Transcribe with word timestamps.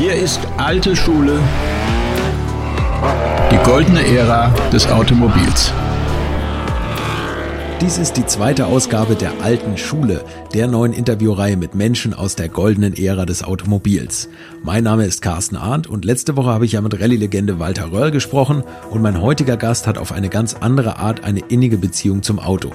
Hier 0.00 0.14
ist 0.14 0.40
alte 0.56 0.96
Schule, 0.96 1.38
die 3.52 3.70
goldene 3.70 4.02
Ära 4.02 4.48
des 4.72 4.90
Automobils. 4.90 5.74
Dies 7.82 7.98
ist 7.98 8.16
die 8.16 8.24
zweite 8.24 8.64
Ausgabe 8.64 9.14
der 9.14 9.42
Alten 9.42 9.76
Schule, 9.76 10.24
der 10.54 10.68
neuen 10.68 10.94
Interviewreihe 10.94 11.58
mit 11.58 11.74
Menschen 11.74 12.14
aus 12.14 12.34
der 12.34 12.48
goldenen 12.48 12.96
Ära 12.96 13.26
des 13.26 13.44
Automobils. 13.44 14.30
Mein 14.62 14.84
Name 14.84 15.04
ist 15.04 15.20
Carsten 15.20 15.56
Arndt 15.56 15.86
und 15.86 16.06
letzte 16.06 16.34
Woche 16.34 16.48
habe 16.48 16.64
ich 16.64 16.72
ja 16.72 16.80
mit 16.80 16.98
Rallye-Legende 16.98 17.58
Walter 17.58 17.92
Röhrl 17.92 18.10
gesprochen 18.10 18.64
und 18.88 19.02
mein 19.02 19.20
heutiger 19.20 19.58
Gast 19.58 19.86
hat 19.86 19.98
auf 19.98 20.12
eine 20.12 20.30
ganz 20.30 20.54
andere 20.54 20.96
Art 20.96 21.24
eine 21.24 21.40
innige 21.40 21.76
Beziehung 21.76 22.22
zum 22.22 22.38
Auto. 22.38 22.72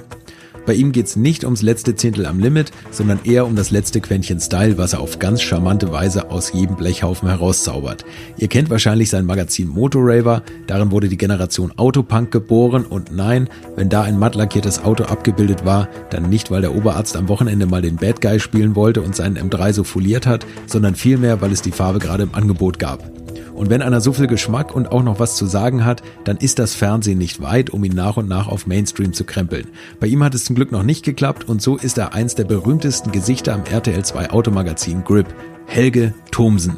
Bei 0.65 0.73
ihm 0.73 0.91
geht's 0.91 1.15
nicht 1.15 1.43
ums 1.43 1.61
letzte 1.61 1.95
Zehntel 1.95 2.25
am 2.25 2.39
Limit, 2.39 2.71
sondern 2.91 3.19
eher 3.23 3.45
um 3.45 3.55
das 3.55 3.69
letzte 3.69 4.01
Quäntchen 4.01 4.39
Style, 4.39 4.77
was 4.77 4.93
er 4.93 4.99
auf 4.99 5.19
ganz 5.19 5.41
charmante 5.41 5.91
Weise 5.91 6.31
aus 6.31 6.53
jedem 6.53 6.75
Blechhaufen 6.75 7.29
herauszaubert. 7.29 8.03
Ihr 8.37 8.47
kennt 8.47 8.69
wahrscheinlich 8.69 9.09
sein 9.09 9.25
Magazin 9.25 9.67
Motorraver, 9.67 10.43
darin 10.67 10.91
wurde 10.91 11.07
die 11.07 11.17
Generation 11.17 11.71
Autopunk 11.77 12.31
geboren 12.31 12.85
und 12.85 13.15
nein, 13.15 13.49
wenn 13.75 13.89
da 13.89 14.01
ein 14.01 14.17
matt 14.17 14.35
lackiertes 14.35 14.83
Auto 14.83 15.03
abgebildet 15.03 15.65
war, 15.65 15.87
dann 16.09 16.29
nicht, 16.29 16.49
weil 16.49 16.61
der 16.61 16.75
Oberarzt 16.75 17.15
am 17.15 17.29
Wochenende 17.29 17.65
mal 17.67 17.81
den 17.81 17.97
Bad 17.97 18.21
Guy 18.21 18.39
spielen 18.39 18.75
wollte 18.75 19.01
und 19.01 19.15
seinen 19.15 19.37
M3 19.37 19.73
so 19.73 19.83
foliert 19.83 20.25
hat, 20.25 20.45
sondern 20.65 20.95
vielmehr, 20.95 21.41
weil 21.41 21.51
es 21.51 21.61
die 21.61 21.71
Farbe 21.71 21.99
gerade 21.99 22.23
im 22.23 22.33
Angebot 22.33 22.79
gab. 22.79 23.24
Und 23.53 23.69
wenn 23.69 23.81
einer 23.81 24.01
so 24.01 24.13
viel 24.13 24.27
Geschmack 24.27 24.75
und 24.75 24.91
auch 24.91 25.03
noch 25.03 25.19
was 25.19 25.35
zu 25.35 25.45
sagen 25.45 25.85
hat, 25.85 26.03
dann 26.23 26.37
ist 26.37 26.59
das 26.59 26.75
Fernsehen 26.75 27.17
nicht 27.17 27.41
weit, 27.41 27.69
um 27.69 27.83
ihn 27.83 27.95
nach 27.95 28.17
und 28.17 28.27
nach 28.27 28.47
auf 28.47 28.67
Mainstream 28.67 29.13
zu 29.13 29.23
krempeln. 29.23 29.67
Bei 29.99 30.07
ihm 30.07 30.23
hat 30.23 30.35
es 30.35 30.45
zum 30.45 30.55
Glück 30.55 30.71
noch 30.71 30.83
nicht 30.83 31.03
geklappt 31.03 31.47
und 31.47 31.61
so 31.61 31.77
ist 31.77 31.97
er 31.97 32.13
eins 32.13 32.35
der 32.35 32.45
berühmtesten 32.45 33.11
Gesichter 33.11 33.53
am 33.53 33.63
RTL 33.63 34.03
2 34.03 34.31
Automagazin 34.31 35.03
Grip, 35.03 35.27
Helge 35.65 36.13
Thomsen. 36.31 36.77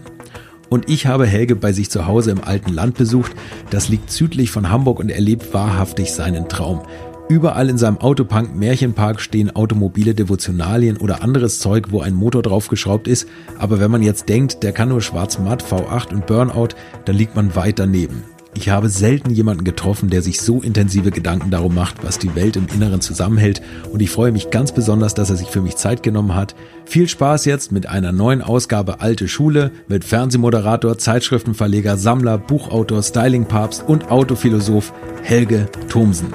Und 0.70 0.90
ich 0.90 1.06
habe 1.06 1.26
Helge 1.26 1.56
bei 1.56 1.72
sich 1.72 1.90
zu 1.90 2.08
Hause 2.08 2.32
im 2.32 2.44
alten 2.44 2.74
Land 2.74 2.96
besucht. 2.98 3.32
Das 3.70 3.88
liegt 3.90 4.12
südlich 4.12 4.52
von 4.52 4.70
Hamburg 4.70 5.00
und 5.00 5.10
er 5.10 5.22
lebt 5.22 5.54
wahrhaftig 5.54 6.12
seinen 6.12 6.50
Traum. 6.50 6.82
Überall 7.30 7.70
in 7.70 7.78
seinem 7.78 7.98
Autopunk 7.98 8.56
Märchenpark 8.56 9.20
stehen 9.20 9.54
automobile 9.54 10.16
Devotionalien 10.16 10.96
oder 10.96 11.24
anderes 11.24 11.60
Zeug, 11.60 11.88
wo 11.92 12.00
ein 12.00 12.14
Motor 12.14 12.42
draufgeschraubt 12.42 13.06
ist. 13.06 13.28
Aber 13.60 13.82
wenn 13.82 13.92
man 13.92 14.02
jetzt 14.02 14.30
denkt, 14.30 14.64
der 14.64 14.72
kann 14.72 14.90
nur 14.90 15.02
schwarz-matt, 15.02 15.62
V8 15.62 16.14
und 16.14 16.26
Burnout, 16.26 16.70
dann 17.04 17.18
liegt 17.18 17.36
man 17.36 17.54
weit 17.56 17.80
daneben. 17.80 18.24
Ich 18.54 18.70
habe 18.70 18.88
selten 18.88 19.30
jemanden 19.30 19.66
getroffen, 19.66 20.10
der 20.10 20.22
sich 20.22 20.42
so 20.42 20.62
intensive 20.62 21.12
Gedanken 21.12 21.52
darum 21.52 21.76
macht, 21.76 22.04
was 22.04 22.18
die 22.18 22.34
Welt 22.34 22.56
im 22.56 22.66
Inneren 22.74 23.02
zusammenhält. 23.02 23.62
Und 23.92 24.02
ich 24.02 24.10
freue 24.10 24.32
mich 24.32 24.50
ganz 24.50 24.72
besonders, 24.72 25.14
dass 25.14 25.30
er 25.30 25.36
sich 25.36 25.50
für 25.50 25.62
mich 25.62 25.76
Zeit 25.76 26.04
genommen 26.04 26.34
hat. 26.34 26.56
Viel 26.86 27.10
Spaß 27.10 27.44
jetzt 27.46 27.74
mit 27.74 27.88
einer 27.88 28.14
neuen 28.14 28.42
Ausgabe 28.42 29.02
Alte 29.02 29.28
Schule 29.28 29.72
mit 29.90 30.06
Fernsehmoderator, 30.06 30.98
Zeitschriftenverleger, 30.98 31.98
Sammler, 31.98 32.38
Buchautor, 32.38 33.04
Stylingpapst 33.04 33.84
und 33.86 34.10
Autophilosoph 34.10 34.94
Helge 35.22 35.68
Thomsen. 35.90 36.34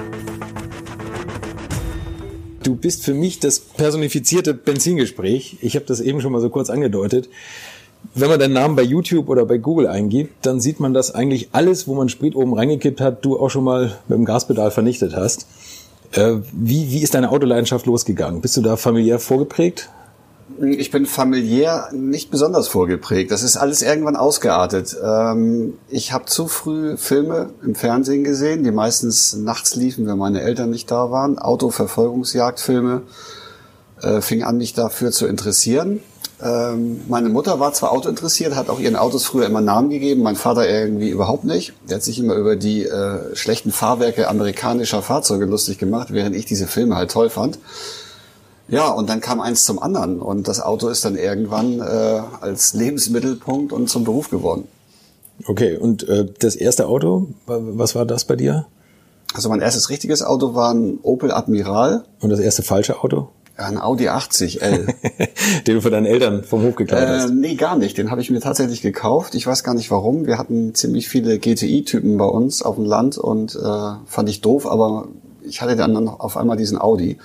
Du 2.63 2.75
bist 2.75 3.03
für 3.03 3.13
mich 3.13 3.39
das 3.39 3.59
personifizierte 3.59 4.53
Benzingespräch. 4.53 5.57
Ich 5.61 5.75
habe 5.75 5.85
das 5.85 5.99
eben 5.99 6.21
schon 6.21 6.31
mal 6.31 6.39
so 6.39 6.49
kurz 6.49 6.69
angedeutet. 6.69 7.29
Wenn 8.15 8.29
man 8.29 8.39
deinen 8.39 8.53
Namen 8.53 8.75
bei 8.75 8.83
YouTube 8.83 9.29
oder 9.29 9.45
bei 9.45 9.57
Google 9.57 9.87
eingibt, 9.87 10.45
dann 10.45 10.61
sieht 10.61 10.79
man, 10.79 10.93
dass 10.93 11.13
eigentlich 11.13 11.49
alles, 11.51 11.87
wo 11.87 11.95
man 11.95 12.09
Sprit 12.09 12.35
oben 12.35 12.53
reingekippt 12.53 13.01
hat, 13.01 13.23
du 13.25 13.37
auch 13.37 13.49
schon 13.49 13.65
mal 13.65 13.97
mit 14.07 14.17
dem 14.17 14.25
Gaspedal 14.25 14.71
vernichtet 14.71 15.15
hast. 15.15 15.45
Äh, 16.13 16.35
wie, 16.53 16.91
wie 16.91 16.99
ist 16.99 17.15
deine 17.15 17.31
Autoleidenschaft 17.31 17.85
losgegangen? 17.85 18.41
Bist 18.41 18.55
du 18.55 18.61
da 18.61 18.77
familiär 18.77 19.19
vorgeprägt? 19.19 19.89
Ich 20.61 20.91
bin 20.91 21.05
familiär 21.05 21.89
nicht 21.91 22.31
besonders 22.31 22.67
vorgeprägt. 22.67 23.31
Das 23.31 23.43
ist 23.43 23.57
alles 23.57 23.81
irgendwann 23.81 24.15
ausgeartet. 24.15 24.95
Ähm, 25.03 25.77
ich 25.89 26.11
habe 26.11 26.25
zu 26.25 26.47
früh 26.47 26.97
Filme 26.97 27.49
im 27.63 27.75
Fernsehen 27.75 28.23
gesehen, 28.23 28.63
die 28.63 28.71
meistens 28.71 29.33
nachts 29.35 29.75
liefen, 29.75 30.05
wenn 30.07 30.17
meine 30.17 30.41
Eltern 30.41 30.69
nicht 30.69 30.91
da 30.91 31.11
waren. 31.11 31.39
Autoverfolgungsjagdfilme 31.39 33.01
äh, 34.01 34.21
fing 34.21 34.43
an, 34.43 34.57
mich 34.57 34.73
dafür 34.73 35.11
zu 35.11 35.27
interessieren. 35.27 36.01
Ähm, 36.41 37.01
meine 37.07 37.29
Mutter 37.29 37.59
war 37.59 37.73
zwar 37.73 37.91
Auto 37.91 38.09
interessiert, 38.09 38.55
hat 38.55 38.69
auch 38.69 38.79
ihren 38.79 38.97
Autos 38.97 39.23
früher 39.23 39.45
immer 39.45 39.61
Namen 39.61 39.89
gegeben, 39.89 40.23
mein 40.23 40.35
Vater 40.35 40.67
irgendwie 40.67 41.09
überhaupt 41.09 41.45
nicht. 41.45 41.73
Der 41.87 41.95
hat 41.95 42.03
sich 42.03 42.19
immer 42.19 42.35
über 42.35 42.57
die 42.57 42.85
äh, 42.85 43.35
schlechten 43.35 43.71
Fahrwerke 43.71 44.27
amerikanischer 44.27 45.01
Fahrzeuge 45.01 45.45
lustig 45.45 45.77
gemacht, 45.77 46.09
während 46.11 46.35
ich 46.35 46.45
diese 46.45 46.67
Filme 46.67 46.95
halt 46.95 47.11
toll 47.11 47.29
fand. 47.29 47.59
Ja, 48.67 48.89
und 48.89 49.09
dann 49.09 49.19
kam 49.19 49.41
eins 49.41 49.65
zum 49.65 49.81
anderen 49.81 50.21
und 50.21 50.47
das 50.47 50.61
Auto 50.61 50.87
ist 50.87 51.03
dann 51.05 51.15
irgendwann 51.15 51.79
äh, 51.79 52.21
als 52.41 52.73
Lebensmittelpunkt 52.73 53.73
und 53.73 53.89
zum 53.89 54.03
Beruf 54.03 54.29
geworden. 54.29 54.67
Okay, 55.45 55.77
und 55.77 56.07
äh, 56.07 56.25
das 56.39 56.55
erste 56.55 56.87
Auto, 56.87 57.27
was 57.45 57.95
war 57.95 58.05
das 58.05 58.25
bei 58.25 58.35
dir? 58.35 58.67
Also 59.33 59.49
mein 59.49 59.61
erstes 59.61 59.89
richtiges 59.89 60.21
Auto 60.21 60.53
war 60.53 60.73
ein 60.73 60.99
Opel 61.01 61.31
Admiral. 61.31 62.05
Und 62.21 62.29
das 62.29 62.39
erste 62.39 62.63
falsche 62.63 63.03
Auto? 63.03 63.29
Ja, 63.57 63.65
ein 63.65 63.79
Audi 63.79 64.09
80L. 64.09 64.93
Den 65.67 65.75
du 65.75 65.81
von 65.81 65.91
deinen 65.91 66.05
Eltern 66.05 66.43
vom 66.43 66.63
Hof 66.63 66.75
geklaut 66.75 67.01
hast? 67.01 67.29
Äh, 67.29 67.33
nee, 67.33 67.55
gar 67.55 67.77
nicht. 67.77 67.97
Den 67.97 68.09
habe 68.11 68.21
ich 68.21 68.29
mir 68.29 68.39
tatsächlich 68.39 68.81
gekauft. 68.81 69.35
Ich 69.35 69.45
weiß 69.45 69.63
gar 69.63 69.73
nicht 69.73 69.91
warum. 69.91 70.25
Wir 70.25 70.37
hatten 70.37 70.73
ziemlich 70.73 71.09
viele 71.09 71.39
GTI-Typen 71.39 72.17
bei 72.17 72.25
uns 72.25 72.61
auf 72.61 72.75
dem 72.75 72.85
Land 72.85 73.17
und 73.17 73.55
äh, 73.55 73.59
fand 74.05 74.29
ich 74.29 74.41
doof, 74.41 74.67
aber 74.67 75.07
ich 75.43 75.61
hatte 75.61 75.75
dann 75.75 76.07
auf 76.07 76.37
einmal 76.37 76.57
diesen 76.57 76.79
Audi. 76.79 77.17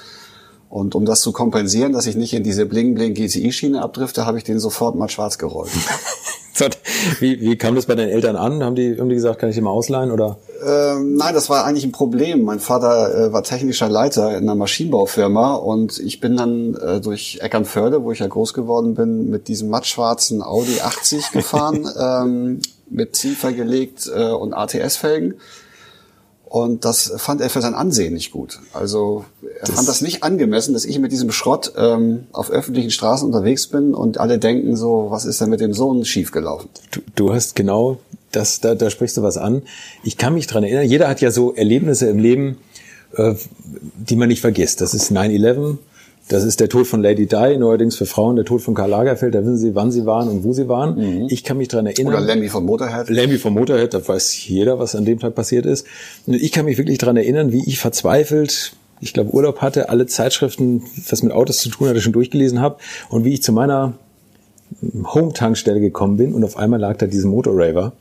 Und 0.69 0.95
um 0.95 1.05
das 1.05 1.23
zu 1.23 1.33
kompensieren, 1.33 1.93
dass 1.93 2.07
ich 2.07 2.17
nicht 2.17 2.35
in 2.35 2.43
diese 2.43 2.67
Bling-Bling-GCI-Schiene 2.67 3.81
abdrifte, 3.83 4.27
habe 4.27 4.39
ich 4.39 4.45
den 4.45 4.59
sofort 4.59 4.97
mal 4.97 5.09
schwarz 5.09 5.39
gerollt. 5.39 5.71
wie, 7.21 7.41
wie 7.41 7.57
kam 7.57 7.75
das 7.75 7.87
bei 7.87 7.95
deinen 7.95 8.11
Eltern 8.11 8.37
an? 8.37 8.63
Haben 8.63 8.75
die, 8.75 8.99
haben 8.99 9.09
die 9.09 9.15
gesagt, 9.15 9.39
kann 9.39 9.49
ich 9.49 9.55
den 9.55 9.65
mal 9.65 9.71
ausleihen 9.71 10.11
oder? 10.11 10.37
Ähm, 10.67 11.17
nein, 11.17 11.35
das 11.35 11.49
war 11.49 11.65
eigentlich 11.65 11.85
ein 11.85 11.93
Problem. 11.93 12.43
Mein 12.43 12.61
Vater 12.61 13.29
äh, 13.29 13.33
war 13.33 13.43
technischer 13.43 13.89
Leiter 13.89 14.37
in 14.37 14.43
einer 14.45 14.55
Maschinenbaufirma 14.55 15.55
und 15.55 15.99
ich 16.01 16.21
bin 16.21 16.37
dann 16.37 16.75
äh, 16.75 17.01
durch 17.01 17.39
Eckernförde, 17.41 18.03
wo 18.03 18.13
ich 18.13 18.19
ja 18.19 18.27
groß 18.27 18.55
geworden 18.55 18.95
bin, 18.95 19.31
mit 19.31 19.49
diesem 19.49 19.69
mattschwarzen 19.71 20.43
Audi 20.43 20.81
80 20.81 21.33
gefahren, 21.33 21.89
ähm, 21.99 22.61
mit 22.91 23.17
Ziefer 23.17 23.53
gelegt 23.53 24.11
äh, 24.15 24.31
und 24.31 24.53
ATS-Felgen. 24.53 25.35
Und 26.49 26.87
das 26.87 27.13
fand 27.19 27.43
er 27.43 27.51
für 27.51 27.61
sein 27.61 27.75
Ansehen 27.75 28.15
nicht 28.15 28.31
gut. 28.31 28.61
Also 28.73 29.27
er 29.43 29.67
das 29.67 29.71
fand 29.77 29.89
das 29.89 30.01
nicht 30.01 30.23
angemessen, 30.23 30.73
dass 30.73 30.87
ich 30.87 30.99
mit 30.99 31.13
diesem 31.13 31.31
Schrott 31.31 31.73
ähm, 31.77 32.27
auf 32.33 32.51
öffentlichen 32.51 32.91
Straßen 32.91 33.27
unterwegs 33.27 33.67
bin 33.67 33.93
und 33.93 34.19
alle 34.19 34.39
denken 34.39 34.75
so, 34.75 35.09
was 35.11 35.27
ist 35.27 35.41
denn 35.43 35.51
mit 35.51 35.61
dem 35.61 35.75
Sohn 35.75 36.07
schiefgelaufen? 36.07 36.71
Du, 36.91 37.01
du 37.15 37.35
hast 37.35 37.55
genau 37.55 37.99
das, 38.33 38.61
da, 38.61 38.75
da 38.75 38.89
sprichst 38.89 39.19
du 39.19 39.23
was 39.23 39.37
an. 39.37 39.63
Ich 40.03 40.17
kann 40.17 40.33
mich 40.33 40.47
dran 40.47 40.65
erinnern, 40.65 40.87
jeder 40.87 41.09
hat 41.09 41.21
ja 41.21 41.31
so 41.31 41.55
Erlebnisse 41.55 42.09
im 42.09 42.19
Leben, 42.19 42.57
äh, 43.15 43.35
die 43.99 44.17
man 44.17 44.29
nicht 44.29 44.41
vergisst. 44.41 44.81
Das 44.81 44.95
ist 44.95 45.13
9-11, 45.13 45.77
das 46.29 46.45
ist 46.45 46.61
der 46.61 46.69
Tod 46.69 46.87
von 46.87 47.03
Lady 47.03 47.27
Di, 47.27 47.57
neuerdings 47.57 47.97
für 47.97 48.07
Frauen 48.07 48.37
der 48.37 48.45
Tod 48.45 48.61
von 48.61 48.75
Karl 48.75 48.91
Lagerfeld. 48.91 49.35
Da 49.35 49.41
wissen 49.41 49.59
Sie, 49.59 49.75
wann 49.75 49.91
Sie 49.91 50.05
waren 50.07 50.29
und 50.29 50.45
wo 50.45 50.53
Sie 50.53 50.69
waren. 50.69 50.97
Mhm. 50.97 51.27
Ich 51.31 51.43
kann 51.43 51.57
mich 51.57 51.69
dran 51.69 51.87
erinnern. 51.87 52.15
Oder 52.15 52.23
Lemmy 52.23 52.49
von 52.49 52.65
Motorhead. 52.65 53.09
Lemmy 53.09 53.39
von 53.39 53.55
Motorhead, 53.55 53.95
da 53.95 54.07
weiß 54.07 54.47
jeder, 54.47 54.79
was 54.79 54.95
an 54.95 55.05
dem 55.05 55.19
Tag 55.19 55.35
passiert 55.35 55.67
ist. 55.67 55.87
Und 56.27 56.35
ich 56.35 56.53
kann 56.53 56.67
mich 56.67 56.79
wirklich 56.79 56.99
dran 56.99 57.17
erinnern, 57.17 57.53
wie 57.53 57.65
ich 57.67 57.79
verzweifelt, 57.79 58.75
ich 59.01 59.13
glaube 59.13 59.33
Urlaub 59.33 59.63
hatte, 59.63 59.89
alle 59.89 60.07
Zeitschriften, 60.07 60.83
was 61.09 61.23
mit 61.23 61.33
Autos 61.33 61.59
zu 61.59 61.71
tun 61.71 61.89
hatte, 61.89 62.01
schon 62.01 62.13
durchgelesen 62.13 62.61
habe 62.61 62.77
und 63.09 63.25
wie 63.25 63.33
ich 63.33 63.43
zu 63.43 63.53
meiner 63.53 63.95
Home-Tankstelle 64.83 65.81
gekommen 65.81 66.17
bin 66.19 66.35
und 66.35 66.45
auf 66.45 66.57
einmal 66.57 66.81
lag 66.81 66.99
da 66.99 67.07
diesen 67.07 67.31
Motorraver. 67.31 67.93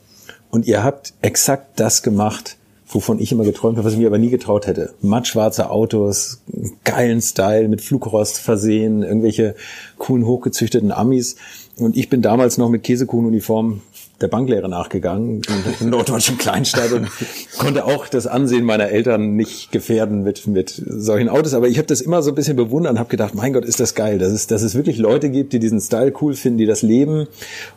Und 0.50 0.66
ihr 0.66 0.82
habt 0.82 1.14
exakt 1.22 1.78
das 1.80 2.02
gemacht, 2.02 2.57
wovon 2.88 3.18
ich 3.18 3.32
immer 3.32 3.44
geträumt 3.44 3.76
habe, 3.76 3.86
was 3.86 3.92
ich 3.92 3.98
mir 3.98 4.06
aber 4.06 4.18
nie 4.18 4.30
getraut 4.30 4.66
hätte. 4.66 4.94
Mattschwarze 5.02 5.70
Autos, 5.70 6.42
geilen 6.84 7.20
Style, 7.20 7.68
mit 7.68 7.82
Flugrost 7.82 8.38
versehen, 8.38 9.02
irgendwelche 9.02 9.54
coolen, 9.98 10.26
hochgezüchteten 10.26 10.90
Amis. 10.92 11.36
Und 11.78 11.96
ich 11.96 12.08
bin 12.08 12.22
damals 12.22 12.58
noch 12.58 12.70
mit 12.70 12.82
Käsekuchenuniform 12.82 13.82
der 14.20 14.28
Banklehre 14.28 14.68
nachgegangen 14.68 15.42
in 15.42 15.62
der 15.80 15.86
norddeutschen 15.90 16.38
Kleinstadt 16.38 16.92
und 16.92 17.08
konnte 17.56 17.84
auch 17.84 18.08
das 18.08 18.26
Ansehen 18.26 18.64
meiner 18.64 18.88
Eltern 18.88 19.36
nicht 19.36 19.70
gefährden 19.70 20.24
mit, 20.24 20.46
mit 20.48 20.70
solchen 20.70 21.28
Autos. 21.28 21.54
Aber 21.54 21.68
ich 21.68 21.78
habe 21.78 21.86
das 21.86 22.00
immer 22.00 22.22
so 22.22 22.32
ein 22.32 22.34
bisschen 22.34 22.56
bewundert 22.56 22.92
und 22.92 22.98
habe 22.98 23.10
gedacht, 23.10 23.34
mein 23.34 23.52
Gott, 23.52 23.64
ist 23.64 23.78
das 23.78 23.94
geil, 23.94 24.18
dass 24.18 24.32
es, 24.32 24.48
dass 24.48 24.62
es 24.62 24.74
wirklich 24.74 24.98
Leute 24.98 25.30
gibt, 25.30 25.52
die 25.52 25.60
diesen 25.60 25.80
Style 25.80 26.12
cool 26.20 26.34
finden, 26.34 26.58
die 26.58 26.66
das 26.66 26.82
leben 26.82 27.28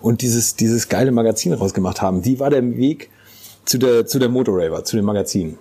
und 0.02 0.22
dieses, 0.24 0.56
dieses 0.56 0.90
geile 0.90 1.12
Magazin 1.12 1.54
rausgemacht 1.54 2.02
haben. 2.02 2.26
Wie 2.26 2.40
war 2.40 2.50
der 2.50 2.78
Weg 2.78 3.10
zu 3.66 3.78
der, 3.78 4.06
zu 4.06 4.20
der 4.20 4.30
Motorraver, 4.30 4.84
zu 4.84 4.96
dem 4.96 5.06
Magazin? 5.06 5.58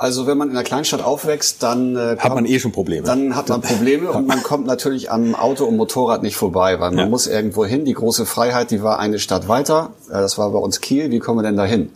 Also 0.00 0.26
wenn 0.26 0.38
man 0.38 0.48
in 0.48 0.54
der 0.54 0.64
Kleinstadt 0.64 1.04
aufwächst, 1.04 1.62
dann 1.62 1.94
äh, 1.94 2.16
hat 2.18 2.34
man 2.34 2.46
eh 2.46 2.58
schon 2.58 2.72
Probleme. 2.72 3.06
Dann 3.06 3.36
hat 3.36 3.50
man 3.50 3.60
Probleme 3.60 4.10
und 4.12 4.26
man 4.26 4.42
kommt 4.42 4.66
natürlich 4.66 5.10
am 5.10 5.34
Auto 5.34 5.66
und 5.66 5.76
Motorrad 5.76 6.22
nicht 6.22 6.36
vorbei, 6.36 6.80
weil 6.80 6.90
man 6.92 6.98
ja. 7.00 7.06
muss 7.06 7.26
irgendwo 7.26 7.66
hin. 7.66 7.84
Die 7.84 7.92
große 7.92 8.24
Freiheit, 8.24 8.70
die 8.70 8.82
war 8.82 8.98
eine 8.98 9.18
Stadt 9.18 9.46
weiter. 9.46 9.90
Äh, 10.08 10.14
das 10.14 10.38
war 10.38 10.50
bei 10.52 10.58
uns 10.58 10.80
Kiel. 10.80 11.10
Wie 11.10 11.18
kommen 11.18 11.40
wir 11.40 11.42
denn 11.42 11.58
da 11.58 11.66
hin? 11.66 11.90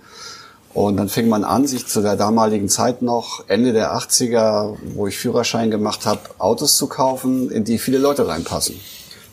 Und 0.74 0.98
dann 0.98 1.08
fing 1.08 1.30
man 1.30 1.44
an, 1.44 1.66
sich 1.66 1.86
zu 1.86 2.02
der 2.02 2.16
damaligen 2.16 2.68
Zeit 2.68 3.00
noch, 3.00 3.44
Ende 3.48 3.72
der 3.72 3.96
80er, 3.96 4.74
wo 4.94 5.06
ich 5.06 5.16
Führerschein 5.16 5.70
gemacht 5.70 6.04
habe, 6.04 6.20
Autos 6.38 6.76
zu 6.76 6.88
kaufen, 6.88 7.50
in 7.50 7.64
die 7.64 7.78
viele 7.78 7.98
Leute 7.98 8.28
reinpassen. 8.28 8.74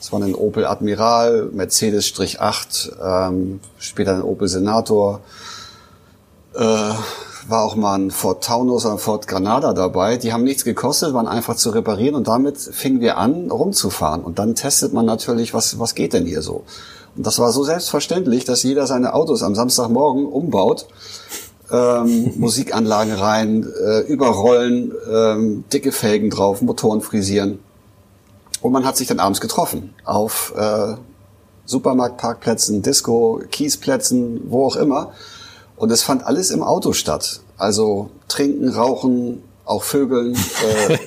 Das 0.02 0.12
war 0.12 0.20
ein 0.20 0.34
Opel 0.34 0.66
Admiral, 0.66 1.52
Mercedes-8, 1.54 2.92
ähm, 3.30 3.60
später 3.78 4.16
ein 4.16 4.24
Opel 4.24 4.48
Senator. 4.48 5.20
Äh, 6.56 6.60
war 7.48 7.64
auch 7.64 7.76
mal 7.76 8.00
ein 8.00 8.10
Ford 8.10 8.44
Taunus 8.44 8.84
oder 8.84 8.96
ein 8.96 9.00
Ford 9.00 9.28
Granada 9.28 9.74
dabei. 9.74 10.18
Die 10.18 10.34
haben 10.34 10.44
nichts 10.44 10.64
gekostet, 10.64 11.14
waren 11.14 11.28
einfach 11.28 11.56
zu 11.56 11.70
reparieren 11.70 12.16
und 12.16 12.28
damit 12.28 12.58
fingen 12.58 13.00
wir 13.00 13.20
an, 13.20 13.52
rumzufahren. 13.52 14.24
Und 14.24 14.40
dann 14.40 14.56
testet 14.56 14.92
man 14.92 15.06
natürlich, 15.06 15.54
was, 15.54 15.78
was 15.78 15.94
geht 15.94 16.14
denn 16.14 16.26
hier 16.26 16.42
so? 16.42 16.64
Und 17.16 17.28
das 17.28 17.38
war 17.38 17.52
so 17.52 17.64
selbstverständlich, 17.64 18.44
dass 18.44 18.64
jeder 18.64 18.88
seine 18.88 19.14
Autos 19.14 19.44
am 19.44 19.54
Samstagmorgen 19.54 20.26
umbaut, 20.26 20.88
ähm, 21.72 22.34
Musikanlagen 22.38 23.14
rein, 23.14 23.68
äh, 23.86 24.00
überrollen, 24.00 24.94
ähm, 25.14 25.64
dicke 25.72 25.92
Felgen 25.92 26.32
drauf, 26.32 26.64
Motoren 26.64 27.02
frisieren. 27.02 27.60
Und 28.62 28.72
man 28.72 28.86
hat 28.86 28.98
sich 28.98 29.08
dann 29.08 29.20
abends 29.20 29.42
getroffen 29.42 29.94
auf 30.06 30.54
äh, 30.56 30.96
Supermarktparkplätzen, 31.66 32.82
Disco, 32.82 33.42
Kiesplätzen, 33.50 34.42
wo 34.50 34.66
auch 34.66 34.76
immer. 34.76 35.14
Und 35.78 35.92
es 35.92 36.04
fand 36.04 36.26
alles 36.26 36.52
im 36.52 36.62
Auto 36.62 36.94
statt. 36.94 37.42
Also 37.58 38.10
trinken, 38.28 38.70
rauchen, 38.70 39.44
auch 39.66 39.84
Vögeln, 39.84 40.36
äh, 40.90 40.98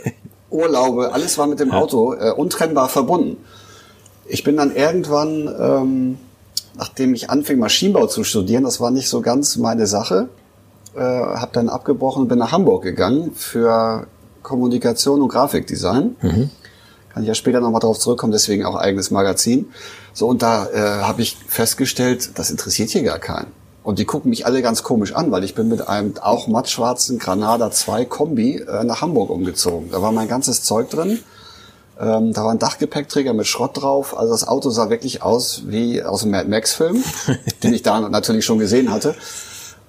Urlaube, 0.50 1.12
alles 1.12 1.36
war 1.36 1.46
mit 1.46 1.60
dem 1.60 1.72
Auto 1.72 2.14
äh, 2.14 2.30
untrennbar 2.30 2.88
verbunden. 2.88 3.36
Ich 4.26 4.44
bin 4.44 4.56
dann 4.56 4.74
irgendwann, 4.74 5.54
ähm, 5.58 6.18
nachdem 6.76 7.12
ich 7.14 7.28
anfing, 7.28 7.58
Maschinenbau 7.58 8.06
zu 8.06 8.24
studieren, 8.24 8.64
das 8.64 8.80
war 8.80 8.90
nicht 8.90 9.08
so 9.08 9.20
ganz 9.20 9.56
meine 9.56 9.86
Sache, 9.86 10.28
äh, 10.94 11.00
habe 11.00 11.50
dann 11.52 11.68
abgebrochen 11.68 12.22
und 12.22 12.28
bin 12.28 12.38
nach 12.38 12.52
Hamburg 12.52 12.84
gegangen 12.84 13.32
für 13.34 14.06
Kommunikation 14.42 15.22
und 15.22 15.28
Grafikdesign. 15.28 16.16
Mhm. 16.22 16.50
Kann 17.14 17.22
ich 17.22 17.28
ja 17.28 17.34
später 17.34 17.60
nochmal 17.60 17.80
drauf 17.80 17.98
zurückkommen, 18.00 18.32
deswegen 18.32 18.64
auch 18.64 18.74
eigenes 18.74 19.12
Magazin. 19.12 19.70
So, 20.12 20.26
und 20.26 20.42
da 20.42 20.66
äh, 20.66 21.02
habe 21.02 21.22
ich 21.22 21.36
festgestellt, 21.46 22.30
das 22.34 22.50
interessiert 22.50 22.90
hier 22.90 23.04
gar 23.04 23.20
keinen. 23.20 23.52
Und 23.84 24.00
die 24.00 24.04
gucken 24.04 24.30
mich 24.30 24.46
alle 24.46 24.62
ganz 24.62 24.82
komisch 24.82 25.14
an, 25.14 25.30
weil 25.30 25.44
ich 25.44 25.54
bin 25.54 25.68
mit 25.68 25.86
einem 25.86 26.14
auch 26.20 26.48
mattschwarzen 26.48 27.20
Granada 27.20 27.70
2 27.70 28.06
Kombi 28.06 28.56
äh, 28.56 28.82
nach 28.82 29.00
Hamburg 29.00 29.30
umgezogen. 29.30 29.90
Da 29.92 30.02
war 30.02 30.10
mein 30.10 30.26
ganzes 30.26 30.64
Zeug 30.64 30.90
drin. 30.90 31.20
Ähm, 32.00 32.32
da 32.32 32.44
war 32.44 32.50
ein 32.50 32.58
Dachgepäckträger 32.58 33.32
mit 33.32 33.46
Schrott 33.46 33.80
drauf. 33.80 34.18
Also 34.18 34.32
das 34.32 34.48
Auto 34.48 34.70
sah 34.70 34.90
wirklich 34.90 35.22
aus 35.22 35.62
wie 35.66 36.02
aus 36.02 36.22
einem 36.22 36.32
Mad 36.32 36.48
Max-Film, 36.48 37.04
den 37.62 37.74
ich 37.74 37.82
da 37.82 38.00
natürlich 38.00 38.44
schon 38.44 38.58
gesehen 38.58 38.90
hatte. 38.90 39.14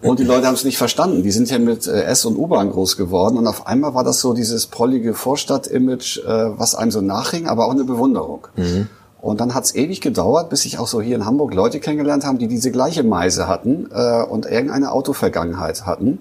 Und 0.02 0.20
die 0.20 0.24
Leute 0.24 0.46
haben 0.48 0.56
es 0.56 0.64
nicht 0.64 0.78
verstanden. 0.78 1.24
Die 1.24 1.32
sind 1.32 1.50
ja 1.50 1.58
mit 1.58 1.88
äh, 1.88 2.04
S- 2.04 2.26
und 2.26 2.38
U-Bahn 2.38 2.70
groß 2.70 2.98
geworden. 2.98 3.38
Und 3.38 3.48
auf 3.48 3.66
einmal 3.66 3.94
war 3.94 4.04
das 4.04 4.20
so 4.20 4.34
dieses 4.34 4.68
prollige 4.68 5.14
Vorstadt-Image, 5.14 6.20
äh, 6.20 6.60
was 6.60 6.76
einem 6.76 6.92
so 6.92 7.02
nachhing, 7.02 7.48
aber 7.48 7.66
auch 7.66 7.72
eine 7.72 7.86
Bewunderung. 7.86 8.48
Mhm. 8.56 8.90
Und 9.22 9.42
dann 9.42 9.56
hat 9.56 9.64
es 9.64 9.74
ewig 9.74 10.02
gedauert, 10.02 10.50
bis 10.50 10.66
ich 10.66 10.78
auch 10.78 10.88
so 10.88 11.02
hier 11.02 11.16
in 11.16 11.26
Hamburg 11.26 11.54
Leute 11.54 11.80
kennengelernt 11.80 12.26
haben, 12.26 12.38
die 12.38 12.48
diese 12.48 12.70
gleiche 12.70 13.04
Meise 13.04 13.48
hatten 13.48 13.90
äh, 13.92 14.22
und 14.22 14.46
irgendeine 14.46 14.92
Autovergangenheit 14.92 15.86
hatten. 15.86 16.20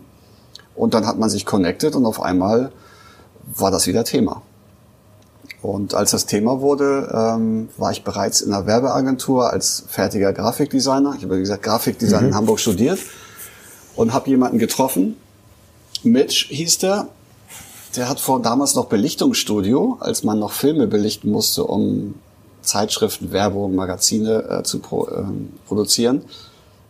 Und 0.75 0.95
dann 0.95 1.07
hat 1.07 1.19
man 1.19 1.29
sich 1.29 1.45
connected 1.45 1.95
und 1.97 2.07
auf 2.07 2.23
einmal 2.23 2.73
war 3.55 3.71
das 3.71 3.87
wieder 3.87 4.05
Thema. 4.05 4.43
Und 5.61 5.95
als 5.95 6.13
das 6.13 6.27
Thema 6.27 6.61
wurde, 6.61 7.11
ähm, 7.13 7.69
war 7.77 7.91
ich 7.91 8.05
bereits 8.05 8.41
in 8.41 8.53
einer 8.53 8.67
Werbeagentur 8.67 9.53
als 9.53 9.85
fertiger 9.89 10.33
Grafikdesigner. 10.33 11.15
Ich 11.17 11.25
habe, 11.25 11.37
wie 11.37 11.41
gesagt, 11.41 11.63
Grafikdesign 11.63 12.23
mhm. 12.23 12.29
in 12.29 12.35
Hamburg 12.35 12.61
studiert 12.61 12.99
und 13.97 14.13
habe 14.13 14.31
jemanden 14.31 14.59
getroffen. 14.59 15.17
Mitch 16.03 16.47
hieß 16.49 16.79
der. 16.79 17.09
Der 17.97 18.09
hat 18.09 18.19
vor 18.19 18.43
damals 18.43 18.75
noch 18.75 18.87
Belichtungsstudio, 18.87 19.99
als 20.01 20.25
man 20.25 20.41
noch 20.41 20.53
Filme 20.53 20.89
belichten 20.89 21.31
musste, 21.31 21.65
um 21.65 22.15
Zeitschriften, 22.63 23.31
Werbung, 23.31 23.75
Magazine 23.75 24.45
äh, 24.49 24.63
zu 24.65 24.81
pro, 24.81 25.09
ähm, 25.09 25.53
produzieren. 25.69 26.23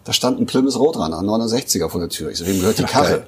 Da 0.05 0.13
stand 0.13 0.41
ein 0.41 0.47
Plymouth 0.47 0.77
Roadrunner, 0.79 1.21
69er 1.21 1.89
vor 1.89 2.01
der 2.01 2.09
Tür. 2.09 2.31
Ich 2.31 2.39
so, 2.39 2.47
wem 2.47 2.61
gehört 2.61 2.79
die 2.79 2.85
Karre? 2.85 3.27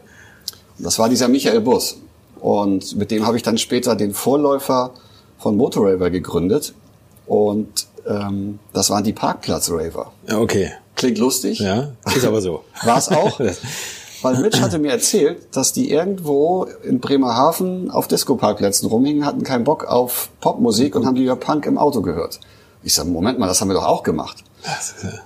Und 0.78 0.84
das 0.84 0.98
war 0.98 1.08
dieser 1.08 1.28
Michael 1.28 1.60
Bus. 1.60 1.98
Und 2.40 2.96
mit 2.96 3.10
dem 3.10 3.26
habe 3.26 3.36
ich 3.36 3.42
dann 3.42 3.58
später 3.58 3.96
den 3.96 4.14
Vorläufer 4.14 4.92
von 5.38 5.56
Motorraver 5.56 6.10
gegründet. 6.10 6.74
Und 7.26 7.86
ähm, 8.06 8.58
das 8.72 8.90
waren 8.90 9.04
die 9.04 9.12
Parkplatz-Raver. 9.12 10.12
Ja, 10.28 10.38
okay. 10.38 10.70
Klingt 10.96 11.18
lustig. 11.18 11.60
Ja, 11.60 11.92
ist 12.14 12.24
aber 12.24 12.40
so. 12.40 12.64
War 12.82 12.98
es 12.98 13.08
auch. 13.08 13.40
Weil 14.22 14.38
Mitch 14.38 14.60
hatte 14.60 14.78
mir 14.78 14.90
erzählt, 14.90 15.54
dass 15.54 15.72
die 15.72 15.90
irgendwo 15.90 16.66
in 16.82 17.00
Bremerhaven 17.00 17.90
auf 17.90 18.08
Disco-Parkplätzen 18.08 18.88
rumhingen, 18.88 19.24
hatten 19.26 19.42
keinen 19.42 19.64
Bock 19.64 19.84
auf 19.84 20.30
Popmusik 20.40 20.96
und 20.96 21.06
haben 21.06 21.16
lieber 21.16 21.36
Punk 21.36 21.66
im 21.66 21.78
Auto 21.78 22.00
gehört. 22.00 22.40
Ich 22.82 22.94
sage, 22.94 23.08
Moment 23.10 23.38
mal, 23.38 23.46
das 23.46 23.60
haben 23.60 23.68
wir 23.68 23.74
doch 23.74 23.86
auch 23.86 24.02
gemacht. 24.02 24.42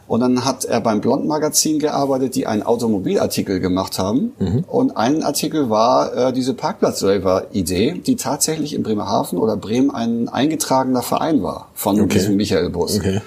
Und 0.06 0.20
dann 0.20 0.44
hat 0.44 0.64
er 0.64 0.80
beim 0.80 1.00
Blond-Magazin 1.00 1.78
gearbeitet, 1.78 2.34
die 2.34 2.46
einen 2.46 2.62
Automobilartikel 2.62 3.60
gemacht 3.60 3.98
haben. 3.98 4.32
Mhm. 4.38 4.64
Und 4.66 4.96
ein 4.96 5.22
Artikel 5.22 5.70
war 5.70 6.14
äh, 6.14 6.32
diese 6.32 6.52
Parkplatz-Raver-Idee, 6.52 8.02
die 8.04 8.16
tatsächlich 8.16 8.74
in 8.74 8.82
Bremerhaven 8.82 9.38
oder 9.38 9.56
Bremen 9.56 9.90
ein 9.90 10.28
eingetragener 10.28 11.02
Verein 11.02 11.42
war 11.42 11.68
von 11.74 12.00
okay. 12.00 12.18
diesem 12.18 12.36
Michael 12.36 12.70
Bus. 12.70 12.96
Okay. 12.96 13.20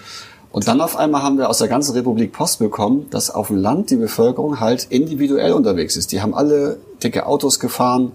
Und 0.53 0.67
dann 0.67 0.81
auf 0.81 0.97
einmal 0.97 1.23
haben 1.23 1.39
wir 1.39 1.49
aus 1.49 1.57
der 1.57 1.67
ganzen 1.67 1.93
Republik 1.93 2.31
Post 2.31 2.59
bekommen, 2.59 3.07
dass 3.09 3.31
auf 3.31 3.47
dem 3.47 3.57
Land 3.57 3.89
die 3.89 3.95
Bevölkerung 3.95 4.59
halt 4.59 4.85
individuell 4.91 5.51
unterwegs 5.53 5.97
ist. 5.97 6.11
Die 6.11 6.21
haben 6.21 6.35
alle 6.35 6.77
dicke 7.03 7.25
Autos 7.25 7.59
gefahren, 7.59 8.11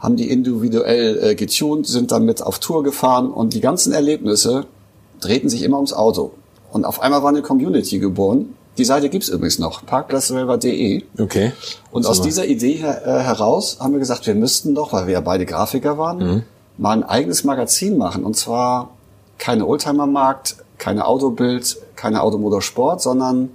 haben 0.00 0.16
die 0.16 0.28
individuell 0.30 1.22
äh, 1.22 1.34
getuned, 1.36 1.86
sind 1.86 2.10
damit 2.10 2.42
auf 2.42 2.58
Tour 2.58 2.82
gefahren 2.82 3.30
und 3.30 3.54
die 3.54 3.60
ganzen 3.60 3.92
Erlebnisse 3.92 4.66
drehten 5.20 5.48
sich 5.48 5.62
immer 5.62 5.76
ums 5.76 5.92
Auto. 5.92 6.32
Und 6.72 6.84
auf 6.84 7.00
einmal 7.00 7.22
war 7.22 7.28
eine 7.28 7.40
Community 7.40 8.00
geboren. 8.00 8.56
Die 8.76 8.84
Seite 8.84 9.08
gibt's 9.08 9.28
übrigens 9.28 9.60
noch, 9.60 9.86
parkplatzraver.de. 9.86 11.04
Okay. 11.20 11.52
Und 11.92 12.04
aus 12.04 12.20
dieser 12.20 12.46
Idee 12.46 12.72
her, 12.72 13.06
äh, 13.06 13.20
heraus 13.20 13.78
haben 13.78 13.92
wir 13.92 14.00
gesagt, 14.00 14.26
wir 14.26 14.34
müssten 14.34 14.74
doch, 14.74 14.92
weil 14.92 15.06
wir 15.06 15.12
ja 15.12 15.20
beide 15.20 15.46
Grafiker 15.46 15.98
waren, 15.98 16.18
mhm. 16.18 16.42
mal 16.78 16.94
ein 16.94 17.04
eigenes 17.04 17.44
Magazin 17.44 17.96
machen. 17.96 18.24
Und 18.24 18.36
zwar 18.36 18.90
keine 19.38 19.66
Oldtimer-Markt, 19.66 20.56
keine 20.80 21.06
Autobild, 21.06 21.76
keine 21.94 22.22
Automotorsport, 22.22 23.00
sondern 23.00 23.50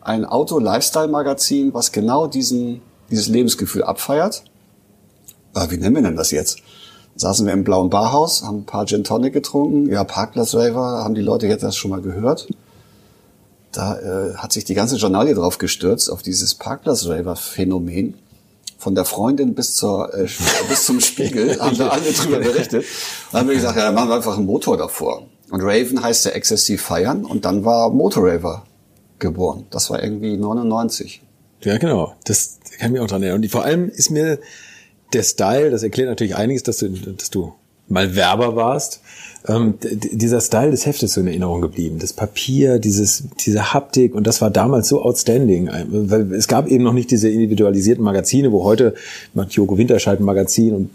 ein 0.00 0.24
Auto-Lifestyle-Magazin, 0.24 1.74
was 1.74 1.92
genau 1.92 2.26
diesen, 2.26 2.80
dieses 3.10 3.28
Lebensgefühl 3.28 3.82
abfeiert. 3.82 4.44
Äh, 5.54 5.70
wie 5.70 5.76
nennen 5.76 5.96
wir 5.96 6.02
denn 6.02 6.16
das 6.16 6.30
jetzt? 6.30 6.58
Saßen 7.16 7.44
wir 7.46 7.52
im 7.52 7.64
blauen 7.64 7.90
Barhaus, 7.90 8.42
haben 8.42 8.60
ein 8.60 8.64
paar 8.64 8.86
Gin 8.86 9.04
Tonic 9.04 9.34
getrunken. 9.34 9.90
Ja, 9.90 10.04
Parkplatz-Raver, 10.04 11.04
haben 11.04 11.14
die 11.14 11.20
Leute 11.20 11.46
jetzt 11.46 11.62
das 11.62 11.76
schon 11.76 11.90
mal 11.90 12.00
gehört. 12.00 12.48
Da 13.72 13.98
äh, 13.98 14.34
hat 14.36 14.52
sich 14.52 14.64
die 14.64 14.74
ganze 14.74 14.96
Journalie 14.96 15.34
drauf 15.34 15.58
gestürzt, 15.58 16.10
auf 16.10 16.22
dieses 16.22 16.54
Parkplatz-Raver-Phänomen. 16.54 18.14
Von 18.78 18.94
der 18.94 19.04
Freundin 19.04 19.54
bis, 19.54 19.74
zur, 19.74 20.12
äh, 20.14 20.28
bis 20.68 20.86
zum 20.86 21.00
Spiegel 21.00 21.60
haben 21.60 21.76
da 21.76 21.88
alle 21.88 22.12
drüber 22.12 22.38
berichtet. 22.38 22.84
Dann 23.30 23.42
haben 23.42 23.48
wir 23.48 23.56
gesagt, 23.56 23.76
ja, 23.76 23.84
dann 23.84 23.94
machen 23.94 24.08
wir 24.08 24.16
einfach 24.16 24.36
einen 24.36 24.46
Motor 24.46 24.76
davor. 24.76 25.26
Und 25.52 25.60
Raven 25.60 26.02
heißt 26.02 26.24
ja 26.24 26.30
exzessiv 26.30 26.80
feiern 26.80 27.26
und 27.26 27.44
dann 27.44 27.66
war 27.66 27.90
Motorraver 27.90 28.64
geboren. 29.18 29.66
Das 29.68 29.90
war 29.90 30.02
irgendwie 30.02 30.38
99. 30.38 31.20
Ja, 31.60 31.76
genau. 31.76 32.14
Das 32.24 32.58
kann 32.78 32.86
ich 32.86 32.92
mir 32.92 33.02
auch 33.02 33.06
dran 33.06 33.22
erinnern. 33.22 33.42
Und 33.42 33.50
vor 33.50 33.62
allem 33.62 33.90
ist 33.90 34.10
mir 34.10 34.38
der 35.12 35.22
Style, 35.22 35.70
das 35.70 35.82
erklärt 35.82 36.08
natürlich 36.08 36.36
einiges, 36.36 36.62
dass 36.62 36.78
du, 36.78 36.88
dass 36.88 37.28
du 37.28 37.52
mal 37.92 38.14
Werber 38.16 38.56
warst 38.56 39.00
ähm, 39.48 39.74
dieser 39.80 40.40
Style 40.40 40.70
des 40.70 40.86
Heftes 40.86 41.14
so 41.14 41.20
in 41.20 41.26
Erinnerung 41.26 41.60
geblieben. 41.60 41.98
Das 41.98 42.12
Papier, 42.12 42.78
dieses, 42.78 43.24
diese 43.44 43.72
Haptik 43.74 44.14
und 44.14 44.26
das 44.26 44.40
war 44.40 44.50
damals 44.50 44.88
so 44.88 45.02
outstanding, 45.02 45.68
weil 45.88 46.32
es 46.32 46.46
gab 46.46 46.68
eben 46.68 46.84
noch 46.84 46.92
nicht 46.92 47.10
diese 47.10 47.28
individualisierten 47.28 48.04
Magazine, 48.04 48.52
wo 48.52 48.62
heute 48.64 48.94
macht 49.34 49.52
Joko 49.52 49.76
Winterscheid 49.76 50.20
ein 50.20 50.24
Magazin 50.24 50.74
und 50.74 50.90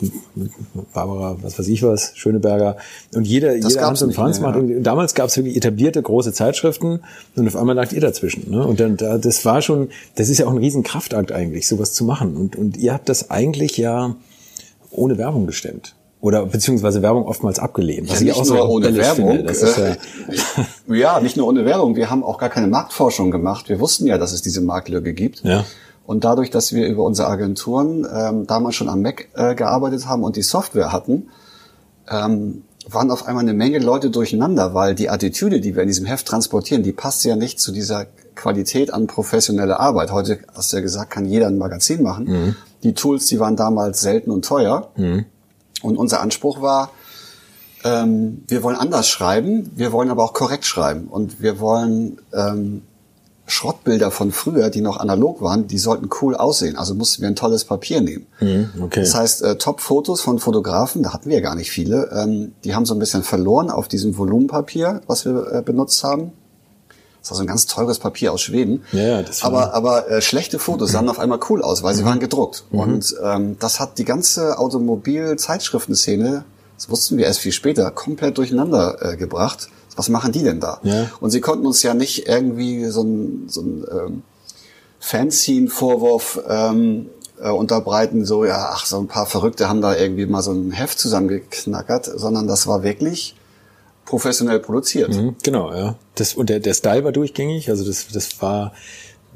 Barbara, 0.93 1.37
was 1.41 1.59
weiß 1.59 1.67
ich 1.67 1.83
was, 1.83 2.13
Schöneberger 2.15 2.77
und 3.13 3.27
jeder, 3.27 3.57
das 3.57 3.73
jeder 3.73 3.87
Hans 3.87 4.01
und 4.01 4.13
Franz 4.13 4.39
macht. 4.39 4.57
Ja. 4.57 4.79
Damals 4.79 5.13
gab 5.13 5.27
es 5.27 5.37
wirklich 5.37 5.57
etablierte 5.57 6.01
große 6.01 6.31
Zeitschriften 6.31 7.01
und 7.35 7.47
auf 7.47 7.55
einmal 7.55 7.75
lag 7.75 7.91
ihr 7.91 8.01
dazwischen. 8.01 8.49
Ne? 8.49 8.65
Und 8.65 8.79
dann, 8.79 8.97
das 8.97 9.43
war 9.43 9.61
schon, 9.61 9.89
das 10.15 10.29
ist 10.29 10.37
ja 10.37 10.47
auch 10.47 10.51
ein 10.51 10.57
Riesenkraftakt 10.57 11.31
eigentlich, 11.31 11.67
sowas 11.67 11.93
zu 11.93 12.05
machen. 12.05 12.37
Und, 12.37 12.55
und 12.55 12.77
ihr 12.77 12.93
habt 12.93 13.09
das 13.09 13.29
eigentlich 13.29 13.77
ja 13.77 14.15
ohne 14.91 15.17
Werbung 15.17 15.47
gestemmt 15.47 15.96
oder 16.19 16.45
beziehungsweise 16.47 17.01
Werbung 17.01 17.25
oftmals 17.25 17.59
abgelehnt. 17.59 18.09
Was 18.09 18.21
ja, 18.21 18.27
ich 18.27 18.33
auch 18.33 18.43
so 18.43 18.61
ohne 18.63 18.95
Werbung. 18.95 19.45
Ist 19.45 19.77
ja, 19.77 19.95
ja, 20.95 21.19
nicht 21.19 21.37
nur 21.37 21.47
ohne 21.47 21.63
Werbung. 21.65 21.95
Wir 21.95 22.09
haben 22.09 22.23
auch 22.23 22.39
gar 22.39 22.49
keine 22.49 22.67
Marktforschung 22.67 23.29
gemacht. 23.29 23.69
Wir 23.69 23.79
wussten 23.79 24.07
ja, 24.07 24.17
dass 24.17 24.31
es 24.31 24.41
diese 24.41 24.61
Marktlücke 24.61 25.13
gibt. 25.13 25.43
Ja. 25.43 25.63
Und 26.07 26.23
dadurch, 26.23 26.49
dass 26.49 26.73
wir 26.73 26.87
über 26.87 27.03
unsere 27.03 27.27
Agenturen 27.27 28.07
ähm, 28.11 28.47
damals 28.47 28.75
schon 28.75 28.89
am 28.89 29.01
Mac 29.01 29.27
äh, 29.35 29.53
gearbeitet 29.55 30.07
haben 30.07 30.23
und 30.23 30.37
die 30.37 30.41
Software 30.41 30.91
hatten, 30.91 31.29
ähm, 32.09 32.63
waren 32.89 33.11
auf 33.11 33.27
einmal 33.27 33.43
eine 33.43 33.53
Menge 33.53 33.79
Leute 33.79 34.09
durcheinander, 34.09 34.73
weil 34.73 34.95
die 34.95 35.09
Attitüde, 35.09 35.59
die 35.59 35.75
wir 35.75 35.83
in 35.83 35.89
diesem 35.89 36.05
Heft 36.05 36.25
transportieren, 36.25 36.81
die 36.81 36.93
passt 36.93 37.25
ja 37.25 37.35
nicht 37.35 37.59
zu 37.59 37.71
dieser 37.71 38.05
Qualität 38.35 38.93
an 38.93 39.07
professioneller 39.07 39.79
Arbeit. 39.79 40.11
Heute, 40.11 40.39
hast 40.55 40.71
du 40.71 40.77
ja 40.77 40.81
gesagt, 40.81 41.11
kann 41.11 41.25
jeder 41.25 41.47
ein 41.47 41.57
Magazin 41.57 42.01
machen. 42.01 42.25
Mhm. 42.25 42.55
Die 42.83 42.93
Tools, 42.93 43.25
die 43.25 43.39
waren 43.39 43.55
damals 43.55 43.99
selten 43.99 44.31
und 44.31 44.45
teuer. 44.45 44.91
Mhm. 44.95 45.25
Und 45.81 45.97
unser 45.97 46.21
Anspruch 46.21 46.61
war, 46.61 46.91
ähm, 47.83 48.43
wir 48.47 48.63
wollen 48.63 48.75
anders 48.75 49.07
schreiben, 49.07 49.71
wir 49.75 49.91
wollen 49.91 50.09
aber 50.09 50.23
auch 50.23 50.33
korrekt 50.33 50.65
schreiben 50.65 51.07
und 51.07 51.41
wir 51.41 51.59
wollen 51.59 52.19
ähm, 52.33 52.81
Schrottbilder 53.47 54.11
von 54.11 54.31
früher, 54.31 54.69
die 54.69 54.81
noch 54.81 54.97
analog 54.97 55.41
waren, 55.41 55.67
die 55.67 55.77
sollten 55.77 56.09
cool 56.21 56.35
aussehen. 56.35 56.75
Also 56.75 56.93
mussten 56.93 57.21
wir 57.21 57.29
ein 57.29 57.35
tolles 57.35 57.63
Papier 57.63 58.01
nehmen. 58.01 58.27
Mhm, 58.41 58.71
okay. 58.81 58.99
Das 58.99 59.15
heißt, 59.15 59.41
äh, 59.41 59.57
Top-Fotos 59.57 60.21
von 60.21 60.39
Fotografen, 60.39 61.01
da 61.01 61.13
hatten 61.13 61.29
wir 61.29 61.37
ja 61.37 61.41
gar 61.41 61.55
nicht 61.55 61.71
viele, 61.71 62.09
ähm, 62.11 62.53
die 62.65 62.75
haben 62.75 62.85
so 62.85 62.93
ein 62.93 62.99
bisschen 62.99 63.23
verloren 63.23 63.69
auf 63.69 63.87
diesem 63.87 64.17
Volumenpapier, 64.17 65.01
was 65.07 65.23
wir 65.25 65.53
äh, 65.53 65.61
benutzt 65.61 66.03
haben. 66.03 66.33
Das 67.21 67.31
war 67.31 67.37
so 67.37 67.43
ein 67.43 67.47
ganz 67.47 67.65
teures 67.65 67.99
Papier 67.99 68.31
aus 68.31 68.41
Schweden. 68.41 68.83
Ja, 68.93 69.21
das 69.21 69.43
aber 69.43 69.73
aber 69.73 70.09
äh, 70.09 70.21
schlechte 70.21 70.59
Fotos 70.59 70.91
sahen 70.91 71.09
auf 71.09 71.19
einmal 71.19 71.39
cool 71.49 71.61
aus, 71.61 71.83
weil 71.83 71.93
Mhm. 71.93 71.97
sie 71.97 72.05
waren 72.05 72.19
gedruckt. 72.19 72.63
Und 72.71 73.15
ähm, 73.23 73.57
das 73.59 73.79
hat 73.79 73.97
die 73.97 74.05
ganze 74.05 74.57
Automobil-Zeitschriftenszene, 74.59 76.45
das 76.77 76.89
wussten 76.89 77.17
wir 77.17 77.25
erst 77.25 77.39
viel 77.39 77.51
später, 77.51 77.89
komplett 77.91 78.37
durcheinander 78.37 78.97
äh, 79.01 79.17
gebracht. 79.17 79.67
Was 79.95 80.09
machen 80.09 80.31
die 80.31 80.43
denn 80.43 80.59
da? 80.59 80.79
Ja. 80.83 81.09
Und 81.19 81.31
sie 81.31 81.41
konnten 81.41 81.65
uns 81.65 81.81
ja 81.83 81.93
nicht 81.95 82.27
irgendwie 82.27 82.85
so 82.85 83.01
ein, 83.01 83.45
so 83.49 83.61
ein 83.61 83.85
ähm, 83.91 84.23
Fanzine-Vorwurf 84.99 86.39
ähm, 86.47 87.09
äh, 87.41 87.49
unterbreiten, 87.49 88.25
so, 88.25 88.45
ja, 88.45 88.69
ach, 88.73 88.85
so 88.85 88.99
ein 88.99 89.07
paar 89.07 89.25
Verrückte 89.25 89.69
haben 89.69 89.81
da 89.81 89.95
irgendwie 89.95 90.25
mal 90.25 90.41
so 90.41 90.51
ein 90.51 90.71
Heft 90.71 90.99
zusammengeknackert, 90.99 92.05
sondern 92.15 92.47
das 92.47 92.67
war 92.67 92.83
wirklich 92.83 93.35
professionell 94.07 94.59
produziert. 94.59 95.13
Mhm, 95.13 95.35
Genau, 95.43 95.71
ja. 95.73 95.95
Das, 96.15 96.33
und 96.33 96.49
der, 96.49 96.59
der 96.59 96.73
Style 96.73 97.03
war 97.03 97.11
durchgängig, 97.11 97.69
also 97.69 97.85
das, 97.85 98.07
das 98.11 98.41
war. 98.41 98.73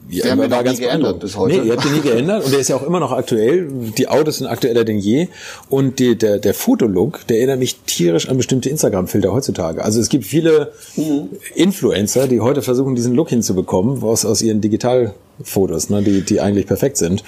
Ja, 0.10 0.32
haben 0.32 0.50
war 0.50 0.64
nie 0.64 0.76
geändert 0.78 1.20
bis 1.20 1.38
heute. 1.38 1.58
Nee, 1.60 1.68
ihr 1.68 1.74
habt 1.76 1.86
ihn 1.86 1.94
nie 1.94 2.02
geändert 2.02 2.44
und 2.44 2.52
der 2.52 2.60
ist 2.60 2.70
ja 2.70 2.76
auch 2.76 2.82
immer 2.82 3.00
noch 3.00 3.12
aktuell. 3.12 3.68
Die 3.96 4.08
Autos 4.08 4.40
sind 4.40 4.48
aktueller 4.48 4.84
denn 4.84 4.98
je. 4.98 5.28
Und 5.70 6.00
die, 6.00 6.18
der, 6.18 6.40
der 6.40 6.56
Fotolook, 6.56 7.28
der 7.28 7.38
erinnert 7.38 7.60
mich 7.60 7.82
tierisch 7.86 8.28
an 8.28 8.36
bestimmte 8.36 8.68
Instagram-Filter 8.70 9.32
heutzutage. 9.32 9.86
Also 9.86 10.00
es 10.02 10.10
gibt 10.10 10.26
viele 10.26 10.72
Mhm. 10.96 11.30
Influencer, 11.54 12.28
die 12.28 12.40
heute 12.40 12.64
versuchen, 12.64 12.96
diesen 12.96 13.14
Look 13.14 13.30
hinzubekommen, 13.30 14.02
aus, 14.02 14.26
aus 14.26 14.42
ihren 14.42 14.60
Digitalfotos, 14.60 15.90
ne, 15.92 16.02
die, 16.02 16.22
die 16.22 16.42
eigentlich 16.42 16.66
perfekt 16.66 16.98
sind. 16.98 17.24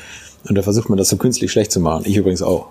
Und 0.47 0.55
da 0.55 0.61
versucht 0.61 0.89
man 0.89 0.97
das 0.97 1.09
so 1.09 1.17
künstlich 1.17 1.51
schlecht 1.51 1.71
zu 1.71 1.79
machen. 1.79 2.03
Ich 2.05 2.17
übrigens 2.17 2.41
auch. 2.41 2.67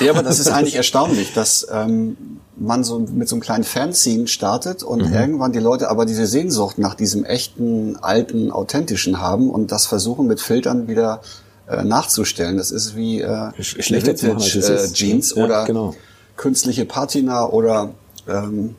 Ja, 0.00 0.12
aber 0.12 0.22
das 0.22 0.38
ist 0.38 0.48
eigentlich 0.52 0.74
erstaunlich, 0.76 1.32
dass 1.32 1.66
ähm, 1.72 2.16
man 2.56 2.84
so 2.84 2.98
mit 2.98 3.28
so 3.28 3.34
einem 3.36 3.40
kleinen 3.42 3.64
Fanzine 3.64 4.26
startet 4.28 4.82
und 4.82 5.08
Mhm. 5.08 5.14
irgendwann 5.14 5.52
die 5.52 5.58
Leute 5.58 5.88
aber 5.90 6.04
diese 6.06 6.26
Sehnsucht 6.26 6.78
nach 6.78 6.94
diesem 6.94 7.24
echten, 7.24 7.96
alten, 7.96 8.50
authentischen 8.50 9.20
haben 9.20 9.50
und 9.50 9.72
das 9.72 9.86
versuchen 9.86 10.26
mit 10.26 10.40
Filtern 10.40 10.86
wieder 10.86 11.20
äh, 11.68 11.82
nachzustellen. 11.82 12.58
Das 12.58 12.70
ist 12.70 12.94
wie 12.94 13.20
äh, 13.22 13.26
Sch- 13.58 13.82
schlechter 13.82 14.14
zu 14.14 14.26
machen, 14.26 14.42
als 14.42 14.54
es 14.54 14.90
äh. 14.90 14.92
Jeans 14.92 15.34
Ja, 15.34 15.44
oder 15.44 15.64
genau. 15.64 15.94
künstliche 16.36 16.84
Patina 16.84 17.46
oder 17.48 17.90
ähm, 18.28 18.76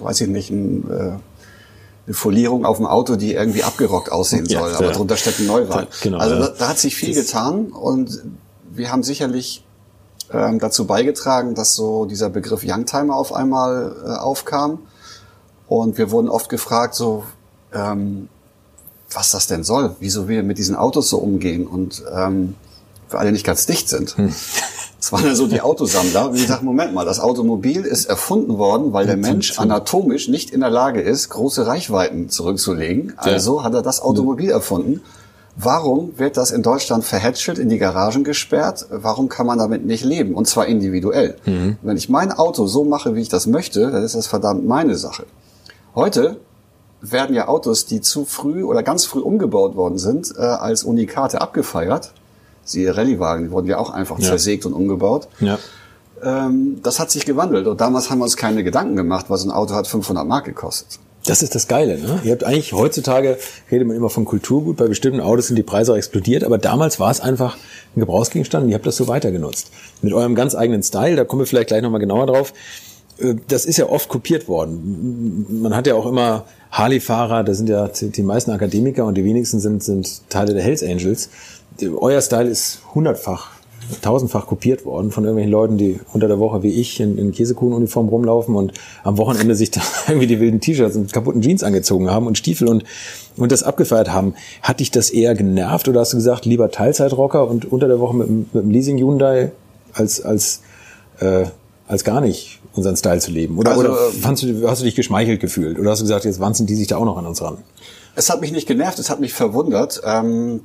weiß 0.00 0.20
ich 0.22 0.28
nicht, 0.28 0.50
ein, 0.50 0.90
äh, 0.90 1.12
eine 2.06 2.14
Folierung 2.14 2.64
auf 2.64 2.78
dem 2.78 2.86
Auto, 2.86 3.16
die 3.16 3.34
irgendwie 3.34 3.62
abgerockt 3.62 4.10
aussehen 4.10 4.46
Ja, 4.48 4.60
soll, 4.60 4.74
aber 4.74 4.86
ja. 4.86 4.92
drunter 4.92 5.16
steckt 5.16 5.40
ein 5.40 5.46
Neuwagen. 5.46 5.86
Genau, 6.02 6.18
also 6.18 6.34
ja. 6.34 6.40
da, 6.40 6.48
da 6.58 6.68
hat 6.68 6.78
sich 6.78 6.96
viel 6.96 7.14
getan 7.14 7.66
und 7.66 8.22
wir 8.70 8.90
haben 8.90 9.02
sicherlich 9.02 9.64
ähm, 10.32 10.58
dazu 10.58 10.86
beigetragen, 10.86 11.54
dass 11.54 11.74
so 11.74 12.06
dieser 12.06 12.30
Begriff 12.30 12.62
Youngtimer 12.64 13.16
auf 13.16 13.32
einmal 13.32 13.94
äh, 14.04 14.08
aufkam. 14.10 14.78
Und 15.68 15.98
wir 15.98 16.10
wurden 16.10 16.28
oft 16.28 16.48
gefragt, 16.48 16.94
so, 16.94 17.24
ähm, 17.72 18.28
was 19.10 19.30
das 19.30 19.46
denn 19.46 19.62
soll, 19.64 19.96
wieso 20.00 20.28
wir 20.28 20.42
mit 20.42 20.58
diesen 20.58 20.74
Autos 20.74 21.10
so 21.10 21.18
umgehen 21.18 21.66
und 21.66 22.02
ähm, 22.14 22.54
wir 23.10 23.18
alle 23.18 23.32
nicht 23.32 23.44
ganz 23.44 23.66
dicht 23.66 23.88
sind. 23.88 24.16
Das 25.02 25.10
waren 25.10 25.26
ja 25.26 25.34
so 25.34 25.48
die 25.48 25.60
Autosammler. 25.60 26.28
Und 26.30 26.36
ich 26.36 26.46
sage, 26.46 26.64
Moment 26.64 26.94
mal, 26.94 27.04
das 27.04 27.18
Automobil 27.18 27.80
ist 27.80 28.04
erfunden 28.04 28.56
worden, 28.56 28.92
weil 28.92 29.04
der 29.04 29.16
Mensch 29.16 29.58
anatomisch 29.58 30.28
nicht 30.28 30.50
in 30.50 30.60
der 30.60 30.70
Lage 30.70 31.00
ist, 31.00 31.28
große 31.28 31.66
Reichweiten 31.66 32.28
zurückzulegen. 32.28 33.14
Also 33.16 33.64
hat 33.64 33.74
er 33.74 33.82
das 33.82 34.00
Automobil 34.00 34.50
erfunden. 34.50 35.00
Warum 35.56 36.16
wird 36.18 36.36
das 36.36 36.52
in 36.52 36.62
Deutschland 36.62 37.04
verhätschelt, 37.04 37.58
in 37.58 37.68
die 37.68 37.78
Garagen 37.78 38.22
gesperrt? 38.22 38.86
Warum 38.90 39.28
kann 39.28 39.44
man 39.44 39.58
damit 39.58 39.84
nicht 39.84 40.04
leben? 40.04 40.36
Und 40.36 40.46
zwar 40.46 40.66
individuell. 40.66 41.34
Wenn 41.82 41.96
ich 41.96 42.08
mein 42.08 42.30
Auto 42.30 42.68
so 42.68 42.84
mache, 42.84 43.16
wie 43.16 43.22
ich 43.22 43.28
das 43.28 43.48
möchte, 43.48 43.90
dann 43.90 44.04
ist 44.04 44.14
das 44.14 44.28
verdammt 44.28 44.64
meine 44.64 44.94
Sache. 44.94 45.26
Heute 45.96 46.36
werden 47.00 47.34
ja 47.34 47.48
Autos, 47.48 47.86
die 47.86 48.00
zu 48.02 48.24
früh 48.24 48.62
oder 48.62 48.84
ganz 48.84 49.04
früh 49.04 49.18
umgebaut 49.18 49.74
worden 49.74 49.98
sind, 49.98 50.32
äh, 50.38 50.42
als 50.42 50.84
Unikate 50.84 51.40
abgefeiert. 51.40 52.12
Siehe 52.64 52.96
Rallyewagen, 52.96 53.46
die 53.46 53.50
wurden 53.50 53.66
ja 53.68 53.78
auch 53.78 53.90
einfach 53.90 54.18
Ja. 54.18 54.28
zersägt 54.28 54.66
und 54.66 54.72
umgebaut. 54.72 55.28
Ja. 55.40 55.58
Ähm, 56.22 56.78
das 56.82 57.00
hat 57.00 57.10
sich 57.10 57.24
gewandelt 57.26 57.66
und 57.66 57.80
damals 57.80 58.10
haben 58.10 58.18
wir 58.18 58.24
uns 58.24 58.36
keine 58.36 58.62
Gedanken 58.62 58.94
gemacht, 58.96 59.26
weil 59.28 59.38
so 59.38 59.48
ein 59.48 59.52
Auto 59.52 59.74
hat 59.74 59.86
500 59.88 60.26
Mark 60.26 60.44
gekostet. 60.44 60.98
Das 61.24 61.40
ist 61.42 61.54
das 61.54 61.68
Geile, 61.68 61.98
ne? 61.98 62.20
Ihr 62.24 62.32
habt 62.32 62.42
eigentlich 62.42 62.72
heutzutage 62.72 63.38
redet 63.70 63.86
man 63.86 63.96
immer 63.96 64.10
von 64.10 64.24
Kulturgut, 64.24 64.76
bei 64.76 64.86
bestimmten 64.88 65.20
Autos 65.20 65.46
sind 65.48 65.56
die 65.56 65.62
Preise 65.62 65.92
auch 65.92 65.96
explodiert, 65.96 66.42
aber 66.44 66.58
damals 66.58 66.98
war 66.98 67.10
es 67.10 67.20
einfach 67.20 67.56
ein 67.96 68.00
Gebrauchsgegenstand 68.00 68.64
und 68.64 68.70
ihr 68.70 68.74
habt 68.74 68.86
das 68.86 68.96
so 68.96 69.06
weiter 69.08 69.30
genutzt. 69.30 69.70
Mit 70.00 70.12
eurem 70.12 70.34
ganz 70.34 70.54
eigenen 70.56 70.82
Style, 70.82 71.14
da 71.16 71.24
kommen 71.24 71.40
wir 71.42 71.46
vielleicht 71.46 71.68
gleich 71.68 71.82
nochmal 71.82 72.00
genauer 72.00 72.26
drauf. 72.26 72.52
Äh, 73.18 73.34
Das 73.48 73.64
ist 73.66 73.76
ja 73.76 73.88
oft 73.88 74.08
kopiert 74.08 74.48
worden. 74.48 75.46
Man 75.62 75.74
hat 75.76 75.86
ja 75.86 75.94
auch 75.94 76.06
immer 76.06 76.44
Harley-Fahrer, 76.72 77.44
da 77.44 77.54
sind 77.54 77.68
ja 77.68 77.88
die 77.88 78.22
meisten 78.22 78.50
Akademiker 78.50 79.04
und 79.04 79.14
die 79.16 79.24
wenigsten 79.24 79.60
sind, 79.60 79.82
sind 79.82 80.28
Teile 80.28 80.54
der 80.54 80.62
Hells 80.62 80.82
Angels. 80.82 81.28
Euer 81.98 82.20
Style 82.20 82.48
ist 82.48 82.80
hundertfach, 82.94 83.50
tausendfach 84.00 84.46
kopiert 84.46 84.84
worden 84.84 85.10
von 85.10 85.24
irgendwelchen 85.24 85.50
Leuten, 85.52 85.76
die 85.78 86.00
unter 86.12 86.28
der 86.28 86.38
Woche 86.38 86.62
wie 86.62 86.70
ich 86.72 87.00
in, 87.00 87.18
in 87.18 87.32
Käsekuchenuniform 87.32 88.08
rumlaufen 88.08 88.54
und 88.54 88.72
am 89.04 89.18
Wochenende 89.18 89.54
sich 89.54 89.70
da 89.70 89.80
irgendwie 90.08 90.26
die 90.26 90.40
wilden 90.40 90.60
T-Shirts 90.60 90.96
und 90.96 91.12
kaputten 91.12 91.42
Jeans 91.42 91.62
angezogen 91.62 92.10
haben 92.10 92.26
und 92.26 92.38
Stiefel 92.38 92.68
und, 92.68 92.84
und 93.36 93.50
das 93.52 93.62
abgefeiert 93.62 94.12
haben. 94.12 94.34
Hat 94.62 94.80
dich 94.80 94.90
das 94.90 95.10
eher 95.10 95.34
genervt 95.34 95.88
oder 95.88 96.00
hast 96.00 96.12
du 96.12 96.16
gesagt, 96.16 96.44
lieber 96.46 96.70
Teilzeitrocker 96.70 97.48
und 97.48 97.70
unter 97.70 97.88
der 97.88 97.98
Woche 98.00 98.16
mit, 98.16 98.28
dem- 98.28 98.46
mit 98.52 98.62
dem 98.64 98.70
Leasing 98.70 98.98
Hyundai 98.98 99.52
als, 99.94 100.20
als, 100.22 100.62
äh, 101.20 101.46
als 101.88 102.04
gar 102.04 102.20
nicht 102.20 102.60
unseren 102.74 102.96
Style 102.96 103.18
zu 103.18 103.30
leben? 103.32 103.58
Oder, 103.58 103.72
Also, 103.72 103.80
oder 103.82 103.90
ähm, 104.14 104.20
fandst 104.20 104.42
du, 104.44 104.68
hast 104.68 104.80
du 104.80 104.84
dich 104.84 104.94
geschmeichelt 104.94 105.40
gefühlt? 105.40 105.78
Oder 105.78 105.90
hast 105.90 105.98
du 105.98 106.04
gesagt, 106.04 106.24
jetzt 106.24 106.40
wanzen 106.40 106.66
die 106.66 106.74
sich 106.76 106.86
da 106.86 106.96
auch 106.96 107.04
noch 107.04 107.18
an 107.18 107.26
uns 107.26 107.42
ran? 107.42 107.58
Es 108.14 108.30
hat 108.30 108.40
mich 108.40 108.52
nicht 108.52 108.68
genervt, 108.68 108.98
es 108.98 109.10
hat 109.10 109.20
mich 109.20 109.32
verwundert, 109.34 110.00
ähm, 110.06 110.60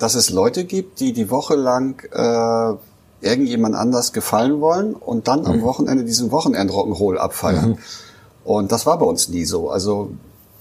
dass 0.00 0.14
es 0.14 0.30
Leute 0.30 0.64
gibt, 0.64 0.98
die 0.98 1.12
die 1.12 1.30
Woche 1.30 1.54
lang 1.54 2.02
äh, 2.12 3.24
irgendjemand 3.24 3.76
anders 3.76 4.12
gefallen 4.12 4.60
wollen 4.60 4.94
und 4.94 5.28
dann 5.28 5.46
am 5.46 5.62
Wochenende 5.62 6.04
diesen 6.04 6.32
Wochenend-Rock'n'Roll 6.32 7.16
abfeiern. 7.18 7.78
Und 8.44 8.72
das 8.72 8.86
war 8.86 8.98
bei 8.98 9.04
uns 9.04 9.28
nie 9.28 9.44
so. 9.44 9.70
Also 9.70 10.10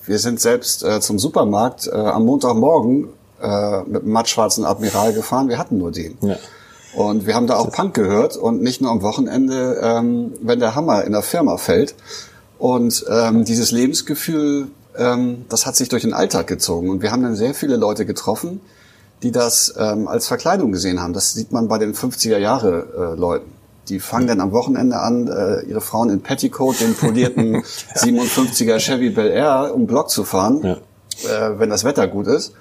wir 0.06 0.20
sind 0.20 0.42
selbst 0.42 0.84
äh, 0.84 1.00
zum 1.00 1.18
Supermarkt 1.18 1.88
äh, 1.88 1.96
am 1.96 2.26
Montagmorgen 2.26 3.08
äh, 3.42 3.82
mit 3.84 4.04
einem 4.04 4.12
mattschwarzen 4.12 4.66
Admiral 4.66 5.14
gefahren. 5.14 5.48
Wir 5.48 5.58
hatten 5.58 5.78
nur 5.78 5.92
den. 5.92 6.18
Ja. 6.22 6.36
Und 6.96 7.26
wir 7.26 7.36
haben 7.36 7.48
da 7.48 7.56
auch 7.56 7.72
Punk 7.72 7.94
gehört 7.94 8.36
und 8.36 8.62
nicht 8.62 8.82
nur 8.82 8.92
am 8.92 9.02
Wochenende, 9.02 9.80
ähm, 9.82 10.34
wenn 10.42 10.60
der 10.60 10.76
Hammer 10.76 11.06
in 11.06 11.14
der 11.14 11.22
Firma 11.22 11.58
fällt. 11.58 11.96
Und 12.58 13.06
ähm, 13.10 13.46
dieses 13.46 13.72
Lebensgefühl, 13.72 14.68
ähm, 14.98 15.46
das 15.48 15.66
hat 15.66 15.78
sich 15.78 15.88
durch 15.88 16.02
den 16.02 16.14
Alltag 16.14 16.48
gezogen. 16.48 16.90
Und 16.90 17.02
wir 17.02 17.12
haben 17.12 17.24
dann 17.24 17.36
sehr 17.36 17.54
viele 17.54 17.78
Leute 17.78 18.06
getroffen, 18.06 18.60
die 19.24 19.32
das 19.32 19.74
ähm, 19.78 20.08
als 20.08 20.28
Verkleidung 20.28 20.72
gesehen 20.72 21.02
haben. 21.02 21.14
Das 21.14 21.34
sieht 21.34 21.52
man 21.52 21.68
bei 21.68 21.78
den 21.78 21.94
50er 21.94 22.38
Jahre 22.38 23.14
äh, 23.16 23.20
Leuten. 23.20 23.52
Die 23.90 24.00
fangen 24.00 24.28
dann 24.28 24.40
am 24.40 24.52
Wochenende 24.52 24.98
an, 25.00 25.28
äh, 25.28 25.62
ihre 25.66 25.82
Frauen 25.82 26.10
in 26.10 26.22
Petticoat, 26.22 26.80
den 26.80 26.96
polierten 26.96 27.58
57er 27.96 28.78
Chevy 28.80 29.10
Bel 29.10 29.28
Air 29.32 29.72
um 29.74 29.88
Block 29.88 30.10
zu 30.10 30.24
fahren, 30.24 30.62
Ja. 30.64 30.74
äh, 31.50 31.60
wenn 31.60 31.70
das 31.70 31.84
Wetter 31.84 32.08
gut 32.08 32.28
ist. 32.28 32.54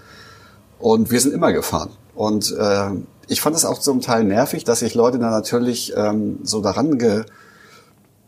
Und 0.78 1.10
wir 1.10 1.20
sind 1.20 1.34
immer 1.34 1.52
gefahren. 1.52 1.90
Und 2.14 2.56
äh, 2.58 2.90
ich 3.28 3.40
fand 3.40 3.54
es 3.54 3.64
auch 3.64 3.78
zum 3.78 4.00
Teil 4.00 4.24
nervig, 4.24 4.64
dass 4.64 4.78
sich 4.80 4.94
Leute 4.94 5.18
dann 5.18 5.30
natürlich 5.30 5.92
ähm, 5.96 6.38
so 6.44 6.62
daran 6.62 6.98
ge, 6.98 7.24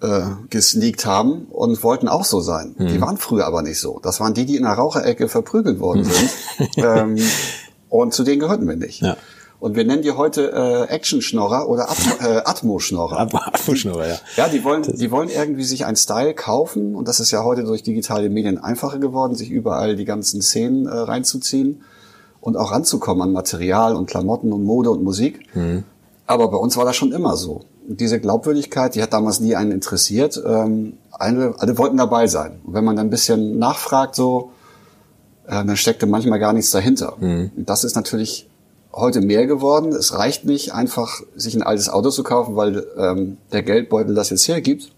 äh, 0.03 0.21
gesneakt 0.51 1.07
haben 1.07 1.47
und 1.51 1.83
wollten 1.83 2.07
auch 2.09 2.25
so 2.25 2.41
sein. 2.41 2.75
Mhm. 2.79 2.87
Die 2.89 3.01
waren 3.01 3.17
früher 3.17 3.47
aber 3.47 3.63
nicht 3.63 3.81
so. 3.81 3.99
Das 4.03 4.21
waren 4.21 4.35
die, 4.35 4.45
die 4.47 4.57
in 4.57 4.65
der 4.65 4.73
Raucherecke 4.73 5.29
verprügelt 5.29 5.81
worden 5.81 6.05
sind. 6.59 6.71
ähm, 6.77 7.17
und 7.91 8.15
zu 8.15 8.25
denen 8.25 8.41
gehörten 8.41 8.67
wir 8.67 8.77
nicht. 8.77 9.03
Ja. 9.03 9.17
Und 9.59 9.77
wir 9.77 9.85
nennen 9.85 10.01
die 10.01 10.13
heute 10.13 10.53
äh, 10.53 10.91
Action-Schnorrer 10.91 11.69
oder 11.69 11.91
Atmo, 11.91 12.13
äh, 12.27 12.43
Atmo-Schnorrer. 12.45 13.19
Abschnurrer, 13.19 14.09
ja. 14.09 14.19
Ja, 14.37 14.49
die 14.49 14.65
wollen, 14.65 14.83
die 14.83 15.11
wollen 15.11 15.29
irgendwie 15.29 15.65
sich 15.65 15.85
einen 15.85 15.97
Style 15.97 16.33
kaufen 16.33 16.95
und 16.95 17.07
das 17.09 17.21
ist 17.21 17.31
ja 17.31 17.45
heute 17.45 17.65
durch 17.65 17.83
digitale 17.83 18.31
Medien 18.31 18.57
einfacher 18.57 18.99
geworden, 18.99 19.35
sich 19.35 19.51
überall 19.51 19.97
die 19.97 20.07
ganzen 20.07 20.41
Szenen 20.41 20.87
äh, 20.87 20.91
reinzuziehen 20.97 21.83
und 22.41 22.57
auch 22.57 22.73
ranzukommen 22.73 23.23
an 23.23 23.33
Material 23.33 23.95
und 23.95 24.07
Klamotten 24.07 24.51
und 24.51 24.65
Mode 24.65 24.91
und 24.91 25.03
Musik. 25.03 25.41
Aber 26.27 26.49
bei 26.49 26.57
uns 26.57 26.79
war 26.79 26.87
das 26.87 26.97
schon 26.97 27.13
immer 27.13 27.37
so. 27.37 27.63
Und 27.87 28.01
diese 28.01 28.19
Glaubwürdigkeit, 28.19 28.95
die 28.95 29.03
hat 29.03 29.13
damals 29.13 29.41
nie 29.41 29.57
einen 29.57 29.73
interessiert. 29.73 30.41
Ähm, 30.47 30.95
alle, 31.11 31.55
alle 31.59 31.77
wollten 31.77 31.99
dabei 31.99 32.29
sein. 32.29 32.61
Und 32.65 32.73
wenn 32.73 32.85
man 32.85 32.97
dann 32.97 33.09
ein 33.09 33.11
bisschen 33.11 33.59
nachfragt, 33.59 34.15
so, 34.15 34.53
äh, 35.47 35.65
dann 35.65 35.77
steckte 35.77 36.07
manchmal 36.07 36.39
gar 36.39 36.53
nichts 36.53 36.71
dahinter. 36.71 37.17
Und 37.21 37.53
das 37.57 37.85
ist 37.85 37.97
natürlich 37.97 38.49
heute 38.93 39.21
mehr 39.21 39.47
geworden. 39.47 39.93
Es 39.93 40.15
reicht 40.15 40.45
nicht, 40.45 40.73
einfach 40.73 41.21
sich 41.37 41.55
ein 41.55 41.63
altes 41.63 41.89
Auto 41.89 42.11
zu 42.11 42.23
kaufen, 42.23 42.57
weil 42.57 42.87
ähm, 42.97 43.37
der 43.53 43.63
Geldbeutel 43.63 44.15
das 44.15 44.31
jetzt 44.31 44.47
hergibt. 44.49 44.93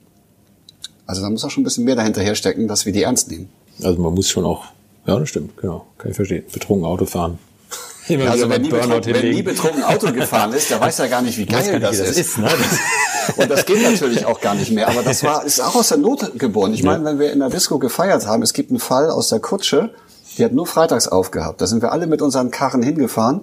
Also 1.07 1.23
da 1.23 1.31
muss 1.31 1.45
auch 1.45 1.51
schon 1.51 1.63
ein 1.63 1.65
bisschen 1.65 1.85
mehr 1.85 1.97
dahinter 1.97 2.23
herstecken, 2.23 2.69
dass 2.69 2.87
wir 2.87 2.93
die 2.93 3.03
ernst 3.03 3.31
nehmen. 3.31 3.51
Also 3.83 4.01
man 4.01 4.15
muss 4.15 4.29
schon 4.29 4.45
auch, 4.45 4.65
ja, 5.07 5.19
das 5.19 5.29
stimmt, 5.29 5.57
genau, 5.57 5.87
kann 5.99 6.11
ich 6.11 6.17
verstehen. 6.17 6.45
Betrunken 6.53 6.87
Auto 6.87 7.07
fahren. 7.07 7.39
Immer 8.09 8.31
also 8.31 8.49
wenn 8.49 8.63
nie, 8.63 8.71
betrunken, 8.71 9.15
wenn 9.15 9.31
nie 9.31 9.43
betrunken 9.43 9.83
Auto 9.83 10.13
gefahren 10.13 10.53
ist, 10.53 10.71
der 10.71 10.81
weiß 10.81 10.99
ja 10.99 11.07
gar 11.07 11.23
nicht, 11.23 11.39
wie 11.39 11.47
geil 11.47 11.73
nicht, 11.73 11.83
das, 11.83 11.99
das, 11.99 12.17
ist. 12.17 12.39
ne? 12.39 12.49
Und 13.37 13.51
das 13.51 13.67
geht 13.67 13.83
natürlich 13.83 14.25
auch 14.25 14.41
gar 14.41 14.55
nicht 14.55 14.73
mehr. 14.73 14.89
Aber 14.89 15.03
das 15.03 15.23
war 15.23 15.45
ist 15.45 15.61
auch 15.61 15.77
aus 15.77 15.89
der 15.89 15.99
Not 15.99 16.39
geboren. 16.39 16.75
Ich 16.75 16.83
meine, 16.83 17.05
wenn 17.05 17.21
wir 17.21 17.33
in 17.33 17.39
der 17.39 17.51
Disco 17.51 17.79
gefeiert 17.79 18.27
haben, 18.27 18.43
es 18.43 18.53
gibt 18.53 18.71
einen 18.71 18.81
Fall 18.81 19.11
aus 19.11 19.29
der 19.29 19.39
Kutsche, 19.39 19.91
die 20.39 20.45
hat 20.45 20.53
nur 20.53 20.67
freitags 20.67 21.09
aufgehabt. 21.09 21.61
Da 21.61 21.67
sind 21.67 21.83
wir 21.83 21.93
alle 21.93 22.07
mit 22.07 22.23
unseren 22.23 22.51
Karren 22.51 22.83
hingefahren 22.83 23.43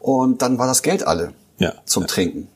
und 0.00 0.42
dann 0.42 0.58
war 0.58 0.66
das 0.66 0.82
Geld 0.82 1.06
alle 1.06 1.32
ja. 1.58 1.74
zum 1.84 2.06
Trinken. 2.06 2.48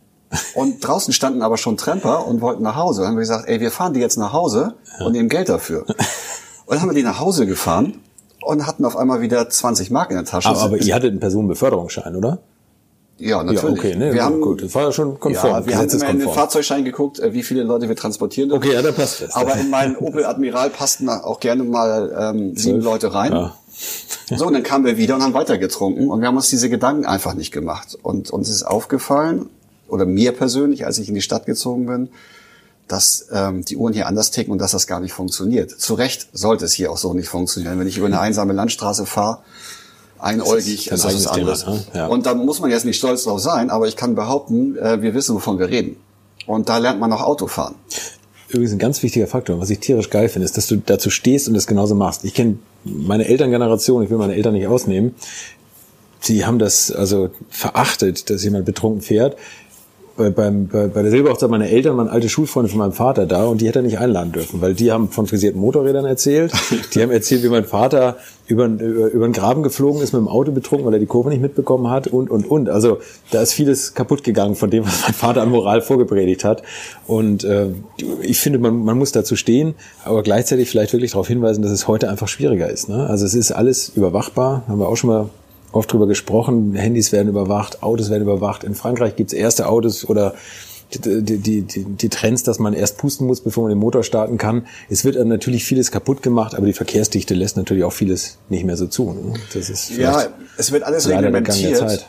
Und 0.55 0.81
draußen 0.81 1.13
standen 1.13 1.43
aber 1.43 1.59
schon 1.59 1.77
Tramper 1.77 2.27
und 2.27 2.41
wollten 2.41 2.63
nach 2.63 2.77
Hause. 2.77 3.03
Dann 3.03 3.11
haben 3.11 3.17
wir 3.17 3.21
gesagt, 3.21 3.49
ey, 3.49 3.61
wir 3.61 3.71
fahren 3.71 3.93
die 3.93 4.01
jetzt 4.01 4.17
nach 4.17 4.33
Hause 4.33 4.75
ja. 4.99 5.07
und 5.07 5.13
nehmen 5.13 5.29
Geld 5.29 5.49
dafür. 5.49 5.85
Und 6.65 6.77
dann 6.77 6.83
haben 6.83 6.91
wir 6.91 6.95
die 6.95 7.03
nach 7.03 7.19
Hause 7.19 7.45
gefahren 7.45 8.01
und 8.41 8.67
hatten 8.67 8.85
auf 8.85 8.97
einmal 8.97 9.21
wieder 9.21 9.51
20 9.51 9.91
Mark 9.91 10.11
in 10.11 10.17
der 10.17 10.25
Tasche. 10.25 10.49
Aber, 10.49 10.61
aber 10.61 10.79
ihr 10.79 10.95
hattet 10.95 11.11
einen 11.11 11.21
Personenbeförderungsschein, 11.21 12.15
oder? 12.17 12.39
Ja, 13.19 13.43
natürlich. 13.43 13.63
Ja, 13.63 13.71
okay, 13.71 13.95
ne, 13.97 14.13
wir 14.13 14.25
haben, 14.25 14.41
gut, 14.41 14.63
das 14.63 14.75
war 14.75 14.85
ja 14.85 14.93
schon 14.93 15.21
konform. 15.21 15.53
Ja, 15.53 15.67
wir 15.67 15.79
haben 15.79 15.89
immer 15.89 16.09
in 16.11 16.19
den 16.19 16.29
Fahrzeugschein 16.29 16.85
geguckt, 16.85 17.21
äh, 17.21 17.33
wie 17.33 17.43
viele 17.43 17.63
Leute 17.63 17.89
wir 17.89 17.97
transportieren 17.97 18.49
dürfen. 18.49 18.65
Okay, 18.65 18.75
ja, 18.75 18.83
da 18.83 18.93
passt 18.93 19.23
das. 19.23 19.35
Aber 19.35 19.55
in 19.57 19.71
meinen 19.71 19.97
Opel 19.97 20.25
Admiral 20.25 20.71
passten 20.71 21.09
auch 21.09 21.39
gerne 21.39 21.63
mal 21.63 22.33
ähm, 22.35 22.57
sieben 22.57 22.81
Leute 22.81 23.15
rein. 23.15 23.33
Ja. 23.33 23.57
So, 24.35 24.47
und 24.47 24.55
dann 24.55 24.63
kamen 24.63 24.87
wir 24.87 24.97
wieder 24.97 25.17
und 25.17 25.23
haben 25.23 25.35
weitergetrunken 25.35 26.09
und 26.09 26.21
wir 26.21 26.29
haben 26.29 26.37
uns 26.37 26.49
diese 26.49 26.71
Gedanken 26.71 27.05
einfach 27.05 27.35
nicht 27.35 27.53
gemacht. 27.53 27.99
Und 28.03 28.31
uns 28.31 28.49
ist 28.49 28.63
aufgefallen, 28.63 29.51
oder 29.93 30.07
mir 30.07 30.33
persönlich, 30.33 30.87
als 30.87 30.99
ich 30.99 31.09
in 31.09 31.15
die 31.15 31.21
Stadt 31.21 31.45
gezogen 31.45 31.85
bin, 31.87 32.09
dass 32.89 33.27
ähm, 33.31 33.63
die 33.65 33.77
Uhren 33.77 33.93
hier 33.93 34.07
anders 34.07 34.31
ticken 34.31 34.51
und 34.51 34.59
dass 34.59 34.73
das 34.73 34.87
gar 34.87 35.01
nicht 35.01 35.13
funktioniert. 35.13 35.71
Zu 35.71 35.95
Recht 35.95 36.29
sollte 36.33 36.65
es 36.65 36.73
hier 36.73 36.91
auch 36.91 36.97
so 36.97 37.13
nicht 37.13 37.29
funktionieren. 37.29 37.79
Wenn 37.79 37.87
ich 37.87 37.99
über 37.99 38.07
eine 38.07 38.19
einsame 38.19 38.55
Landstraße 38.55 39.05
fahre, 39.05 39.41
einäugig, 40.23 40.87
das 40.87 41.01
ist, 41.01 41.05
das 41.05 41.15
ist 41.15 41.27
was 41.27 41.33
anderes. 41.33 41.61
Thema, 41.65 41.77
ne? 41.77 41.85
ja. 41.95 42.07
Und 42.07 42.27
da 42.27 42.35
muss 42.35 42.61
man 42.61 42.71
jetzt 42.71 42.85
nicht 42.85 42.97
stolz 42.97 43.25
drauf 43.25 43.41
sein, 43.41 43.71
aber 43.71 43.89
ich 43.89 43.97
kann 43.97 44.15
behaupten, 44.15 44.77
äh, 44.79 45.03
wir 45.03 45.15
wissen, 45.15 45.35
wovon 45.35 45.59
wir 45.59 45.69
reden. 45.69 45.97
Und 46.47 46.69
da 46.69 46.79
lernt 46.79 47.01
man 47.01 47.13
auch 47.13 47.23
Autofahren. 47.23 47.75
Übrigens 48.49 48.73
ein 48.73 48.79
ganz 48.79 49.03
wichtiger 49.03 49.27
Faktor, 49.27 49.59
was 49.61 49.71
ich 49.71 49.81
tierisch 49.81 50.11
geil 50.11 50.29
finde, 50.29 50.45
ist, 50.45 50.57
dass 50.57 50.67
du 50.67 50.77
dazu 50.77 51.11
stehst 51.11 51.49
und 51.49 51.55
das 51.55 51.67
genauso 51.67 51.95
machst. 51.95 52.25
Ich 52.25 52.35
kenne 52.35 52.59
meine 52.85 53.27
Elterngeneration, 53.27 54.03
ich 54.03 54.11
will 54.11 54.19
meine 54.19 54.35
Eltern 54.35 54.55
nicht 54.55 54.67
ausnehmen, 54.67 55.15
die 56.25 56.45
haben 56.45 56.59
das 56.59 56.93
also 56.93 57.31
verachtet, 57.49 58.31
dass 58.31 58.45
jemand 58.45 58.65
betrunken 58.65 59.01
fährt 59.01 59.37
bei, 60.17 60.31
beim, 60.31 60.67
bei, 60.67 60.89
bei 60.89 61.03
der 61.03 61.11
Silberhochzeit 61.11 61.51
meiner 61.51 61.69
Eltern 61.69 61.97
waren 61.97 62.09
alte 62.09 62.29
Schulfreunde 62.29 62.71
von 62.71 62.79
meinem 62.79 62.93
Vater 62.93 63.27
da 63.27 63.45
und 63.45 63.61
die 63.61 63.69
hätte 63.69 63.81
er 63.81 63.83
nicht 63.83 63.99
einladen 63.99 64.33
dürfen, 64.33 64.61
weil 64.61 64.75
die 64.75 64.93
haben 64.93 65.09
von 65.09 65.27
frisierten 65.27 65.61
Motorrädern 65.61 66.05
erzählt. 66.05 66.53
Die 66.95 67.03
haben 67.03 67.11
erzählt, 67.11 67.43
wie 67.43 67.49
mein 67.49 67.65
Vater 67.65 68.17
über, 68.47 68.67
über, 68.67 69.07
über 69.09 69.27
den 69.27 69.33
Graben 69.33 69.63
geflogen 69.63 70.03
ist 70.03 70.13
mit 70.13 70.21
dem 70.21 70.29
Auto 70.29 70.53
betrunken, 70.53 70.87
weil 70.87 70.95
er 70.95 71.01
die 71.01 71.07
Kurve 71.07 71.31
nicht 71.31 71.41
mitbekommen 71.41 71.89
hat 71.89 72.07
und, 72.07 72.31
und, 72.31 72.51
und. 72.51 72.69
Also 72.69 72.99
da 73.31 73.43
ist 73.43 73.53
vieles 73.53 73.95
kaputt 73.95 74.25
gegangen 74.25 74.55
von 74.55 74.71
dem, 74.71 74.85
was 74.85 75.03
mein 75.03 75.15
Vater 75.15 75.43
an 75.43 75.51
Moral 75.51 75.81
vorgepredigt 75.81 76.45
hat. 76.45 76.63
Und 77.07 77.45
äh, 77.45 77.69
ich 78.23 78.39
finde, 78.39 78.59
man, 78.59 78.85
man 78.85 78.99
muss 78.99 79.13
dazu 79.13 79.37
stehen, 79.37 79.75
aber 80.05 80.23
gleichzeitig 80.23 80.69
vielleicht 80.69 80.93
wirklich 80.93 81.13
darauf 81.13 81.29
hinweisen, 81.29 81.63
dass 81.63 81.73
es 81.73 81.89
heute 81.89 82.11
einfach 82.11 82.29
schwieriger 82.29 82.69
ist. 82.69 82.89
Ne? 82.89 83.07
Also 83.07 83.25
es 83.25 83.35
ist 83.35 83.53
alles 83.53 83.91
überwachbar, 83.91 84.65
haben 84.69 84.79
wir 84.79 84.89
auch 84.89 84.97
schon 84.97 85.11
mal 85.11 85.31
oft 85.73 85.93
drüber 85.93 86.07
gesprochen, 86.07 86.75
Handys 86.75 87.13
werden 87.13 87.29
überwacht, 87.29 87.83
Autos 87.83 88.11
werden 88.11 88.23
überwacht. 88.23 88.65
In 88.65 88.75
Frankreich 88.75 89.17
gibt's 89.17 89.33
erste 89.33 89.69
Autos 89.69 90.09
oder 90.09 90.35
die, 90.95 91.23
die, 91.23 91.63
die, 91.63 91.85
die 91.85 92.09
Trends, 92.09 92.43
dass 92.43 92.59
man 92.59 92.75
erst 92.75 92.99
pusten 92.99 93.27
muss, 93.27 93.41
bevor 93.41 93.65
man 93.65 93.71
den 93.71 93.79
Motor 93.79 94.03
starten 94.03 94.39
kann. 94.39 94.67
Es 94.91 95.05
wird 95.05 95.17
natürlich 95.25 95.65
vieles 95.65 95.91
kaputt 95.91 96.23
gemacht, 96.23 96.55
aber 96.55 96.67
die 96.67 96.73
Verkehrsdichte 96.73 97.35
lässt 97.35 97.57
natürlich 97.57 97.85
auch 97.85 97.93
vieles 97.93 98.39
nicht 98.49 98.65
mehr 98.65 98.77
so 98.77 98.87
zu. 98.87 99.13
Ne? 99.13 99.35
Das 99.55 99.71
ist 99.71 99.91
ja, 99.91 100.27
es 100.57 100.73
wird 100.73 100.83
alles 100.83 101.09
reglementiert. 101.09 102.07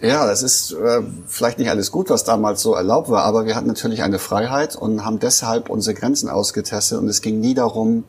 Ja, 0.00 0.26
das 0.26 0.42
ist 0.42 0.72
äh, 0.72 1.00
vielleicht 1.28 1.60
nicht 1.60 1.70
alles 1.70 1.92
gut, 1.92 2.10
was 2.10 2.24
damals 2.24 2.60
so 2.60 2.74
erlaubt 2.74 3.08
war, 3.08 3.22
aber 3.22 3.46
wir 3.46 3.54
hatten 3.54 3.68
natürlich 3.68 4.02
eine 4.02 4.18
Freiheit 4.18 4.74
und 4.74 5.04
haben 5.04 5.20
deshalb 5.20 5.70
unsere 5.70 5.94
Grenzen 5.94 6.28
ausgetestet 6.28 6.98
und 6.98 7.06
es 7.06 7.22
ging 7.22 7.38
nie 7.38 7.54
darum, 7.54 8.02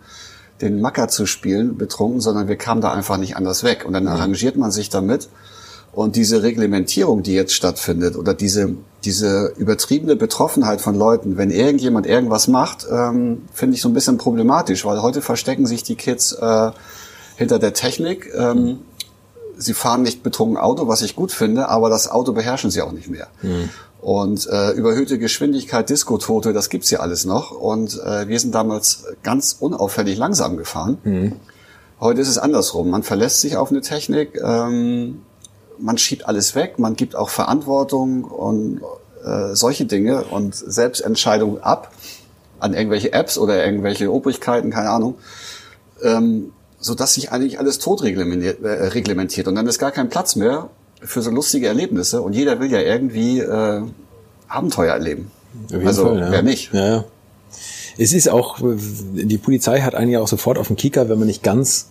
den 0.62 0.82
Macker 0.82 1.08
zu 1.08 1.26
spielen, 1.26 1.78
betrunken, 1.78 2.22
sondern 2.22 2.48
wir 2.48 2.56
kamen 2.56 2.82
da 2.82 2.92
einfach 2.92 3.18
nicht 3.18 3.36
anders 3.36 3.64
weg. 3.64 3.86
Und 3.86 3.94
dann 3.94 4.08
arrangiert 4.08 4.56
man 4.56 4.72
sich 4.72 4.90
damit. 4.90 5.30
Und 5.92 6.16
diese 6.16 6.42
Reglementierung, 6.42 7.22
die 7.22 7.34
jetzt 7.34 7.54
stattfindet, 7.54 8.16
oder 8.16 8.34
diese, 8.34 8.76
diese 9.06 9.54
übertriebene 9.58 10.16
Betroffenheit 10.16 10.82
von 10.82 10.96
Leuten, 10.96 11.38
wenn 11.38 11.52
irgendjemand 11.52 12.08
irgendwas 12.08 12.48
macht, 12.48 12.88
ähm, 12.90 13.44
finde 13.54 13.76
ich 13.76 13.82
so 13.82 13.90
ein 13.90 13.94
bisschen 13.94 14.18
problematisch, 14.18 14.86
weil 14.86 15.04
heute 15.04 15.22
verstecken 15.22 15.68
sich 15.68 15.84
die 15.84 15.96
Kids 15.96 16.32
äh, 16.34 16.72
hinter 17.36 17.60
der 17.60 17.74
Technik. 17.74 18.32
Ähm, 18.36 18.80
sie 19.56 19.74
fahren 19.74 20.02
nicht 20.02 20.24
betrunken 20.24 20.58
Auto, 20.58 20.88
was 20.88 21.04
ich 21.04 21.16
gut 21.16 21.32
finde, 21.32 21.70
aber 21.70 21.90
das 21.90 22.10
Auto 22.10 22.34
beherrschen 22.34 22.72
sie 22.72 22.82
auch 22.82 22.92
nicht 22.92 23.10
mehr. 23.10 23.28
Mhm. 23.44 23.70
Und 24.04 24.50
äh, 24.52 24.72
überhöhte 24.72 25.18
Geschwindigkeit, 25.18 25.90
Diskotote, 25.90 26.52
das 26.52 26.68
gibt's 26.68 26.92
ja 26.92 27.00
alles 27.00 27.24
noch. 27.24 27.52
Und 27.52 28.02
äh, 28.04 28.28
wir 28.28 28.38
sind 28.38 28.54
damals 28.54 29.06
ganz 29.24 29.56
unauffällig 29.58 30.18
langsam 30.18 30.58
gefahren. 30.58 30.98
Mhm. 31.06 31.34
Heute 32.02 32.20
ist 32.20 32.28
es 32.28 32.38
andersrum. 32.38 32.90
Man 32.90 33.04
verlässt 33.04 33.40
sich 33.40 33.56
auf 33.56 33.72
eine 33.72 33.80
Technik, 33.80 34.38
ähm, 34.44 35.22
man 35.80 35.98
schiebt 35.98 36.28
alles 36.28 36.54
weg, 36.54 36.80
man 36.80 36.98
gibt 36.98 37.16
auch 37.16 37.30
Verantwortung 37.30 38.26
und 38.26 38.82
äh, 39.24 39.56
solche 39.56 39.86
Dinge 39.86 40.26
und 40.26 40.54
Selbstentscheidung 40.54 41.64
ab 41.64 41.94
an 42.60 42.74
irgendwelche 42.74 43.14
Apps 43.14 43.38
oder 43.38 43.66
irgendwelche 43.66 44.12
Obrigkeiten, 44.12 44.70
keine 44.70 44.90
Ahnung. 44.90 45.16
Ähm, 46.02 46.52
so 46.78 46.94
dass 46.94 47.14
sich 47.14 47.32
eigentlich 47.32 47.58
alles 47.58 47.80
tot 47.80 48.04
reglementiert, 48.04 48.62
äh, 48.66 48.88
reglementiert. 48.88 49.48
Und 49.48 49.56
dann 49.56 49.66
ist 49.66 49.80
gar 49.80 49.92
kein 49.92 50.10
Platz 50.10 50.36
mehr 50.36 50.70
für 51.06 51.22
so 51.22 51.32
lustige 51.32 51.68
Erlebnisse 51.68 52.22
und 52.22 52.34
jeder 52.34 52.60
will 52.60 52.72
ja 52.72 52.80
irgendwie 52.80 53.40
äh, 53.40 53.82
Abenteuer 54.48 54.94
erleben. 54.94 55.32
also 55.72 56.06
Fall, 56.06 56.20
ja. 56.20 56.32
wer 56.32 56.44
nicht? 56.44 56.74
Ja, 56.74 56.88
ja. 56.88 57.04
Es 57.98 58.14
ist 58.14 58.28
auch, 58.28 58.58
die 58.62 59.38
Polizei 59.38 59.82
hat 59.82 59.94
einen 59.94 60.12
ja 60.12 60.20
auch 60.20 60.28
sofort 60.28 60.58
auf 60.58 60.68
den 60.68 60.78
Kicker, 60.78 61.10
wenn 61.10 61.20
man 61.20 61.28
nicht 61.28 61.44
ganz 61.44 61.90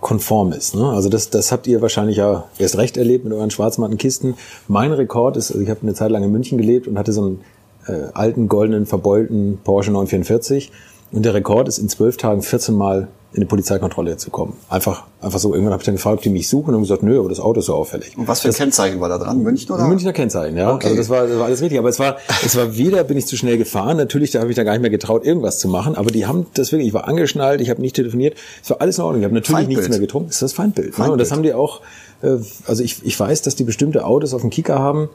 konform 0.00 0.52
ist. 0.52 0.74
Ne? 0.74 0.88
Also 0.90 1.08
das, 1.08 1.30
das 1.30 1.52
habt 1.52 1.66
ihr 1.66 1.82
wahrscheinlich 1.82 2.16
ja 2.16 2.44
erst 2.58 2.78
recht 2.78 2.96
erlebt 2.96 3.24
mit 3.24 3.32
euren 3.32 3.50
schwarzmatten 3.50 3.98
Kisten. 3.98 4.34
Mein 4.68 4.92
Rekord 4.92 5.36
ist, 5.36 5.50
also 5.50 5.62
ich 5.62 5.68
habe 5.68 5.82
eine 5.82 5.94
Zeit 5.94 6.10
lang 6.10 6.22
in 6.22 6.32
München 6.32 6.58
gelebt 6.58 6.86
und 6.86 6.98
hatte 6.98 7.12
so 7.12 7.22
einen 7.22 7.40
äh, 7.86 8.10
alten, 8.14 8.48
goldenen, 8.48 8.86
verbeulten 8.86 9.58
Porsche 9.62 9.90
944 9.90 10.70
und 11.12 11.24
der 11.24 11.34
Rekord 11.34 11.68
ist 11.68 11.78
in 11.78 11.88
zwölf 11.88 12.16
Tagen 12.16 12.42
14 12.42 12.74
Mal 12.74 13.08
in 13.32 13.36
eine 13.36 13.46
Polizeikontrolle 13.46 14.16
zu 14.16 14.30
kommen. 14.30 14.56
Einfach, 14.68 15.04
einfach 15.20 15.38
so. 15.38 15.52
Irgendwann 15.52 15.72
habe 15.72 15.82
ich 15.82 15.86
dann 15.86 15.94
gefragt, 15.94 16.16
ob 16.16 16.22
die 16.22 16.30
mich 16.30 16.48
suchen 16.48 16.70
und 16.70 16.74
haben 16.74 16.82
gesagt, 16.82 17.04
nö, 17.04 17.18
aber 17.20 17.28
das 17.28 17.38
Auto 17.38 17.60
ist 17.60 17.66
so 17.66 17.74
auffällig. 17.74 18.18
Und 18.18 18.26
was 18.26 18.40
für 18.40 18.48
das, 18.48 18.56
Kennzeichen 18.56 19.00
war 19.00 19.08
da 19.08 19.18
dran? 19.18 19.42
München 19.42 19.72
oder? 19.72 19.86
Münchner 19.86 20.12
Kennzeichen, 20.12 20.56
ja. 20.56 20.74
Okay. 20.74 20.88
Also 20.88 20.96
das 20.96 21.08
war, 21.08 21.26
das 21.28 21.38
war 21.38 21.44
alles 21.44 21.62
richtig. 21.62 21.78
Aber 21.78 21.88
es 21.88 22.00
war, 22.00 22.16
es 22.44 22.56
war 22.56 22.76
weder 22.76 23.04
bin 23.04 23.16
ich 23.16 23.26
zu 23.26 23.36
schnell 23.36 23.56
gefahren. 23.56 23.98
Natürlich, 23.98 24.32
da 24.32 24.40
habe 24.40 24.50
ich 24.50 24.56
dann 24.56 24.64
gar 24.64 24.72
nicht 24.72 24.80
mehr 24.80 24.90
getraut, 24.90 25.24
irgendwas 25.24 25.60
zu 25.60 25.68
machen. 25.68 25.94
Aber 25.94 26.10
die 26.10 26.26
haben 26.26 26.46
das 26.54 26.72
wirklich. 26.72 26.88
Ich 26.88 26.94
war 26.94 27.06
angeschnallt, 27.06 27.60
ich 27.60 27.70
habe 27.70 27.80
nicht 27.80 27.94
telefoniert. 27.94 28.36
Es 28.64 28.70
war 28.70 28.80
alles 28.80 28.98
in 28.98 29.04
Ordnung. 29.04 29.20
Ich 29.20 29.24
habe 29.24 29.34
natürlich 29.34 29.56
Feindbild. 29.56 29.78
nichts 29.78 29.90
mehr 29.90 30.00
getrunken. 30.00 30.28
Das 30.28 30.36
ist 30.36 30.42
das 30.42 30.52
Feindbild. 30.52 30.94
Feindbild. 30.94 31.06
Ne? 31.06 31.12
Und 31.12 31.18
das 31.20 31.30
haben 31.30 31.44
die 31.44 31.54
auch. 31.54 31.82
Äh, 32.22 32.38
also 32.66 32.82
ich, 32.82 33.04
ich 33.04 33.18
weiß, 33.18 33.42
dass 33.42 33.54
die 33.54 33.64
bestimmte 33.64 34.04
Autos 34.04 34.34
auf 34.34 34.40
dem 34.40 34.50
Kicker 34.50 34.80
haben 34.80 35.08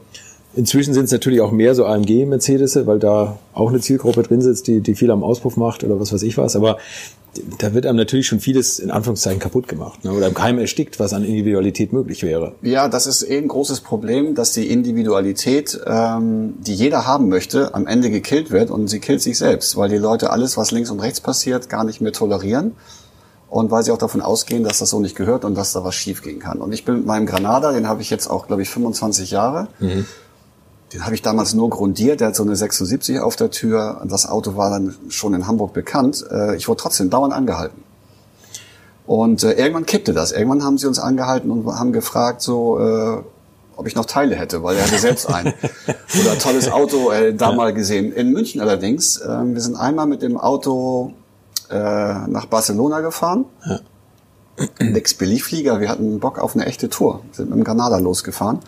Inzwischen 0.56 0.94
sind 0.94 1.04
es 1.04 1.12
natürlich 1.12 1.42
auch 1.42 1.52
mehr 1.52 1.74
so 1.74 1.84
AMG-Mercedes, 1.84 2.86
weil 2.86 2.98
da 2.98 3.38
auch 3.52 3.68
eine 3.68 3.80
Zielgruppe 3.80 4.22
drin 4.22 4.40
sitzt, 4.40 4.66
die, 4.66 4.80
die 4.80 4.94
viel 4.94 5.10
am 5.10 5.22
Auspuff 5.22 5.58
macht 5.58 5.84
oder 5.84 6.00
was 6.00 6.14
weiß 6.14 6.22
ich 6.22 6.38
was. 6.38 6.56
Aber 6.56 6.78
da 7.58 7.74
wird 7.74 7.86
einem 7.86 7.96
natürlich 7.96 8.26
schon 8.26 8.40
vieles 8.40 8.78
in 8.78 8.90
Anführungszeichen 8.90 9.38
kaputt 9.40 9.68
gemacht 9.68 10.04
ne? 10.04 10.12
oder 10.12 10.28
im 10.28 10.34
Keim 10.34 10.58
erstickt, 10.58 10.98
was 10.98 11.12
an 11.12 11.24
Individualität 11.24 11.92
möglich 11.92 12.22
wäre. 12.22 12.54
Ja, 12.62 12.88
das 12.88 13.06
ist 13.06 13.22
eh 13.22 13.38
ein 13.38 13.48
großes 13.48 13.80
Problem, 13.80 14.34
dass 14.34 14.52
die 14.52 14.70
Individualität, 14.70 15.80
ähm, 15.86 16.54
die 16.58 16.74
jeder 16.74 17.06
haben 17.06 17.28
möchte, 17.28 17.74
am 17.74 17.86
Ende 17.86 18.10
gekillt 18.10 18.50
wird 18.50 18.70
und 18.70 18.88
sie 18.88 19.00
killt 19.00 19.22
sich 19.22 19.38
selbst, 19.38 19.76
weil 19.76 19.88
die 19.88 19.96
Leute 19.96 20.30
alles, 20.30 20.56
was 20.56 20.70
links 20.70 20.90
und 20.90 21.00
rechts 21.00 21.20
passiert, 21.20 21.68
gar 21.68 21.84
nicht 21.84 22.00
mehr 22.00 22.12
tolerieren 22.12 22.72
und 23.48 23.70
weil 23.70 23.82
sie 23.82 23.92
auch 23.92 23.98
davon 23.98 24.20
ausgehen, 24.20 24.64
dass 24.64 24.78
das 24.78 24.90
so 24.90 25.00
nicht 25.00 25.16
gehört 25.16 25.44
und 25.44 25.54
dass 25.54 25.72
da 25.72 25.84
was 25.84 25.94
schiefgehen 25.94 26.40
kann. 26.40 26.58
Und 26.58 26.72
ich 26.72 26.84
bin 26.84 26.96
mit 26.96 27.06
meinem 27.06 27.26
Granada, 27.26 27.72
den 27.72 27.88
habe 27.88 28.02
ich 28.02 28.10
jetzt 28.10 28.28
auch, 28.28 28.46
glaube 28.46 28.62
ich, 28.62 28.70
25 28.70 29.30
Jahre. 29.30 29.68
Mhm 29.78 30.06
den 30.96 31.04
habe 31.04 31.14
ich 31.14 31.20
damals 31.20 31.52
nur 31.52 31.68
grundiert. 31.68 32.20
Der 32.20 32.28
hat 32.28 32.36
so 32.36 32.42
eine 32.42 32.56
76 32.56 33.20
auf 33.20 33.36
der 33.36 33.50
Tür. 33.50 34.00
Das 34.08 34.26
Auto 34.26 34.56
war 34.56 34.70
dann 34.70 34.94
schon 35.10 35.34
in 35.34 35.46
Hamburg 35.46 35.74
bekannt. 35.74 36.24
Äh, 36.30 36.56
ich 36.56 36.68
wurde 36.68 36.80
trotzdem 36.80 37.10
dauernd 37.10 37.34
angehalten. 37.34 37.82
Und 39.06 39.44
äh, 39.44 39.52
irgendwann 39.52 39.84
kippte 39.84 40.14
das. 40.14 40.32
Irgendwann 40.32 40.64
haben 40.64 40.78
sie 40.78 40.86
uns 40.86 40.98
angehalten 40.98 41.50
und 41.50 41.66
haben 41.66 41.92
gefragt, 41.92 42.40
so, 42.40 42.78
äh, 42.80 43.18
ob 43.76 43.86
ich 43.86 43.94
noch 43.94 44.06
Teile 44.06 44.36
hätte, 44.36 44.62
weil 44.62 44.76
er 44.76 44.84
hatte 44.84 44.98
selbst 44.98 45.28
ein. 45.28 45.52
Oder 46.20 46.38
tolles 46.38 46.72
Auto 46.72 47.10
äh, 47.10 47.34
da 47.34 47.52
mal 47.52 47.74
gesehen. 47.74 48.10
In 48.12 48.32
München 48.32 48.62
allerdings, 48.62 49.18
äh, 49.18 49.28
wir 49.28 49.60
sind 49.60 49.76
einmal 49.76 50.06
mit 50.06 50.22
dem 50.22 50.38
Auto 50.38 51.12
äh, 51.68 51.74
nach 51.74 52.46
Barcelona 52.46 53.00
gefahren. 53.00 53.44
Ja. 53.66 53.80
Nix 54.80 55.12
Billigflieger, 55.12 55.78
wir 55.80 55.90
hatten 55.90 56.20
Bock 56.20 56.38
auf 56.38 56.54
eine 56.54 56.64
echte 56.64 56.88
Tour. 56.88 57.20
Sind 57.32 57.50
mit 57.50 57.58
dem 57.58 57.64
Granada 57.64 57.98
losgefahren. 57.98 58.60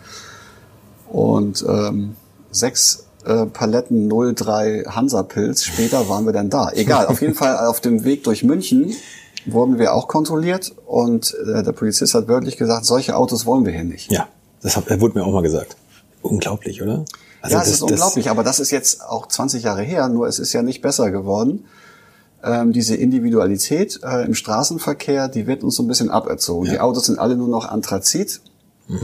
Und 1.09 1.65
ähm, 1.67 2.15
sechs 2.51 3.05
äh, 3.25 3.45
Paletten 3.45 4.09
03 4.09 4.85
Hansapilz. 4.87 5.63
Später 5.63 6.07
waren 6.09 6.25
wir 6.25 6.33
dann 6.33 6.49
da. 6.49 6.71
Egal, 6.71 7.07
auf 7.07 7.21
jeden 7.21 7.35
Fall 7.35 7.57
auf 7.67 7.81
dem 7.81 8.03
Weg 8.03 8.23
durch 8.23 8.43
München 8.43 8.95
wurden 9.45 9.79
wir 9.79 9.93
auch 9.93 10.07
kontrolliert 10.07 10.73
und 10.85 11.35
äh, 11.45 11.63
der 11.63 11.71
Polizist 11.71 12.13
hat 12.13 12.27
wörtlich 12.27 12.57
gesagt, 12.57 12.85
solche 12.85 13.15
Autos 13.15 13.45
wollen 13.45 13.65
wir 13.65 13.71
hier 13.71 13.83
nicht. 13.83 14.11
Ja, 14.11 14.27
das 14.61 14.75
hat, 14.75 14.89
wurde 14.99 15.17
mir 15.17 15.25
auch 15.25 15.31
mal 15.31 15.41
gesagt. 15.41 15.75
Unglaublich, 16.21 16.81
oder? 16.81 17.05
Also 17.41 17.55
ja, 17.55 17.61
es 17.61 17.67
das, 17.67 17.75
ist 17.75 17.81
unglaublich, 17.81 18.29
aber 18.29 18.43
das 18.43 18.59
ist 18.59 18.71
jetzt 18.71 19.01
auch 19.01 19.27
20 19.27 19.63
Jahre 19.63 19.81
her, 19.81 20.09
nur 20.09 20.27
es 20.27 20.39
ist 20.39 20.51
ja 20.53 20.61
nicht 20.61 20.81
besser 20.81 21.09
geworden. 21.11 21.65
Ähm, 22.43 22.71
diese 22.71 22.95
Individualität 22.95 23.99
äh, 24.03 24.25
im 24.25 24.33
Straßenverkehr, 24.33 25.27
die 25.27 25.47
wird 25.47 25.63
uns 25.63 25.75
so 25.75 25.83
ein 25.83 25.87
bisschen 25.87 26.09
aberzogen. 26.09 26.67
Ja. 26.67 26.73
Die 26.73 26.79
Autos 26.79 27.05
sind 27.05 27.19
alle 27.19 27.35
nur 27.35 27.47
noch 27.47 27.67
Anthrazit. 27.67 28.41
Mhm. 28.89 28.99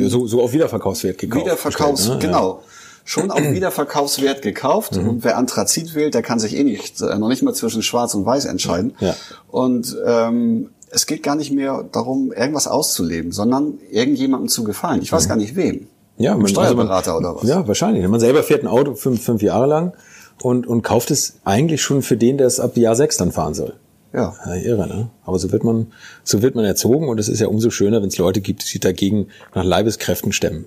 Ähm, 0.00 0.08
so, 0.10 0.26
so 0.26 0.42
auf 0.42 0.52
Wiederverkaufswert 0.52 1.16
gekauft. 1.16 1.46
Wiederverkaufs, 1.46 2.08
ne? 2.08 2.18
genau. 2.18 2.60
Ja 2.62 2.68
schon 3.08 3.30
auf 3.30 3.40
Wiederverkaufswert 3.52 4.42
gekauft. 4.42 4.96
Mhm. 4.96 5.08
Und 5.08 5.24
wer 5.24 5.38
Anthrazit 5.38 5.94
wählt, 5.94 6.14
der 6.14 6.22
kann 6.22 6.38
sich 6.38 6.54
eh 6.54 6.62
nicht, 6.62 7.00
äh, 7.00 7.18
noch 7.18 7.28
nicht 7.28 7.42
mal 7.42 7.54
zwischen 7.54 7.82
Schwarz 7.82 8.14
und 8.14 8.26
Weiß 8.26 8.44
entscheiden. 8.44 8.94
Ja. 9.00 9.16
Und 9.48 9.96
ähm, 10.06 10.70
es 10.90 11.06
geht 11.06 11.22
gar 11.22 11.34
nicht 11.34 11.50
mehr 11.50 11.84
darum, 11.90 12.32
irgendwas 12.32 12.68
auszuleben, 12.68 13.32
sondern 13.32 13.78
irgendjemandem 13.90 14.48
zu 14.48 14.62
gefallen. 14.62 15.00
Ich 15.02 15.10
weiß 15.10 15.24
mhm. 15.24 15.28
gar 15.28 15.36
nicht 15.36 15.56
wem. 15.56 15.86
Ja, 16.18 16.34
ein 16.34 16.48
Steuerberater 16.48 17.12
also 17.14 17.22
man, 17.22 17.32
oder 17.32 17.42
was? 17.42 17.48
Ja, 17.48 17.66
wahrscheinlich. 17.66 18.06
Man 18.06 18.20
selber 18.20 18.42
fährt 18.42 18.62
ein 18.62 18.68
Auto 18.68 18.94
fünf, 18.94 19.22
fünf 19.22 19.40
Jahre 19.40 19.66
lang 19.66 19.92
und, 20.42 20.66
und 20.66 20.82
kauft 20.82 21.10
es 21.10 21.34
eigentlich 21.44 21.80
schon 21.80 22.02
für 22.02 22.16
den, 22.16 22.38
der 22.38 22.46
es 22.46 22.60
ab 22.60 22.76
Jahr 22.76 22.96
sechs 22.96 23.16
dann 23.16 23.32
fahren 23.32 23.54
soll. 23.54 23.74
Ja. 24.12 24.34
ja. 24.46 24.54
Irre, 24.54 24.86
ne? 24.86 25.10
Aber 25.24 25.38
so 25.38 25.52
wird 25.52 25.64
man, 25.64 25.92
so 26.24 26.42
wird 26.42 26.54
man 26.54 26.64
erzogen 26.64 27.08
und 27.08 27.18
es 27.20 27.28
ist 27.28 27.40
ja 27.40 27.48
umso 27.48 27.70
schöner, 27.70 28.00
wenn 28.00 28.08
es 28.08 28.18
Leute 28.18 28.40
gibt, 28.40 28.62
die 28.62 28.66
sich 28.66 28.80
dagegen 28.80 29.28
nach 29.54 29.64
Leibeskräften 29.64 30.32
stemmen. 30.32 30.66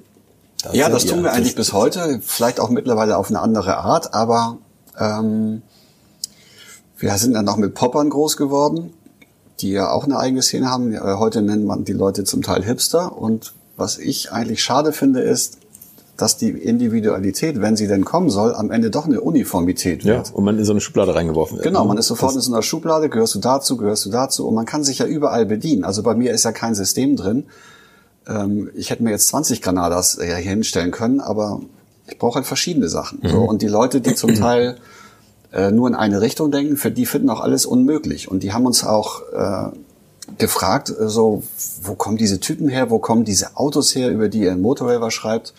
Das 0.63 0.75
ja, 0.75 0.89
das 0.89 1.05
tun 1.05 1.23
wir 1.23 1.33
eigentlich 1.33 1.55
bis 1.55 1.73
heute, 1.73 2.19
vielleicht 2.23 2.59
auch 2.59 2.69
mittlerweile 2.69 3.17
auf 3.17 3.29
eine 3.29 3.39
andere 3.39 3.77
Art, 3.77 4.13
aber 4.13 4.59
ähm, 4.99 5.63
wir 6.97 7.17
sind 7.17 7.33
dann 7.33 7.47
auch 7.47 7.57
mit 7.57 7.73
Poppern 7.73 8.11
groß 8.11 8.37
geworden, 8.37 8.93
die 9.59 9.71
ja 9.71 9.89
auch 9.89 10.03
eine 10.03 10.17
eigene 10.17 10.43
Szene 10.43 10.69
haben. 10.69 10.95
Heute 11.19 11.41
nennt 11.41 11.65
man 11.65 11.83
die 11.83 11.93
Leute 11.93 12.25
zum 12.25 12.43
Teil 12.43 12.63
Hipster 12.63 13.17
und 13.17 13.53
was 13.75 13.97
ich 13.97 14.31
eigentlich 14.31 14.61
schade 14.61 14.93
finde, 14.93 15.21
ist, 15.21 15.57
dass 16.17 16.37
die 16.37 16.49
Individualität, 16.49 17.61
wenn 17.61 17.75
sie 17.75 17.87
denn 17.87 18.05
kommen 18.05 18.29
soll, 18.29 18.53
am 18.53 18.71
Ende 18.71 18.91
doch 18.91 19.05
eine 19.05 19.21
Uniformität 19.21 20.05
wird. 20.05 20.27
Ja, 20.27 20.33
und 20.33 20.43
man 20.43 20.57
in 20.57 20.65
so 20.65 20.71
eine 20.71 20.81
Schublade 20.81 21.15
reingeworfen 21.15 21.57
wird. 21.57 21.65
Genau, 21.65 21.85
man 21.85 21.97
ist 21.97 22.07
sofort 22.07 22.35
das 22.35 22.45
in 22.45 22.51
so 22.51 22.53
einer 22.53 22.61
Schublade, 22.61 23.09
gehörst 23.09 23.35
du 23.35 23.39
dazu, 23.39 23.77
gehörst 23.77 24.05
du 24.05 24.09
dazu 24.09 24.47
und 24.47 24.53
man 24.53 24.65
kann 24.65 24.83
sich 24.83 24.99
ja 24.99 25.05
überall 25.05 25.45
bedienen. 25.45 25.83
Also 25.83 26.03
bei 26.03 26.13
mir 26.13 26.31
ist 26.31 26.43
ja 26.43 26.51
kein 26.51 26.75
System 26.75 27.15
drin, 27.15 27.45
ähm, 28.27 28.69
ich 28.75 28.89
hätte 28.89 29.03
mir 29.03 29.11
jetzt 29.11 29.27
20 29.27 29.61
Granadas 29.61 30.17
äh, 30.17 30.25
hier 30.25 30.51
hinstellen 30.51 30.91
können, 30.91 31.19
aber 31.19 31.61
ich 32.07 32.17
brauche 32.17 32.35
halt 32.35 32.45
verschiedene 32.45 32.89
Sachen. 32.89 33.19
Mhm. 33.23 33.29
So, 33.29 33.41
und 33.41 33.61
die 33.61 33.67
Leute, 33.67 34.01
die 34.01 34.15
zum 34.15 34.35
Teil 34.35 34.77
äh, 35.53 35.71
nur 35.71 35.87
in 35.87 35.95
eine 35.95 36.21
Richtung 36.21 36.51
denken, 36.51 36.77
für 36.77 36.91
die 36.91 37.05
finden 37.05 37.29
auch 37.29 37.41
alles 37.41 37.65
unmöglich. 37.65 38.29
Und 38.29 38.43
die 38.43 38.53
haben 38.53 38.65
uns 38.65 38.83
auch 38.83 39.21
äh, 39.33 39.71
gefragt, 40.37 40.93
so, 40.99 41.43
wo 41.81 41.95
kommen 41.95 42.17
diese 42.17 42.39
Typen 42.39 42.69
her, 42.69 42.89
wo 42.89 42.99
kommen 42.99 43.25
diese 43.25 43.57
Autos 43.57 43.95
her, 43.95 44.11
über 44.11 44.29
die 44.29 44.41
ihr 44.41 44.51
ein 44.51 44.61
Motorraver 44.61 45.11
schreibt. 45.11 45.53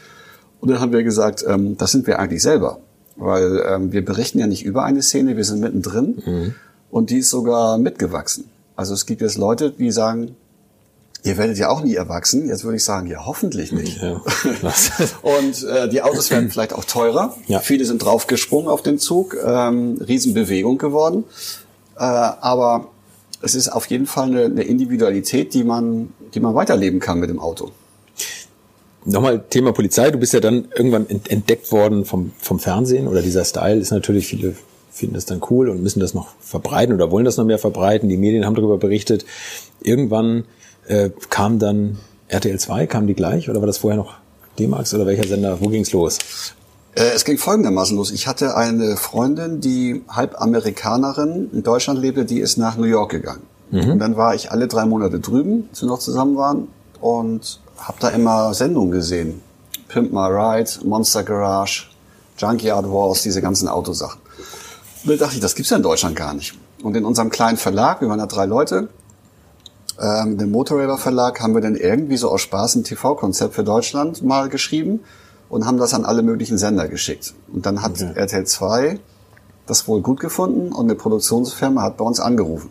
Und 0.63 0.71
dann 0.71 0.79
haben 0.81 0.93
wir 0.93 1.03
gesagt, 1.03 1.45
ähm, 1.47 1.77
das 1.77 1.91
sind 1.91 2.07
wir 2.07 2.21
eigentlich 2.21 2.41
selber. 2.41 2.79
Weil 3.17 3.63
ähm, 3.69 3.93
wir 3.93 4.05
berichten 4.05 4.39
ja 4.39 4.47
nicht 4.47 4.65
über 4.65 4.85
eine 4.85 5.03
Szene, 5.03 5.37
wir 5.37 5.45
sind 5.45 5.61
mittendrin 5.61 6.23
mhm. 6.25 6.55
und 6.91 7.11
die 7.11 7.19
ist 7.19 7.31
sogar 7.31 7.79
mitgewachsen. 7.79 8.45
Also 8.77 8.95
es 8.95 9.05
gibt 9.05 9.23
jetzt 9.23 9.37
Leute, 9.37 9.73
die 9.73 9.91
sagen, 9.91 10.37
Ihr 11.25 11.37
werdet 11.37 11.57
ja 11.57 11.69
auch 11.69 11.85
nie 11.85 11.95
erwachsen. 11.95 12.49
Jetzt 12.49 12.65
würde 12.65 12.79
ich 12.79 12.85
sagen, 12.85 13.07
ja, 13.07 13.25
hoffentlich 13.25 13.71
nicht. 13.71 14.03
Ja. 14.03 14.21
und 15.23 15.63
äh, 15.63 15.89
die 15.89 16.03
Autos 16.03 16.33
werden 16.33 16.51
vielleicht 16.51 16.73
auch 16.73 16.85
teurer. 16.85 17.37
Ja. 17.47 17.61
Viele 17.61 17.85
sind 17.85 18.05
draufgesprungen 18.05 18.69
auf 18.69 18.83
den 18.83 18.99
Zug. 18.99 19.37
Ähm, 19.41 20.01
Riesenbewegung 20.05 20.79
geworden. 20.79 21.23
Äh, 21.97 22.03
aber 22.03 22.89
es 23.41 23.55
ist 23.55 23.69
auf 23.69 23.87
jeden 23.87 24.07
Fall 24.07 24.31
eine, 24.31 24.45
eine 24.47 24.63
Individualität, 24.65 25.55
die 25.55 25.63
man, 25.63 26.13
die 26.35 26.41
man 26.41 26.57
weiterleben 26.57 26.99
kann 26.99 27.21
mit 27.21 27.31
dem 27.31 27.39
Auto. 27.39 27.71
Nochmal 29.05 29.45
Thema 29.51 29.73
Polizei. 29.73 30.11
Du 30.11 30.19
bist 30.19 30.33
ja 30.33 30.41
dann 30.41 30.69
irgendwann 30.77 31.07
entdeckt 31.09 31.73
worden 31.73 32.05
vom, 32.05 32.33
vom 32.39 32.59
Fernsehen 32.59 33.09
oder 33.09 33.23
dieser 33.23 33.45
Style 33.45 33.79
ist 33.79 33.91
natürlich 33.91 34.27
viele 34.27 34.55
finden 34.93 35.15
das 35.15 35.25
dann 35.25 35.41
cool 35.51 35.71
und 35.71 35.83
müssen 35.83 36.01
das 36.01 36.13
noch 36.13 36.29
verbreiten 36.41 36.95
oder 36.95 37.11
wollen 37.11 37.25
das 37.25 37.39
noch 37.39 37.47
mehr 37.47 37.59
verbreiten. 37.59 38.09
Die 38.09 38.19
Medien 38.19 38.45
haben 38.45 38.55
darüber 38.55 38.77
berichtet. 38.77 39.25
Irgendwann 39.81 40.45
äh, 40.87 41.11
kam 41.31 41.59
dann 41.59 41.99
RTL 42.29 42.59
2, 42.59 42.87
kam 42.87 43.07
die 43.07 43.15
gleich 43.15 43.49
oder 43.49 43.61
war 43.61 43.67
das 43.67 43.79
vorher 43.79 43.97
noch 43.97 44.15
D-Max 44.59 44.93
oder 44.93 45.07
welcher 45.07 45.27
Sender? 45.27 45.59
Wo 45.61 45.69
ging's 45.69 45.93
los? 45.93 46.19
Äh, 46.95 47.13
es 47.15 47.25
ging 47.25 47.39
folgendermaßen 47.39 47.97
los. 47.97 48.11
Ich 48.11 48.27
hatte 48.27 48.55
eine 48.55 48.97
Freundin, 48.97 49.61
die 49.61 50.03
halb 50.09 50.41
Amerikanerin 50.41 51.49
in 51.53 51.63
Deutschland 51.63 51.99
lebte, 51.99 52.27
die 52.27 52.41
ist 52.41 52.59
nach 52.59 52.77
New 52.77 52.85
York 52.85 53.11
gegangen. 53.11 53.43
Mhm. 53.71 53.93
Und 53.93 53.99
dann 53.99 54.17
war 54.17 54.35
ich 54.35 54.51
alle 54.51 54.69
drei 54.69 54.85
Monate 54.85 55.21
drüben, 55.21 55.69
als 55.71 55.81
wir 55.81 55.89
noch 55.89 55.99
zusammen 55.99 56.37
waren, 56.37 56.69
und 57.01 57.61
habe 57.79 57.99
da 58.01 58.09
immer 58.09 58.55
Sendungen 58.55 58.93
gesehen. 58.93 59.43
Pimp 59.89 60.13
My 60.13 60.29
Ride, 60.29 60.71
Monster 60.85 61.23
Garage, 61.23 61.85
Junkyard 62.39 62.87
Wars, 62.87 63.23
diese 63.23 63.43
ganzen 63.43 63.69
Autosachen. 63.69 64.21
Und 65.05 65.11
da 65.11 65.17
dachte 65.17 65.35
ich, 65.35 65.41
das 65.41 65.55
gibt's 65.55 65.71
ja 65.71 65.77
in 65.77 65.83
Deutschland 65.83 66.17
gar 66.17 66.35
nicht. 66.35 66.55
Und 66.83 66.97
in 66.97 67.05
unserem 67.05 67.31
kleinen 67.31 67.59
Verlag, 67.59 68.01
wir 68.01 68.09
waren 68.09 68.19
da 68.19 68.27
drei 68.27 68.47
Leute, 68.47 68.89
ähm, 70.01 70.39
den 70.39 70.51
Motorradar 70.51 70.99
Verlag 70.99 71.41
haben 71.41 71.55
wir 71.55 71.61
dann 71.61 71.77
irgendwie 71.77 72.17
so 72.17 72.31
aus 72.31 72.41
Spaß 72.41 72.77
ein 72.77 72.85
TV-Konzept 72.85 73.55
für 73.55 73.65
Deutschland 73.65 74.23
mal 74.23 74.49
geschrieben 74.49 75.01
und 75.49 75.67
haben 75.67 75.79
das 75.79 75.95
an 75.95 76.05
alle 76.05 76.23
möglichen 76.23 76.59
Sender 76.59 76.89
geschickt. 76.89 77.35
Und 77.53 77.67
dann 77.67 77.83
hat 77.83 77.93
okay. 77.93 78.13
RTL 78.15 78.47
2 78.47 78.99
das 79.67 79.87
wohl 79.87 80.01
gut 80.01 80.19
gefunden 80.19 80.73
und 80.73 80.87
eine 80.87 80.95
Produktionsfirma 80.95 81.83
hat 81.83 81.99
bei 81.99 82.05
uns 82.05 82.21
angerufen. 82.21 82.71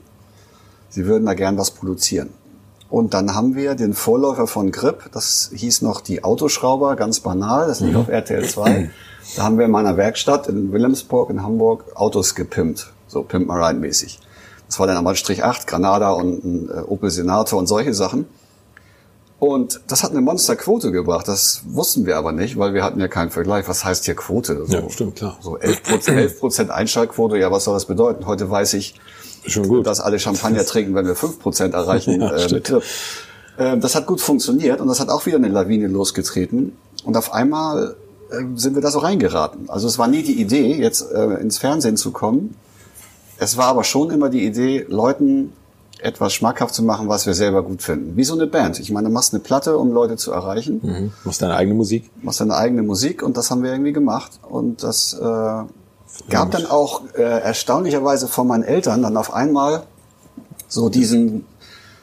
Sie 0.89 1.05
würden 1.05 1.25
da 1.25 1.33
gern 1.33 1.57
was 1.57 1.71
produzieren. 1.71 2.31
Und 2.91 3.13
dann 3.13 3.33
haben 3.33 3.55
wir 3.55 3.75
den 3.75 3.93
Vorläufer 3.93 4.47
von 4.47 4.69
Grip, 4.71 5.09
das 5.13 5.49
hieß 5.53 5.81
noch 5.81 6.01
die 6.01 6.25
Autoschrauber, 6.25 6.97
ganz 6.97 7.21
banal, 7.21 7.67
das 7.67 7.79
liegt 7.79 7.93
mhm. 7.93 8.01
auf 8.01 8.09
RTL 8.09 8.45
2. 8.45 8.91
Da 9.37 9.43
haben 9.43 9.57
wir 9.57 9.63
in 9.63 9.71
meiner 9.71 9.95
Werkstatt 9.95 10.47
in 10.47 10.73
Wilhelmsburg 10.73 11.29
in 11.29 11.41
Hamburg 11.41 11.85
Autos 11.95 12.35
gepimpt, 12.35 12.91
so 13.07 13.23
Pimp 13.23 13.47
Marine 13.47 13.79
mäßig. 13.79 14.19
Das 14.67 14.77
war 14.77 14.87
dann 14.87 14.97
einmal 14.97 15.15
Strich 15.15 15.41
8, 15.41 15.67
Granada 15.67 16.11
und 16.11 16.43
ein 16.43 16.69
äh, 16.69 16.81
Opel 16.81 17.11
Senator 17.11 17.57
und 17.59 17.67
solche 17.67 17.93
Sachen. 17.93 18.25
Und 19.39 19.79
das 19.87 20.03
hat 20.03 20.11
eine 20.11 20.19
Monsterquote 20.19 20.91
gebracht. 20.91 21.29
Das 21.29 21.61
wussten 21.67 22.05
wir 22.05 22.17
aber 22.17 22.33
nicht, 22.33 22.59
weil 22.59 22.73
wir 22.73 22.83
hatten 22.83 22.99
ja 22.99 23.07
keinen 23.07 23.31
Vergleich. 23.31 23.69
Was 23.69 23.85
heißt 23.85 24.03
hier 24.03 24.15
Quote? 24.15 24.65
So, 24.65 24.73
ja, 24.73 24.89
stimmt, 24.89 25.15
klar. 25.15 25.37
So 25.39 25.57
11 25.57 25.83
Prozent, 25.83 26.17
11 26.17 26.39
Prozent 26.39 26.71
Einschaltquote. 26.71 27.37
Ja, 27.37 27.51
was 27.51 27.63
soll 27.63 27.73
das 27.73 27.85
bedeuten? 27.85 28.27
Heute 28.27 28.51
weiß 28.51 28.73
ich, 28.73 28.99
Schon 29.45 29.67
gut. 29.67 29.87
dass 29.87 29.99
alle 29.99 30.19
Champagner 30.19 30.65
trinken, 30.65 30.95
wenn 30.95 31.05
wir 31.05 31.15
5 31.15 31.39
Prozent 31.39 31.73
erreichen 31.73 32.21
ja, 32.21 32.31
äh. 32.31 32.61
Äh, 33.57 33.77
das 33.77 33.95
hat 33.95 34.05
gut 34.05 34.21
funktioniert 34.21 34.81
und 34.81 34.87
das 34.87 34.99
hat 34.99 35.09
auch 35.09 35.25
wieder 35.25 35.37
eine 35.37 35.49
Lawine 35.49 35.87
losgetreten. 35.87 36.77
Und 37.03 37.17
auf 37.17 37.33
einmal 37.33 37.95
äh, 38.29 38.43
sind 38.55 38.75
wir 38.75 38.81
da 38.81 38.91
so 38.91 38.99
reingeraten. 38.99 39.69
Also 39.69 39.87
es 39.87 39.97
war 39.97 40.07
nie 40.07 40.23
die 40.23 40.39
Idee, 40.39 40.75
jetzt 40.75 41.11
äh, 41.11 41.35
ins 41.41 41.57
Fernsehen 41.57 41.97
zu 41.97 42.11
kommen, 42.11 42.55
es 43.41 43.57
war 43.57 43.65
aber 43.65 43.83
schon 43.83 44.11
immer 44.11 44.29
die 44.29 44.45
Idee, 44.45 44.85
Leuten 44.87 45.53
etwas 45.99 46.31
schmackhaft 46.31 46.75
zu 46.75 46.83
machen, 46.83 47.09
was 47.09 47.25
wir 47.25 47.33
selber 47.33 47.63
gut 47.63 47.81
finden. 47.81 48.15
Wie 48.15 48.23
so 48.23 48.35
eine 48.35 48.45
Band. 48.45 48.79
Ich 48.79 48.91
meine, 48.91 49.07
du 49.07 49.13
machst 49.13 49.33
eine 49.33 49.41
Platte, 49.41 49.79
um 49.79 49.91
Leute 49.91 50.15
zu 50.15 50.31
erreichen. 50.31 50.79
Mhm. 50.83 51.11
Machst 51.23 51.41
deine 51.41 51.55
eigene 51.55 51.75
Musik. 51.75 52.11
Machst 52.21 52.39
deine 52.39 52.55
eigene 52.55 52.83
Musik 52.83 53.23
und 53.23 53.37
das 53.37 53.49
haben 53.49 53.63
wir 53.63 53.71
irgendwie 53.71 53.93
gemacht. 53.93 54.39
Und 54.47 54.83
das 54.83 55.13
äh, 55.13 55.63
gab 56.29 56.51
dann 56.51 56.65
auch 56.65 57.03
äh, 57.15 57.21
erstaunlicherweise 57.21 58.27
von 58.27 58.47
meinen 58.47 58.63
Eltern 58.63 59.01
dann 59.01 59.17
auf 59.17 59.33
einmal 59.33 59.83
so 60.67 60.89
diesen 60.89 61.45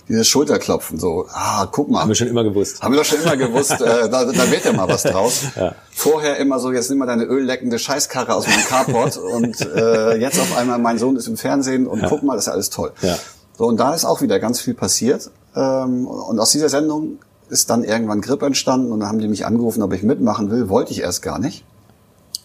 dieses 0.09 0.27
Schulterklopfen, 0.27 0.99
so, 0.99 1.27
ah, 1.33 1.67
guck 1.71 1.91
mal. 1.91 2.01
Haben 2.01 2.09
wir 2.09 2.15
schon 2.15 2.29
immer 2.29 2.43
gewusst. 2.43 2.81
Haben 2.81 2.95
wir 2.95 3.01
doch 3.01 3.05
schon 3.05 3.21
immer 3.21 3.37
gewusst, 3.37 3.73
äh, 3.73 4.09
da, 4.09 4.25
da 4.25 4.51
wird 4.51 4.65
ja 4.65 4.73
mal 4.73 4.89
was 4.89 5.03
draus. 5.03 5.43
ja. 5.57 5.75
Vorher 5.91 6.39
immer 6.39 6.59
so, 6.61 6.73
jetzt 6.73 6.89
nimm 6.89 6.99
mal 6.99 7.07
deine 7.07 7.25
ölleckende 7.25 7.79
Scheißkarre 7.79 8.35
aus 8.35 8.47
meinem 8.47 8.65
Carport 8.65 9.19
und 9.19 9.61
äh, 9.61 10.17
jetzt 10.17 10.41
auf 10.41 10.57
einmal, 10.57 10.79
mein 10.79 10.99
Sohn 10.99 11.17
ist 11.17 11.27
im 11.27 11.37
Fernsehen 11.37 11.87
und 11.87 12.01
ja. 12.01 12.09
guck 12.09 12.23
mal, 12.23 12.35
das 12.35 12.45
ist 12.45 12.47
ja 12.47 12.53
alles 12.55 12.71
toll. 12.71 12.93
Ja. 13.03 13.19
So, 13.59 13.67
und 13.67 13.79
da 13.79 13.95
ist 13.95 14.07
auch 14.07 14.23
wieder 14.23 14.39
ganz 14.39 14.61
viel 14.61 14.75
passiert. 14.75 15.31
Ähm, 15.55 16.07
und 16.07 16.39
aus 16.39 16.53
dieser 16.53 16.71
Sendung 16.71 17.19
ist 17.51 17.69
dann 17.71 17.85
irgendwann 17.85 18.21
Grip 18.21 18.43
entstanden 18.43 18.93
und 18.93 19.01
dann 19.01 19.09
haben 19.09 19.19
die 19.19 19.29
mich 19.29 19.45
angerufen, 19.45 19.83
ob 19.83 19.93
ich 19.93 20.03
mitmachen 20.03 20.51
will. 20.51 20.69
Wollte 20.69 20.93
ich 20.93 21.01
erst 21.01 21.23
gar 21.23 21.39
nicht. 21.39 21.65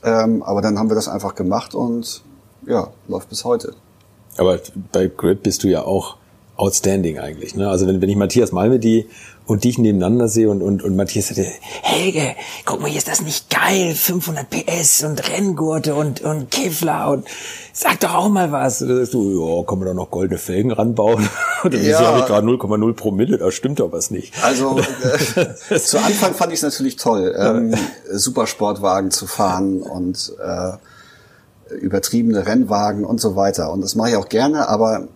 Ähm, 0.04 0.44
aber 0.44 0.62
dann 0.62 0.78
haben 0.78 0.90
wir 0.90 0.96
das 0.96 1.08
einfach 1.08 1.36
gemacht 1.36 1.76
und 1.76 2.24
ja, 2.66 2.90
läuft 3.08 3.30
bis 3.30 3.46
heute. 3.46 3.74
Aber 4.38 4.60
bei 4.92 5.08
Grip 5.08 5.44
bist 5.44 5.64
du 5.64 5.68
ja 5.68 5.84
auch 5.84 6.18
outstanding 6.56 7.20
eigentlich. 7.20 7.56
Ne? 7.56 7.70
Also 7.70 7.88
wenn, 7.88 8.02
wenn 8.02 8.10
ich 8.10 8.16
Matthias 8.16 8.52
Malmedy 8.52 9.08
und 9.46 9.64
dich 9.66 9.78
nebeneinander 9.78 10.28
sehe 10.28 10.50
und, 10.50 10.62
und, 10.62 10.84
und 10.84 10.96
Matthias 10.96 11.30
hätte, 11.30 11.46
Helge, 11.82 12.36
guck 12.66 12.80
mal, 12.82 12.88
hier 12.90 12.98
ist 12.98 13.08
das 13.10 13.22
nicht 13.22 13.50
geil, 13.50 13.94
500 13.94 14.48
PS 14.50 15.04
und 15.04 15.30
Renngurte 15.30 15.96
und, 15.96 16.22
und 16.22 16.50
Kevlar 16.50 17.12
und 17.12 17.26
sag 17.74 18.00
doch 18.00 18.14
auch 18.16 18.30
mal 18.30 18.52
was. 18.52 18.82
Und 18.82 18.90
dann 18.90 18.98
sagst 19.00 19.14
du, 19.14 19.58
ja, 19.60 19.64
kann 19.66 19.80
man 19.80 19.88
da 19.88 19.94
noch 19.94 20.10
goldene 20.12 20.38
Felgen 20.40 20.72
ranbauen? 20.72 21.28
Und 21.64 21.74
dann 21.74 21.84
Ja. 21.86 22.00
habe 22.02 22.20
ich 22.20 22.26
gerade 22.26 22.46
0,0 22.46 22.94
Promille, 22.94 23.38
da 23.38 23.50
stimmt 23.52 23.80
doch 23.80 23.92
was 23.94 24.12
nicht. 24.12 24.34
Also 24.44 24.80
äh, 25.70 25.80
zu 25.80 25.98
Anfang 26.00 26.34
fand 26.34 26.52
ich 26.52 26.60
es 26.60 26.64
natürlich 26.64 26.98
toll, 26.98 27.34
ähm, 27.38 27.74
Supersportwagen 28.12 29.12
zu 29.12 29.28
fahren 29.28 29.82
und 29.82 30.34
äh, 30.44 31.74
übertriebene 31.76 32.46
Rennwagen 32.46 33.06
und 33.06 33.20
so 33.22 33.36
weiter. 33.36 33.72
Und 33.72 33.82
das 33.82 33.96
mache 33.96 34.10
ich 34.12 34.16
auch 34.18 34.30
gerne, 34.30 34.68
aber 34.68 35.08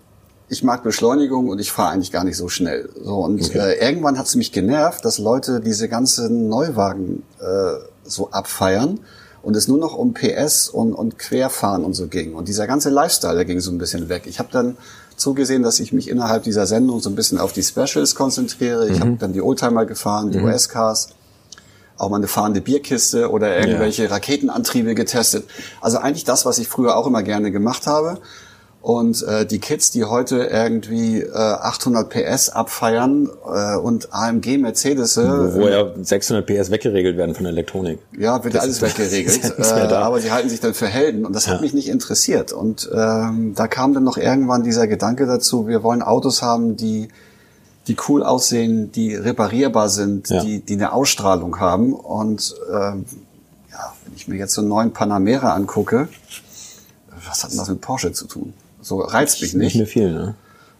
ich 0.49 0.63
mag 0.63 0.83
Beschleunigung 0.83 1.49
und 1.49 1.59
ich 1.59 1.71
fahre 1.71 1.91
eigentlich 1.93 2.11
gar 2.11 2.23
nicht 2.23 2.37
so 2.37 2.47
schnell. 2.47 2.89
So 3.03 3.17
und 3.17 3.53
äh, 3.55 3.73
irgendwann 3.85 4.17
hat 4.17 4.27
es 4.27 4.35
mich 4.35 4.51
genervt, 4.51 5.03
dass 5.03 5.17
Leute 5.17 5.59
diese 5.59 5.89
ganzen 5.89 6.47
Neuwagen 6.47 7.23
äh, 7.39 7.73
so 8.05 8.31
abfeiern 8.31 8.99
und 9.43 9.55
es 9.55 9.67
nur 9.67 9.77
noch 9.77 9.93
um 9.93 10.13
PS 10.13 10.69
und, 10.69 10.93
und 10.93 11.19
Querfahren 11.19 11.83
und 11.83 11.93
so 11.93 12.07
ging. 12.07 12.33
Und 12.33 12.47
dieser 12.47 12.67
ganze 12.67 12.89
Lifestyle, 12.89 13.35
der 13.35 13.45
ging 13.45 13.59
so 13.59 13.71
ein 13.71 13.77
bisschen 13.77 14.09
weg. 14.09 14.23
Ich 14.25 14.39
habe 14.39 14.49
dann 14.51 14.77
zugesehen, 15.17 15.63
dass 15.63 15.79
ich 15.79 15.91
mich 15.91 16.09
innerhalb 16.09 16.43
dieser 16.43 16.65
Sendung 16.65 16.99
so 16.99 17.09
ein 17.09 17.15
bisschen 17.15 17.39
auf 17.39 17.51
die 17.51 17.63
Specials 17.63 18.15
konzentriere. 18.15 18.87
Ich 18.87 18.99
habe 18.99 19.17
dann 19.19 19.33
die 19.33 19.41
Oldtimer 19.41 19.85
gefahren, 19.85 20.31
die 20.31 20.39
US-Cars, 20.39 21.09
auch 21.97 22.09
mal 22.09 22.17
eine 22.17 22.27
fahrende 22.27 22.61
Bierkiste 22.61 23.31
oder 23.31 23.57
irgendwelche 23.57 24.09
Raketenantriebe 24.09 24.93
getestet. 24.93 25.45
Also 25.81 25.97
eigentlich 25.97 26.23
das, 26.23 26.45
was 26.45 26.59
ich 26.59 26.67
früher 26.67 26.95
auch 26.95 27.07
immer 27.07 27.23
gerne 27.23 27.51
gemacht 27.51 27.87
habe. 27.87 28.19
Und 28.87 29.21
äh, 29.23 29.45
die 29.45 29.59
Kids, 29.59 29.91
die 29.91 30.05
heute 30.05 30.43
irgendwie 30.45 31.19
äh, 31.21 31.33
800 31.35 32.09
PS 32.09 32.47
abfeiern 32.47 33.27
äh, 33.45 33.75
und 33.75 34.13
AMG 34.13 34.57
Mercedes, 34.59 35.17
äh, 35.17 35.23
Wo 35.27 35.67
ja 35.67 35.91
600 36.01 36.45
PS 36.45 36.71
weggeregelt 36.71 37.17
werden 37.17 37.35
von 37.35 37.43
der 37.43 37.51
Elektronik. 37.51 37.99
ja, 38.17 38.41
wird 38.45 38.55
alles 38.55 38.81
ist 38.81 38.81
ja 38.81 38.87
weggeregelt. 38.87 39.59
äh, 39.59 39.93
aber 39.93 40.21
die 40.21 40.31
halten 40.31 40.47
sich 40.47 40.61
dann 40.61 40.73
für 40.73 40.87
Helden 40.87 41.25
und 41.25 41.35
das 41.35 41.47
hat 41.49 41.55
Ja. 41.55 41.61
mich 41.63 41.73
nicht 41.73 41.89
interessiert. 41.89 42.53
Und 42.53 42.89
ähm, 42.93 43.53
da 43.57 43.67
kam 43.67 43.93
dann 43.93 44.05
noch 44.05 44.15
irgendwann 44.15 44.63
dieser 44.63 44.87
Gedanke 44.87 45.25
dazu, 45.25 45.67
wir 45.67 45.83
wollen 45.83 46.01
Autos 46.01 46.41
haben, 46.41 46.77
die 46.77 47.09
die 47.87 47.97
cool 48.07 48.23
aussehen, 48.23 48.93
die 48.93 49.15
reparierbar 49.15 49.89
sind, 49.89 50.29
Ja. 50.29 50.41
die, 50.41 50.61
die 50.61 50.75
eine 50.75 50.93
Ausstrahlung 50.93 51.59
haben. 51.59 51.91
Und 51.91 52.55
ähm, 52.71 53.03
ja, 53.69 53.93
wenn 54.05 54.15
ich 54.15 54.29
mir 54.29 54.37
jetzt 54.37 54.53
so 54.53 54.61
einen 54.61 54.69
neuen 54.69 54.93
Panamera 54.93 55.53
angucke, 55.55 56.07
was 57.27 57.43
hat 57.43 57.51
denn 57.51 57.57
das 57.57 57.67
mit 57.67 57.81
Porsche 57.81 58.13
zu 58.13 58.27
tun? 58.27 58.53
So 58.87 58.99
reizt 58.99 59.41
mich 59.41 59.53
Nicht 59.53 59.63
nicht 59.63 59.75
mehr 59.75 59.87
viel, 59.87 60.13
ne? 60.13 60.35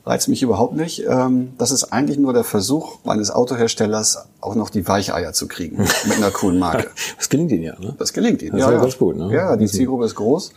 reizt 0.05 0.29
mich 0.29 0.41
überhaupt 0.41 0.77
nicht. 0.77 1.03
Ähm, 1.05 1.49
das 1.57 1.71
ist 1.71 1.91
eigentlich 1.91 2.17
nur 2.17 2.31
der 2.31 2.45
Versuch 2.45 2.99
meines 3.03 3.29
Autoherstellers, 3.29 4.25
auch 4.39 4.55
noch 4.55 4.69
die 4.69 4.87
Weicheier 4.87 5.33
zu 5.33 5.49
kriegen 5.49 5.77
mit 6.05 6.15
einer 6.15 6.31
coolen 6.31 6.57
Marke. 6.57 6.87
Das 7.17 7.27
gelingt 7.27 7.51
ihnen 7.51 7.63
ja, 7.63 7.77
ne? 7.77 7.93
Das 7.99 8.13
gelingt 8.13 8.41
ihnen. 8.41 8.53
Das 8.53 8.61
ist 8.61 8.71
ja 8.71 8.79
ganz 8.79 8.97
gut, 8.97 9.17
ne? 9.17 9.33
Ja, 9.33 9.57
die 9.57 9.67
Zielgruppe 9.67 10.05
ist 10.05 10.15
groß. 10.15 10.53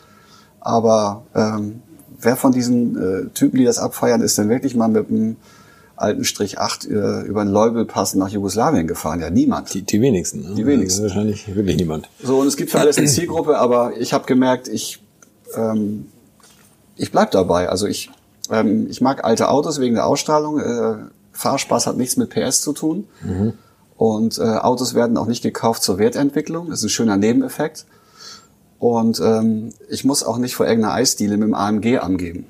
Aber 0.61 1.25
ähm, 1.35 1.83
wer 2.21 2.37
von 2.37 2.53
diesen 2.53 2.97
äh, 2.97 3.29
Typen, 3.31 3.59
die 3.59 3.65
das 3.65 3.79
abfeiern, 3.79 4.21
ist 4.21 4.39
denn 4.39 4.49
wirklich 4.49 4.77
mal 4.77 4.87
mit 4.87 5.09
einem 5.09 5.37
alten 5.97 6.25
Strich 6.25 6.61
8 6.61 6.87
äh, 6.87 7.23
über 7.23 7.45
den 7.45 7.51
Leubelpass 7.51 8.15
nach 8.15 8.29
Jugoslawien 8.29 8.87
gefahren? 8.87 9.21
Ja, 9.21 9.31
niemand. 9.31 9.75
Die, 9.75 9.83
die 9.83 10.01
wenigsten. 10.01 10.51
Ne? 10.51 10.55
Die 10.55 10.67
wenigsten. 10.67 11.03
Wahrscheinlich 11.03 11.53
wirklich 11.53 11.77
niemand. 11.77 12.09
So, 12.23 12.39
und 12.39 12.47
es 12.47 12.57
gibt 12.57 12.71
für 12.71 12.79
alles 12.79 12.99
eine 12.99 13.09
Zielgruppe, 13.09 13.59
aber 13.59 13.97
ich 13.99 14.13
habe 14.13 14.27
gemerkt, 14.27 14.69
ich, 14.69 15.03
ähm, 15.57 16.07
ich 17.01 17.13
bleib 17.13 17.31
dabei. 17.31 17.69
Also 17.69 17.87
ich, 17.87 18.11
ähm, 18.51 18.87
ich 18.89 19.01
mag 19.01 19.25
alte 19.25 19.49
Autos 19.49 19.81
wegen 19.81 19.95
der 19.95 20.07
Ausstrahlung. 20.07 20.61
Äh, 20.61 20.97
Fahrspaß 21.33 21.87
hat 21.87 21.97
nichts 21.97 22.17
mit 22.17 22.31
PS 22.31 22.61
zu 22.61 22.73
tun. 22.73 23.09
Und 23.97 24.39
äh, 24.39 24.43
Autos 24.43 24.95
werden 24.95 25.17
auch 25.17 25.27
nicht 25.27 25.43
gekauft 25.43 25.83
zur 25.83 25.99
Wertentwicklung. 25.99 26.69
Das 26.69 26.81
ist 26.81 26.85
ein 26.85 26.91
schöner 26.91 27.17
Nebeneffekt. 27.17 27.87
Und 28.79 29.21
ähm, 29.21 29.73
ich 29.89 30.05
muss 30.05 30.23
auch 30.23 30.39
nicht 30.39 30.55
vor 30.55 30.67
irgendeiner 30.67 30.95
Eisdiele 30.95 31.37
mit 31.37 31.49
dem 31.49 31.55
AMG 31.55 31.99
angeben. 31.99 32.47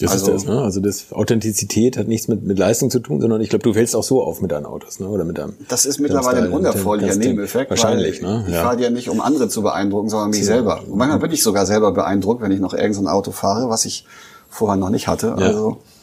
Das 0.00 0.12
Also- 0.12 0.32
ist 0.32 0.44
das, 0.46 0.54
ne? 0.54 0.60
Also 0.62 0.80
das 0.80 1.12
Authentizität 1.12 1.96
hat 1.96 2.06
nichts 2.08 2.28
mit, 2.28 2.42
mit 2.44 2.58
Leistung 2.58 2.90
zu 2.90 3.00
tun, 3.00 3.20
sondern 3.20 3.40
ich 3.40 3.48
glaube, 3.48 3.62
du 3.64 3.72
fällst 3.74 3.96
auch 3.96 4.02
so 4.04 4.22
auf 4.22 4.40
mit 4.40 4.52
deinen 4.52 4.66
Autos, 4.66 5.00
ne? 5.00 5.08
Oder 5.08 5.24
mit 5.24 5.38
deinem. 5.38 5.54
Das 5.68 5.86
ist 5.86 5.98
mittlerweile 5.98 6.42
ein 6.42 6.50
Ding. 6.50 7.18
Nebeneffekt. 7.18 7.70
Wahrscheinlich, 7.70 8.22
ne? 8.22 8.44
Ich 8.46 8.54
Ja. 8.54 8.62
fahre 8.62 8.80
ja 8.80 8.90
nicht, 8.90 9.08
um 9.08 9.20
andere 9.20 9.48
zu 9.48 9.62
beeindrucken, 9.62 10.08
sondern 10.08 10.30
mich 10.30 10.44
selber. 10.44 10.82
Und 10.86 10.96
manchmal 10.96 11.18
bin 11.18 11.32
ich 11.32 11.42
sogar 11.42 11.66
selber 11.66 11.92
beeindruckt, 11.92 12.40
wenn 12.42 12.52
ich 12.52 12.60
noch 12.60 12.74
irgendein 12.74 13.04
so 13.04 13.08
Auto 13.10 13.30
fahre, 13.32 13.68
was 13.68 13.84
ich 13.84 14.06
vorher 14.48 14.76
noch 14.76 14.90
nicht 14.90 15.08
hatte. 15.08 15.34
Also, 15.34 15.78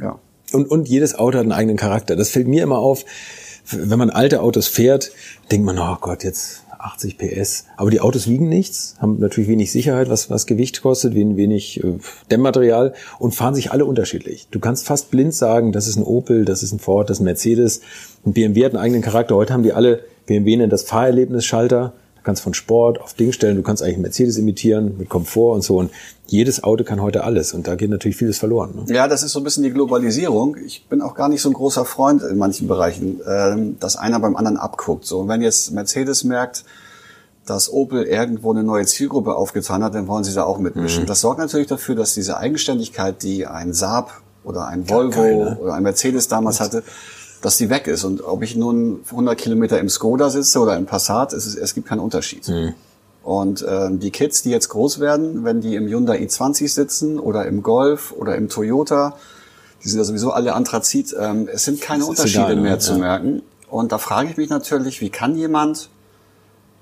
ja. 0.00 0.18
Und, 0.52 0.70
und 0.70 0.88
jedes 0.88 1.14
Auto 1.14 1.38
hat 1.38 1.42
einen 1.44 1.52
eigenen 1.52 1.76
Charakter. 1.76 2.14
Das 2.16 2.28
fällt 2.30 2.46
mir 2.46 2.62
immer 2.62 2.78
auf. 2.78 3.04
Wenn 3.70 3.98
man 3.98 4.10
alte 4.10 4.42
Autos 4.42 4.66
fährt, 4.66 5.12
denkt 5.50 5.64
man, 5.64 5.78
oh 5.78 5.96
Gott, 6.00 6.24
jetzt 6.24 6.61
80 6.82 7.18
PS. 7.18 7.66
Aber 7.76 7.90
die 7.90 8.00
Autos 8.00 8.28
wiegen 8.28 8.48
nichts, 8.48 8.96
haben 8.98 9.18
natürlich 9.18 9.48
wenig 9.48 9.72
Sicherheit, 9.72 10.08
was, 10.08 10.30
was 10.30 10.46
Gewicht 10.46 10.82
kostet, 10.82 11.14
wenig, 11.14 11.36
wenig 11.36 11.84
äh, 11.84 11.98
Dämmmaterial 12.30 12.94
und 13.18 13.34
fahren 13.34 13.54
sich 13.54 13.72
alle 13.72 13.84
unterschiedlich. 13.84 14.48
Du 14.50 14.60
kannst 14.60 14.86
fast 14.86 15.10
blind 15.10 15.34
sagen, 15.34 15.72
das 15.72 15.86
ist 15.86 15.96
ein 15.96 16.04
Opel, 16.04 16.44
das 16.44 16.62
ist 16.62 16.72
ein 16.72 16.78
Ford, 16.78 17.10
das 17.10 17.18
ist 17.18 17.20
ein 17.20 17.24
Mercedes. 17.24 17.80
Ein 18.26 18.32
BMW 18.32 18.64
hat 18.64 18.72
einen 18.72 18.82
eigenen 18.82 19.02
Charakter. 19.02 19.36
Heute 19.36 19.52
haben 19.52 19.62
die 19.62 19.72
alle, 19.72 20.04
BMW 20.26 20.56
nennt 20.56 20.72
das 20.72 20.82
Fahrerlebnisschalter. 20.82 21.92
Du 22.22 22.26
kannst 22.26 22.42
von 22.42 22.54
Sport 22.54 23.00
auf 23.00 23.14
Ding 23.14 23.32
stellen, 23.32 23.56
du 23.56 23.62
kannst 23.64 23.82
eigentlich 23.82 23.98
Mercedes 23.98 24.36
imitieren 24.36 24.96
mit 24.96 25.08
Komfort 25.08 25.54
und 25.56 25.62
so. 25.62 25.78
Und 25.78 25.90
jedes 26.28 26.62
Auto 26.62 26.84
kann 26.84 27.02
heute 27.02 27.24
alles. 27.24 27.52
Und 27.52 27.66
da 27.66 27.74
geht 27.74 27.90
natürlich 27.90 28.16
vieles 28.16 28.38
verloren. 28.38 28.86
Ne? 28.86 28.94
Ja, 28.94 29.08
das 29.08 29.24
ist 29.24 29.32
so 29.32 29.40
ein 29.40 29.42
bisschen 29.42 29.64
die 29.64 29.72
Globalisierung. 29.72 30.56
Ich 30.64 30.86
bin 30.86 31.02
auch 31.02 31.16
gar 31.16 31.28
nicht 31.28 31.42
so 31.42 31.50
ein 31.50 31.52
großer 31.52 31.84
Freund 31.84 32.22
in 32.22 32.38
manchen 32.38 32.68
Bereichen, 32.68 33.20
ähm, 33.28 33.76
dass 33.80 33.96
einer 33.96 34.20
beim 34.20 34.36
anderen 34.36 34.56
abguckt. 34.56 35.04
So, 35.04 35.18
und 35.18 35.28
wenn 35.28 35.42
jetzt 35.42 35.72
Mercedes 35.72 36.22
merkt, 36.22 36.64
dass 37.44 37.72
Opel 37.72 38.04
irgendwo 38.04 38.52
eine 38.52 38.62
neue 38.62 38.86
Zielgruppe 38.86 39.34
aufgetan 39.34 39.82
hat, 39.82 39.96
dann 39.96 40.06
wollen 40.06 40.22
sie 40.22 40.32
da 40.32 40.44
auch 40.44 40.58
mitmischen. 40.58 41.06
Das 41.06 41.22
sorgt 41.22 41.40
natürlich 41.40 41.66
dafür, 41.66 41.96
dass 41.96 42.14
diese 42.14 42.36
Eigenständigkeit, 42.36 43.20
die 43.24 43.48
ein 43.48 43.72
Saab 43.72 44.22
oder 44.44 44.68
ein 44.68 44.88
Volvo 44.88 45.56
oder 45.60 45.74
ein 45.74 45.82
Mercedes 45.82 46.28
damals 46.28 46.60
hatte, 46.60 46.84
dass 47.42 47.58
die 47.58 47.68
weg 47.68 47.86
ist. 47.86 48.04
Und 48.04 48.22
ob 48.24 48.42
ich 48.42 48.56
nun 48.56 49.00
100 49.10 49.36
Kilometer 49.36 49.78
im 49.78 49.90
Skoda 49.90 50.30
sitze 50.30 50.58
oder 50.60 50.76
im 50.76 50.86
Passat, 50.86 51.34
es, 51.34 51.46
ist, 51.46 51.56
es 51.56 51.74
gibt 51.74 51.88
keinen 51.88 52.00
Unterschied. 52.00 52.50
Und 53.22 53.64
ähm, 53.68 54.00
die 54.00 54.10
Kids, 54.10 54.42
die 54.42 54.50
jetzt 54.50 54.68
groß 54.70 54.98
werden, 54.98 55.44
wenn 55.44 55.60
die 55.60 55.76
im 55.76 55.86
Hyundai 55.86 56.18
i20 56.18 56.68
sitzen 56.68 57.18
oder 57.20 57.46
im 57.46 57.62
Golf 57.62 58.12
oder 58.16 58.34
im 58.36 58.48
Toyota, 58.48 59.16
die 59.84 59.88
sind 59.88 59.98
ja 59.98 60.04
sowieso 60.04 60.30
alle 60.32 60.54
Anthrazit, 60.54 61.14
ähm, 61.18 61.48
es 61.52 61.64
sind 61.64 61.80
keine 61.80 62.00
Das 62.00 62.08
Unterschiede 62.08 62.44
egal, 62.44 62.56
ne? 62.56 62.62
mehr 62.62 62.78
zu 62.78 62.92
Ja. 62.92 62.98
merken. 62.98 63.42
Und 63.70 63.92
da 63.92 63.98
frage 63.98 64.30
ich 64.30 64.36
mich 64.36 64.48
natürlich, 64.48 65.00
wie 65.00 65.10
kann 65.10 65.36
jemand 65.36 65.88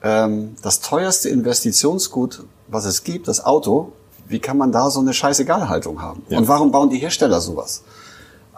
ähm, 0.03 0.55
das 0.63 0.81
teuerste 0.81 1.29
Investitionsgut, 1.29 2.45
was 2.69 2.85
es 2.85 3.05
gibt, 3.05 3.29
das 3.29 3.45
Auto, 3.45 3.93
wie 4.29 4.39
kann 4.39 4.57
man 4.57 4.73
da 4.73 4.91
so 4.91 5.01
eine 5.01 5.13
Scheißegalhaltung 5.13 6.01
haben? 6.01 6.23
Ja. 6.29 6.39
Und 6.39 6.49
warum 6.49 6.71
bauen 6.71 6.89
die 6.91 6.99
Hersteller 6.99 7.41
sowas? 7.41 7.83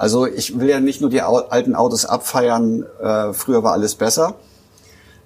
Also 0.03 0.27
ich 0.27 0.59
will 0.59 0.69
ja 0.69 0.81
nicht 0.81 1.01
nur 1.01 1.11
die 1.11 1.23
alten 1.23 1.77
Autos 1.77 2.07
abfeiern, 2.07 2.85
äh, 3.01 3.33
früher 3.33 3.63
war 3.63 3.71
alles 3.71 3.95
besser, 3.95 4.35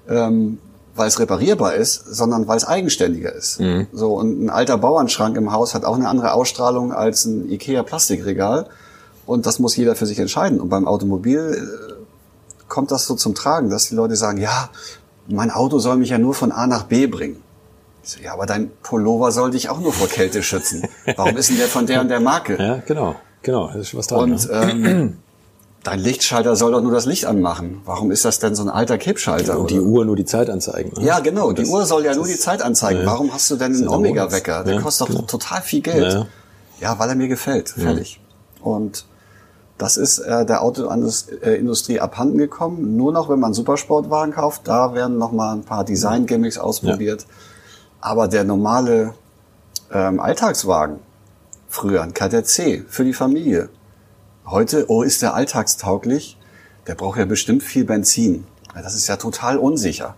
ähm, 0.06 0.58
weil 0.94 1.08
es 1.08 1.18
reparierbar 1.18 1.72
ist, 1.76 2.04
sondern 2.14 2.46
weil 2.46 2.58
es 2.58 2.66
eigenständiger 2.66 3.32
ist. 3.32 3.58
So 3.94 4.12
und 4.12 4.44
ein 4.44 4.50
alter 4.50 4.76
Bauernschrank 4.76 5.34
im 5.38 5.50
Haus 5.50 5.74
hat 5.74 5.86
auch 5.86 5.94
eine 5.94 6.10
andere 6.10 6.34
Ausstrahlung 6.34 6.92
als 6.92 7.24
ein 7.24 7.50
Ikea 7.50 7.84
Plastikregal 7.84 8.66
und 9.24 9.46
das 9.46 9.60
muss 9.60 9.74
jeder 9.76 9.96
für 9.96 10.04
sich 10.04 10.18
entscheiden. 10.18 10.60
Und 10.60 10.68
beim 10.68 10.86
Automobil 10.86 11.54
äh, 11.56 12.64
kommt 12.68 12.90
das 12.90 13.06
so 13.06 13.14
zum 13.14 13.34
Tragen, 13.34 13.70
dass 13.70 13.88
die 13.88 13.94
Leute 13.94 14.14
sagen, 14.14 14.36
ja, 14.36 14.68
mein 15.26 15.50
Auto 15.50 15.78
soll 15.78 15.96
mich 15.96 16.10
ja 16.10 16.18
nur 16.18 16.34
von 16.34 16.52
A 16.52 16.66
nach 16.66 16.82
B 16.82 17.06
bringen. 17.06 17.42
Ich 18.04 18.10
so, 18.10 18.20
ja, 18.20 18.34
aber 18.34 18.44
dein 18.44 18.70
Pullover 18.82 19.32
soll 19.32 19.52
dich 19.52 19.70
auch 19.70 19.80
nur 19.80 19.94
vor 19.94 20.08
Kälte 20.08 20.42
schützen. 20.42 20.86
Warum 21.16 21.34
ist 21.38 21.48
denn 21.48 21.56
der 21.56 21.68
von 21.68 21.86
der 21.86 22.02
und 22.02 22.08
der 22.08 22.20
Marke? 22.20 22.62
Ja, 22.62 22.82
genau. 22.86 23.16
Genau, 23.46 23.68
das 23.68 23.76
ist 23.76 23.94
was 23.96 24.08
dran. 24.08 24.32
Und 24.32 24.50
ne? 24.50 24.70
ähm, 24.72 25.16
dein 25.84 26.00
Lichtschalter 26.00 26.56
soll 26.56 26.72
doch 26.72 26.80
nur 26.82 26.90
das 26.92 27.06
Licht 27.06 27.26
anmachen. 27.26 27.80
Warum 27.84 28.10
ist 28.10 28.24
das 28.24 28.40
denn 28.40 28.56
so 28.56 28.62
ein 28.64 28.68
alter 28.68 28.98
Kippschalter? 28.98 29.58
Und 29.60 29.70
die 29.70 29.78
oder? 29.78 29.88
Uhr 29.88 30.04
nur 30.04 30.16
die 30.16 30.24
Zeit 30.24 30.50
anzeigen. 30.50 30.92
Ne? 31.00 31.06
ja, 31.06 31.20
genau. 31.20 31.52
Die 31.52 31.62
Das- 31.62 31.70
Uhr 31.70 31.86
soll 31.86 32.04
ja 32.04 32.14
nur 32.14 32.26
die 32.26 32.36
Zeit 32.36 32.60
anzeigen. 32.60 33.00
ja. 33.02 33.06
Warum 33.06 33.32
hast 33.32 33.48
du 33.52 33.56
denn 33.56 33.72
einen 33.72 33.84
ja 33.84 33.90
Omega-Wecker? 33.90 34.64
Der 34.64 34.74
Ja, 34.74 34.80
kostet 34.80 35.08
doch 35.08 35.14
genau. 35.14 35.26
total 35.26 35.62
viel 35.62 35.80
Geld. 35.80 36.12
Ja. 36.12 36.26
Ja, 36.80 36.98
weil 36.98 37.08
er 37.08 37.14
mir 37.14 37.28
gefällt. 37.28 37.68
Fertig. 37.70 38.20
Und 38.60 39.06
das 39.78 39.96
ist 39.96 40.18
äh, 40.18 40.44
der 40.44 40.62
Autoindustrie 40.62 42.00
abhanden 42.00 42.38
gekommen. 42.38 42.96
Nur 42.96 43.12
noch, 43.12 43.28
wenn 43.28 43.38
man 43.38 43.54
Supersportwagen 43.54 44.34
kauft, 44.34 44.62
da 44.66 44.92
werden 44.92 45.18
noch 45.18 45.30
mal 45.32 45.52
ein 45.54 45.62
paar 45.62 45.84
Design-Gimmicks 45.84 46.58
ausprobiert. 46.58 47.26
Aber 48.00 48.26
der 48.26 48.42
normale 48.44 49.14
ähm, 49.92 50.18
Alltagswagen, 50.18 50.98
früher 51.68 52.02
ein 52.02 52.14
Kadett 52.14 52.46
C 52.46 52.84
für 52.88 53.04
die 53.04 53.12
Familie. 53.12 53.68
Heute, 54.46 54.86
oh, 54.88 55.02
ist 55.02 55.22
der 55.22 55.34
alltagstauglich? 55.34 56.36
Der 56.86 56.94
braucht 56.94 57.18
ja 57.18 57.24
bestimmt 57.24 57.62
viel 57.62 57.84
Benzin. 57.84 58.44
Ja, 58.74 58.82
Das 58.82 58.94
ist 58.94 59.08
ja 59.08 59.16
total 59.16 59.58
unsicher. 59.58 60.14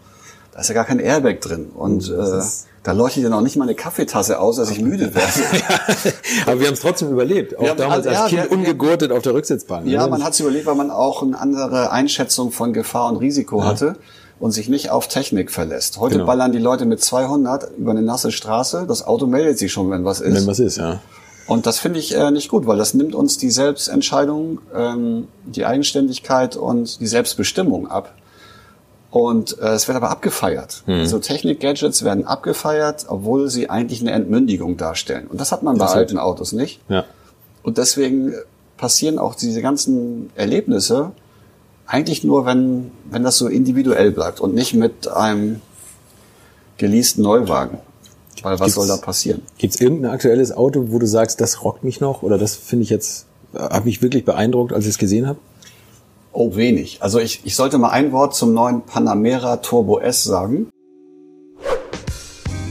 Da 0.53 0.61
ist 0.61 0.69
ja 0.69 0.75
gar 0.75 0.85
kein 0.85 0.99
Airbag 0.99 1.41
drin. 1.41 1.71
Und 1.75 2.11
äh, 2.11 2.43
da 2.83 2.93
leuchtet 2.93 3.23
ja 3.23 3.29
noch 3.31 3.41
nicht 3.41 3.57
mal 3.57 3.65
eine 3.65 3.75
Kaffeetasse 3.75 4.39
aus, 4.41 4.57
dass 4.57 4.71
ich 4.71 4.81
müde 4.81 5.15
werde. 5.15 5.33
Aber 6.47 6.61
wir 6.61 6.67
haben 6.67 6.75
es 6.75 6.81
trotzdem 6.81 7.11
überlebt. 7.11 7.57
Auch 7.59 7.69
haben- 7.69 7.79
damals 7.79 8.07
als 8.07 8.31
ja, 8.33 8.43
Kind 8.43 8.51
ungegurtet 8.51 9.13
auf 9.13 9.23
der 9.23 9.35
Rücksitzbank. 9.35 9.87
Ja, 9.87 10.05
ne? 10.05 10.11
man 10.11 10.25
hat 10.25 10.35
es 10.35 10.41
überlegt, 10.41 10.67
weil 10.67 10.75
man 10.75 10.91
auch 10.91 11.23
eine 11.23 11.39
andere 11.39 11.91
Einschätzung 11.93 12.51
von 12.51 12.73
Gefahr 12.73 13.09
und 13.11 13.17
Risiko 13.17 13.65
hatte 13.65 13.97
und 14.41 14.51
sich 14.53 14.69
nicht 14.69 14.91
auf 14.91 15.09
Technik 15.09 15.51
verlässt. 15.51 15.99
Heute 15.99 16.15
Genau. 16.17 16.27
ballern 16.27 16.53
die 16.53 16.59
Leute 16.59 16.85
mit 16.87 17.03
200 17.03 17.71
über 17.79 17.93
eine 17.93 18.03
nasse 18.03 18.31
Straße. 18.33 18.85
Das 18.87 19.07
Auto 19.07 19.27
meldet 19.27 19.59
sich 19.59 19.73
schon, 19.73 19.91
wenn 19.91 20.05
was 20.05 20.21
ist. 20.21 20.35
Wenn 20.35 20.47
was 20.47 20.59
ist, 20.59 20.77
ja. 20.77 21.01
Und 21.49 21.65
das 21.67 21.79
finde 21.79 21.99
ich 21.99 22.15
äh, 22.15 22.31
nicht 22.31 22.51
gut, 22.51 22.67
weil 22.67 22.77
das 22.77 22.93
nimmt 22.93 23.15
uns 23.15 23.39
die 23.39 23.51
Selbstentscheidung, 23.51 24.61
ähm, 24.75 25.29
die 25.47 25.65
Eigenständigkeit 25.65 26.57
und 26.57 27.01
die 27.01 27.07
Selbstbestimmung 27.07 27.91
ab. 27.91 28.15
Und 29.11 29.59
äh, 29.59 29.69
es 29.69 29.89
wird 29.89 29.97
aber 29.97 30.11
abgefeiert. 30.11 30.83
Hm. 30.85 31.07
So 31.07 31.19
Technik-Gadgets 31.19 32.05
werden 32.05 32.27
abgefeiert, 32.27 33.07
obwohl 33.09 33.49
sie 33.49 33.71
eigentlich 33.71 34.03
eine 34.03 34.11
Entmündigung 34.11 34.77
darstellen. 34.77 35.27
Und 35.27 35.41
das 35.41 35.51
hat 35.51 35.63
man 35.63 35.79
bei 35.79 35.87
Das 35.87 35.95
alten 35.95 36.19
Autos 36.19 36.53
nicht. 36.53 36.83
Ja. 36.91 37.07
Und 37.63 37.79
deswegen 37.79 38.35
passieren 38.77 39.19
auch 39.19 39.35
diese 39.35 39.63
ganzen 39.63 40.31
Erlebnisse 40.35 41.13
eigentlich 41.87 42.25
nur, 42.25 42.45
wenn, 42.45 42.91
wenn 43.11 43.25
das 43.25 43.39
so 43.39 43.49
individuell 43.49 44.11
bleibt 44.11 44.41
und 44.41 44.55
nicht 44.55 44.75
mit 44.75 45.09
einem 45.09 45.63
geleasten 46.77 47.23
Neuwagen. 47.23 47.79
Weil 48.44 48.55
was 48.55 48.61
Gibt's- 48.61 48.74
soll 48.74 48.88
da 48.88 48.96
passieren? 48.96 49.42
Gibt 49.59 49.74
es 49.74 49.81
irgendein 49.81 50.11
aktuelles 50.12 50.53
Auto, 50.57 50.87
wo 50.88 50.98
du 50.98 51.07
sagst, 51.07 51.40
das 51.40 51.64
rockt 51.64 51.85
mich 51.85 52.01
noch 52.01 52.22
oder 52.22 52.38
das 52.38 52.55
finde 52.57 52.85
ich 52.85 52.90
jetzt, 52.90 53.27
hat 53.55 53.85
mich 53.85 54.03
wirklich 54.03 54.24
beeindruckt, 54.24 54.72
als 54.72 54.85
ich 54.85 54.90
es 54.92 54.98
gesehen 54.98 55.27
habe? 55.27 55.38
Oh, 56.33 56.55
wenig. 56.57 56.98
Also 57.01 57.18
ich, 57.18 57.40
ich 57.44 57.57
sollte 57.57 57.79
mal 57.79 57.90
ein 57.90 58.12
Wort 58.12 58.35
zum 58.35 58.53
neuen 58.55 58.83
Panamera 58.83 59.57
Turbo 59.57 59.98
S 59.98 60.22
sagen. 60.24 60.68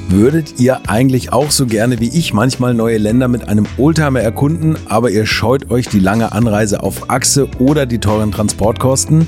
Würdet 0.09 0.57
ihr 0.59 0.89
eigentlich 0.89 1.33
auch 1.33 1.51
so 1.51 1.65
gerne 1.65 1.99
wie 1.99 2.07
ich 2.07 2.33
manchmal 2.33 2.73
neue 2.73 2.97
Länder 2.97 3.27
mit 3.27 3.49
einem 3.49 3.65
Oldtimer 3.77 4.21
erkunden, 4.21 4.77
aber 4.87 5.09
ihr 5.11 5.25
scheut 5.25 5.69
euch 5.69 5.89
die 5.89 5.99
lange 5.99 6.31
Anreise 6.31 6.81
auf 6.81 7.09
Achse 7.09 7.49
oder 7.59 7.85
die 7.85 7.99
teuren 7.99 8.31
Transportkosten? 8.31 9.27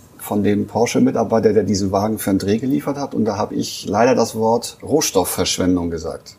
von 0.31 0.43
dem 0.43 0.65
Porsche-Mitarbeiter, 0.65 1.51
der 1.51 1.63
diesen 1.63 1.91
Wagen 1.91 2.17
für 2.17 2.29
einen 2.29 2.39
Dreh 2.39 2.57
geliefert 2.57 2.95
hat. 2.95 3.13
Und 3.13 3.25
da 3.25 3.35
habe 3.35 3.53
ich 3.53 3.85
leider 3.85 4.15
das 4.15 4.33
Wort 4.33 4.77
Rohstoffverschwendung 4.81 5.89
gesagt. 5.89 6.37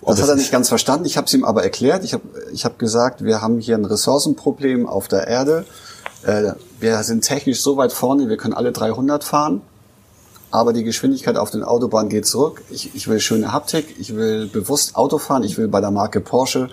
Das, 0.00 0.16
das 0.16 0.22
hat 0.22 0.30
er 0.30 0.36
nicht 0.36 0.50
ganz 0.50 0.70
verstanden. 0.70 1.04
Ich 1.04 1.18
habe 1.18 1.26
es 1.26 1.34
ihm 1.34 1.44
aber 1.44 1.62
erklärt. 1.62 2.02
Ich 2.02 2.14
habe 2.14 2.22
ich 2.50 2.64
hab 2.64 2.78
gesagt, 2.78 3.22
wir 3.22 3.42
haben 3.42 3.60
hier 3.60 3.76
ein 3.76 3.84
Ressourcenproblem 3.84 4.86
auf 4.86 5.06
der 5.06 5.28
Erde. 5.28 5.66
Äh, 6.22 6.52
wir 6.80 7.02
sind 7.02 7.24
technisch 7.24 7.60
so 7.60 7.76
weit 7.76 7.92
vorne, 7.92 8.30
wir 8.30 8.38
können 8.38 8.54
alle 8.54 8.72
300 8.72 9.22
fahren. 9.22 9.60
Aber 10.50 10.72
die 10.72 10.82
Geschwindigkeit 10.82 11.36
auf 11.36 11.50
den 11.50 11.64
Autobahnen 11.64 12.08
geht 12.08 12.26
zurück. 12.26 12.62
Ich, 12.70 12.94
ich 12.94 13.06
will 13.06 13.20
schöne 13.20 13.52
Haptik, 13.52 13.96
ich 13.98 14.16
will 14.16 14.46
bewusst 14.46 14.96
Auto 14.96 15.18
fahren, 15.18 15.42
ich 15.42 15.58
will 15.58 15.68
bei 15.68 15.82
der 15.82 15.90
Marke 15.90 16.22
Porsche 16.22 16.70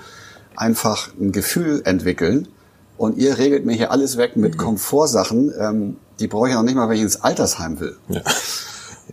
einfach 0.56 1.10
ein 1.20 1.34
Gefühl 1.34 1.82
entwickeln. 1.84 2.48
Und 2.98 3.18
ihr 3.18 3.38
regelt 3.38 3.66
mir 3.66 3.74
hier 3.74 3.92
alles 3.92 4.18
weg 4.18 4.36
mit 4.36 4.58
Komfortsachen. 4.58 5.54
Ähm, 5.60 5.98
die 6.20 6.28
brauche 6.28 6.50
ich 6.50 6.56
noch 6.56 6.64
nicht 6.64 6.76
mal, 6.76 6.88
wenn 6.88 6.96
ich 6.96 7.04
ins 7.04 7.22
Altersheim 7.22 7.80
will. 7.80 7.98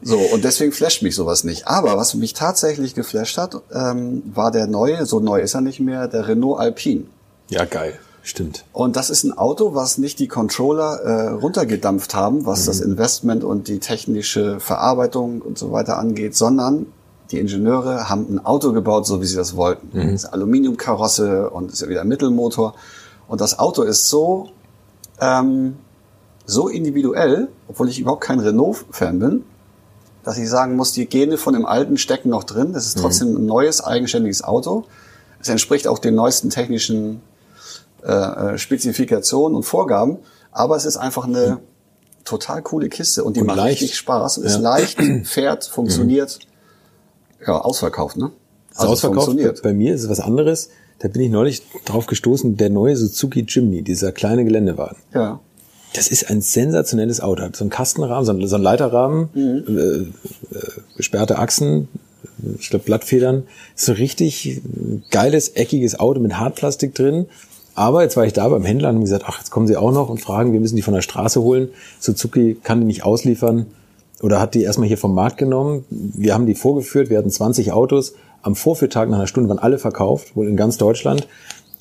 So, 0.04 0.18
und 0.18 0.42
deswegen 0.42 0.72
flasht 0.72 1.02
mich 1.02 1.14
sowas 1.14 1.44
nicht. 1.44 1.68
Aber 1.68 1.96
was 1.96 2.14
mich 2.14 2.32
tatsächlich 2.32 2.94
geflasht 2.94 3.38
hat, 3.38 3.60
ähm, 3.72 4.22
war 4.34 4.50
der 4.50 4.66
neue, 4.66 5.06
so 5.06 5.20
neu 5.20 5.40
ist 5.40 5.54
er 5.54 5.60
nicht 5.60 5.78
mehr, 5.78 6.08
der 6.08 6.26
Renault 6.26 6.58
Alpine. 6.58 7.04
Ja, 7.50 7.64
geil. 7.66 7.98
Stimmt. 8.24 8.64
Und 8.72 8.96
das 8.96 9.10
ist 9.10 9.24
ein 9.24 9.36
Auto, 9.36 9.74
was 9.74 9.98
nicht 9.98 10.18
die 10.18 10.28
Controller 10.28 11.00
äh, 11.00 11.28
runtergedampft 11.30 12.14
haben, 12.14 12.46
was 12.46 12.66
das 12.66 12.80
Investment 12.80 13.42
und 13.42 13.66
die 13.66 13.80
technische 13.80 14.60
Verarbeitung 14.60 15.42
und 15.42 15.58
so 15.58 15.72
weiter 15.72 15.98
angeht, 15.98 16.36
sondern 16.36 16.86
die 17.32 17.40
Ingenieure 17.40 18.08
haben 18.08 18.26
ein 18.30 18.44
Auto 18.44 18.72
gebaut, 18.72 19.06
so 19.06 19.20
wie 19.20 19.26
sie 19.26 19.36
das 19.36 19.56
wollten. 19.56 19.90
Das 19.92 20.04
ist 20.12 20.24
eine 20.26 20.34
Aluminiumkarosse 20.34 21.50
und 21.50 21.72
ist 21.72 21.82
ja 21.82 21.88
wieder 21.88 22.02
ein 22.02 22.08
Mittelmotor. 22.08 22.74
Und 23.28 23.40
das 23.40 23.58
Auto 23.58 23.82
ist 23.82 24.08
so, 24.08 24.50
ähm, 25.20 25.76
so 26.44 26.68
individuell, 26.68 27.48
obwohl 27.68 27.88
ich 27.88 27.98
überhaupt 28.00 28.22
kein 28.22 28.40
Renault-Fan 28.40 29.18
bin, 29.18 29.44
dass 30.24 30.38
ich 30.38 30.48
sagen 30.48 30.76
muss, 30.76 30.92
die 30.92 31.06
Gene 31.06 31.37
von 31.38 31.54
dem 31.54 31.66
alten 31.66 31.96
stecken 31.98 32.28
noch 32.28 32.44
drin. 32.44 32.72
Das 32.72 32.87
ist 32.87 32.98
trotzdem 32.98 33.37
ein 33.37 33.46
neues, 33.46 33.82
eigenständiges 33.82 34.44
Auto. 34.44 34.85
Es 35.40 35.48
entspricht 35.48 35.88
auch 35.88 35.98
den 35.98 36.14
neuesten 36.14 36.50
technischen 36.50 37.22
äh, 38.04 38.12
äh, 38.54 38.58
Spezifikationen 38.58 39.56
und 39.56 39.62
Vorgaben, 39.64 40.18
aber 40.52 40.76
es 40.76 40.85
ist 40.85 40.96
einfach 40.96 41.24
eine 41.24 41.58
total 42.24 42.62
coole 42.62 42.88
Kiste 42.88 43.24
und 43.24 43.37
die 43.37 43.40
Und 43.40 43.46
macht 43.46 43.56
leicht. 43.56 43.82
richtig 43.82 43.96
Spaß, 43.96 44.38
ist 44.38 44.54
Ja. 44.56 44.61
leicht, 44.61 44.98
fährt, 45.24 45.64
funktioniert. 45.64 46.38
Ja, 47.44 47.61
ausverkauft, 47.61 48.16
ne? 48.16 48.30
Ist 48.70 48.78
ausverkauft. 48.80 49.24
funktioniert. 49.26 49.62
Bei 49.62 49.72
mir 49.72 49.94
ist 49.94 50.04
es 50.04 50.08
was 50.11 50.20
anderes. 50.20 50.70
Da 51.02 51.08
bin 51.08 51.22
ich 51.22 51.30
neulich 51.30 51.62
drauf 51.84 52.06
gestoßen, 52.06 52.56
der 52.56 52.70
neue 52.70 52.96
Suzuki 52.96 53.44
Jimny, 53.48 53.82
dieser 53.82 54.12
kleine 54.12 54.44
Geländewagen. 54.44 54.96
Ja. 55.12 55.40
Das 55.94 56.06
ist 56.08 56.30
ein 56.30 56.40
sensationelles 56.40 57.20
Auto. 57.20 57.42
Hat 57.42 57.56
so 57.56 57.64
einen 57.64 57.70
Kastenrahmen, 57.70 58.24
so 58.24 58.32
einen 58.32 58.62
Leiterrahmen, 58.62 59.28
Mhm. 59.34 59.64
äh, 59.78 59.82
äh, 59.82 60.06
gesperrte 60.96 61.38
Achsen, 61.38 61.88
ich 62.58 62.70
glaube 62.70 62.84
Blattfedern. 62.84 63.42
Ist 63.76 63.86
so 63.86 63.92
ein 63.92 63.98
richtig 63.98 64.62
geiles, 65.10 65.50
eckiges 65.50 65.98
Auto 65.98 66.20
mit 66.20 66.38
Hartplastik 66.38 66.94
drin. 66.94 67.27
Aber 67.74 68.02
jetzt 68.02 68.16
war 68.16 68.24
ich 68.27 68.33
da 68.33 68.48
beim 68.48 68.64
Händler 68.64 68.90
und 68.90 68.96
haben 68.96 69.02
gesagt, 69.02 69.24
ach, 69.27 69.38
jetzt 69.38 69.50
kommen 69.50 69.66
sie 69.66 69.77
auch 69.77 69.92
noch 69.92 70.08
und 70.08 70.20
fragen, 70.20 70.52
wir 70.52 70.60
müssen 70.60 70.77
die 70.77 70.83
von 70.83 70.94
der 70.94 71.02
Straße 71.02 71.40
holen. 71.42 71.68
Suzuki 71.98 72.56
kann 72.62 72.81
die 72.81 72.87
nicht 72.87 73.04
ausliefern. 73.04 73.66
oder 74.22 74.38
hat 74.40 74.54
die 74.54 74.62
erstmal 74.62 74.87
hier 74.87 74.98
vom 74.98 75.14
Markt 75.16 75.37
genommen. 75.37 75.85
Wir 75.90 76.33
haben 76.35 76.46
die 76.46 76.54
vorgeführt, 76.54 77.10
wir 77.10 77.18
hatten 77.18 77.31
20 77.31 77.72
Autos. 77.72 78.14
Am 78.42 78.54
Vorführtag 78.56 79.08
nach 79.08 79.18
einer 79.18 79.26
Stunde 79.26 79.48
waren 79.48 79.58
alle 79.58 79.78
verkauft, 79.78 80.34
wohl 80.36 80.48
in 80.48 80.56
ganz 80.56 80.76
Deutschland. 80.78 81.26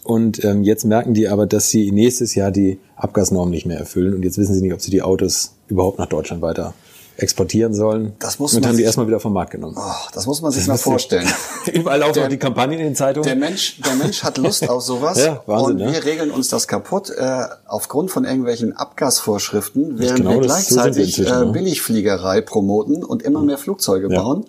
Und 0.04 0.44
ähm, 0.44 0.64
jetzt 0.64 0.84
merken 0.86 1.14
die 1.14 1.28
aber, 1.28 1.46
dass 1.46 1.70
sie 1.70 1.92
nächstes 1.92 2.34
Jahr 2.36 2.52
die 2.52 2.80
Abgasnormen 2.96 3.52
nicht 3.52 3.66
mehr 3.66 3.78
erfüllen. 3.78 4.14
Und 4.16 4.24
jetzt 4.24 4.38
wissen 4.38 4.54
sie 4.56 4.62
nicht, 4.62 4.74
ob 4.74 4.82
sie 4.82 4.92
die 4.92 5.02
Autos 5.02 5.54
überhaupt 5.68 6.00
nach 6.00 6.08
Deutschland 6.08 6.42
weiter 6.42 6.74
exportieren 7.18 7.74
sollen. 7.76 8.14
Das 8.20 8.40
muss 8.40 8.54
und 8.56 8.62
man 8.62 8.70
haben 8.70 8.72
die 8.74 8.78
sich- 8.78 8.86
erstmal 8.86 9.06
wieder 9.06 9.20
vom 9.20 9.34
Markt 9.34 9.52
genommen. 9.52 9.76
Oh, 9.78 10.08
das 10.14 10.26
muss 10.26 10.42
man 10.42 10.52
sich 10.52 10.66
mal 10.66 10.78
vorstellen. 10.78 11.28
Überall 11.74 12.00
laufen 12.00 12.14
Der- 12.16 12.30
die 12.30 12.38
Kampagnen 12.38 12.80
in 12.80 12.86
den 12.86 12.96
Zeitungen. 12.96 13.28
Der 13.28 13.36
Mensch, 13.36 13.80
der 13.82 13.94
Mensch 13.96 14.24
hat 14.24 14.40
Lust 14.40 14.68
auf 14.68 14.82
sowas 14.82 15.20
Ja, 15.24 15.44
Wahnsinn, 15.46 15.72
und 15.82 15.86
ne? 15.86 15.92
wir 15.94 16.04
regeln 16.04 16.32
uns 16.32 16.48
das 16.50 16.68
kaputt 16.68 17.12
äh, 17.16 17.44
aufgrund 17.68 18.10
von 18.10 18.24
irgendwelchen 18.26 18.76
Abgasvorschriften, 18.76 20.00
während 20.00 20.18
genau, 20.18 20.32
wir 20.32 20.42
das- 20.48 20.68
so 20.70 20.76
wir 20.78 20.82
gleichzeitig 20.84 21.20
äh, 21.20 21.30
ne? 21.30 21.46
Billigfliegerei 21.54 22.42
promoten 22.42 23.04
und 23.04 23.22
immer 23.22 23.44
mehr 23.44 23.60
Flugzeuge 23.60 24.12
Ja. 24.12 24.20
bauen 24.24 24.46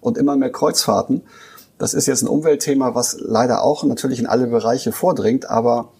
und 0.00 0.18
immer 0.18 0.36
mehr 0.36 0.50
Kreuzfahrten. 0.50 1.22
Das 1.78 1.94
ist 1.94 2.06
jetzt 2.06 2.22
ein 2.22 2.28
Umweltthema, 2.28 2.94
was 2.94 3.18
leider 3.20 3.62
auch 3.62 3.84
natürlich 3.84 4.18
in 4.18 4.26
alle 4.26 4.46
Bereiche 4.46 4.92
vordringt, 4.92 5.50
aber 5.50 5.90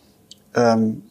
ähm, 0.54 1.02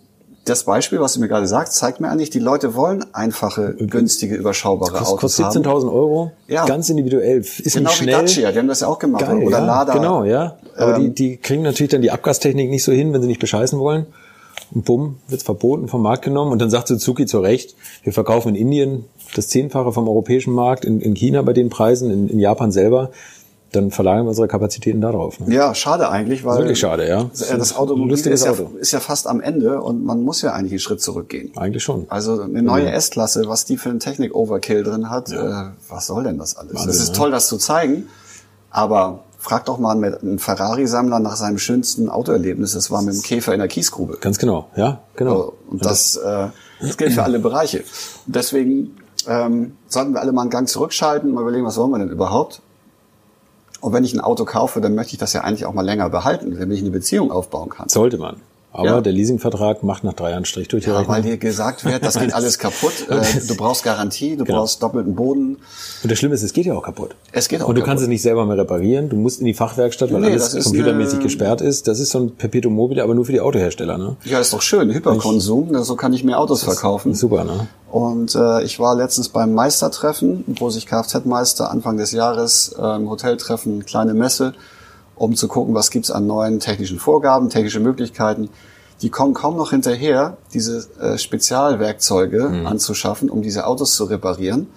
das 0.45 0.63
Beispiel, 0.63 0.99
was 0.99 1.13
du 1.13 1.19
mir 1.19 1.27
gerade 1.27 1.47
sagst, 1.47 1.73
zeigt 1.73 1.99
mir 1.99 2.09
eigentlich, 2.09 2.29
die 2.29 2.39
Leute 2.39 2.75
wollen 2.75 3.03
einfache, 3.13 3.75
günstige, 3.79 4.35
überschaubare 4.35 4.91
Kostet, 4.91 5.07
Autos 5.07 5.37
kostet 5.37 5.45
haben. 5.45 5.85
17.000 5.85 5.91
Euro. 5.91 6.31
Ja. 6.47 6.65
Ganz 6.65 6.87
individuell. 6.89 7.39
Ist 7.39 7.73
Genau 7.73 7.89
nicht 7.89 7.99
wie 7.99 8.03
schnell. 8.03 8.21
Dacia, 8.21 8.51
die 8.51 8.59
haben 8.59 8.67
das 8.67 8.81
ja 8.81 8.87
auch 8.87 8.99
gemacht. 8.99 9.25
Geil, 9.25 9.37
Oder 9.37 9.57
ja, 9.57 9.65
Lada. 9.65 9.93
Genau, 9.93 10.23
ja. 10.23 10.57
Aber 10.77 10.99
die, 10.99 11.05
Ähm, 11.05 11.15
die 11.15 11.37
kriegen 11.37 11.63
natürlich 11.63 11.89
dann 11.89 12.03
die 12.03 12.11
Abgastechnik 12.11 12.69
nicht 12.69 12.83
so 12.83 12.91
hin, 12.91 13.11
wenn 13.11 13.21
sie 13.21 13.27
nicht 13.27 13.39
bescheißen 13.39 13.79
wollen. 13.79 14.05
Und 14.73 14.85
bumm, 14.85 15.17
wird's 15.27 15.43
verboten, 15.43 15.87
vom 15.87 16.03
Markt 16.03 16.23
genommen. 16.23 16.51
Und 16.51 16.59
dann 16.59 16.69
sagt 16.69 16.87
Suzuki 16.87 17.25
zu 17.25 17.39
Recht, 17.39 17.75
wir 18.03 18.13
verkaufen 18.13 18.49
in 18.49 18.55
Indien 18.55 19.05
das 19.35 19.47
Zehnfache 19.47 19.91
vom 19.91 20.07
europäischen 20.07 20.53
Markt, 20.53 20.85
in, 20.85 21.01
in 21.01 21.15
China 21.15 21.41
bei 21.41 21.53
den 21.53 21.69
Preisen, 21.69 22.11
in, 22.11 22.29
in 22.29 22.39
Japan 22.39 22.71
selber. 22.71 23.11
Dann 23.75 23.91
verlagern 23.91 24.25
wir 24.25 24.29
unsere 24.29 24.47
Kapazitäten 24.47 25.01
darauf. 25.01 25.39
Ne? 25.39 25.53
Ja, 25.53 25.75
schade 25.75 26.09
eigentlich, 26.09 26.45
weil 26.45 26.59
Wirklich 26.59 26.79
schade, 26.79 27.07
ja. 27.07 27.21
Äh, 27.21 27.57
Das 27.57 27.75
Automobil 27.75 28.11
Lustiges 28.11 28.41
ist 28.41 28.45
ja, 28.45 28.51
Auto. 28.51 28.71
ist 28.79 28.91
ja 28.91 28.99
fast 28.99 29.27
am 29.27 29.41
Ende 29.41 29.81
und 29.81 30.03
man 30.03 30.21
muss 30.21 30.41
ja 30.41 30.53
eigentlich 30.53 30.73
einen 30.73 30.79
Schritt 30.79 31.01
zurückgehen. 31.01 31.51
Eigentlich 31.55 31.83
schon. 31.83 32.05
Also 32.09 32.41
eine 32.41 32.61
neue 32.61 32.89
S-Klasse, 32.91 33.43
was 33.47 33.65
die 33.65 33.77
für 33.77 33.89
einen 33.89 33.99
Technik-Overkill 33.99 34.83
drin 34.83 35.09
hat, 35.09 35.31
äh, 35.31 35.35
was 35.89 36.07
soll 36.07 36.23
denn 36.23 36.37
das 36.37 36.55
alles? 36.55 36.85
Es 36.85 37.01
ist 37.01 37.09
ne? 37.09 37.17
toll, 37.17 37.31
das 37.31 37.47
zu 37.47 37.57
zeigen, 37.57 38.07
aber 38.69 39.23
frag 39.37 39.65
doch 39.65 39.77
mal 39.77 39.91
einen 39.91 40.39
Ferrari-Sammler 40.39 41.19
nach 41.19 41.35
seinem 41.35 41.59
schönsten 41.59 42.09
Autoerlebnis. 42.09 42.73
Das 42.73 42.89
war 42.89 43.01
mit 43.01 43.13
dem 43.13 43.21
Käfer 43.21 43.53
in 43.53 43.59
der 43.59 43.67
Kiesgrube. 43.67 44.17
Ganz 44.19 44.39
genau, 44.39 44.69
ja, 44.75 45.01
genau. 45.15 45.53
Und 45.69 45.85
das, 45.85 46.15
äh, 46.15 46.47
das 46.81 46.97
gilt 46.97 47.13
für 47.13 47.23
alle 47.23 47.39
Bereiche. 47.39 47.83
Deswegen 48.25 48.97
ähm, 49.27 49.77
sollten 49.87 50.13
wir 50.13 50.21
alle 50.21 50.31
mal 50.31 50.41
einen 50.41 50.49
Gang 50.49 50.67
zurückschalten 50.67 51.29
und 51.29 51.35
mal 51.35 51.41
überlegen, 51.41 51.65
was 51.65 51.77
wollen 51.77 51.91
wir 51.91 51.99
denn 51.99 52.09
überhaupt? 52.09 52.61
Und 53.85 53.93
wenn 53.93 54.03
ich 54.03 54.15
ein 54.15 54.19
Auto 54.19 54.45
kaufe, 54.45 54.81
dann 54.81 54.95
möchte 54.95 55.13
ich 55.13 55.19
das 55.19 55.33
ja 55.33 55.41
eigentlich 55.41 55.67
auch 55.67 55.73
mal 55.73 55.85
länger 55.85 56.09
behalten, 56.09 56.57
damit 56.57 56.75
ich 56.75 56.81
eine 56.81 56.89
Beziehung 56.89 57.31
aufbauen 57.31 57.69
kann. 57.69 57.87
Sollte 57.87 58.17
man. 58.17 58.37
Aber 58.77 58.87
Ja. 58.87 59.01
der 59.01 59.13
Leasingvertrag 59.13 59.83
macht 59.83 60.03
nach 60.03 60.13
drei 60.13 60.31
Jahren 60.31 60.45
Strich 60.45 60.67
durch 60.67 60.83
die 60.83 60.89
Ja, 60.89 60.95
weil 61.07 61.21
Rechnung. 61.21 61.21
dir 61.23 61.37
gesagt 61.37 61.85
wird, 61.85 62.03
das 62.03 62.19
geht 62.19 62.33
alles 62.33 62.59
kaputt. 62.59 62.91
Äh, 63.09 63.21
du 63.47 63.55
brauchst 63.55 63.83
Garantie, 63.83 64.35
du 64.35 64.43
Genau. 64.43 64.59
brauchst 64.59 64.83
doppelten 64.83 65.15
Boden. 65.15 65.57
Und 66.03 66.11
das 66.11 66.17
Schlimme 66.19 66.35
ist, 66.35 66.43
es 66.43 66.51
geht 66.53 66.65
ja 66.65 66.73
auch 66.73 66.83
kaputt. 66.83 67.15
Es 67.31 67.47
geht 67.47 67.61
auch 67.61 67.67
Und 67.67 67.75
du 67.75 67.81
kaputt. 67.81 67.89
kannst 67.89 68.03
es 68.03 68.09
nicht 68.09 68.21
selber 68.21 68.45
mehr 68.45 68.57
reparieren. 68.57 69.09
Du 69.09 69.15
musst 69.15 69.39
in 69.39 69.45
die 69.45 69.53
Fachwerkstatt, 69.53 70.11
weil 70.11 70.21
Nee, 70.21 70.31
alles 70.31 70.51
computermäßig 70.63 71.15
eine- 71.15 71.23
gesperrt 71.23 71.61
ist. 71.61 71.87
Das 71.87 71.99
ist 71.99 72.09
so 72.11 72.19
ein 72.19 72.31
Perpetuum 72.35 72.73
mobile, 72.73 73.01
aber 73.03 73.15
nur 73.15 73.25
für 73.25 73.31
die 73.31 73.41
Autohersteller. 73.41 73.97
Ne? 73.97 74.17
Ja, 74.25 74.39
ist 74.39 74.51
doch 74.53 74.61
schön. 74.61 74.93
Hyperkonsum, 74.93 75.83
so 75.83 75.95
kann 75.95 76.13
ich 76.13 76.23
mehr 76.23 76.39
Autos 76.39 76.63
verkaufen. 76.63 77.13
Super, 77.15 77.43
ne? 77.43 77.67
Und 77.91 78.35
äh, 78.35 78.63
ich 78.63 78.79
war 78.79 78.93
letztens 78.95 79.29
beim 79.29 79.53
Meistertreffen, 79.53 80.43
wo 80.59 80.69
sich 80.69 80.85
Kfz-Meister 80.87 81.71
Anfang 81.71 81.97
des 81.97 82.11
Jahres 82.11 82.75
äh, 82.77 82.95
im 82.97 83.09
Hotel 83.09 83.37
treffen, 83.37 83.85
kleine 83.85 84.13
Messe, 84.13 84.53
um 85.15 85.35
zu 85.35 85.47
gucken, 85.47 85.73
was 85.73 85.91
gibt's 85.91 86.11
an 86.11 86.27
neuen 86.27 86.59
technischen 86.59 86.99
Vorgaben, 86.99 87.49
technische 87.49 87.79
Möglichkeiten. 87.79 88.49
Die 89.01 89.09
kommen 89.09 89.33
kaum 89.33 89.57
noch 89.57 89.71
hinterher, 89.71 90.37
diese 90.53 90.87
äh, 90.99 91.17
Spezialwerkzeuge 91.17 92.63
anzuschaffen, 92.65 93.29
um 93.29 93.41
diese 93.41 93.65
Autos 93.67 93.95
zu 93.95 94.05
reparieren. 94.05 94.67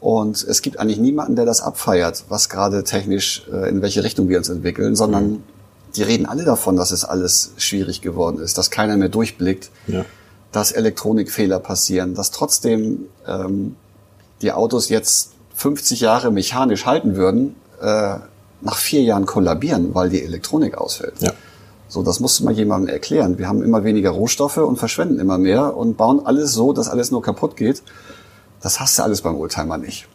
Und 0.00 0.42
es 0.44 0.60
gibt 0.60 0.78
eigentlich 0.78 0.98
niemanden, 0.98 1.34
der 1.36 1.46
das 1.46 1.62
abfeiert, 1.62 2.24
was 2.28 2.48
gerade 2.48 2.84
technisch, 2.84 3.46
äh, 3.52 3.68
in 3.68 3.80
welche 3.80 4.04
Richtung 4.04 4.28
wir 4.28 4.38
uns 4.38 4.48
entwickeln, 4.48 4.96
sondern 4.96 5.42
die 5.96 6.02
reden 6.02 6.26
alle 6.26 6.44
davon, 6.44 6.76
dass 6.76 6.90
es 6.90 7.04
alles 7.04 7.52
schwierig 7.56 8.00
geworden 8.02 8.40
ist, 8.40 8.58
dass 8.58 8.70
keiner 8.70 8.96
mehr 8.96 9.08
durchblickt 9.08 9.70
Ja. 9.86 10.04
dass 10.52 10.72
Elektronikfehler 10.72 11.58
passieren, 11.58 12.14
dass 12.14 12.30
trotzdem 12.32 13.06
ähm, 13.26 13.76
die 14.42 14.52
Autos 14.52 14.88
jetzt 14.88 15.32
50 15.54 16.00
Jahre 16.00 16.30
mechanisch 16.32 16.84
halten 16.84 17.16
würden, 17.16 17.54
äh, 17.80 18.16
nach 18.64 18.76
vier 18.76 19.02
Jahren 19.02 19.26
kollabieren, 19.26 19.94
weil 19.94 20.08
die 20.08 20.22
Elektronik 20.22 20.76
ausfällt. 20.76 21.14
Ja. 21.20 21.32
So, 21.86 22.02
das 22.02 22.18
musst 22.18 22.40
du 22.40 22.44
mal 22.44 22.54
jemandem 22.54 22.92
erklären. 22.92 23.38
Wir 23.38 23.46
haben 23.46 23.62
immer 23.62 23.84
weniger 23.84 24.10
Rohstoffe 24.10 24.56
und 24.56 24.78
verschwenden 24.78 25.20
immer 25.20 25.38
mehr 25.38 25.76
und 25.76 25.96
bauen 25.96 26.24
alles 26.24 26.52
so, 26.52 26.72
dass 26.72 26.88
alles 26.88 27.10
nur 27.10 27.22
kaputt 27.22 27.56
geht. 27.56 27.82
Das 28.60 28.80
hast 28.80 28.98
du 28.98 29.02
alles 29.02 29.20
beim 29.20 29.36
Oldtimer 29.36 29.78
nicht. 29.78 30.08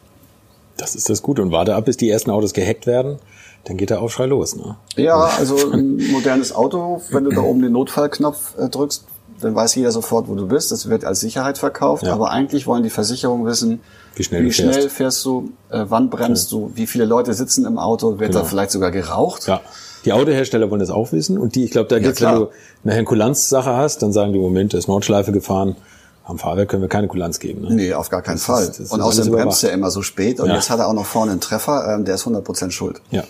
Das 0.76 0.94
ist 0.94 1.08
das 1.08 1.22
Gute. 1.22 1.42
Und 1.42 1.52
warte 1.52 1.74
ab, 1.74 1.84
bis 1.84 1.96
die 1.96 2.10
ersten 2.10 2.30
Autos 2.30 2.52
gehackt 2.52 2.86
werden. 2.86 3.18
Dann 3.64 3.76
geht 3.76 3.90
der 3.90 4.00
Aufschrei 4.00 4.26
los. 4.26 4.56
Ne? 4.56 4.76
Ja, 4.96 5.16
also 5.16 5.70
ein 5.70 5.98
modernes 6.10 6.52
Auto, 6.54 7.02
wenn 7.10 7.24
du 7.24 7.30
da 7.30 7.42
oben 7.42 7.62
den 7.62 7.72
Notfallknopf 7.72 8.58
äh, 8.58 8.68
drückst, 8.68 9.04
dann 9.40 9.54
weiß 9.54 9.74
jeder 9.74 9.90
sofort, 9.92 10.28
wo 10.28 10.34
du 10.34 10.46
bist. 10.46 10.70
Das 10.72 10.88
wird 10.88 11.04
als 11.04 11.20
Sicherheit 11.20 11.58
verkauft. 11.58 12.02
Ja. 12.04 12.12
Aber 12.12 12.30
eigentlich 12.30 12.66
wollen 12.66 12.82
die 12.82 12.90
Versicherungen 12.90 13.46
wissen, 13.46 13.80
Wie 14.14 14.22
schnell 14.24 14.42
wie 14.42 14.48
du 14.48 14.52
fährst. 14.52 14.74
schnell 14.78 14.88
fährst 14.90 15.24
du, 15.24 15.50
äh, 15.70 15.84
wann 15.88 16.10
bremst 16.10 16.52
du, 16.52 16.70
wie 16.74 16.86
viele 16.86 17.04
Leute 17.04 17.34
sitzen 17.34 17.64
im 17.64 17.78
Auto, 17.78 18.18
wird 18.18 18.34
da 18.34 18.40
Genau. 18.40 18.48
vielleicht 18.50 18.70
sogar 18.70 18.90
geraucht. 18.90 19.46
Ja. 19.46 19.60
Die 20.04 20.12
Autohersteller 20.12 20.70
wollen 20.70 20.80
das 20.80 20.90
auch 20.90 21.12
wissen. 21.12 21.36
Und 21.38 21.54
die, 21.54 21.64
ich 21.64 21.70
glaube, 21.72 21.88
da 21.88 21.98
geht's, 21.98 22.18
klar. 22.18 22.34
wenn 22.34 22.40
du 22.84 22.90
eine 22.96 23.04
Kulanzsache 23.04 23.74
hast, 23.76 24.02
dann 24.02 24.12
sagen 24.12 24.32
die, 24.32 24.38
Moment, 24.38 24.72
der 24.72 24.78
ist 24.78 24.88
Nordschleife 24.88 25.30
gefahren. 25.32 25.76
Am 26.24 26.38
Fahrwerk 26.38 26.68
können 26.68 26.82
wir 26.82 26.88
keine 26.88 27.08
Kulanz 27.08 27.40
geben. 27.40 27.62
Ne? 27.62 27.74
Nee, 27.74 27.94
auf 27.94 28.08
gar 28.08 28.22
keinen 28.22 28.36
Das 28.36 28.44
Fall. 28.44 28.64
ist- 28.64 28.92
und 28.92 29.00
außerdem 29.00 29.32
bremst 29.32 29.64
er 29.64 29.72
immer 29.72 29.90
so 29.90 30.00
spät 30.02 30.38
und 30.38 30.48
Ja. 30.48 30.54
jetzt 30.54 30.70
hat 30.70 30.78
er 30.78 30.86
auch 30.88 30.92
noch 30.94 31.04
vorne 31.06 31.32
einen 31.32 31.40
Treffer, 31.40 31.92
ähm, 31.94 32.04
der 32.04 32.14
ist 32.14 32.24
100% 32.24 32.72
schuld. 32.72 33.00
Ja. 33.10 33.24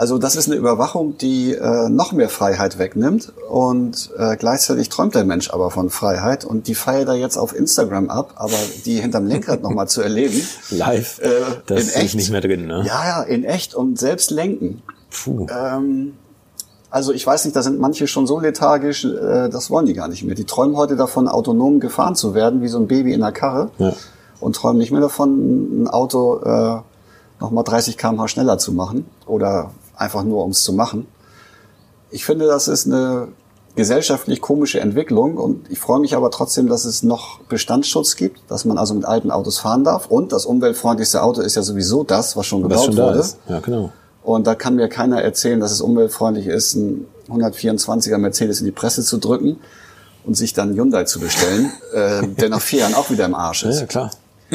Also 0.00 0.16
das 0.16 0.34
ist 0.34 0.46
eine 0.46 0.56
Überwachung, 0.56 1.18
die 1.18 1.52
äh, 1.52 1.90
noch 1.90 2.12
mehr 2.12 2.30
Freiheit 2.30 2.78
wegnimmt 2.78 3.34
und 3.50 4.10
äh, 4.16 4.34
gleichzeitig 4.38 4.88
träumt 4.88 5.14
der 5.14 5.24
Mensch 5.24 5.50
aber 5.50 5.70
von 5.70 5.90
Freiheit 5.90 6.46
und 6.46 6.68
die 6.68 6.74
feiert 6.74 7.08
er 7.08 7.16
jetzt 7.16 7.36
auf 7.36 7.54
Instagram 7.54 8.08
ab, 8.08 8.32
aber 8.36 8.54
die 8.86 8.98
hinterm 8.98 9.26
Lenkrad 9.26 9.60
nochmal 9.62 9.88
zu 9.88 10.00
erleben. 10.00 10.40
Live, 10.70 11.18
Äh, 11.20 11.28
das 11.66 11.80
in 11.82 11.86
ist 11.88 11.96
echt? 11.96 12.14
nicht 12.14 12.30
mehr 12.30 12.40
drin. 12.40 12.66
Ne? 12.66 12.82
Ja, 12.86 13.04
ja, 13.04 13.22
in 13.24 13.44
echt 13.44 13.74
und 13.74 13.98
selbst 13.98 14.30
lenken. 14.30 14.80
Puh. 15.10 15.46
Ähm, 15.50 16.14
also 16.88 17.12
ich 17.12 17.26
weiß 17.26 17.44
nicht, 17.44 17.54
da 17.54 17.62
sind 17.62 17.78
manche 17.78 18.06
schon 18.06 18.26
so 18.26 18.40
lethargisch, 18.40 19.04
äh, 19.04 19.50
das 19.50 19.68
wollen 19.68 19.84
die 19.84 19.92
gar 19.92 20.08
nicht 20.08 20.24
mehr. 20.24 20.34
Die 20.34 20.44
träumen 20.46 20.78
heute 20.78 20.96
davon, 20.96 21.28
autonom 21.28 21.78
gefahren 21.78 22.14
zu 22.14 22.32
werden, 22.32 22.62
wie 22.62 22.68
so 22.68 22.78
ein 22.78 22.88
Baby 22.88 23.12
in 23.12 23.20
der 23.20 23.32
Karre. 23.32 23.70
Ja. 23.76 23.92
Und 24.40 24.56
träumen 24.56 24.78
nicht 24.78 24.92
mehr 24.92 25.02
davon, 25.02 25.82
ein 25.82 25.88
Auto 25.88 26.38
äh, 26.42 26.80
nochmal 27.38 27.64
30 27.64 27.98
km/h 27.98 28.28
schneller 28.28 28.56
zu 28.56 28.72
machen 28.72 29.04
oder 29.26 29.72
einfach 30.00 30.24
nur, 30.24 30.42
ums 30.42 30.62
zu 30.62 30.72
machen. 30.72 31.06
Ich 32.10 32.24
finde, 32.24 32.46
das 32.46 32.68
ist 32.68 32.86
eine 32.86 33.28
gesellschaftlich 33.76 34.40
komische 34.40 34.80
Entwicklung 34.80 35.36
und 35.36 35.70
ich 35.70 35.78
freue 35.78 36.00
mich 36.00 36.16
aber 36.16 36.30
trotzdem, 36.30 36.68
dass 36.68 36.84
es 36.84 37.02
noch 37.02 37.40
Bestandsschutz 37.42 38.16
gibt, 38.16 38.40
dass 38.48 38.64
man 38.64 38.78
also 38.78 38.94
mit 38.94 39.04
alten 39.04 39.30
Autos 39.30 39.58
fahren 39.58 39.84
darf 39.84 40.06
und 40.06 40.32
das 40.32 40.44
umweltfreundlichste 40.44 41.22
Auto 41.22 41.40
ist 41.40 41.54
ja 41.54 41.62
sowieso 41.62 42.02
das, 42.02 42.36
was 42.36 42.46
schon 42.46 42.62
gebaut 42.62 42.86
schon 42.86 42.96
wurde. 42.96 43.20
ist. 43.20 43.38
Ja, 43.48 43.60
genau. 43.60 43.92
Und 44.22 44.46
da 44.46 44.54
kann 44.54 44.74
mir 44.74 44.88
keiner 44.88 45.22
erzählen, 45.22 45.60
dass 45.60 45.70
es 45.70 45.80
umweltfreundlich 45.80 46.46
ist, 46.46 46.76
einen 46.76 47.06
124er 47.28 48.18
Mercedes 48.18 48.60
in 48.60 48.66
die 48.66 48.72
Presse 48.72 49.02
zu 49.02 49.18
drücken 49.18 49.58
und 50.24 50.36
sich 50.36 50.52
dann 50.52 50.74
Hyundai 50.74 51.04
zu 51.04 51.20
bestellen, 51.20 51.72
äh, 51.94 52.26
der 52.26 52.48
nach 52.48 52.60
vier 52.60 52.80
Jahren 52.80 52.94
auch 52.94 53.10
wieder 53.10 53.24
im 53.24 53.34
Arsch 53.34 53.62
ist. 53.62 53.80
ja 53.80 53.86
klar. 53.86 54.10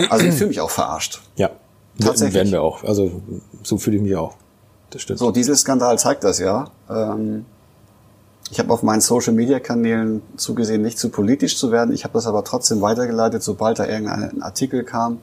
Also 0.09 0.25
ich 0.25 0.33
fühle 0.33 0.49
mich 0.49 0.59
auch 0.59 0.69
verarscht. 0.69 1.21
Ja. 1.37 1.51
Tatsächlich. 1.99 2.33
Werden 2.35 2.51
wir 2.51 2.61
auch. 2.61 2.83
Also 2.83 3.21
so 3.63 3.77
fühle 3.77 3.95
ich 3.95 4.03
mich 4.03 4.15
auch. 4.17 4.35
Das 4.95 5.01
stimmt. 5.01 5.19
So, 5.19 5.31
Dieselskandal 5.31 5.99
zeigt 5.99 6.23
das 6.23 6.39
ja. 6.39 6.69
Ähm, 6.89 7.43
ich 8.49 8.59
habe 8.59 8.71
auf 8.71 8.81
meinen 8.81 9.01
Social-Media-Kanälen 9.01 10.21
zugesehen, 10.37 10.81
nicht 10.81 10.97
zu 10.97 11.09
politisch 11.09 11.57
zu 11.57 11.69
werden. 11.69 11.93
Ich 11.93 12.05
habe 12.05 12.13
das 12.13 12.27
aber 12.27 12.45
trotzdem 12.45 12.79
weitergeleitet, 12.79 13.43
sobald 13.43 13.77
da 13.77 13.85
irgendein 13.85 14.41
Artikel 14.41 14.85
kam, 14.85 15.17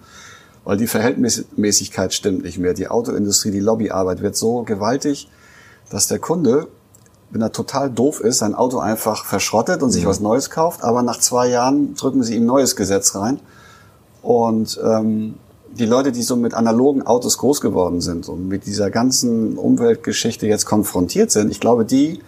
weil 0.65 0.77
die 0.77 0.87
Verhältnismäßigkeit 0.87 2.13
stimmt 2.13 2.43
nicht 2.43 2.59
mehr. 2.59 2.75
Die 2.75 2.89
Autoindustrie, 2.89 3.51
die 3.51 3.61
Lobbyarbeit 3.61 4.21
wird 4.21 4.37
so 4.37 4.63
gewaltig, 4.63 5.31
dass 5.89 6.07
der 6.07 6.19
Kunde, 6.19 6.69
wenn 7.31 7.41
er 7.41 7.53
total 7.53 7.89
doof 7.89 8.21
ist, 8.21 8.41
sein 8.41 8.55
Auto 8.55 8.79
einfach 8.79 9.25
verschrottet 9.25 9.83
und 9.83 9.91
sich 9.91 10.05
was 10.05 10.21
Neues 10.21 10.51
kauft, 10.51 10.85
aber 10.85 11.03
nach 11.03 11.19
zwei 11.19 11.49
Jahren 11.49 11.95
drücken 11.95 12.23
sie 12.23 12.37
ihm 12.37 12.43
ein 12.43 12.47
neues 12.47 12.77
Gesetz 12.77 13.15
rein. 13.15 13.41
Und 14.21 14.79
ähm, 14.85 15.37
die 15.79 15.87
Leute, 15.87 16.13
die 16.13 16.23
so 16.23 16.37
mit 16.37 16.55
analogen 16.55 17.03
Autos 17.03 17.39
groß 17.39 17.61
geworden 17.61 18.01
sind 18.01 18.29
und 18.29 18.49
mit 18.49 18.67
dieser 18.67 18.91
ganzen 18.91 19.57
Umweltgeschichte 19.57 20.47
jetzt 20.47 20.67
konfrontiert 20.67 21.31
sind, 21.31 21.51
ich 21.51 21.61
glaube, 21.61 21.85
die, 21.85 22.21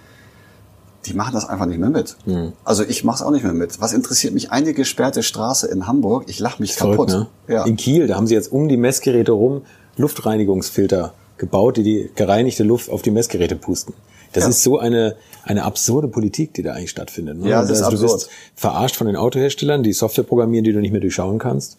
die 1.06 1.14
machen 1.14 1.34
das 1.34 1.48
einfach 1.48 1.66
nicht 1.66 1.78
mehr 1.78 1.90
mit. 1.90 2.16
Mhm. 2.26 2.52
Also 2.64 2.84
ich 2.84 3.04
mache 3.04 3.16
es 3.16 3.22
auch 3.22 3.30
nicht 3.30 3.44
mehr 3.44 3.52
mit. 3.52 3.80
Was 3.80 3.92
interessiert 3.92 4.34
mich 4.34 4.50
eine 4.50 4.72
gesperrte 4.72 5.22
Straße 5.22 5.66
in 5.66 5.86
Hamburg? 5.86 6.24
Ich 6.28 6.38
lach 6.38 6.58
mich 6.58 6.76
kaputt. 6.76 7.10
Verrückt, 7.10 7.30
ne? 7.48 7.54
ja. 7.54 7.64
In 7.64 7.76
Kiel, 7.76 8.06
da 8.06 8.16
haben 8.16 8.26
sie 8.26 8.34
jetzt 8.34 8.50
um 8.50 8.68
die 8.68 8.76
Messgeräte 8.76 9.32
rum 9.32 9.62
Luftreinigungsfilter 9.96 11.12
gebaut, 11.36 11.76
die 11.76 11.82
die 11.82 12.10
gereinigte 12.14 12.64
Luft 12.64 12.90
auf 12.90 13.02
die 13.02 13.10
Messgeräte 13.10 13.56
pusten. 13.56 13.94
Das 14.32 14.44
ja. 14.44 14.50
ist 14.50 14.62
so 14.62 14.78
eine, 14.78 15.16
eine 15.44 15.64
absurde 15.64 16.08
Politik, 16.08 16.54
die 16.54 16.62
da 16.62 16.72
eigentlich 16.72 16.90
stattfindet. 16.90 17.38
Ne? 17.38 17.48
Ja, 17.48 17.60
das 17.60 17.70
also, 17.70 17.82
ist 17.82 17.86
absurd. 17.86 18.10
Du 18.10 18.16
bist 18.16 18.30
verarscht 18.56 18.96
von 18.96 19.06
den 19.06 19.16
Autoherstellern, 19.16 19.82
die 19.82 19.92
Software 19.92 20.24
programmieren, 20.24 20.64
die 20.64 20.72
du 20.72 20.80
nicht 20.80 20.90
mehr 20.90 21.00
durchschauen 21.00 21.38
kannst. 21.38 21.78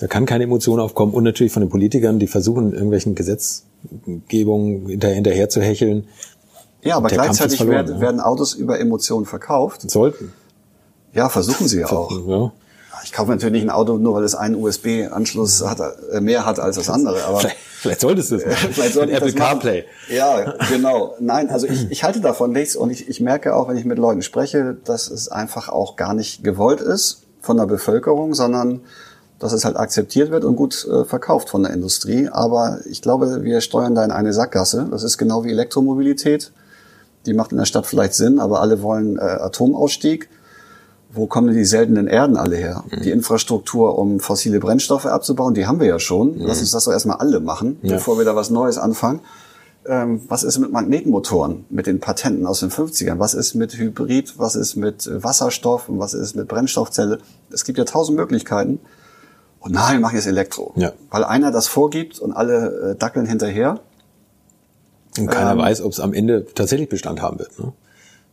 Da 0.00 0.06
kann 0.08 0.26
keine 0.26 0.44
Emotion 0.44 0.80
aufkommen 0.80 1.14
und 1.14 1.24
natürlich 1.24 1.52
von 1.52 1.62
den 1.62 1.70
Politikern, 1.70 2.18
die 2.18 2.26
versuchen, 2.26 2.72
irgendwelchen 2.72 3.14
Gesetzgebungen 3.14 4.88
hinterher, 4.88 5.14
hinterher 5.14 5.48
zu 5.48 5.60
hecheln. 5.60 6.08
Ja, 6.82 6.96
aber 6.96 7.08
gleichzeitig 7.08 7.56
verloren, 7.56 7.76
werden, 7.76 7.94
ja. 7.94 8.00
werden 8.00 8.20
Autos 8.20 8.54
über 8.54 8.78
Emotionen 8.78 9.24
verkauft. 9.24 9.88
Sollten. 9.90 10.32
Ja, 11.12 11.28
versuchen 11.28 11.68
sie 11.68 11.80
ja 11.80 11.90
auch. 11.90 12.10
Ja. 12.26 12.52
Ich 13.04 13.12
kaufe 13.12 13.30
natürlich 13.30 13.52
nicht 13.52 13.64
ein 13.64 13.70
Auto, 13.70 13.98
nur 13.98 14.14
weil 14.14 14.24
es 14.24 14.34
einen 14.34 14.56
USB-Anschluss 14.56 15.64
hat, 15.64 15.78
äh, 16.12 16.20
mehr 16.20 16.46
hat 16.46 16.58
als 16.58 16.76
das 16.76 16.88
andere. 16.88 17.24
Aber 17.24 17.40
vielleicht, 17.40 17.56
vielleicht 17.56 18.00
solltest 18.00 18.30
du 18.30 18.36
es. 18.36 18.42
vielleicht 18.72 18.94
sollte 18.94 19.12
Apple 19.12 19.32
CarPlay. 19.32 19.84
Ja, 20.08 20.54
genau. 20.70 21.14
Nein, 21.20 21.50
also 21.50 21.66
ich, 21.66 21.90
ich 21.90 22.02
halte 22.02 22.20
davon 22.20 22.52
nichts 22.52 22.76
und 22.76 22.90
ich, 22.90 23.08
ich 23.08 23.20
merke 23.20 23.54
auch, 23.54 23.68
wenn 23.68 23.76
ich 23.76 23.84
mit 23.84 23.98
Leuten 23.98 24.22
spreche, 24.22 24.76
dass 24.84 25.10
es 25.10 25.28
einfach 25.28 25.68
auch 25.68 25.96
gar 25.96 26.14
nicht 26.14 26.42
gewollt 26.42 26.80
ist 26.80 27.22
von 27.40 27.58
der 27.58 27.66
Bevölkerung, 27.66 28.34
sondern 28.34 28.80
dass 29.38 29.52
es 29.52 29.64
halt 29.64 29.76
akzeptiert 29.76 30.30
wird 30.30 30.44
und 30.44 30.56
gut 30.56 30.86
äh, 30.86 31.04
verkauft 31.04 31.50
von 31.50 31.62
der 31.62 31.72
Industrie. 31.72 32.28
Aber 32.28 32.80
ich 32.88 33.02
glaube, 33.02 33.42
wir 33.42 33.60
steuern 33.60 33.94
da 33.94 34.04
in 34.04 34.10
eine 34.10 34.32
Sackgasse. 34.32 34.88
Das 34.90 35.02
ist 35.02 35.18
genau 35.18 35.44
wie 35.44 35.50
Elektromobilität. 35.50 36.52
Die 37.26 37.34
macht 37.34 37.52
in 37.52 37.58
der 37.58 37.64
Stadt 37.64 37.86
vielleicht 37.86 38.14
Sinn, 38.14 38.38
aber 38.38 38.60
alle 38.60 38.82
wollen 38.82 39.18
äh, 39.18 39.22
Atomausstieg 39.22 40.28
wo 41.14 41.26
kommen 41.26 41.48
denn 41.48 41.56
die 41.56 41.64
seltenen 41.64 42.06
Erden 42.06 42.36
alle 42.36 42.56
her? 42.56 42.84
Mhm. 42.90 43.02
Die 43.02 43.10
Infrastruktur, 43.10 43.98
um 43.98 44.20
fossile 44.20 44.58
Brennstoffe 44.58 45.06
abzubauen, 45.06 45.54
die 45.54 45.66
haben 45.66 45.80
wir 45.80 45.86
ja 45.86 45.98
schon. 45.98 46.36
Mhm. 46.36 46.46
Lass 46.46 46.60
uns 46.60 46.72
das 46.72 46.84
doch 46.84 46.92
erstmal 46.92 47.18
alle 47.18 47.40
machen, 47.40 47.78
ja. 47.82 47.94
bevor 47.94 48.18
wir 48.18 48.24
da 48.24 48.34
was 48.34 48.50
Neues 48.50 48.78
anfangen. 48.78 49.20
Ähm, 49.86 50.22
was 50.28 50.44
ist 50.44 50.58
mit 50.58 50.72
Magnetmotoren, 50.72 51.66
mit 51.68 51.86
den 51.86 52.00
Patenten 52.00 52.46
aus 52.46 52.60
den 52.60 52.70
50ern? 52.70 53.18
Was 53.18 53.34
ist 53.34 53.54
mit 53.54 53.76
Hybrid? 53.76 54.38
Was 54.38 54.56
ist 54.56 54.76
mit 54.76 55.08
Wasserstoff? 55.22 55.88
Und 55.88 55.98
was 55.98 56.14
ist 56.14 56.34
mit 56.36 56.48
Brennstoffzelle? 56.48 57.18
Es 57.50 57.64
gibt 57.64 57.78
ja 57.78 57.84
tausend 57.84 58.16
Möglichkeiten. 58.16 58.80
Und 59.64 59.72
nein, 59.72 59.94
wir 59.94 60.00
machen 60.00 60.16
jetzt 60.16 60.26
Elektro. 60.26 60.72
Ja. 60.76 60.92
Weil 61.10 61.24
einer 61.24 61.50
das 61.50 61.66
vorgibt 61.66 62.18
und 62.18 62.32
alle 62.32 62.92
äh, 62.92 62.96
dackeln 62.96 63.26
hinterher. 63.26 63.80
Und 65.18 65.28
keiner 65.28 65.52
ähm, 65.52 65.58
weiß, 65.58 65.80
ob 65.80 65.92
es 65.92 66.00
am 66.00 66.12
Ende 66.12 66.46
tatsächlich 66.54 66.88
Bestand 66.88 67.22
haben 67.22 67.38
wird. 67.38 67.58
Ne? 67.58 67.72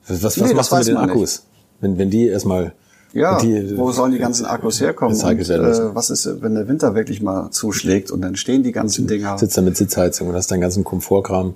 Was, 0.08 0.24
was 0.24 0.38
nee, 0.38 0.54
machst 0.54 0.72
du 0.72 0.78
mit 0.78 0.88
den 0.88 0.98
Akkus? 0.98 1.40
Nicht 1.40 1.52
wenn, 1.82 1.98
wenn 1.98 2.10
die 2.10 2.28
erstmal 2.28 2.74
ja, 3.14 3.40
die, 3.40 3.78
wo 3.78 3.92
sollen 3.92 4.14
die 4.14 4.20
ganzen 4.20 4.46
Akkus 4.46 4.80
herkommen? 4.80 5.20
Und, 5.20 5.50
äh, 5.50 5.96
was 5.96 6.10
ist, 6.10 6.42
wenn 6.42 6.56
der 6.56 6.70
Winter 6.70 6.96
wirklich 6.96 7.22
mal 7.22 7.50
zuschlägt 7.52 8.10
und 8.10 8.22
dann 8.22 8.38
stehen 8.38 8.64
die 8.64 8.72
ganzen 8.72 9.06
Dinger? 9.06 9.38
Sitzt 9.38 9.58
da 9.58 9.62
mit 9.62 9.76
Sitzheizung 9.76 10.30
und 10.30 10.36
hast 10.36 10.50
deinen 10.50 10.62
ganzen 10.62 10.86
Komfortkram 10.86 11.56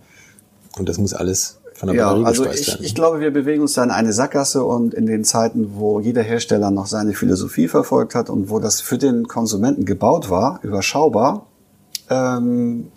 und 0.78 0.89
das 0.89 0.97
muss 0.97 1.13
alles 1.13 1.59
von 1.86 1.96
der 1.96 2.04
ja, 2.04 2.10
Batterie 2.10 2.26
also 2.26 2.46
ich, 2.46 2.68
werden. 2.68 2.86
Ich 2.86 2.96
glaube, 2.96 3.20
wir 3.20 3.32
bewegen 3.32 3.62
uns 3.62 3.74
da 3.74 3.84
in 3.84 3.92
eine 3.92 4.14
Sackgasse 4.14 4.64
und 4.64 4.94
in 4.94 5.06
den 5.06 5.24
Zeiten, 5.24 5.76
wo 5.76 6.00
jeder 6.00 6.22
Hersteller 6.24 6.72
noch 6.72 6.88
seine 6.88 7.14
Philosophie 7.14 7.68
verfolgt 7.68 8.16
hat 8.16 8.30
und 8.30 8.50
wo 8.50 8.60
das 8.60 8.82
für 8.82 8.98
den 8.98 9.28
Konsumenten 9.28 9.86
gebaut 9.86 10.30
war, 10.30 10.60
überschaubar, 10.64 11.46
ähm, 12.10 12.92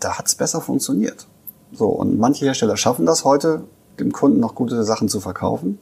da 0.00 0.18
hat's 0.18 0.34
besser 0.34 0.60
funktioniert. 0.60 1.26
So, 1.72 1.88
und 1.88 2.18
manche 2.18 2.44
Hersteller 2.44 2.76
schaffen 2.76 3.06
das 3.06 3.24
heute, 3.24 3.62
dem 3.98 4.12
Kunden 4.12 4.40
noch 4.40 4.54
gute 4.54 4.84
Sachen 4.84 5.08
zu 5.08 5.20
verkaufen. 5.20 5.78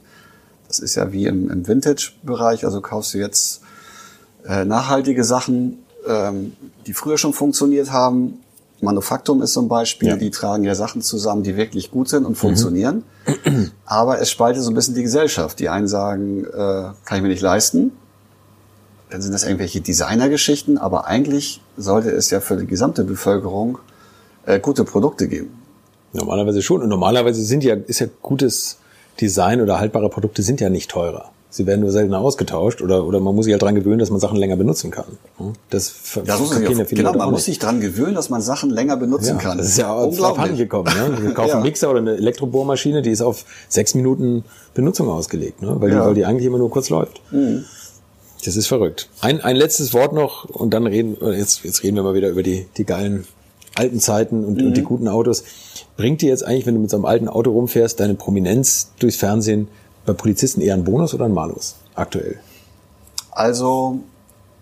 Das 0.68 0.78
ist 0.78 0.94
ja 0.94 1.12
wie 1.12 1.26
im, 1.26 1.50
im 1.50 1.68
Vintage-Bereich, 1.68 2.64
also 2.64 2.80
kaufst 2.80 3.14
du 3.14 3.18
jetzt 3.18 3.60
äh, 4.46 4.64
nachhaltige 4.64 5.24
Sachen, 5.24 5.84
ähm, 6.06 6.54
die 6.86 6.94
früher 6.94 7.18
schon 7.18 7.32
funktioniert 7.32 7.92
haben. 7.92 8.40
Manufaktum 8.80 9.42
ist 9.42 9.52
zum 9.52 9.68
Beispiel, 9.68 10.08
ja. 10.08 10.16
die 10.16 10.30
tragen 10.30 10.64
ja 10.64 10.74
Sachen 10.74 11.00
zusammen, 11.00 11.42
die 11.42 11.56
wirklich 11.56 11.90
gut 11.90 12.08
sind 12.08 12.24
und 12.24 12.32
mhm. 12.32 12.36
funktionieren. 12.36 13.04
Mhm. 13.44 13.70
Aber 13.86 14.20
es 14.20 14.30
spaltet 14.30 14.62
so 14.62 14.70
ein 14.70 14.74
bisschen 14.74 14.94
die 14.94 15.02
Gesellschaft. 15.02 15.58
Die 15.58 15.68
einen 15.68 15.88
sagen, 15.88 16.44
äh, 16.44 16.48
kann 17.04 17.16
ich 17.16 17.22
mir 17.22 17.28
nicht 17.28 17.42
leisten. 17.42 17.92
Dann 19.10 19.22
sind 19.22 19.32
das 19.32 19.44
irgendwelche 19.44 19.80
Designergeschichten, 19.80 20.76
aber 20.76 21.06
eigentlich 21.06 21.60
sollte 21.76 22.10
es 22.10 22.30
ja 22.30 22.40
für 22.40 22.56
die 22.56 22.66
gesamte 22.66 23.04
Bevölkerung 23.04 23.78
äh, 24.46 24.58
gute 24.58 24.84
Produkte 24.84 25.28
geben. 25.28 25.50
Normalerweise 26.12 26.62
schon. 26.62 26.82
Und 26.82 26.88
normalerweise 26.88 27.42
sind 27.42 27.64
ja, 27.64 27.74
ist 27.74 28.00
ja 28.00 28.06
gutes 28.22 28.78
Design 29.20 29.60
oder 29.60 29.78
haltbare 29.78 30.08
Produkte 30.08 30.42
sind 30.42 30.60
ja 30.60 30.70
nicht 30.70 30.90
teurer. 30.90 31.30
Sie 31.54 31.68
werden 31.68 31.82
nur 31.82 31.92
seltener 31.92 32.18
ausgetauscht 32.18 32.82
oder, 32.82 33.06
oder 33.06 33.20
man 33.20 33.32
muss 33.32 33.44
sich 33.44 33.52
halt 33.52 33.62
dran 33.62 33.76
gewöhnen, 33.76 34.00
dass 34.00 34.10
man 34.10 34.18
Sachen 34.18 34.36
länger 34.36 34.56
benutzen 34.56 34.90
kann. 34.90 35.04
Das, 35.70 35.94
das 36.24 36.40
muss 36.40 36.50
ja 36.50 36.84
viele 36.84 36.84
Genau, 36.84 37.12
man 37.12 37.30
muss 37.30 37.44
sich 37.44 37.60
dran 37.60 37.80
gewöhnen, 37.80 38.16
dass 38.16 38.28
man 38.28 38.42
Sachen 38.42 38.70
länger 38.70 38.96
benutzen 38.96 39.36
ja, 39.36 39.40
kann. 39.40 39.58
Das 39.58 39.68
ist 39.68 39.78
ja 39.78 39.92
unglaublich 39.92 40.58
gekommen. 40.58 40.92
Ne? 40.92 41.22
Wir 41.22 41.32
kaufen 41.32 41.50
ja. 41.50 41.54
einen 41.54 41.62
Mixer 41.62 41.90
oder 41.90 42.00
eine 42.00 42.16
Elektrobohrmaschine, 42.16 43.02
die 43.02 43.10
ist 43.10 43.22
auf 43.22 43.44
sechs 43.68 43.94
Minuten 43.94 44.42
Benutzung 44.74 45.08
ausgelegt, 45.08 45.62
ne? 45.62 45.76
weil, 45.78 45.92
ja. 45.92 46.00
die, 46.00 46.06
weil 46.08 46.14
die 46.14 46.24
eigentlich 46.24 46.46
immer 46.46 46.58
nur 46.58 46.70
kurz 46.70 46.90
läuft. 46.90 47.20
Mhm. 47.30 47.64
Das 48.44 48.56
ist 48.56 48.66
verrückt. 48.66 49.08
Ein, 49.20 49.40
ein 49.40 49.54
letztes 49.54 49.94
Wort 49.94 50.12
noch 50.12 50.46
und 50.46 50.74
dann 50.74 50.88
reden, 50.88 51.16
jetzt, 51.20 51.62
jetzt 51.62 51.84
reden 51.84 51.94
wir 51.94 52.02
mal 52.02 52.14
wieder 52.14 52.30
über 52.30 52.42
die, 52.42 52.66
die 52.76 52.84
geilen 52.84 53.28
alten 53.76 54.00
Zeiten 54.00 54.44
und, 54.44 54.60
mhm. 54.60 54.66
und 54.66 54.76
die 54.76 54.82
guten 54.82 55.06
Autos. 55.06 55.44
Bringt 55.96 56.20
dir 56.20 56.30
jetzt 56.30 56.44
eigentlich, 56.44 56.66
wenn 56.66 56.74
du 56.74 56.80
mit 56.80 56.90
so 56.90 56.96
einem 56.96 57.04
alten 57.04 57.28
Auto 57.28 57.52
rumfährst, 57.52 58.00
deine 58.00 58.14
Prominenz 58.14 58.90
durchs 58.98 59.16
Fernsehen 59.16 59.68
bei 60.06 60.12
Polizisten 60.12 60.60
eher 60.60 60.74
ein 60.74 60.84
Bonus 60.84 61.14
oder 61.14 61.24
ein 61.26 61.32
Malus 61.32 61.76
aktuell? 61.94 62.38
Also 63.30 64.00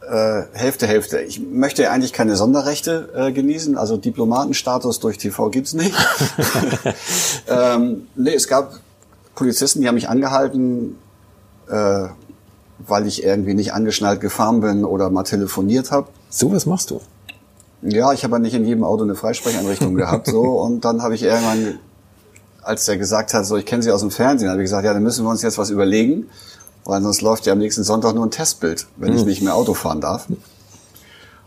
äh, 0.01 0.43
Hälfte, 0.53 0.87
Hälfte. 0.87 1.21
Ich 1.21 1.41
möchte 1.41 1.91
eigentlich 1.91 2.13
keine 2.13 2.37
Sonderrechte 2.37 3.09
äh, 3.15 3.33
genießen, 3.33 3.77
also 3.77 3.97
Diplomatenstatus 3.97 5.01
durch 5.01 5.19
TV 5.19 5.51
gibt's 5.51 5.75
nicht. 5.75 5.95
ähm, 7.49 8.09
nee, 8.17 8.35
es 8.35 8.49
gab 8.49 8.81
Polizisten, 9.35 9.81
die 9.81 9.89
haben 9.89 9.95
mich 9.95 10.09
angehalten, 10.09 10.99
äh, 11.69 12.09
weil 12.79 13.07
ich 13.07 13.23
irgendwie 13.23 13.55
nicht 13.55 13.73
angeschnallt 13.73 14.21
gefahren 14.21 14.61
bin 14.61 14.85
oder 14.85 15.11
mal 15.11 15.23
telefoniert 15.23 15.91
habe. 15.91 16.09
So 16.29 16.53
was 16.53 16.67
machst 16.67 16.91
du? 16.91 17.01
Ja, 17.83 18.13
ich 18.13 18.25
habe 18.25 18.35
ja 18.35 18.39
nicht 18.39 18.55
in 18.55 18.65
jedem 18.65 18.85
Auto 18.85 19.03
eine 19.03 19.15
Freisprechanrichtung 19.15 19.95
gehabt, 19.95 20.29
so. 20.29 20.43
Und 20.63 20.85
dann 20.85 21.03
habe 21.03 21.15
ich 21.15 21.23
irgendwann, 21.23 21.79
als 22.63 22.85
der 22.85 22.97
gesagt 22.97 23.35
hat, 23.35 23.47
so, 23.47 23.57
ich 23.57 23.67
kenne 23.67 23.83
Sie 23.83 23.91
aus 23.91 24.01
dem 24.01 24.11
Fernsehen, 24.11 24.51
habe 24.51 24.61
ich 24.61 24.65
gesagt, 24.65 24.85
ja, 24.85 24.93
dann 24.93 25.03
müssen 25.03 25.25
wir 25.25 25.31
uns 25.31 25.43
jetzt 25.43 25.59
was 25.59 25.71
überlegen, 25.71 26.29
weil 26.85 27.03
sonst 27.03 27.21
läuft 27.23 27.47
ja 27.47 27.53
am 27.53 27.59
nächsten 27.59 27.85
Sonntag 27.85 28.15
nur 28.15 28.27
ein 28.27 28.31
Testbild, 28.31 28.87
wenn 28.97 29.13
ich 29.13 29.21
hm. 29.21 29.29
nicht 29.29 29.43
mehr 29.43 29.55
Auto 29.55 29.75
fahren 29.75 30.01
darf. 30.01 30.27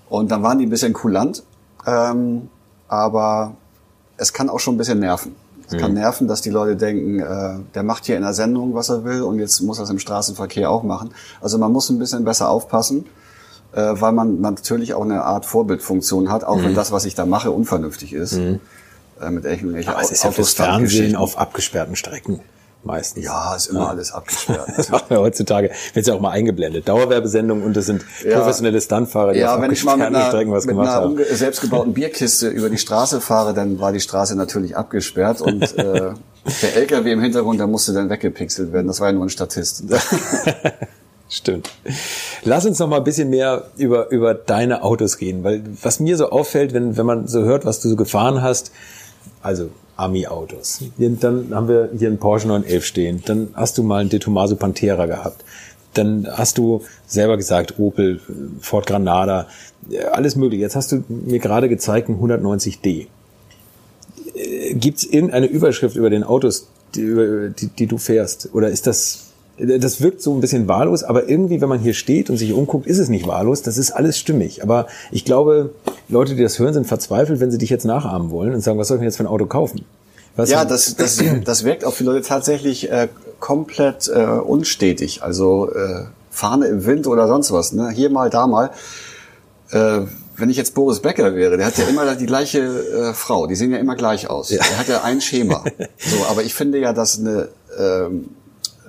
Und 0.10 0.32
dann 0.32 0.44
waren 0.44 0.60
die 0.60 0.66
ein 0.66 0.70
bisschen 0.70 0.94
kulant, 0.94 1.44
ähm, 1.86 2.50
aber 2.88 3.56
es 4.18 4.34
kann 4.34 4.50
auch 4.50 4.60
schon 4.60 4.76
ein 4.76 4.78
bisschen 4.78 5.00
nerven. 5.00 5.36
Es 5.68 5.78
kann 5.78 5.96
nerven, 5.96 6.28
dass 6.28 6.42
die 6.42 6.52
Leute 6.52 6.76
denken, 6.76 7.20
äh, 7.20 7.56
der 7.74 7.82
macht 7.82 8.06
hier 8.06 8.18
in 8.18 8.22
der 8.22 8.36
Sendung, 8.36 8.76
was 8.76 8.90
er 8.90 9.04
will, 9.04 9.24
und 9.24 9.40
jetzt 9.40 9.62
muss 9.62 9.80
er 9.80 9.86
es 9.86 9.90
im 9.90 9.98
Straßenverkehr 9.98 10.70
auch 10.70 10.84
machen. 10.84 11.10
Also 11.42 11.58
man 11.58 11.72
muss 11.72 11.90
ein 11.90 11.98
bisschen 11.98 12.24
besser 12.24 12.50
aufpassen 12.50 13.06
äh, 13.76 13.94
weil 14.00 14.14
man 14.14 14.42
natürlich 14.42 14.94
auch 14.94 15.04
eine 15.04 15.24
Art 15.24 15.46
Vorbildfunktion 15.46 16.32
hat, 16.32 16.44
auch 16.44 16.58
mhm. 16.58 16.64
wenn 16.64 16.76
das, 16.76 16.92
was 16.92 17.06
ich 17.06 17.14
da 17.14 17.26
mache, 17.26 17.52
unvernünftig 17.52 18.14
ist. 18.14 18.34
Mhm. 18.34 18.60
Äh, 19.22 19.30
mit 19.30 19.46
irgendwelchen 19.46 19.92
Aber 19.92 20.02
es 20.02 20.12
ist 20.12 20.24
ja 20.24 20.32
fürs 20.32 20.54
Fernsehen 20.54 21.16
auf 21.16 21.38
abgesperrten 21.38 21.96
Strecken 21.96 22.42
meistens. 22.86 23.26
Ja, 23.26 23.56
ist 23.56 23.68
immer 23.68 23.82
ja. 23.82 23.88
alles 23.88 24.12
abgesperrt. 24.12 24.70
das 24.78 24.90
machen 24.90 25.06
wir 25.10 25.20
heutzutage. 25.20 25.72
Wird 25.94 26.08
ja 26.08 26.14
auch 26.14 26.20
mal 26.20 26.32
eingeblendet. 26.32 26.88
Dauerwerbesendung 26.88 27.64
und 27.64 27.76
das 27.76 27.88
sind 27.88 28.06
ja. 28.24 28.38
professionelle 28.38 28.80
Stuntfahrer, 28.80 29.34
die 29.34 29.40
ja, 29.40 29.56
auf 29.56 29.62
wenn 29.62 29.72
ich 29.72 29.84
mal 29.84 29.98
mit 29.98 30.08
einer, 30.08 30.28
Strecken 30.28 30.52
was 30.52 30.66
mit 30.66 30.76
gemacht 30.76 30.90
einer 30.90 31.02
haben. 31.02 31.20
selbstgebauten 31.32 31.94
Bierkiste 31.94 32.48
über 32.48 32.70
die 32.70 32.78
Straße 32.78 33.22
fahre, 33.22 33.54
dann 33.54 33.80
war 33.80 33.92
die 33.92 34.00
Straße 34.00 34.36
natürlich 34.36 34.78
abgesperrt 34.78 35.42
und 35.42 35.64
äh, 35.78 36.14
der 36.62 36.76
LKW 36.76 37.12
im 37.12 37.22
Hintergrund, 37.22 37.60
der 37.60 37.68
musste 37.68 37.94
dann 37.94 38.10
weggepixelt 38.10 38.72
werden. 38.72 38.88
Das 38.88 39.00
war 39.00 39.08
ja 39.08 39.14
nur 39.14 39.26
ein 39.26 39.30
Statist. 39.30 39.84
Stimmt. 41.28 41.72
Lass 42.44 42.68
uns 42.68 42.78
noch 42.78 42.88
mal 42.88 42.98
ein 42.98 43.04
bisschen 43.04 43.32
mehr 43.32 43.72
über, 43.78 44.12
über 44.12 44.36
deine 44.36 44.84
Autos 44.84 45.20
reden, 45.22 45.44
weil 45.44 45.64
was 45.82 46.00
mir 46.00 46.18
so 46.18 46.30
auffällt, 46.30 46.72
wenn, 46.74 46.98
wenn 46.98 47.06
man 47.08 47.28
so 47.28 47.42
hört, 47.42 47.66
was 47.66 47.82
du 47.82 47.90
so 47.90 47.96
gefahren 47.96 48.44
hast, 48.44 48.72
also 49.46 49.70
Ami-Autos. 49.96 50.82
Dann 50.98 51.48
haben 51.52 51.68
wir 51.68 51.90
hier 51.98 52.10
einen 52.10 52.18
Porsche 52.18 52.48
911 52.48 52.86
stehen. 52.86 53.24
Dann 53.26 53.50
hast 53.54 53.78
du 53.78 53.84
mal 53.84 54.02
einen 54.02 54.10
De 54.10 54.20
Tomaso 54.20 54.56
Pantera 54.56 55.06
gehabt. 55.06 55.44
Dann 55.94 56.28
hast 56.30 56.58
du 56.58 56.82
selber 57.08 57.38
gesagt, 57.38 57.80
Opel, 57.80 58.20
Ford 58.60 58.86
Granada, 58.86 59.48
alles 60.12 60.36
mögliche. 60.36 60.64
Jetzt 60.64 60.76
hast 60.76 60.92
du 60.92 61.04
mir 61.08 61.40
gerade 61.40 61.70
gezeigt, 61.70 62.10
ein 62.10 62.20
190D. 62.20 63.08
Gibt 64.74 64.98
es 64.98 65.06
irgendeine 65.06 65.46
Überschrift 65.46 65.96
über 65.96 66.10
den 66.10 66.26
Autos, 66.26 66.68
die, 66.96 67.52
die, 67.58 67.68
die 67.68 67.88
du 67.88 67.98
fährst? 67.98 68.50
Oder 68.54 68.70
ist 68.70 68.88
das 68.88 69.22
das 69.58 70.02
wirkt 70.02 70.22
so 70.22 70.34
ein 70.34 70.42
bisschen 70.42 70.68
wahllos, 70.68 71.04
aber 71.04 71.30
irgendwie, 71.30 71.62
wenn 71.62 71.70
man 71.70 71.80
hier 71.80 71.94
steht 71.94 72.30
und 72.30 72.38
sich 72.38 72.52
umguckt, 72.52 72.88
ist 72.88 73.00
es 73.00 73.08
nicht 73.08 73.26
wahllos. 73.26 73.62
Das 73.62 73.78
ist 73.78 73.92
alles 73.92 74.18
stimmig. 74.20 74.62
Aber 74.64 74.88
ich 75.12 75.24
glaube, 75.24 75.74
Leute, 76.08 76.36
die 76.36 76.44
das 76.44 76.60
hören, 76.60 76.74
sind 76.74 76.88
verzweifelt, 76.88 77.40
wenn 77.40 77.52
sie 77.52 77.58
dich 77.58 77.70
jetzt 77.70 77.86
nachahmen 77.86 78.32
wollen 78.32 78.54
und 78.54 78.62
sagen, 78.62 78.78
was 78.78 78.88
soll 78.88 78.98
ich 78.98 79.00
denn 79.00 79.08
jetzt 79.08 79.18
für 79.18 79.24
ein 79.24 79.28
Auto 79.28 79.46
kaufen? 79.46 79.86
Was 80.36 80.50
ja, 80.50 80.66
das, 80.66 80.96
das, 80.96 81.22
das 81.44 81.64
wirkt 81.64 81.86
auf 81.86 81.98
die 81.98 82.04
Leute 82.04 82.22
tatsächlich 82.28 82.92
äh, 82.92 83.08
komplett 83.40 84.10
äh, 84.10 84.24
unstetig. 84.26 85.24
Also 85.24 85.72
äh, 85.72 86.06
Fahne 86.30 86.68
im 86.68 86.86
Wind 86.86 87.08
oder 87.08 87.28
sonst 87.28 87.52
was. 87.52 87.72
Ne? 87.72 87.90
Hier 87.92 88.10
mal, 88.10 88.30
da 88.30 88.46
mal. 88.46 88.72
Äh, 89.72 90.02
wenn 90.38 90.50
ich 90.50 90.58
jetzt 90.58 90.76
Boris 90.76 91.00
Becker 91.00 91.36
wäre, 91.36 91.56
der 91.56 91.66
hat 91.66 91.78
ja 91.78 91.86
immer 91.86 92.14
die 92.16 92.26
gleiche 92.26 92.60
äh, 92.60 93.14
Frau. 93.14 93.48
Die 93.48 93.56
sehen 93.56 93.72
ja 93.72 93.78
immer 93.78 93.96
gleich 93.96 94.30
aus. 94.30 94.50
Ja. 94.50 94.58
Er 94.58 94.78
hat 94.78 94.88
ja 94.90 95.04
ein 95.04 95.22
Schema. 95.22 95.64
so, 95.98 96.26
aber 96.30 96.44
ich 96.44 96.54
finde 96.54 96.80
ja, 96.80 96.92
dass 96.92 97.20
eine 97.20 97.48
ähm, 97.80 98.30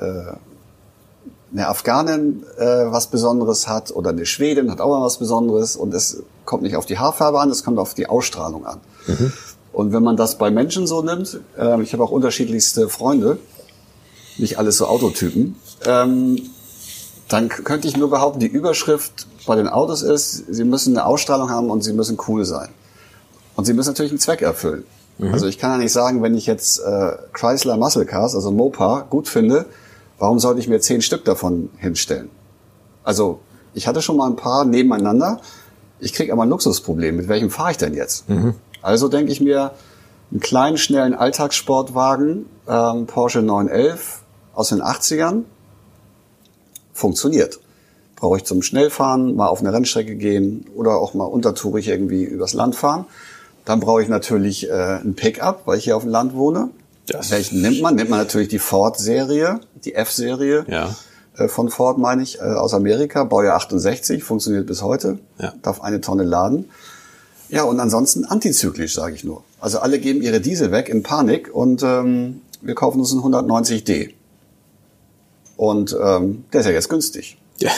äh, 0.00 0.32
eine 1.56 1.68
Afghanin 1.68 2.44
äh, 2.58 2.64
was 2.64 3.06
Besonderes 3.06 3.66
hat 3.66 3.90
oder 3.90 4.10
eine 4.10 4.26
Schwedin 4.26 4.70
hat 4.70 4.80
auch 4.80 4.90
mal 4.90 5.04
was 5.04 5.16
Besonderes 5.16 5.74
und 5.74 5.94
es 5.94 6.22
kommt 6.44 6.62
nicht 6.62 6.76
auf 6.76 6.84
die 6.84 6.98
Haarfarbe 6.98 7.40
an, 7.40 7.50
es 7.50 7.64
kommt 7.64 7.78
auf 7.78 7.94
die 7.94 8.08
Ausstrahlung 8.08 8.66
an. 8.66 8.80
Mhm. 9.06 9.32
Und 9.72 9.92
wenn 9.92 10.02
man 10.02 10.16
das 10.16 10.36
bei 10.36 10.50
Menschen 10.50 10.86
so 10.86 11.02
nimmt, 11.02 11.40
äh, 11.58 11.80
ich 11.80 11.94
habe 11.94 12.04
auch 12.04 12.10
unterschiedlichste 12.10 12.90
Freunde, 12.90 13.38
nicht 14.36 14.58
alles 14.58 14.76
so 14.76 14.86
Autotypen, 14.86 15.56
ähm, 15.86 16.42
dann 17.28 17.48
könnte 17.48 17.88
ich 17.88 17.96
nur 17.96 18.10
behaupten, 18.10 18.38
die 18.38 18.46
Überschrift 18.46 19.26
bei 19.46 19.56
den 19.56 19.66
Autos 19.66 20.02
ist, 20.02 20.44
sie 20.48 20.64
müssen 20.64 20.96
eine 20.96 21.06
Ausstrahlung 21.06 21.48
haben 21.48 21.70
und 21.70 21.82
sie 21.82 21.94
müssen 21.94 22.18
cool 22.28 22.44
sein. 22.44 22.68
Und 23.54 23.64
sie 23.64 23.72
müssen 23.72 23.88
natürlich 23.90 24.12
einen 24.12 24.20
Zweck 24.20 24.42
erfüllen. 24.42 24.84
Mhm. 25.16 25.32
Also 25.32 25.46
ich 25.46 25.58
kann 25.58 25.72
ja 25.72 25.78
nicht 25.78 25.92
sagen, 25.92 26.22
wenn 26.22 26.34
ich 26.34 26.44
jetzt 26.44 26.80
äh, 26.80 27.12
Chrysler 27.32 27.78
Muscle 27.78 28.04
Cars, 28.04 28.34
also 28.34 28.50
Mopa, 28.50 29.06
gut 29.08 29.26
finde, 29.26 29.64
warum 30.18 30.38
sollte 30.38 30.60
ich 30.60 30.68
mir 30.68 30.80
zehn 30.80 31.02
Stück 31.02 31.24
davon 31.24 31.70
hinstellen? 31.78 32.30
Also 33.04 33.40
ich 33.74 33.86
hatte 33.86 34.02
schon 34.02 34.16
mal 34.16 34.28
ein 34.28 34.36
paar 34.36 34.64
nebeneinander. 34.64 35.40
Ich 36.00 36.12
kriege 36.12 36.32
aber 36.32 36.42
ein 36.42 36.48
Luxusproblem. 36.48 37.16
Mit 37.16 37.28
welchem 37.28 37.50
fahre 37.50 37.70
ich 37.70 37.76
denn 37.76 37.94
jetzt? 37.94 38.28
Mhm. 38.28 38.54
Also 38.82 39.08
denke 39.08 39.32
ich 39.32 39.40
mir, 39.40 39.72
einen 40.30 40.40
kleinen, 40.40 40.76
schnellen 40.76 41.14
Alltagssportwagen, 41.14 42.46
ähm, 42.68 43.06
Porsche 43.06 43.42
911 43.42 44.22
aus 44.54 44.70
den 44.70 44.82
80ern, 44.82 45.44
funktioniert. 46.92 47.60
Brauche 48.16 48.38
ich 48.38 48.44
zum 48.44 48.62
Schnellfahren, 48.62 49.36
mal 49.36 49.48
auf 49.48 49.60
eine 49.60 49.72
Rennstrecke 49.72 50.16
gehen 50.16 50.66
oder 50.74 50.96
auch 50.96 51.14
mal 51.14 51.26
untertourig 51.26 51.88
irgendwie 51.88 52.24
übers 52.24 52.54
Land 52.54 52.74
fahren. 52.74 53.04
Dann 53.64 53.80
brauche 53.80 54.02
ich 54.02 54.08
natürlich 54.08 54.68
äh, 54.68 55.00
ein 55.00 55.14
Pickup, 55.14 55.62
weil 55.66 55.78
ich 55.78 55.84
hier 55.84 55.96
auf 55.96 56.02
dem 56.02 56.10
Land 56.10 56.34
wohne. 56.34 56.70
Das 57.06 57.30
Welchen 57.30 57.62
nimmt 57.62 57.80
man? 57.80 57.94
Nimmt 57.94 58.10
man 58.10 58.18
natürlich 58.18 58.48
die 58.48 58.58
Ford-Serie, 58.58 59.60
die 59.84 59.94
F-Serie 59.94 60.64
ja. 60.68 60.96
äh, 61.36 61.48
von 61.48 61.68
Ford, 61.70 61.98
meine 61.98 62.22
ich, 62.22 62.38
äh, 62.38 62.42
aus 62.42 62.74
Amerika, 62.74 63.24
Baujahr 63.24 63.56
68, 63.56 64.24
funktioniert 64.24 64.66
bis 64.66 64.82
heute, 64.82 65.18
ja. 65.38 65.54
darf 65.62 65.80
eine 65.80 66.00
Tonne 66.00 66.24
laden. 66.24 66.70
Ja, 67.48 67.62
und 67.62 67.78
ansonsten 67.78 68.24
antizyklisch, 68.24 68.94
sage 68.94 69.14
ich 69.14 69.22
nur. 69.22 69.44
Also 69.60 69.78
alle 69.78 70.00
geben 70.00 70.20
ihre 70.20 70.40
Diesel 70.40 70.72
weg 70.72 70.88
in 70.88 71.02
Panik 71.02 71.54
und 71.54 71.82
ähm, 71.84 72.42
wir 72.60 72.74
kaufen 72.74 73.00
uns 73.00 73.12
einen 73.12 73.22
190D. 73.22 74.10
Und 75.56 75.96
ähm, 76.00 76.44
der 76.52 76.60
ist 76.60 76.66
ja 76.66 76.72
jetzt 76.72 76.88
günstig. 76.88 77.38
Ja. 77.58 77.70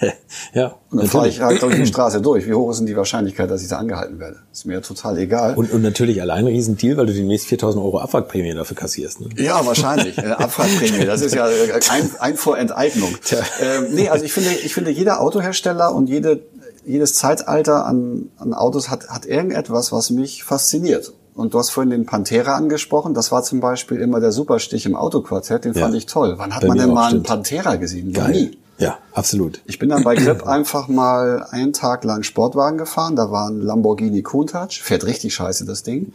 ja, 0.54 0.74
und 0.90 0.98
dann 0.98 1.06
fahre 1.08 1.28
ich 1.28 1.40
halt 1.40 1.62
durch 1.62 1.74
die 1.74 1.86
Straße 1.86 2.20
durch. 2.20 2.46
Wie 2.46 2.54
hoch 2.54 2.70
ist 2.70 2.78
denn 2.78 2.86
die 2.86 2.96
Wahrscheinlichkeit, 2.96 3.50
dass 3.50 3.62
ich 3.62 3.68
da 3.68 3.78
angehalten 3.78 4.18
werde? 4.18 4.36
Ist 4.52 4.64
mir 4.64 4.74
ja 4.74 4.80
total 4.80 5.18
egal. 5.18 5.54
Und, 5.54 5.72
und 5.72 5.82
natürlich 5.82 6.20
allein 6.20 6.44
ein 6.44 6.46
Riesendeal, 6.46 6.96
weil 6.96 7.06
du 7.06 7.12
demnächst 7.12 7.46
4000 7.46 7.84
Euro 7.84 7.98
Abwrackprämie 7.98 8.54
dafür 8.54 8.76
kassierst. 8.76 9.20
Ne? 9.20 9.28
Ja, 9.36 9.64
wahrscheinlich. 9.66 10.18
Eine 10.18 10.38
Abwrackprämie, 10.40 11.04
das 11.04 11.22
ist 11.22 11.34
ja 11.34 11.46
ein, 11.46 12.10
ein 12.18 12.36
vor 12.36 12.58
Enteignung. 12.58 13.16
Ähm, 13.60 13.94
nee, 13.94 14.08
also 14.08 14.24
ich 14.24 14.32
finde, 14.32 14.50
ich 14.50 14.74
finde, 14.74 14.90
jeder 14.90 15.20
Autohersteller 15.20 15.94
und 15.94 16.08
jede, 16.08 16.42
jedes 16.86 17.14
Zeitalter 17.14 17.86
an, 17.86 18.30
an 18.38 18.54
Autos 18.54 18.90
hat, 18.90 19.08
hat 19.08 19.26
irgendetwas, 19.26 19.92
was 19.92 20.10
mich 20.10 20.44
fasziniert. 20.44 21.12
Und 21.34 21.54
du 21.54 21.58
hast 21.60 21.70
vorhin 21.70 21.90
den 21.90 22.04
Pantera 22.04 22.56
angesprochen. 22.56 23.14
Das 23.14 23.30
war 23.30 23.44
zum 23.44 23.60
Beispiel 23.60 23.98
immer 24.00 24.18
der 24.18 24.32
Superstich 24.32 24.86
im 24.86 24.96
Autoquartett. 24.96 25.64
Den 25.64 25.72
ja. 25.72 25.82
fand 25.82 25.94
ich 25.94 26.06
toll. 26.06 26.34
Wann 26.36 26.52
hat 26.52 26.62
Bei 26.62 26.68
man 26.68 26.78
denn 26.78 26.92
mal 26.92 27.10
stimmt. 27.10 27.30
einen 27.30 27.42
Pantera 27.42 27.76
gesehen? 27.76 28.12
Geil. 28.12 28.32
Nie. 28.32 28.58
Ja, 28.78 28.98
absolut. 29.12 29.60
Ich 29.66 29.80
bin 29.80 29.88
dann 29.88 30.04
bei 30.04 30.14
Grip 30.14 30.46
einfach 30.46 30.86
mal 30.86 31.44
einen 31.50 31.72
Tag 31.72 32.04
lang 32.04 32.22
Sportwagen 32.22 32.78
gefahren. 32.78 33.16
Da 33.16 33.30
war 33.30 33.48
ein 33.48 33.60
Lamborghini 33.60 34.22
Countach, 34.22 34.70
fährt 34.70 35.04
richtig 35.04 35.34
scheiße 35.34 35.64
das 35.64 35.82
Ding. 35.82 36.12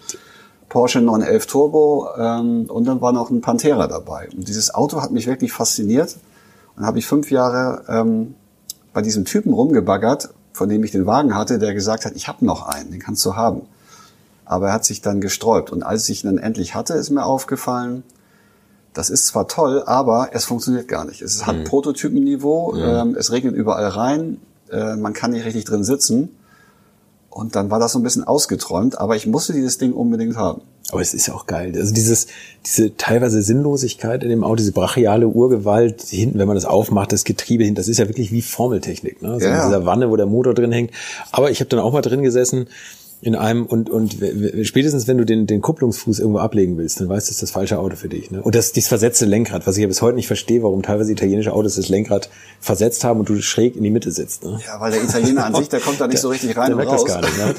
Porsche 0.70 1.02
911 1.02 1.46
Turbo 1.46 2.08
ähm, 2.18 2.66
und 2.68 2.86
dann 2.86 3.02
war 3.02 3.12
noch 3.12 3.30
ein 3.30 3.42
Pantera 3.42 3.88
dabei. 3.88 4.30
Und 4.36 4.48
dieses 4.48 4.74
Auto 4.74 5.02
hat 5.02 5.12
mich 5.12 5.28
wirklich 5.28 5.52
fasziniert. 5.52 6.18
Und 6.76 6.86
habe 6.86 6.98
ich 6.98 7.06
fünf 7.06 7.30
Jahre 7.30 7.84
ähm, 7.88 8.34
bei 8.94 9.02
diesem 9.02 9.26
Typen 9.26 9.54
rumgebaggert, 9.54 10.30
von 10.54 10.70
dem 10.70 10.84
ich 10.84 10.92
den 10.92 11.06
Wagen 11.06 11.36
hatte, 11.36 11.60
der 11.60 11.74
gesagt 11.74 12.06
hat, 12.06 12.14
ich 12.16 12.28
habe 12.28 12.46
noch 12.46 12.66
einen, 12.66 12.92
den 12.92 13.00
kannst 13.00 13.24
du 13.26 13.36
haben. 13.36 13.68
Aber 14.46 14.68
er 14.68 14.74
hat 14.74 14.86
sich 14.86 15.02
dann 15.02 15.22
gesträubt. 15.22 15.70
Und 15.72 15.84
als 15.84 16.10
ich 16.10 16.24
ihn 16.24 16.28
dann 16.28 16.38
endlich 16.44 16.74
hatte, 16.74 16.94
ist 16.94 17.10
mir 17.12 17.26
aufgefallen, 17.26 18.04
das 18.94 19.10
ist 19.10 19.28
zwar 19.28 19.48
toll, 19.48 19.84
aber 19.86 20.30
es 20.34 20.46
funktioniert 20.46 20.88
gar 20.88 21.06
nicht. 21.06 21.22
Es 21.22 21.46
hat 21.46 21.58
mhm. 21.58 21.64
Prototypenniveau, 21.64 22.76
ähm, 22.76 23.16
es 23.18 23.32
regnet 23.32 23.56
überall 23.56 23.88
rein, 23.88 24.38
äh, 24.72 24.96
man 24.96 25.14
kann 25.14 25.32
nicht 25.32 25.46
richtig 25.46 25.66
drin 25.66 25.84
sitzen. 25.84 26.30
Und 27.30 27.56
dann 27.56 27.72
war 27.72 27.80
das 27.80 27.94
so 27.94 28.00
ein 28.00 28.04
bisschen 28.04 28.24
ausgeträumt, 28.24 29.00
aber 29.00 29.16
ich 29.16 29.26
musste 29.26 29.54
dieses 29.54 29.80
Ding 29.80 29.94
unbedingt 29.94 30.38
haben. 30.38 30.62
Aber 30.92 31.02
es 31.02 31.16
ist 31.16 31.26
ja 31.26 31.34
auch 31.34 31.48
geil. 31.48 31.74
Also 31.76 31.92
dieses, 31.92 32.28
diese 32.64 32.96
teilweise 32.96 33.42
Sinnlosigkeit 33.42 34.22
in 34.22 34.30
dem 34.30 34.44
Auto, 34.44 34.58
diese 34.58 34.72
brachiale 34.72 35.28
Urgewalt 35.28 36.04
hinten, 36.04 36.38
wenn 36.38 36.46
man 36.46 36.56
das 36.56 36.66
aufmacht, 36.66 37.12
das 37.12 37.24
Getriebe 37.24 37.64
hinten, 37.64 37.78
das 37.78 37.88
ist 37.88 37.98
ja 37.98 38.08
wirklich 38.08 38.32
wie 38.32 38.44
Formeltechnik. 38.44 39.24
Ne? 39.24 39.40
So 39.40 39.48
ja. 39.48 39.64
in 39.64 39.70
dieser 39.70 39.86
Wanne, 39.86 40.12
wo 40.12 40.16
der 40.16 40.28
Motor 40.28 40.54
drin 40.54 40.72
hängt. 40.72 40.92
Aber 41.32 41.50
ich 41.50 41.60
habe 41.60 41.70
dann 41.70 41.80
auch 41.80 41.92
mal 41.92 42.02
drin 42.02 42.22
gesessen, 42.22 42.68
in 43.24 43.36
einem 43.36 43.66
und 43.66 43.90
und 43.90 44.18
spätestens 44.64 45.08
wenn 45.08 45.18
du 45.18 45.26
den 45.26 45.48
den 45.48 45.62
Kupplungsfuß 45.62 46.20
irgendwo 46.20 46.40
ablegen 46.40 46.78
willst, 46.78 47.00
dann 47.00 47.08
weißt 47.08 47.28
du, 47.28 47.30
das 47.30 47.36
ist 47.38 47.42
das 47.42 47.52
falsche 47.52 47.80
Auto 47.80 47.96
für 47.96 48.10
dich. 48.10 48.32
Ne? 48.32 48.42
Und 48.42 48.54
das 48.54 48.74
dieses 48.74 48.90
versetzte 48.90 49.26
Lenkrad, 49.26 49.66
was 49.66 49.78
ich 49.78 49.82
ja 49.82 49.88
bis 49.88 50.02
heute 50.02 50.16
nicht 50.16 50.28
verstehe, 50.28 50.62
warum 50.62 50.84
teilweise 50.84 51.12
italienische 51.12 51.54
Autos 51.54 51.76
das 51.76 51.88
Lenkrad 51.88 52.30
versetzt 52.60 53.04
haben 53.04 53.22
und 53.22 53.30
du 53.30 53.42
schräg 53.42 53.78
in 53.78 53.84
die 53.84 53.92
Mitte 53.92 54.12
sitzt. 54.12 54.44
Ne? 54.44 54.60
Ja, 54.66 54.80
weil 54.82 54.92
der 54.92 55.04
Italiener 55.04 55.46
an 55.46 55.56
sich, 55.56 55.70
der 55.70 55.80
kommt 55.80 56.02
da 56.02 56.08
nicht 56.08 56.20
so 56.20 56.30
richtig 56.32 56.58
rein 56.58 56.76
der 56.76 56.86
und 56.86 56.88
raus. 56.88 57.06
Das 57.06 57.14
gar 57.14 57.22
nicht, 57.22 57.38
ne? 57.38 57.56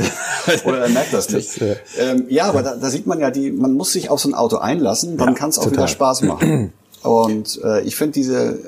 Oder 0.64 0.78
er 0.80 0.88
merkt 0.90 1.14
das 1.14 1.30
nicht. 1.30 1.60
Das, 1.60 1.62
äh, 1.62 1.76
ähm, 1.98 2.26
ja, 2.28 2.44
aber 2.44 2.62
da, 2.62 2.76
da 2.76 2.90
sieht 2.90 3.06
man 3.06 3.18
ja, 3.18 3.30
die 3.30 3.50
man 3.50 3.72
muss 3.72 3.92
sich 3.92 4.10
auf 4.10 4.20
so 4.20 4.28
ein 4.28 4.34
Auto 4.34 4.58
einlassen, 4.58 5.16
dann 5.16 5.28
ja, 5.28 5.34
kann 5.34 5.50
es 5.50 5.58
auch 5.58 5.64
total. 5.64 5.78
wieder 5.78 5.88
Spaß 5.88 6.22
machen. 6.22 6.72
Und 7.02 7.60
äh, 7.64 7.82
ich 7.82 7.96
finde 7.96 8.12
diese 8.12 8.58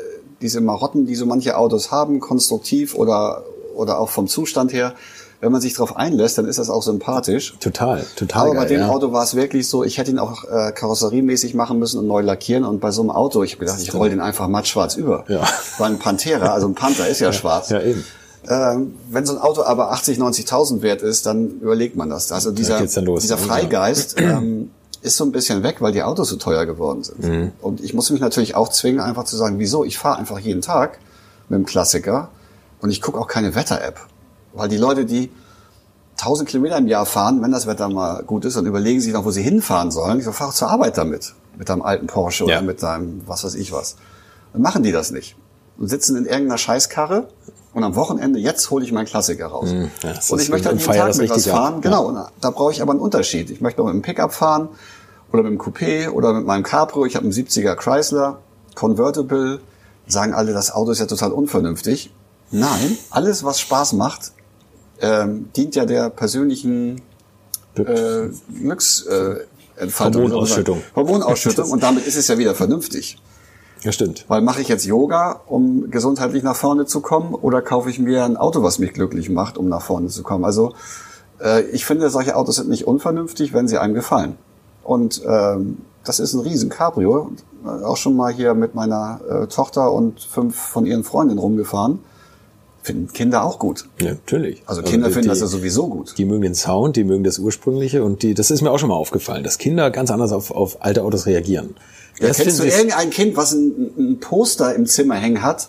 diese 0.41 0.61
Marotten, 0.61 1.07
die 1.07 1.15
so 1.15 1.27
manche 1.27 1.57
Autos 1.57 1.91
haben, 1.91 2.21
konstruktiv 2.21 2.95
oder 2.95 3.45
oder 3.75 3.99
auch 3.99 4.09
vom 4.09 4.27
Zustand 4.27 4.73
her, 4.73 4.95
wenn 5.41 5.53
man 5.53 5.61
sich 5.61 5.75
darauf 5.75 5.97
einlässt, 5.97 6.39
dann 6.39 6.47
ist 6.47 6.59
das 6.59 6.71
auch 6.71 6.83
sympathisch. 6.83 7.57
Total, 7.61 8.05
total. 8.17 8.43
Aber 8.43 8.55
geil, 8.55 8.63
bei 8.63 8.69
dem 8.69 8.81
ja. 8.81 8.89
Auto 8.89 9.13
war 9.13 9.23
es 9.23 9.35
wirklich 9.35 9.69
so, 9.69 9.85
ich 9.85 9.99
hätte 9.99 10.11
ihn 10.11 10.19
auch 10.19 10.45
äh, 10.45 10.73
karosseriemäßig 10.73 11.55
machen 11.55 11.79
müssen 11.79 11.99
und 11.99 12.07
neu 12.07 12.23
lackieren. 12.23 12.65
Und 12.65 12.81
bei 12.81 12.91
so 12.91 13.03
einem 13.03 13.11
Auto, 13.11 13.43
ich 13.43 13.53
habe 13.53 13.67
gedacht, 13.67 13.81
ich 13.81 13.93
roll 13.93 14.11
den 14.11 14.21
einfach 14.21 14.49
matt 14.49 14.67
schwarz 14.67 14.97
über. 14.97 15.25
Ja. 15.29 15.47
War 15.79 15.87
ein 15.87 15.99
Pantera, 15.99 16.53
also 16.53 16.67
ein 16.67 16.75
Panther 16.75 17.07
ist 17.07 17.21
ja, 17.21 17.27
ja 17.29 17.33
schwarz. 17.33 17.69
Ja, 17.69 17.83
eben. 17.83 18.05
Ähm, 18.49 18.95
wenn 19.11 19.27
so 19.27 19.33
ein 19.35 19.39
Auto 19.41 19.63
aber 19.65 19.91
80, 19.91 20.19
90.000 20.19 20.83
wert 20.83 21.03
ist, 21.03 21.27
dann 21.27 21.61
überlegt 21.61 21.97
man 21.97 22.11
das. 22.11 22.31
Also 22.33 22.53
dieser, 22.53 22.81
los, 23.03 23.23
dieser 23.23 23.39
Freigeist 23.39 24.21
ähm, 24.21 24.71
ist 25.03 25.17
so 25.17 25.25
ein 25.25 25.33
bisschen 25.33 25.63
weg, 25.63 25.77
weil 25.81 25.93
die 25.93 26.03
Autos 26.03 26.29
so 26.29 26.37
teuer 26.37 26.65
geworden 26.65 27.03
sind. 27.03 27.25
Mhm. 27.25 27.53
Und 27.61 27.81
ich 27.81 27.93
muss 27.93 28.11
mich 28.11 28.21
natürlich 28.21 28.55
auch 28.55 28.69
zwingen, 28.69 29.01
einfach 29.01 29.25
zu 29.25 29.37
sagen, 29.37 29.59
wieso? 29.59 29.85
Ich 29.85 29.99
fahre 29.99 30.19
einfach 30.19 30.39
jeden 30.39 30.63
Tag 30.63 30.99
mit 31.49 31.59
dem 31.59 31.67
Klassiker 31.67 32.29
und 32.81 32.91
ich 32.91 33.03
gucke 33.03 33.19
auch 33.19 33.29
keine 33.29 33.55
Wetter-App. 33.55 34.01
Weil 34.57 34.69
die 34.69 34.77
Leute, 34.77 35.05
die 35.05 35.31
1000 36.19 36.49
Kilometer 36.49 36.79
im 36.79 36.87
Jahr 36.87 37.07
fahren, 37.07 37.43
wenn 37.43 37.53
das 37.53 37.67
Wetter 37.67 37.89
mal 37.89 38.23
gut 38.23 38.45
ist, 38.45 38.57
dann 38.57 38.67
überlegen 38.67 39.01
sie 39.01 39.07
sich 39.07 39.15
noch, 39.15 39.25
wo 39.25 39.31
sie 39.31 39.43
hinfahren 39.43 39.91
sollen. 39.91 40.19
Ich 40.19 40.25
so, 40.25 40.33
fahr 40.33 40.51
zur 40.53 40.71
Arbeit 40.71 40.97
damit. 40.97 41.35
Mit 41.59 41.69
deinem 41.69 41.83
alten 41.83 42.07
Porsche 42.07 42.45
ja. 42.45 42.59
oder 42.59 42.67
mit 42.67 42.83
deinem 42.83 43.23
was 43.27 43.45
weiß 43.45 43.55
ich 43.55 43.73
was. 43.73 43.97
Dann 44.53 44.63
machen 44.63 44.83
die 44.83 44.93
das 44.93 45.11
nicht. 45.11 45.37
Und 45.79 45.89
sitzen 45.89 46.17
in 46.17 46.25
irgendeiner 46.25 46.59
Scheißkarre 46.59 47.29
und 47.75 47.85
am 47.85 47.95
Wochenende, 47.95 48.39
jetzt 48.39 48.71
hole 48.71 48.85
ich 48.85 48.93
meinen 48.93 49.05
Klassiker 49.05 49.49
raus. 49.49 49.71
Mm, 49.71 49.85
ja, 50.03 50.15
und 50.31 50.41
ich 50.41 50.49
möchte 50.49 50.69
halt 50.69 50.81
jeden 50.81 50.93
Tag 50.93 51.17
mit 51.17 51.29
was 51.29 51.47
fahren. 51.47 51.75
Ab. 51.75 51.83
Genau, 51.83 52.07
und 52.07 52.19
da 52.41 52.51
brauche 52.51 52.73
ich 52.73 52.81
aber 52.81 52.93
einen 52.93 53.01
Unterschied. 53.01 53.51
Ich 53.51 53.61
möchte 53.61 53.83
auch 53.83 53.87
mit 53.87 53.93
einem 53.93 54.03
Pickup 54.03 54.33
fahren 54.33 54.69
oder 55.31 55.43
mit 55.43 55.53
einem 55.53 55.61
Coupé 55.61 56.09
oder 56.09 56.33
mit 56.33 56.47
meinem 56.47 56.63
Cabrio. 56.63 57.05
Ich 57.05 57.17
habe 57.17 57.25
einen 57.25 57.35
70er 57.35 57.75
Chrysler, 57.75 58.39
Convertible. 58.75 59.61
Sagen 60.07 60.33
alle, 60.33 60.55
das 60.55 60.71
Auto 60.73 60.93
ist 60.93 61.01
ja 61.01 61.07
total 61.07 61.33
unvernünftig. 61.33 62.15
Nein, 62.51 62.97
alles, 63.11 63.45
was 63.45 63.61
Spaß 63.61 63.95
macht, 63.95 64.33
ähm, 65.01 65.49
dient 65.57 65.75
ja 65.75 65.85
der 65.85 66.11
persönlichen 66.11 67.03
äh, 67.75 68.29
Glücksentfaltung. 68.59 69.49
Äh, 69.77 69.91
Hormonausschüttung. 70.25 70.83
Hormonausschüttung 70.95 71.71
und 71.71 71.83
damit 71.83 72.07
ist 72.07 72.17
es 72.17 72.29
ja 72.29 72.39
wieder 72.39 72.55
vernünftig. 72.55 73.19
Ja, 73.83 73.93
stimmt. 73.93 74.25
Weil 74.29 74.41
mache 74.41 74.63
ich 74.63 74.69
jetzt 74.69 74.85
Yoga, 74.85 75.41
um 75.47 75.91
gesundheitlich 75.91 76.43
nach 76.43 76.57
vorne 76.57 76.87
zu 76.87 77.01
kommen, 77.01 77.35
oder 77.35 77.63
kaufe 77.63 77.91
ich 77.91 77.99
mir 77.99 78.25
ein 78.25 78.37
Auto, 78.37 78.63
was 78.63 78.79
mich 78.79 78.95
glücklich 78.95 79.29
macht, 79.29 79.59
um 79.59 79.69
nach 79.69 79.83
vorne 79.83 80.09
zu 80.09 80.23
kommen? 80.23 80.45
Also 80.45 80.75
äh, 81.41 81.63
ich 81.67 81.85
finde, 81.85 82.11
solche 82.11 82.37
Autos 82.37 82.57
sind 82.57 82.69
nicht 82.69 82.87
unvernünftig, 82.87 83.53
wenn 83.53 83.69
sie 83.69 83.79
einem 83.79 83.95
gefallen. 83.95 84.37
Und 84.83 85.23
ähm, 85.27 85.79
das 86.05 86.21
ist 86.21 86.33
ein 86.33 86.41
riesen 86.41 86.71
Cabrio. 86.71 87.33
Auch 87.65 87.97
schon 87.97 88.17
mal 88.17 88.33
hier 88.33 88.55
mit 88.55 88.75
meiner 88.75 89.21
äh, 89.29 89.47
Tochter 89.49 89.93
und 89.93 90.21
fünf 90.21 90.57
von 90.57 90.87
ihren 90.87 91.05
Freundinnen 91.05 91.39
rumgefahren 91.39 91.99
Finden 92.87 93.13
Kinder 93.13 93.43
auch 93.43 93.59
gut. 93.59 93.89
Ja, 94.01 94.11
natürlich. 94.11 94.63
Also 94.65 94.81
Kinder 94.83 95.09
die, 95.09 95.15
finden 95.15 95.29
das 95.29 95.41
ja 95.41 95.49
sowieso 95.49 95.89
gut. 95.89 96.17
Die 96.19 96.25
mögen 96.25 96.43
den 96.43 96.55
Sound, 96.55 96.95
die 96.95 97.03
mögen 97.03 97.25
das 97.25 97.41
Ursprüngliche 97.41 98.05
und 98.05 98.23
die, 98.23 98.33
das 98.33 98.53
ist 98.53 98.63
mir 98.63 98.71
auch 98.71 98.79
schon 98.79 98.91
mal 98.91 98.95
aufgefallen, 98.95 99.43
dass 99.43 99.59
Kinder 99.59 99.91
ganz 99.91 100.13
anders 100.13 100.31
auf, 100.31 100.53
auf 100.53 100.85
alte 100.85 101.03
Autos 101.03 101.27
reagieren. 101.27 101.75
Ja, 102.21 102.29
Das 102.29 102.37
kennst 102.37 102.61
du 102.61 102.65
irgendein 102.65 103.11
Kind, 103.11 103.37
was 103.37 103.55
ein, 103.55 103.91
ein 103.99 104.21
Poster 104.21 104.73
im 104.77 104.87
Zimmer 104.87 105.17
hängen 105.17 105.43
hat 105.43 105.69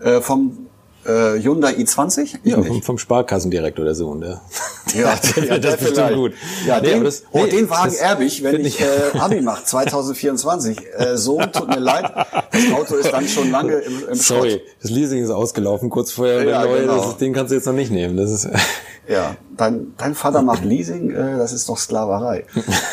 äh, 0.00 0.20
vom 0.20 0.66
äh, 1.04 1.40
Hyundai 1.40 1.74
i20? 1.74 2.38
Ich 2.42 2.50
ja, 2.50 2.60
vom, 2.60 2.82
vom 2.82 2.98
Sparkassendirektor 2.98 3.84
der 3.84 3.94
Sohn, 3.94 4.20
der. 4.20 4.40
Ja, 4.94 5.14
der, 5.16 5.58
das 5.58 5.74
ist 5.74 5.80
bestimmt 5.80 6.14
gut. 6.14 6.32
Ja, 6.66 6.80
Nee, 6.80 6.90
den, 6.90 7.04
das- 7.04 7.24
oh, 7.32 7.42
nee, 7.44 7.50
den 7.50 7.68
Wagen 7.68 7.94
erbe 7.94 8.24
ich, 8.24 8.42
wenn 8.44 8.54
find 8.56 8.66
ich 8.66 8.80
äh, 8.80 8.86
Abi 9.18 9.40
mache, 9.40 9.64
2024. 9.64 10.78
Äh, 10.96 11.16
Sohn, 11.16 11.50
tut 11.52 11.68
mir 11.68 11.80
leid, 11.80 12.04
das 12.52 12.72
Auto 12.72 12.94
ist 12.94 13.10
dann 13.12 13.26
schon 13.26 13.50
lange 13.50 13.74
im, 13.74 14.08
im 14.08 14.14
Sorry, 14.14 14.50
Schrott. 14.52 14.62
das 14.82 14.90
Leasing 14.90 15.24
ist 15.24 15.30
ausgelaufen 15.30 15.90
kurz 15.90 16.12
vorher. 16.12 16.44
Ja, 16.44 16.64
neue, 16.64 16.82
genau. 16.82 17.04
das 17.04 17.16
den 17.18 17.32
kannst 17.32 17.50
du 17.50 17.56
jetzt 17.56 17.66
noch 17.66 17.72
nicht 17.72 17.90
nehmen. 17.90 18.16
Das 18.16 18.30
ist, 18.30 18.48
Ja, 19.08 19.36
dein, 19.56 19.92
dein 19.98 20.14
Vater 20.16 20.42
macht 20.42 20.64
Leasing, 20.64 21.10
äh, 21.10 21.36
das 21.36 21.52
ist 21.52 21.68
doch 21.68 21.78
Sklaverei. 21.78 22.44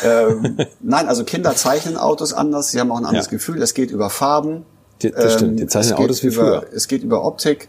ähm, 0.04 0.58
nein, 0.80 1.08
also 1.08 1.24
Kinder 1.24 1.54
zeichnen 1.56 1.96
Autos 1.96 2.32
anders, 2.32 2.70
sie 2.70 2.78
haben 2.80 2.90
auch 2.92 2.98
ein 2.98 3.04
anderes 3.06 3.26
Ja. 3.26 3.30
Gefühl. 3.30 3.60
Es 3.62 3.74
geht 3.74 3.90
über 3.90 4.10
Farben. 4.10 4.64
Die- 5.02 5.10
das 5.10 5.34
stimmt, 5.34 5.58
die 5.58 5.66
zeichnen 5.66 5.92
es 5.92 5.96
geht 5.96 6.04
Autos 6.06 6.22
wie 6.22 6.26
über, 6.28 6.34
früher. 6.60 6.66
Es 6.72 6.86
geht 6.88 7.02
über 7.02 7.24
Optik. 7.24 7.68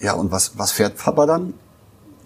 Ja, 0.00 0.12
und 0.14 0.30
was, 0.32 0.52
was 0.58 0.72
fährt 0.72 0.96
Papa 0.96 1.26
dann? 1.26 1.54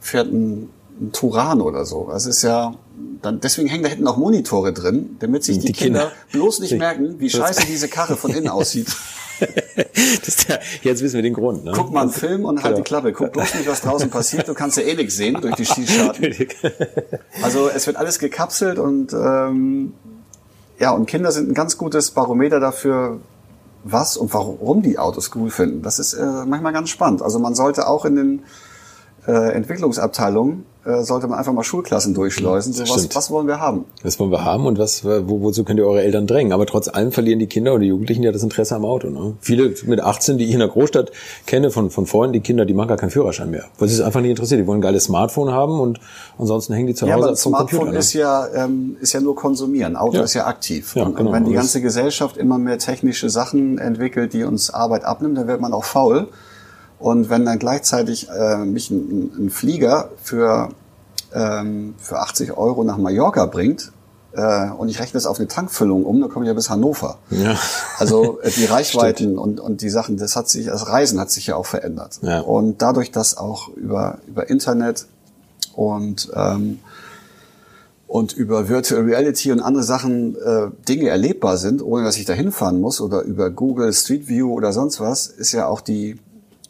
Fährt 0.01 0.33
ein, 0.33 0.69
ein 1.01 1.13
Turan 1.13 1.61
oder 1.61 1.85
so. 1.85 2.09
Das 2.11 2.27
ist 2.27 2.43
ja, 2.43 2.75
dann, 3.23 3.41
deswegen 3.41 3.69
hängen 3.69 3.83
da 3.83 3.89
hinten 3.89 4.07
auch 4.07 4.17
Monitore 4.17 4.73
drin, 4.73 5.17
damit 5.21 5.45
sich 5.45 5.59
die, 5.59 5.67
Die 5.69 5.73
Kinder, 5.73 6.01
Kinder. 6.01 6.13
bloß 6.33 6.61
nicht 6.61 6.73
Die- 6.73 6.79
merken, 6.79 7.17
wie 7.19 7.31
scheiße 7.31 7.67
diese 7.67 7.89
Karre 7.89 8.17
von 8.17 8.31
innen 8.31 8.49
aussieht. 8.49 8.95
das 10.25 10.47
der, 10.47 10.61
jetzt 10.83 11.03
wissen 11.03 11.17
wir 11.17 11.23
den 11.23 11.35
Grund. 11.35 11.65
Ne? 11.65 11.73
Guck 11.75 11.93
mal 11.93 12.03
einen 12.03 12.11
Film 12.11 12.45
und 12.45 12.63
halt 12.63 12.75
die 12.77 12.83
Genau. 12.83 12.85
Klappe. 12.85 13.13
Guck 13.13 13.33
bloß 13.33 13.55
nicht, 13.57 13.69
was 13.69 13.81
draußen 13.81 14.09
passiert. 14.09 14.47
Du 14.47 14.55
kannst 14.55 14.77
ja 14.77 14.85
eh 14.85 14.95
nichts 14.95 15.17
sehen 15.17 15.39
durch 15.41 15.57
die 15.57 15.67
Schießscharten. 15.67 16.33
Also 17.43 17.69
es 17.69 17.87
wird 17.89 17.97
alles 17.97 18.19
gekapselt 18.21 18.79
und 18.79 19.13
ähm, 19.13 19.93
ja, 20.79 20.93
und 20.93 21.07
Kinder 21.07 21.33
sind 21.33 21.51
ein 21.51 21.55
ganz 21.55 21.77
gutes 21.79 22.13
Barometer 22.13 22.61
dafür, 22.61 23.19
was 23.83 24.17
und 24.17 24.33
warum 24.33 24.83
die 24.83 24.99
Autos 24.99 25.31
cool 25.35 25.51
finden. 25.51 25.83
Das 25.83 25.99
ist 25.99 26.15
äh, 26.15 26.25
manchmal 26.47 26.73
ganz 26.73 26.91
spannend. 26.91 27.21
Also 27.21 27.39
man 27.41 27.55
sollte 27.55 27.87
auch 27.89 28.05
in 28.05 28.17
den 28.17 28.43
äh, 29.27 29.53
Entwicklungsabteilungen 29.53 30.65
sollte 31.03 31.26
man 31.28 31.39
einfach 31.39 31.53
mal 31.53 31.64
Schulklassen 31.64 32.12
durchschleusen. 32.14 32.72
So, 32.72 32.80
Das 32.82 32.91
was, 32.91 33.14
was 33.16 33.30
wollen 33.30 33.47
wir 33.47 33.59
haben? 33.61 33.85
Das 34.03 34.18
wollen 34.20 34.30
wir 34.30 34.45
haben 34.45 34.66
und 34.66 34.78
was, 34.78 35.05
wo, 35.05 35.41
wozu 35.41 35.64
könnt 35.64 35.78
ihr 35.80 35.87
eure 35.87 36.03
Eltern 36.03 36.26
drängen? 36.26 36.53
Aber 36.53 36.66
trotz 36.66 36.89
allem 36.89 37.11
verlieren 37.12 37.39
die 37.39 37.47
Kinder 37.47 37.72
oder 37.72 37.80
die 37.80 37.87
Jugendlichen 37.89 38.22
ja 38.22 38.32
das 38.32 38.43
Interesse 38.43 38.76
am 38.76 38.85
Auto. 38.85 39.09
Ne? 39.09 39.35
Viele 39.41 39.74
mit 39.87 40.01
18, 40.01 40.37
die 40.39 40.45
ich 40.45 40.53
in 40.53 40.59
der 40.59 40.68
Großstadt 40.68 41.11
kenne, 41.47 41.70
von, 41.70 41.91
von 41.91 42.07
Freunden, 42.07 42.35
die 42.35 42.41
Kinder, 42.41 42.64
die 42.66 42.74
machen 42.74 42.89
gar 42.89 42.97
keinen 42.99 43.11
Führerschein 43.11 43.51
mehr. 43.51 43.64
Weil 43.78 43.89
sie 43.89 43.95
es 43.95 44.01
einfach 44.01 44.20
nicht 44.20 44.30
interessiert. 44.30 44.61
Die 44.61 44.66
wollen 44.66 44.78
ein 44.78 44.82
geiles 44.82 45.05
Smartphone 45.05 45.51
haben 45.53 45.80
und 45.80 46.01
ansonsten 46.39 46.74
hängen 46.74 46.89
die 46.89 46.95
zu 46.95 47.07
Ja, 47.07 47.14
Hause 47.14 47.22
aber 47.24 47.32
ein 47.32 47.37
vom 47.37 47.51
Smartphone 47.53 47.78
Computer. 47.78 47.93
ne? 47.93 47.99
ist 47.99 48.12
ja 48.12 48.47
ähm, 48.55 48.97
ist 49.01 49.12
ja 49.14 49.20
nur 49.20 49.37
konsumieren. 49.37 49.97
Auto 49.97 50.18
Ja. 50.18 50.22
ist 50.24 50.35
ja 50.35 50.47
aktiv. 50.47 50.95
Ja, 50.97 51.05
und, 51.05 51.16
genau. 51.16 51.30
und 51.30 51.35
wenn 51.37 51.45
die 51.45 51.51
Aber 51.53 51.61
ganze 51.61 51.80
Gesellschaft 51.80 52.37
immer 52.37 52.59
mehr 52.59 52.78
technische 52.78 53.30
Sachen 53.30 53.78
entwickelt, 53.78 54.32
die 54.35 54.45
uns 54.45 54.68
Arbeit 54.72 55.05
abnimmt, 55.05 55.39
dann 55.39 55.49
wird 55.49 55.61
man 55.61 55.72
auch 55.72 55.85
faul. 55.85 56.28
Und 56.99 57.29
wenn 57.29 57.45
dann 57.45 57.59
gleichzeitig 57.59 58.29
äh, 58.31 58.59
mich 58.59 58.91
ein, 58.91 59.33
ein 59.47 59.51
Flieger 59.51 60.11
für 60.23 60.71
ähm, 61.35 61.95
für 61.99 62.19
80 62.19 62.57
Euro 62.57 62.85
nach 62.85 62.97
Mallorca 62.97 63.47
bringt 63.47 63.93
äh, 64.33 64.71
und 64.71 64.89
ich 64.89 65.01
rechne 65.01 65.15
das 65.15 65.27
auf 65.27 65.39
eine 65.39 65.49
Tankfüllung 65.49 66.05
um, 66.05 66.21
dann 66.21 66.31
komme 66.31 66.45
ich 66.45 66.49
ja 66.49 66.55
bis 66.55 66.71
Hannover. 66.71 67.19
Ja. 67.31 67.57
Also 67.99 68.41
äh, 68.41 68.51
die 68.51 68.65
Reichweiten 68.71 69.37
und, 69.39 69.61
und 69.61 69.83
die 69.83 69.91
Sachen, 69.91 70.17
das 70.17 70.37
hat 70.37 70.49
sich, 70.49 70.67
das 70.67 70.89
Reisen 70.89 71.21
hat 71.21 71.31
sich 71.31 71.49
ja 71.49 71.57
auch 71.57 71.67
verändert. 71.67 72.21
Ja. 72.23 72.41
Und 72.41 72.81
dadurch, 72.81 73.11
dass 73.11 73.37
auch 73.37 73.69
über, 73.69 74.19
über 74.27 74.49
Internet 74.49 75.07
und, 75.75 76.31
ähm, 76.35 76.81
und 78.07 78.33
über 78.33 78.69
Virtual 78.69 79.03
Reality 79.03 79.51
und 79.51 79.61
andere 79.61 79.83
Sachen 79.83 80.37
äh, 80.37 80.69
Dinge 80.89 81.09
erlebbar 81.09 81.57
sind, 81.57 81.83
ohne 81.83 82.05
dass 82.05 82.17
ich 82.17 82.27
da 82.27 82.33
hinfahren 82.33 82.81
muss 82.81 83.01
oder 83.01 83.23
über 83.23 83.51
Google 83.51 83.93
Street 83.93 84.29
View 84.29 84.53
oder 84.53 84.73
sonst 84.73 85.01
was, 85.01 85.27
ist 85.27 85.53
ja 85.53 85.67
auch 85.67 85.81
die, 85.81 86.17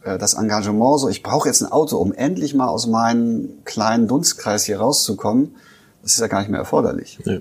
das 0.05 0.34
Engagement 0.34 1.00
so, 1.00 1.09
ich 1.09 1.22
brauche 1.22 1.48
jetzt 1.48 1.62
ein 1.62 1.72
Auto, 1.72 1.96
um 1.96 2.12
endlich 2.12 2.55
mal 2.55 2.68
aus 2.68 2.86
meinem 2.86 3.48
kleinen 3.64 4.07
Dunstkreis 4.07 4.64
hier 4.64 4.78
rauszukommen. 4.78 5.55
Das 6.02 6.12
ist 6.12 6.20
ja 6.20 6.26
gar 6.26 6.40
nicht 6.40 6.50
mehr 6.50 6.61
erforderlich. 6.61 7.18
Ja. 7.24 7.38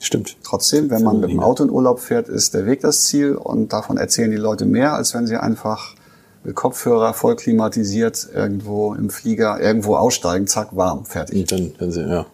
Stimmt. 0.00 0.36
Trotzdem, 0.42 0.90
wenn 0.90 1.02
man 1.02 1.20
mit 1.20 1.30
dem 1.30 1.40
Auto 1.40 1.64
in 1.64 1.70
Urlaub 1.70 2.00
fährt, 2.00 2.28
ist 2.28 2.52
der 2.52 2.66
Weg 2.66 2.80
das 2.80 3.04
Ziel 3.04 3.36
und 3.36 3.72
davon 3.72 3.96
erzählen 3.96 4.30
die 4.30 4.36
Leute 4.36 4.66
mehr, 4.66 4.94
als 4.94 5.14
wenn 5.14 5.26
sie 5.26 5.36
einfach 5.36 5.94
mit 6.42 6.54
Kopfhörer 6.54 7.14
voll 7.14 7.36
klimatisiert 7.36 8.28
irgendwo 8.34 8.94
im 8.94 9.08
Flieger 9.08 9.60
irgendwo 9.60 9.96
aussteigen, 9.96 10.46
zack, 10.46 10.76
warm, 10.76 11.06
fertig. 11.06 11.40
Und 11.40 11.52
dann, 11.52 11.72
dann 11.78 11.90
sie, 11.90 12.02
ja. 12.02 12.26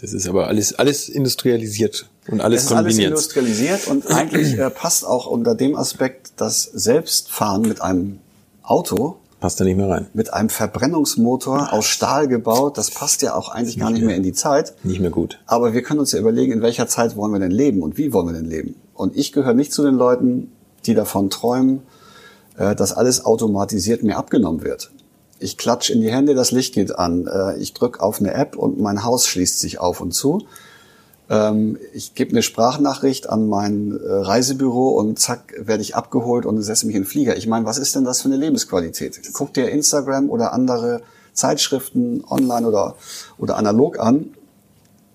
Das 0.00 0.12
ist 0.12 0.28
aber 0.28 0.48
alles, 0.48 0.74
alles 0.74 1.08
industrialisiert 1.08 2.08
und 2.28 2.40
alles 2.40 2.62
Es 2.62 2.66
ist 2.66 2.72
alles 2.72 2.86
kombiniert. 2.86 3.10
industrialisiert 3.10 3.86
und 3.86 4.10
eigentlich 4.10 4.58
äh, 4.58 4.68
passt 4.68 5.06
auch 5.06 5.26
unter 5.26 5.54
dem 5.54 5.76
Aspekt 5.76 6.32
das 6.38 6.64
Selbstfahren 6.64 7.62
mit 7.62 7.80
einem 7.82 8.18
Auto, 8.62 9.16
Passt 9.40 9.58
da 9.58 9.64
nicht 9.64 9.76
mehr 9.76 9.88
rein. 9.88 10.06
mit 10.14 10.32
einem 10.32 10.48
Verbrennungsmotor 10.50 11.72
aus 11.72 11.86
Stahl 11.86 12.28
gebaut, 12.28 12.78
das 12.78 12.90
passt 12.92 13.22
ja 13.22 13.34
auch 13.34 13.48
eigentlich 13.48 13.78
gar 13.78 13.90
nicht 13.90 14.04
mehr 14.04 14.14
in 14.16 14.22
die 14.22 14.32
Zeit. 14.32 14.74
Nicht 14.84 15.00
mehr 15.00 15.10
gut. 15.10 15.40
Aber 15.46 15.72
wir 15.74 15.82
können 15.82 15.98
uns 16.00 16.12
ja 16.12 16.20
überlegen, 16.20 16.52
in 16.52 16.62
welcher 16.62 16.86
Zeit 16.86 17.16
wollen 17.16 17.32
wir 17.32 17.40
denn 17.40 17.50
leben 17.50 17.82
und 17.82 17.98
wie 17.98 18.12
wollen 18.12 18.26
wir 18.26 18.34
denn 18.34 18.44
leben. 18.48 18.76
Und 18.94 19.16
ich 19.16 19.32
gehöre 19.32 19.54
nicht 19.54 19.72
zu 19.72 19.82
den 19.82 19.94
Leuten, 19.96 20.52
die 20.86 20.94
davon 20.94 21.28
träumen, 21.28 21.82
äh, 22.56 22.76
dass 22.76 22.92
alles 22.92 23.24
automatisiert 23.24 24.02
mir 24.04 24.16
abgenommen 24.16 24.62
wird. 24.62 24.92
Ich 25.40 25.58
klatsch 25.58 25.90
in 25.90 26.00
die 26.02 26.12
Hände, 26.12 26.34
das 26.36 26.52
Licht 26.52 26.74
geht 26.74 26.96
an. 26.96 27.26
Äh, 27.26 27.56
Ich 27.58 27.74
drücke 27.74 28.00
auf 28.00 28.20
eine 28.20 28.32
App 28.34 28.56
und 28.56 28.78
mein 28.80 29.02
Haus 29.02 29.26
schließt 29.26 29.58
sich 29.58 29.80
auf 29.80 30.00
und 30.00 30.12
zu. 30.12 30.42
Ähm, 31.32 31.78
Ich 31.92 32.14
gebe 32.14 32.30
eine 32.30 32.42
Sprachnachricht 32.42 33.28
an 33.28 33.48
mein 33.48 33.98
äh, 33.98 34.12
Reisebüro 34.12 34.90
und 34.90 35.18
zack, 35.18 35.54
werde 35.58 35.82
ich 35.82 35.96
abgeholt 35.96 36.46
und 36.46 36.62
setze 36.62 36.86
mich 36.86 36.94
in 36.94 37.02
den 37.02 37.08
Flieger. 37.08 37.36
Ich 37.36 37.48
meine, 37.48 37.66
was 37.66 37.78
ist 37.78 37.96
denn 37.96 38.04
das 38.04 38.22
für 38.22 38.28
eine 38.28 38.36
Lebensqualität? 38.36 39.20
Guck 39.32 39.52
dir 39.54 39.68
Instagram 39.70 40.30
oder 40.30 40.52
andere 40.52 41.02
Zeitschriften 41.32 42.22
online 42.28 42.68
oder, 42.68 42.94
oder 43.38 43.56
analog 43.56 43.98
an 43.98 44.34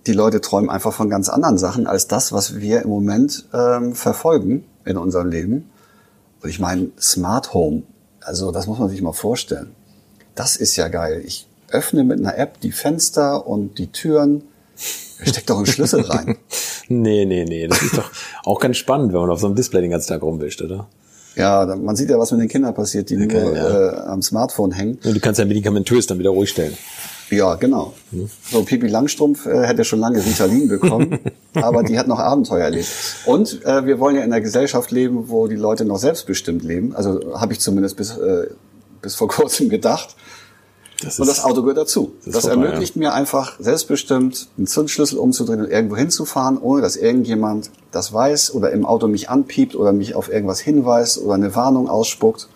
die 0.07 0.13
Leute 0.13 0.41
träumen 0.41 0.69
einfach 0.69 0.93
von 0.93 1.09
ganz 1.09 1.29
anderen 1.29 1.57
Sachen 1.57 1.85
als 1.85 2.07
das, 2.07 2.31
was 2.31 2.59
wir 2.59 2.81
im 2.81 2.89
Moment 2.89 3.45
ähm, 3.53 3.93
verfolgen 3.93 4.65
in 4.85 4.97
unserem 4.97 5.29
Leben. 5.29 5.69
Und 6.41 6.49
ich 6.49 6.59
meine, 6.59 6.91
Smart 6.99 7.53
Home, 7.53 7.83
also 8.21 8.51
das 8.51 8.67
muss 8.67 8.79
man 8.79 8.89
sich 8.89 9.01
mal 9.01 9.13
vorstellen. 9.13 9.75
Das 10.33 10.55
ist 10.55 10.75
ja 10.77 10.87
geil. 10.87 11.21
Ich 11.25 11.47
öffne 11.69 12.03
mit 12.03 12.19
einer 12.19 12.37
App 12.37 12.61
die 12.61 12.71
Fenster 12.71 13.45
und 13.45 13.77
die 13.77 13.91
Türen. 13.91 14.43
Steckt 15.23 15.49
doch 15.49 15.59
ein 15.59 15.65
Schlüssel 15.65 16.01
rein. 16.01 16.37
Nee, 16.89 17.25
nee, 17.25 17.43
nee. 17.43 17.67
Das 17.67 17.81
ist 17.81 17.97
doch 17.97 18.09
auch 18.45 18.61
ganz 18.61 18.77
spannend, 18.77 19.11
wenn 19.11 19.19
man 19.19 19.29
auf 19.29 19.41
so 19.41 19.47
einem 19.47 19.57
Display 19.57 19.81
den 19.81 19.91
ganzen 19.91 20.07
Tag 20.07 20.21
rumwischt, 20.21 20.61
oder? 20.61 20.87
Ja, 21.35 21.65
man 21.75 21.97
sieht 21.97 22.09
ja, 22.09 22.17
was 22.17 22.31
mit 22.31 22.39
den 22.39 22.47
Kindern 22.47 22.73
passiert, 22.73 23.09
die 23.09 23.21
Okay, 23.21 23.41
nur 23.41 23.55
ja. 23.57 23.89
äh, 23.89 24.07
am 24.07 24.21
Smartphone 24.21 24.71
hängen. 24.71 24.97
Und 25.03 25.13
du 25.13 25.19
kannst 25.19 25.37
ja 25.39 25.45
medikamentös 25.45 26.07
dann 26.07 26.17
wieder 26.17 26.29
ruhig 26.29 26.49
stellen. 26.49 26.77
Ja, 27.29 27.55
genau. 27.55 27.93
So 28.49 28.63
Pipi 28.63 28.87
Langstrumpf 28.87 29.45
äh, 29.45 29.67
hätte 29.67 29.83
schon 29.83 29.99
lange 29.99 30.25
Ritalin 30.25 30.67
bekommen, 30.69 31.19
aber 31.53 31.83
die 31.83 31.99
hat 31.99 32.07
noch 32.07 32.19
Abenteuer 32.19 32.63
erlebt. 32.63 32.87
Und 33.25 33.65
äh, 33.65 33.85
wir 33.85 33.99
wollen 33.99 34.15
ja 34.15 34.23
in 34.23 34.31
einer 34.31 34.41
Gesellschaft 34.41 34.91
leben, 34.91 35.29
wo 35.29 35.47
die 35.47 35.55
Leute 35.57 35.83
noch 35.83 35.97
selbstbestimmt 35.97 36.63
leben. 36.63 36.95
Also 36.95 37.37
habe 37.37 37.53
ich 37.53 37.59
zumindest 37.59 37.97
bis, 37.97 38.17
äh, 38.17 38.47
bis 39.01 39.15
vor 39.15 39.27
kurzem 39.27 39.69
gedacht. 39.69 40.15
Das 41.01 41.19
Und 41.19 41.27
das 41.27 41.43
Auto 41.43 41.61
gehört 41.61 41.77
dazu. 41.77 42.13
ist 42.25 42.35
Das, 42.35 42.47
vorbei, 42.47 42.65
ermöglicht 42.65 42.95
mir 42.95 43.13
einfach 43.13 43.55
selbstbestimmt 43.59 44.47
einen 44.57 44.65
Zündschlüssel 44.65 45.19
umzudrehen 45.19 45.61
und 45.61 45.69
irgendwo 45.69 45.95
hinzufahren, 45.95 46.57
ohne 46.57 46.81
dass 46.81 46.95
irgendjemand 46.95 47.69
das 47.91 48.13
weiß 48.13 48.53
oder 48.55 48.71
im 48.71 48.85
Auto 48.85 49.07
mich 49.07 49.29
anpiept 49.29 49.75
oder 49.75 49.93
mich 49.93 50.15
auf 50.15 50.31
irgendwas 50.31 50.59
hinweist 50.59 51.19
oder 51.19 51.35
eine 51.35 51.53
Warnung 51.55 51.87
ausspuckt. 51.87 52.49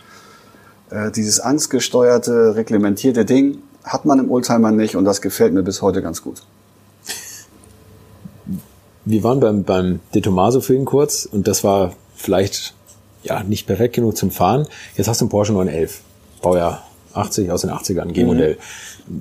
Äh, 0.89 1.11
dieses 1.11 1.39
angstgesteuerte, 1.39 2.55
reglementierte 2.55 3.25
Ding 3.25 3.59
hat 3.83 4.05
man 4.05 4.19
im 4.19 4.31
Oldtimer 4.31 4.71
nicht 4.71 4.95
und 4.95 5.05
das 5.05 5.21
gefällt 5.21 5.53
mir 5.53 5.63
bis 5.63 5.81
heute 5.81 6.01
ganz 6.01 6.23
gut. 6.23 6.41
Wir 9.05 9.23
waren 9.23 9.39
beim, 9.39 9.63
beim 9.63 9.99
De 10.13 10.21
Tomaso-Film 10.21 10.85
kurz 10.85 11.25
und 11.25 11.47
das 11.47 11.63
war 11.63 11.93
vielleicht 12.15 12.73
ja 13.23 13.43
nicht 13.43 13.67
perfekt 13.67 13.95
genug 13.95 14.17
zum 14.17 14.31
Fahren. 14.31 14.67
Jetzt 14.95 15.07
hast 15.07 15.21
du 15.21 15.25
einen 15.25 15.29
Porsche 15.29 15.53
911, 15.53 16.01
Baujahr 16.41 16.83
80 17.13 17.51
aus 17.51 17.61
den 17.61 17.69
80ern, 17.71 18.11
G-Modell. 18.11 18.57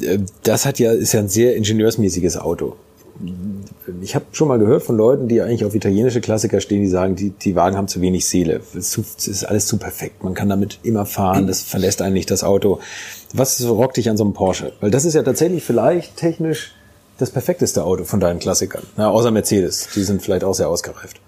Äh, 0.01 0.19
Das 0.43 0.67
hat 0.67 0.79
ja, 0.79 0.93
ist 0.93 1.13
ja 1.13 1.21
ein 1.21 1.29
sehr 1.29 1.57
ingenieursmäßiges 1.57 2.37
Auto. 2.37 2.77
Ich 4.03 4.15
habe 4.15 4.25
schon 4.33 4.49
mal 4.49 4.59
gehört 4.59 4.83
von 4.83 4.97
Leuten, 4.97 5.29
die 5.29 5.43
eigentlich 5.43 5.65
auf 5.67 5.75
italienische 5.75 6.23
Klassiker 6.23 6.61
stehen, 6.61 6.81
die 6.81 6.89
sagen, 6.89 7.17
die, 7.17 7.31
die 7.31 7.55
Wagen 7.55 7.77
haben 7.77 7.87
zu 7.89 8.01
wenig 8.01 8.27
Seele. 8.27 8.61
Es 8.73 8.75
ist, 8.75 8.91
zu, 8.93 9.05
es 9.19 9.29
ist 9.29 9.45
alles 9.45 9.67
zu 9.67 9.77
perfekt. 9.77 10.25
Man 10.25 10.33
kann 10.33 10.49
damit 10.49 10.79
immer 10.85 11.05
fahren, 11.05 11.47
das 11.47 11.61
verlässt 11.61 12.01
eigentlich 12.01 12.25
das 12.25 12.43
Auto. 12.43 12.81
Was 13.35 13.63
rockt 13.67 13.99
dich 13.99 14.09
an 14.09 14.17
so 14.17 14.25
einem 14.25 14.33
Porsche? 14.33 14.73
Weil 14.81 14.91
das 14.91 15.05
ist 15.05 15.15
ja 15.15 15.23
tatsächlich 15.23 15.63
vielleicht 15.63 16.17
technisch 16.17 16.75
das 17.19 17.31
perfekteste 17.31 17.85
Auto 17.85 18.05
von 18.05 18.21
deinen 18.21 18.39
Klassikern. 18.39 18.85
Na, 18.97 19.11
außer 19.11 19.31
Mercedes. 19.31 19.89
Die 19.95 20.03
sind 20.03 20.23
vielleicht 20.23 20.45
auch 20.45 20.55
sehr 20.55 20.69
ausgereift. 20.71 21.21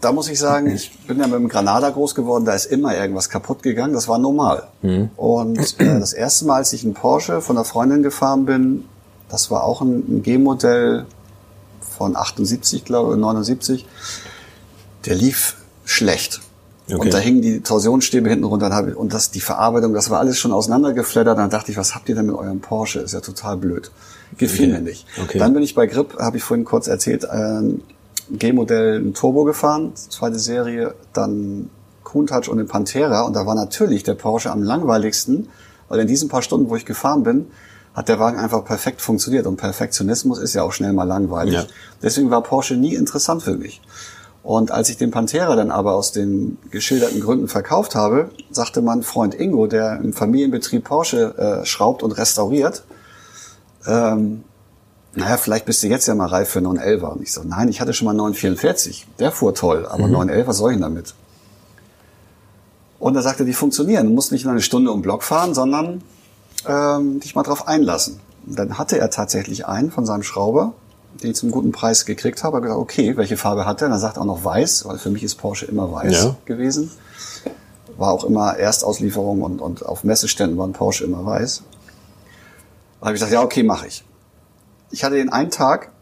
Da 0.00 0.12
muss 0.12 0.28
ich 0.28 0.38
sagen, 0.38 0.70
ich 0.70 0.96
bin 1.06 1.18
ja 1.18 1.26
mit 1.26 1.36
dem 1.36 1.48
Granada 1.48 1.90
groß 1.90 2.14
geworden, 2.14 2.44
da 2.44 2.54
ist 2.54 2.66
immer 2.66 2.96
irgendwas 2.96 3.28
kaputt 3.28 3.62
gegangen, 3.62 3.92
das 3.92 4.08
war 4.08 4.18
normal. 4.18 4.68
Mhm. 4.82 5.10
Und 5.16 5.80
äh, 5.80 5.98
das 5.98 6.12
erste 6.12 6.46
Mal, 6.46 6.56
als 6.56 6.72
ich 6.72 6.84
einen 6.84 6.94
Porsche 6.94 7.40
von 7.40 7.56
einer 7.56 7.64
Freundin 7.64 8.02
gefahren 8.02 8.46
bin, 8.46 8.84
das 9.28 9.50
war 9.50 9.64
auch 9.64 9.80
ein, 9.82 10.04
ein 10.08 10.22
G-Modell 10.22 11.06
von 11.80 12.16
78, 12.16 12.84
glaube 12.84 13.14
ich, 13.14 13.20
79, 13.20 13.86
der 15.04 15.14
lief 15.14 15.56
schlecht. 15.84 16.40
Okay. 16.86 16.98
Und 16.98 17.14
da 17.14 17.18
hingen 17.18 17.42
die 17.42 17.60
Torsionsstäbe 17.60 18.28
hinten 18.28 18.44
runter 18.44 18.88
ich, 18.88 18.96
und 18.96 19.12
das, 19.12 19.30
die 19.30 19.40
Verarbeitung, 19.40 19.92
das 19.92 20.10
war 20.10 20.18
alles 20.18 20.38
schon 20.38 20.52
auseinandergeflattert. 20.52 21.38
Dann 21.38 21.50
dachte 21.50 21.70
ich, 21.70 21.76
was 21.76 21.94
habt 21.94 22.08
ihr 22.08 22.16
denn 22.16 22.26
mit 22.26 22.34
eurem 22.34 22.60
Porsche? 22.60 23.00
Ist 23.00 23.12
ja 23.12 23.20
total 23.20 23.58
blöd. 23.58 23.92
Gefiel 24.36 24.70
Okay. 24.70 24.80
mir 24.80 24.80
nicht. 24.80 25.06
Okay. 25.22 25.38
Dann 25.38 25.52
bin 25.52 25.62
ich 25.62 25.74
bei 25.74 25.86
Grip, 25.86 26.18
habe 26.18 26.38
ich 26.38 26.42
vorhin 26.42 26.64
kurz 26.64 26.88
erzählt, 26.88 27.28
ein 27.28 27.82
G-Modell 28.32 29.00
ein 29.00 29.14
Turbo 29.14 29.44
gefahren, 29.44 29.92
zweite 29.94 30.38
Serie, 30.38 30.94
dann 31.12 31.70
Countach 32.04 32.48
und 32.48 32.58
den 32.58 32.66
Pantera. 32.66 33.22
Und 33.22 33.34
da 33.34 33.46
war 33.46 33.54
natürlich 33.54 34.02
der 34.02 34.14
Porsche 34.14 34.50
am 34.50 34.62
langweiligsten, 34.62 35.48
weil 35.88 36.00
in 36.00 36.06
diesen 36.06 36.28
paar 36.28 36.42
Stunden, 36.42 36.70
wo 36.70 36.76
ich 36.76 36.84
gefahren 36.84 37.22
bin, 37.22 37.46
hat 37.94 38.08
der 38.08 38.18
Wagen 38.18 38.38
einfach 38.38 38.64
perfekt 38.64 39.00
funktioniert. 39.00 39.46
Und 39.46 39.56
Perfektionismus 39.56 40.38
ist 40.38 40.54
ja 40.54 40.62
auch 40.62 40.72
schnell 40.72 40.92
mal 40.92 41.04
langweilig. 41.04 41.54
Ja. 41.54 41.64
Deswegen 42.02 42.30
war 42.30 42.42
Porsche 42.42 42.76
nie 42.76 42.94
interessant 42.94 43.42
für 43.42 43.56
mich. 43.56 43.80
Und 44.42 44.70
als 44.70 44.88
ich 44.88 44.96
den 44.96 45.10
Pantera 45.10 45.54
dann 45.54 45.70
aber 45.70 45.94
aus 45.94 46.12
den 46.12 46.56
geschilderten 46.70 47.20
Gründen 47.20 47.48
verkauft 47.48 47.94
habe, 47.94 48.30
sagte 48.50 48.80
mein 48.80 49.02
Freund 49.02 49.34
Ingo, 49.34 49.66
der 49.66 50.00
im 50.00 50.12
Familienbetrieb 50.12 50.84
Porsche 50.84 51.34
äh, 51.36 51.66
schraubt 51.66 52.02
und 52.02 52.12
restauriert, 52.12 52.84
ähm, 53.86 54.44
naja, 55.14 55.36
vielleicht 55.36 55.66
bist 55.66 55.82
du 55.82 55.88
jetzt 55.88 56.06
ja 56.06 56.14
mal 56.14 56.28
reif 56.28 56.48
für 56.50 56.60
911. 56.60 57.02
Und 57.02 57.22
ich 57.22 57.32
so, 57.32 57.42
nein, 57.44 57.68
ich 57.68 57.80
hatte 57.80 57.92
schon 57.92 58.06
mal 58.06 58.14
944. 58.14 59.06
Der 59.18 59.32
fuhr 59.32 59.54
toll, 59.54 59.86
aber 59.86 60.06
911, 60.08 60.46
was 60.46 60.56
soll 60.58 60.70
ich 60.72 60.76
denn 60.76 60.82
damit? 60.82 61.14
Und 62.98 63.16
er 63.16 63.22
sagte, 63.22 63.44
die 63.44 63.54
funktionieren. 63.54 64.06
Du 64.06 64.12
musst 64.12 64.30
nicht 64.30 64.44
nur 64.44 64.52
eine 64.52 64.60
Stunde 64.62 64.92
um 64.92 65.02
Block 65.02 65.22
fahren, 65.22 65.54
sondern 65.54 66.02
ähm, 66.68 67.18
dich 67.20 67.34
mal 67.34 67.42
drauf 67.42 67.66
einlassen. 67.66 68.20
Und 68.46 68.58
dann 68.58 68.78
hatte 68.78 68.98
er 68.98 69.10
tatsächlich 69.10 69.66
einen 69.66 69.90
von 69.90 70.06
seinem 70.06 70.22
Schrauber, 70.22 70.74
den 71.22 71.30
ich 71.30 71.36
zum 71.36 71.50
guten 71.50 71.72
Preis 71.72 72.04
gekriegt 72.04 72.44
habe. 72.44 72.56
Er 72.56 72.58
hat 72.58 72.62
gesagt, 72.64 72.80
okay, 72.80 73.16
welche 73.16 73.36
Farbe 73.36 73.66
hat 73.66 73.80
er? 73.82 73.86
Und 73.88 73.92
er 73.94 73.98
sagt 73.98 74.18
auch 74.18 74.24
noch 74.24 74.44
weiß, 74.44 74.84
weil 74.86 74.98
für 74.98 75.10
mich 75.10 75.22
ist 75.22 75.36
Porsche 75.36 75.66
immer 75.66 75.90
weiß 75.90 76.22
Ja. 76.24 76.36
gewesen. 76.44 76.90
War 77.96 78.12
auch 78.12 78.24
immer 78.24 78.56
Erstauslieferung 78.56 79.42
und, 79.42 79.60
und 79.60 79.84
auf 79.84 80.04
Messeständen 80.04 80.56
waren 80.58 80.72
Porsche 80.72 81.04
immer 81.04 81.24
weiß. 81.24 81.62
Da 83.00 83.06
habe 83.06 83.14
ich 83.14 83.20
gesagt, 83.20 83.32
ja, 83.32 83.42
okay, 83.42 83.62
mache 83.62 83.86
ich. 83.88 84.04
Ich 84.90 85.04
hatte 85.04 85.16
den 85.16 85.30
einen 85.30 85.50
Tag, 85.50 85.92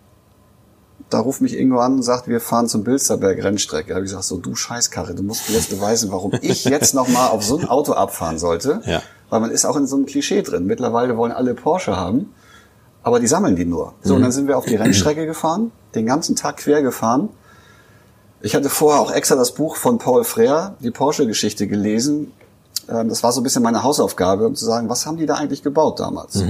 da 1.11 1.21
ruft 1.21 1.41
mich 1.41 1.57
Ingo 1.57 1.79
an 1.81 1.95
und 1.95 2.03
sagt, 2.03 2.29
wir 2.29 2.41
fahren 2.41 2.69
zum 2.69 2.85
Bilsterberg 2.85 3.43
Rennstrecke. 3.43 3.89
Da 3.89 3.95
habe 3.97 4.05
ich 4.05 4.11
gesagt, 4.11 4.25
so 4.25 4.37
du 4.39 4.55
Scheißkarre, 4.55 5.15
du 5.15 5.23
musst 5.23 5.49
mir 5.49 5.57
jetzt 5.57 5.71
beweisen, 5.71 6.11
warum 6.11 6.33
ich 6.41 6.65
jetzt 6.65 6.95
nochmal 6.95 7.31
auf 7.31 7.43
so 7.45 7.59
ein 7.59 7.69
Auto 7.69 7.93
abfahren 7.93 8.39
sollte. 8.39 8.83
Ja. 8.85 9.03
Weil 9.31 9.41
man 9.41 9.51
ist 9.51 9.65
auch 9.65 9.77
in 9.77 9.87
so 9.87 9.97
einem 9.97 10.07
Klischee 10.07 10.43
drin. 10.43 10.67
Mittlerweile 10.67 11.17
wollen 11.17 11.33
alle 11.33 11.55
Porsche 11.55 11.97
haben, 11.97 12.35
aber 13.03 13.21
die 13.21 13.27
sammeln 13.27 13.57
die 13.57 13.65
nur. 13.65 13.95
So, 14.03 14.15
und 14.17 14.23
dann 14.23 14.33
sind 14.33 14.49
wir 14.49 14.59
auf 14.59 14.65
die 14.65 14.77
Rennstrecke 14.77 15.27
gefahren, 15.27 15.73
den 15.95 16.07
ganzen 16.07 16.37
Tag 16.37 16.59
quer 16.59 16.83
gefahren. 16.83 17.31
Ich 18.41 18.55
hatte 18.55 18.69
vorher 18.69 19.01
auch 19.01 19.11
extra 19.11 19.35
das 19.35 19.53
Buch 19.53 19.77
von 19.77 19.99
Paul 19.99 20.23
Frère, 20.23 20.73
die 20.81 20.91
Porsche-Geschichte 20.91 21.67
gelesen. 21.67 22.33
Ähm, 22.89 23.09
Das 23.09 23.23
war 23.23 23.33
so 23.33 23.41
ein 23.41 23.45
bisschen 23.45 23.63
meine 23.63 23.83
Hausaufgabe, 23.83 24.47
um 24.47 24.55
zu 24.55 24.65
sagen, 24.65 24.89
was 24.89 25.07
haben 25.07 25.17
die 25.17 25.27
da 25.27 25.35
eigentlich 25.35 25.63
gebaut 25.63 26.01
damals? 26.01 26.43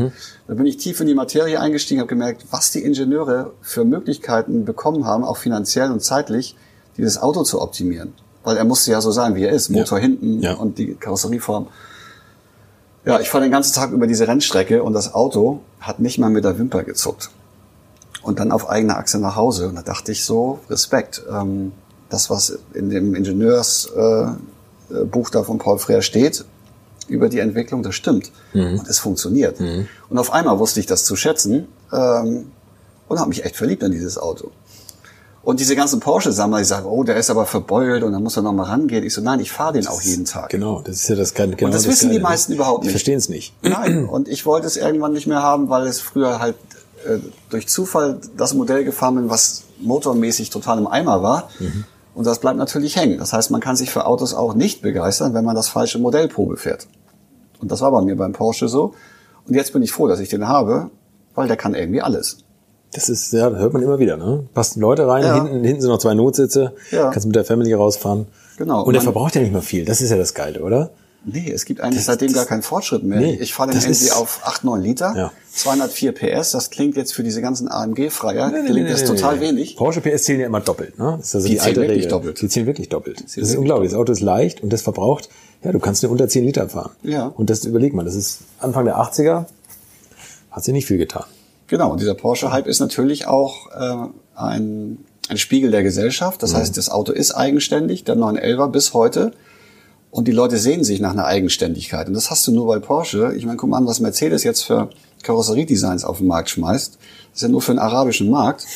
Da 0.47 0.55
bin 0.55 0.67
ich 0.67 0.77
tief 0.77 1.01
in 1.01 1.07
die 1.07 1.15
Materie 1.15 1.61
eingestiegen, 1.61 2.01
habe 2.01 2.09
gemerkt, 2.09 2.45
was 2.51 2.71
die 2.71 2.83
Ingenieure 2.85 3.53
für 3.63 3.85
Möglichkeiten 3.85 4.65
bekommen 4.65 5.05
haben, 5.07 5.25
auch 5.25 5.37
finanziell 5.37 5.91
und 5.91 6.03
zeitlich, 6.03 6.57
dieses 6.97 7.21
Auto 7.21 7.43
zu 7.43 7.61
optimieren. 7.61 8.13
Weil 8.45 8.57
er 8.57 8.65
musste 8.65 8.91
ja 8.93 9.01
so 9.01 9.11
sein, 9.11 9.35
wie 9.35 9.45
er 9.45 9.53
ist. 9.53 9.69
Motor 9.69 9.99
hinten 9.99 10.41
Ja. 10.41 10.55
und 10.55 10.79
die 10.79 10.95
Karosserieform. 10.95 11.67
Ja, 13.05 13.21
ich 13.21 13.31
fahre 13.31 13.45
den 13.45 13.53
ganzen 13.53 13.75
Tag 13.75 13.91
über 13.93 14.07
diese 14.07 14.27
Rennstrecke 14.29 14.83
und 14.83 14.93
das 14.93 15.15
Auto 15.15 15.61
hat 15.81 15.99
nicht 16.01 16.19
mal 16.19 16.31
mit 16.31 16.45
der 16.45 16.59
Wimper 16.59 16.83
gezuckt. 16.85 17.31
Und 18.23 18.39
dann 18.41 18.53
auf 18.53 18.69
eigener 18.69 18.99
Achse 18.99 19.19
nach 19.19 19.37
Hause. 19.37 19.69
Und 19.69 19.77
da 19.77 19.83
dachte 19.83 20.13
ich 20.13 20.25
so, 20.25 20.59
Respekt. 20.69 21.23
Ähm, 21.31 21.73
das, 22.11 22.31
was 22.31 22.59
in 22.75 22.91
dem 22.91 23.15
Ingenieursbuch 23.15 23.97
äh, 23.97 24.27
Buch 25.11 25.31
da 25.31 25.43
von 25.43 25.59
Paul 25.59 25.77
Frère 25.79 26.03
steht, 26.03 26.45
über 27.09 27.29
die 27.29 27.39
Entwicklung, 27.39 27.83
das 27.83 27.95
stimmt. 27.95 28.31
Und 28.53 28.87
es 28.89 28.99
funktioniert. 28.99 29.59
Und 30.09 30.19
auf 30.19 30.33
einmal 30.33 30.59
wusste 30.59 30.81
ich 30.81 30.87
das 30.87 31.05
zu 31.05 31.17
schätzen 31.17 31.67
ähm, 31.93 32.51
und 33.09 33.19
habe 33.19 33.29
mich 33.31 33.45
echt 33.45 33.57
verliebt 33.57 33.83
in 33.83 33.93
dieses 33.93 34.19
Auto. 34.19 34.51
Und 35.43 35.61
diese 35.61 35.75
ganzen 35.77 36.01
Porsche-Sammler, 36.01 36.59
die 36.59 36.65
sagen, 36.65 36.85
oh, 36.87 37.05
der 37.05 37.17
ist 37.17 37.31
aber 37.31 37.47
verbeult 37.47 38.03
und 38.03 38.13
dann 38.13 38.23
muss 38.23 38.37
er 38.37 38.43
noch 38.43 38.53
mal 38.53 38.65
rangehen. 38.65 39.03
Ich 39.05 39.15
so, 39.15 39.23
nein, 39.23 39.41
ich 39.41 39.51
fahre 39.51 39.73
den 39.75 39.87
auch 39.87 40.03
jeden 40.03 40.27
Tag. 40.27 40.51
Genau, 40.51 40.83
das 40.83 40.97
ist 40.97 41.09
ja 41.09 41.17
das 41.17 41.33
Geile. 41.33 41.57
Genau 41.57 41.71
das 41.71 41.87
wissen 41.87 42.11
die 42.11 42.17
Geile, 42.17 42.23
ne? 42.25 42.29
meisten 42.29 42.53
überhaupt 42.53 42.83
Die 42.83 42.89
nicht. 42.89 42.93
verstehen 42.93 43.17
es 43.17 43.31
nicht. 43.31 43.55
Nein, 43.63 44.05
und 44.11 44.29
ich 44.29 44.45
wollte 44.45 44.67
es 44.67 44.77
irgendwann 44.77 45.15
nicht 45.15 45.27
mehr 45.27 45.43
haben, 45.43 45.71
weil 45.71 45.87
es 45.87 46.01
früher 46.01 46.39
halt 46.41 46.57
äh, 47.07 47.19
durch 47.49 47.67
Zufall 47.69 48.19
das 48.37 48.53
Modell 48.53 48.85
gefahren 48.85 49.15
bin, 49.15 49.31
was 49.31 49.63
motormäßig 49.81 50.51
total 50.51 50.77
im 50.79 50.87
Eimer 50.87 51.23
war. 51.23 51.49
Und 52.19 52.27
das 52.27 52.41
bleibt 52.41 52.59
natürlich 52.59 52.97
hängen. 52.97 53.17
Das 53.19 53.33
heißt, 53.33 53.53
man 53.53 53.61
kann 53.61 53.77
sich 53.77 53.91
für 53.91 54.05
Autos 54.05 54.35
auch 54.35 54.53
nicht 54.55 54.83
begeistern, 54.83 55.35
wenn 55.35 55.45
man 55.45 55.55
das 55.55 55.69
falsche 55.69 56.01
Modellprobe 56.01 56.57
fährt. 56.57 56.89
Und 57.61 57.71
das 57.71 57.81
war 57.81 57.93
bei 57.93 58.01
mir 58.03 58.17
beim 58.17 58.33
Porsche 58.33 58.67
so. 58.69 58.93
Und 59.47 59.55
jetzt 59.55 59.73
bin 59.73 59.83
ich 59.83 59.93
froh, 59.93 60.09
dass 60.09 60.19
ich 60.19 60.29
den 60.29 60.49
habe, 60.49 60.91
weil 61.37 61.47
der 61.47 61.57
kann 61.57 61.75
irgendwie 61.77 62.03
alles. 62.03 62.39
Das 62.93 63.09
ist, 63.09 63.33
ja, 63.33 63.49
hört 63.51 63.73
man 63.73 63.83
immer 63.83 64.01
wieder, 64.01 64.17
ne? 64.17 64.47
Passen 64.53 64.81
Leute 64.81 65.07
rein, 65.07 65.23
Ja. 65.23 65.35
hinten, 65.45 65.63
hinten 65.63 65.81
sind 65.83 65.91
noch 65.91 65.99
zwei 65.99 66.15
Notsitze, 66.15 66.73
Ja. 66.91 67.11
kannst 67.11 67.27
mit 67.27 67.37
der 67.37 67.45
Family 67.45 67.73
rausfahren. 67.73 68.27
Genau. 68.57 68.83
Und 68.83 68.95
der 68.95 69.01
Man- 69.03 69.13
verbraucht 69.13 69.37
ja 69.37 69.41
nicht 69.43 69.53
mehr 69.53 69.63
viel. 69.63 69.85
Das 69.85 70.01
ist 70.01 70.11
ja 70.11 70.17
das 70.17 70.35
Geile, 70.35 70.63
oder? 70.63 70.91
Nee, 71.25 71.51
es 71.53 71.65
gibt 71.65 71.81
eigentlich 71.81 71.97
Das- 71.97 72.07
seitdem 72.07 72.29
das- 72.29 72.37
gar 72.37 72.47
keinen 72.47 72.63
Fortschritt 72.63 73.03
mehr. 73.03 73.19
Nee, 73.21 73.39
ich 73.41 73.53
fahre 73.53 73.71
den 73.73 73.91
ist- 73.91 74.13
auf 74.17 74.41
8, 74.45 74.65
9 74.65 74.81
Liter, 74.81 75.15
Ja. 75.17 75.33
204 75.53 76.13
PS. 76.13 76.53
Das 76.53 76.71
klingt 76.71 76.97
jetzt 76.97 77.13
für 77.13 77.23
diese 77.23 77.43
ganzen 77.43 77.69
AMG-Freier, 77.71 78.51
klingt 78.51 78.89
das 78.89 79.01
nee, 79.03 79.07
total 79.09 79.37
nee. 79.37 79.49
wenig. 79.49 79.77
Porsche 79.77 80.01
PS 80.01 80.25
zählen 80.25 80.41
ja 80.41 80.47
immer 80.47 80.61
doppelt, 80.61 80.99
ne? 80.99 81.17
Das 81.19 81.29
ist 81.29 81.35
also 81.35 81.49
Die 81.49 81.55
die, 81.55 81.59
zählen 81.59 81.69
alte 81.69 81.81
wirklich 81.83 81.97
Regel. 81.99 82.11
doppelt. 82.11 82.41
Die 82.41 82.49
zählen 82.49 82.67
wirklich 82.67 82.89
doppelt. 82.89 83.25
Das 83.25 83.37
ist 83.37 83.57
unglaublich. 83.57 83.91
Das 83.91 83.99
Auto 83.99 84.13
ist 84.13 84.21
leicht 84.21 84.63
und 84.63 84.73
das 84.73 84.83
verbraucht, 84.83 85.29
ja, 85.65 85.73
du 85.73 85.81
kannst 85.81 86.03
nur 86.05 86.13
unter 86.13 86.29
10 86.29 86.45
Liter 86.45 86.69
fahren. 86.69 86.93
Ja. 87.03 87.27
Und 87.27 87.51
das 87.51 87.65
überleg 87.65 87.93
mal, 87.95 88.05
das 88.05 88.15
ist 88.15 88.39
Anfang 88.61 88.85
der 88.85 88.97
80er, 88.99 89.47
hat 90.51 90.65
sich 90.65 90.73
nicht 90.73 90.87
viel 90.87 90.99
getan. 90.99 91.25
Genau, 91.67 91.91
und 91.93 92.01
dieser 92.01 92.15
Porsche-Hype 92.15 92.67
ist 92.67 92.79
natürlich 92.81 93.27
auch 93.27 93.67
äh, 93.73 94.09
ein, 94.37 95.05
ein 95.29 95.37
Spiegel 95.37 95.71
der 95.73 95.83
Gesellschaft. 95.83 96.43
Das 96.43 96.55
heißt, 96.55 96.77
das 96.77 96.89
Auto 96.89 97.13
ist 97.13 97.33
eigenständig, 97.33 98.05
der 98.05 98.15
911er 98.17 98.69
bis 98.69 98.95
heute. 98.95 99.33
Und 100.11 100.27
die 100.27 100.33
Leute 100.33 100.57
sehen 100.57 100.85
sich 100.85 101.01
nach 101.01 101.13
einer 101.13 101.27
Eigenständigkeit. 101.27 102.09
Und 102.09 102.15
das 102.15 102.31
hast 102.31 102.47
du 102.47 102.53
nur 102.53 102.67
bei 102.67 102.79
Porsche. 102.79 103.35
Ich 103.37 103.45
meine, 103.45 103.59
guck 103.59 103.69
mal 103.69 103.77
an, 103.77 103.87
was 103.87 104.01
Mercedes 104.01 104.43
jetzt 104.43 104.63
für 104.63 104.91
Karosseriedesigns 105.23 106.05
auf 106.05 106.19
den 106.19 106.27
Markt 106.27 106.51
schmeißt. 106.51 106.95
Das 106.95 107.37
ist 107.37 107.43
ja 107.43 107.49
nur 107.49 107.61
für 107.61 107.73
den 107.73 107.79
arabischen 107.79 108.31
Markt. 108.31 108.67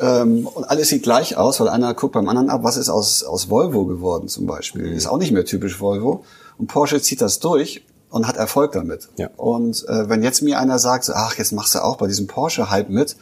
Ähm, 0.00 0.46
und 0.46 0.64
alles 0.64 0.88
sieht 0.88 1.02
gleich 1.02 1.36
aus, 1.36 1.58
weil 1.60 1.68
einer 1.68 1.94
guckt 1.94 2.12
beim 2.12 2.28
anderen 2.28 2.50
ab, 2.50 2.62
was 2.62 2.76
ist 2.76 2.88
aus, 2.88 3.22
aus 3.22 3.50
Volvo 3.50 3.86
geworden 3.86 4.28
zum 4.28 4.46
Beispiel. 4.46 4.92
Ist 4.92 5.06
auch 5.06 5.18
nicht 5.18 5.32
mehr 5.32 5.44
typisch 5.44 5.80
Volvo. 5.80 6.24
Und 6.58 6.66
Porsche 6.66 7.00
zieht 7.00 7.20
das 7.20 7.40
durch 7.40 7.84
und 8.10 8.26
hat 8.26 8.36
Erfolg 8.36 8.72
damit. 8.72 9.08
Ja. 9.16 9.30
Und 9.36 9.88
äh, 9.88 10.08
wenn 10.08 10.22
jetzt 10.22 10.42
mir 10.42 10.58
einer 10.58 10.78
sagt, 10.78 11.04
so, 11.04 11.14
ach, 11.14 11.36
jetzt 11.36 11.52
machst 11.52 11.74
du 11.74 11.82
auch 11.82 11.96
bei 11.96 12.06
diesem 12.06 12.26
Porsche-Hype 12.26 12.90
mit, 12.90 13.16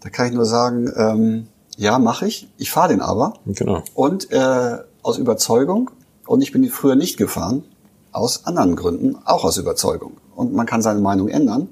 da 0.00 0.10
kann 0.10 0.26
ich 0.26 0.32
nur 0.32 0.44
sagen, 0.44 0.92
ähm, 0.96 1.48
ja, 1.76 1.98
mache 1.98 2.26
ich. 2.26 2.48
Ich 2.58 2.70
fahre 2.70 2.88
den 2.88 3.00
aber. 3.00 3.34
Genau. 3.46 3.82
Und 3.94 4.30
äh, 4.32 4.78
aus 5.02 5.18
Überzeugung. 5.18 5.90
Und 6.28 6.42
ich 6.42 6.52
bin 6.52 6.62
die 6.62 6.68
früher 6.68 6.94
nicht 6.94 7.16
gefahren. 7.16 7.64
Aus 8.12 8.46
anderen 8.46 8.76
Gründen, 8.76 9.16
auch 9.24 9.44
aus 9.44 9.56
Überzeugung. 9.58 10.12
Und 10.34 10.52
man 10.52 10.66
kann 10.66 10.82
seine 10.82 11.00
Meinung 11.00 11.28
ändern. 11.28 11.68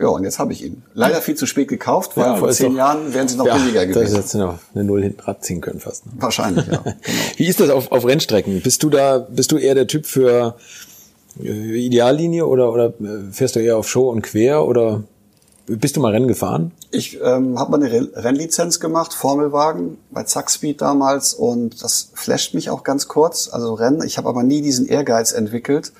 Ja, 0.00 0.08
und 0.08 0.24
jetzt 0.24 0.38
habe 0.38 0.52
ich 0.52 0.64
ihn. 0.64 0.82
Leider 0.94 1.20
viel 1.20 1.34
zu 1.36 1.46
spät 1.46 1.68
gekauft, 1.68 2.16
weil 2.16 2.24
Ja, 2.24 2.36
vor 2.36 2.50
zehn 2.50 2.70
doch- 2.72 2.76
Jahren 2.78 3.12
wären 3.14 3.28
sie 3.28 3.36
noch 3.36 3.46
ja, 3.46 3.56
billiger 3.56 3.80
Da 3.80 3.86
gewesen. 3.86 4.14
hättest 4.16 4.34
du 4.34 4.38
noch 4.38 4.58
eine 4.74 4.84
Null 4.84 5.02
hinten 5.02 5.20
abziehen 5.22 5.60
können 5.60 5.80
fast. 5.80 6.06
Ne? 6.06 6.12
Wahrscheinlich, 6.16 6.66
ja. 6.66 6.78
Genau. 6.82 6.96
Wie 7.36 7.46
ist 7.46 7.60
das 7.60 7.70
auf, 7.70 7.92
auf 7.92 8.04
Rennstrecken? 8.06 8.60
Bist 8.62 8.82
du 8.82 8.90
da, 8.90 9.18
bist 9.18 9.52
du 9.52 9.58
eher 9.58 9.74
der 9.74 9.86
Typ 9.86 10.06
für 10.06 10.56
äh, 11.42 11.86
Ideallinie 11.86 12.46
oder, 12.46 12.72
oder 12.72 12.86
äh, 12.88 13.30
fährst 13.30 13.56
du 13.56 13.60
eher 13.60 13.76
auf 13.76 13.88
Show 13.88 14.10
und 14.10 14.22
quer 14.22 14.64
oder 14.66 15.04
bist 15.66 15.96
du 15.96 16.00
mal 16.00 16.12
Rennen 16.12 16.28
gefahren? 16.28 16.72
Ich 16.94 17.18
ähm, 17.22 17.58
habe 17.58 17.70
mal 17.70 17.82
eine 17.82 17.90
Re- 17.90 18.10
Rennlizenz 18.14 18.78
gemacht, 18.78 19.14
Formelwagen 19.14 19.96
bei 20.10 20.24
Zack 20.24 20.50
Speed 20.50 20.82
damals 20.82 21.32
und 21.32 21.82
das 21.82 22.10
flasht 22.12 22.52
mich 22.52 22.68
auch 22.68 22.84
ganz 22.84 23.08
kurz. 23.08 23.48
Also 23.50 23.72
Rennen. 23.72 24.02
Ich 24.02 24.18
habe 24.18 24.28
aber 24.28 24.42
nie 24.42 24.60
diesen 24.60 24.86
Ehrgeiz 24.86 25.32
entwickelt, 25.32 25.92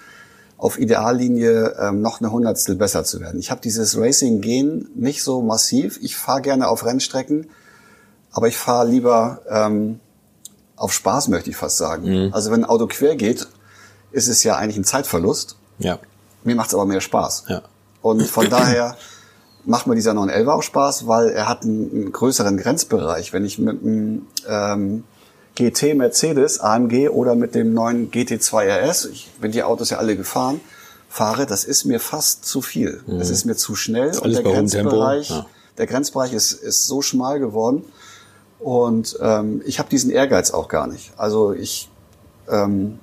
auf 0.59 0.79
Ideallinie 0.79 1.77
ähm, 1.81 2.03
noch 2.03 2.21
eine 2.21 2.31
Hundertstel 2.31 2.77
besser 2.77 3.05
zu 3.05 3.21
werden. 3.21 3.41
Ich 3.41 3.51
habe 3.51 3.63
dieses 3.63 3.97
Racing-Gen 3.99 4.91
nicht 4.95 5.23
so 5.23 5.41
massiv. 5.41 5.99
Ich 6.03 6.17
fahre 6.17 6.43
gerne 6.43 6.69
auf 6.69 6.85
Rennstrecken, 6.85 7.49
aber 8.31 8.49
ich 8.49 8.57
fahre 8.59 8.87
lieber 8.87 9.41
ähm, 9.49 9.99
auf 10.77 10.93
Spaß, 10.93 11.29
möchte 11.29 11.49
ich 11.49 11.57
fast 11.57 11.79
sagen. 11.79 12.05
Also 12.35 12.51
wenn 12.51 12.65
ein 12.65 12.69
Auto 12.69 12.87
quer 12.87 13.17
geht, 13.17 13.49
ist 14.11 14.29
es 14.29 14.45
ja 14.45 14.57
eigentlich 14.57 14.77
ein 14.77 14.85
Zeitverlust. 14.85 15.57
Ja. 15.79 15.99
Mir 16.45 16.55
macht 16.55 16.69
es 16.69 16.75
aber 16.75 16.85
mehr 16.85 17.01
Spaß. 17.01 17.45
Ja. 17.49 17.63
Und 18.03 18.23
von 18.27 18.51
daher 18.51 18.97
macht 19.65 19.87
mir 19.87 19.95
dieser 19.95 20.15
911 20.15 20.49
auch 20.49 20.63
Spaß, 20.63 21.07
weil 21.07 21.29
er 21.29 21.49
hat 21.49 21.63
einen, 21.63 21.91
einen 21.93 22.13
größeren 22.13 22.57
Grenzbereich. 22.57 23.33
Wenn 23.33 23.45
ich 23.45 23.59
mit 23.59 23.83
einem 23.83 24.27
ähm, 24.49 25.05
GT 25.55 25.95
Mercedes, 25.95 26.61
AMG 26.61 27.09
oder 27.09 27.35
mit 27.35 27.55
dem 27.55 27.75
neuen 27.75 28.11
GT2 28.11 28.67
RS, 28.67 29.07
ich 29.07 29.31
bin 29.41 29.53
die 29.53 29.63
Autos 29.63 29.91
ja 29.91 29.99
alle 29.99 30.17
gefahren, 30.17 30.61
fahre, 31.09 31.47
das 31.47 31.65
ist 31.65 31.85
mir 31.85 32.01
fast 32.01 32.47
zu 32.47 32.63
viel. 32.63 33.03
Es 33.21 33.29
ist 33.29 33.45
mir 33.45 33.55
zu 33.55 33.75
schnell 33.75 34.17
und 34.19 34.33
der 34.33 34.43
Grenzbereich, 34.43 35.29
ja. 35.29 35.47
der 35.77 35.87
Grenzbereich 35.87 36.33
ist, 36.33 36.53
ist 36.53 36.87
so 36.87 37.03
schmal 37.03 37.39
geworden 37.39 37.85
und 38.59 39.19
ähm, 39.21 39.61
ich 39.67 39.79
habe 39.79 39.91
diesen 39.91 40.11
Ehrgeiz 40.11 40.53
auch 40.53 40.69
gar 40.69 40.87
nicht. 40.87 41.13
Also 41.19 41.53
ich 41.53 41.91
ähm, 42.49 42.99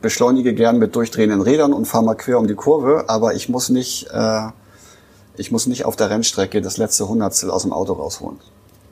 beschleunige 0.00 0.54
gern 0.54 0.78
mit 0.78 0.96
durchdrehenden 0.96 1.40
Rädern 1.40 1.72
und 1.72 1.84
fahre 1.84 2.04
mal 2.04 2.14
quer 2.14 2.38
um 2.38 2.48
die 2.48 2.54
Kurve, 2.54 3.04
aber 3.06 3.34
ich 3.34 3.48
muss 3.48 3.68
nicht, 3.68 4.08
äh, 4.10 4.48
ich 5.38 5.50
muss 5.50 5.66
nicht 5.66 5.84
auf 5.84 5.96
der 5.96 6.10
Rennstrecke 6.10 6.60
das 6.60 6.76
letzte 6.76 7.08
Hundertstel 7.08 7.50
aus 7.50 7.62
dem 7.62 7.72
Auto 7.72 7.94
rausholen. 7.94 8.38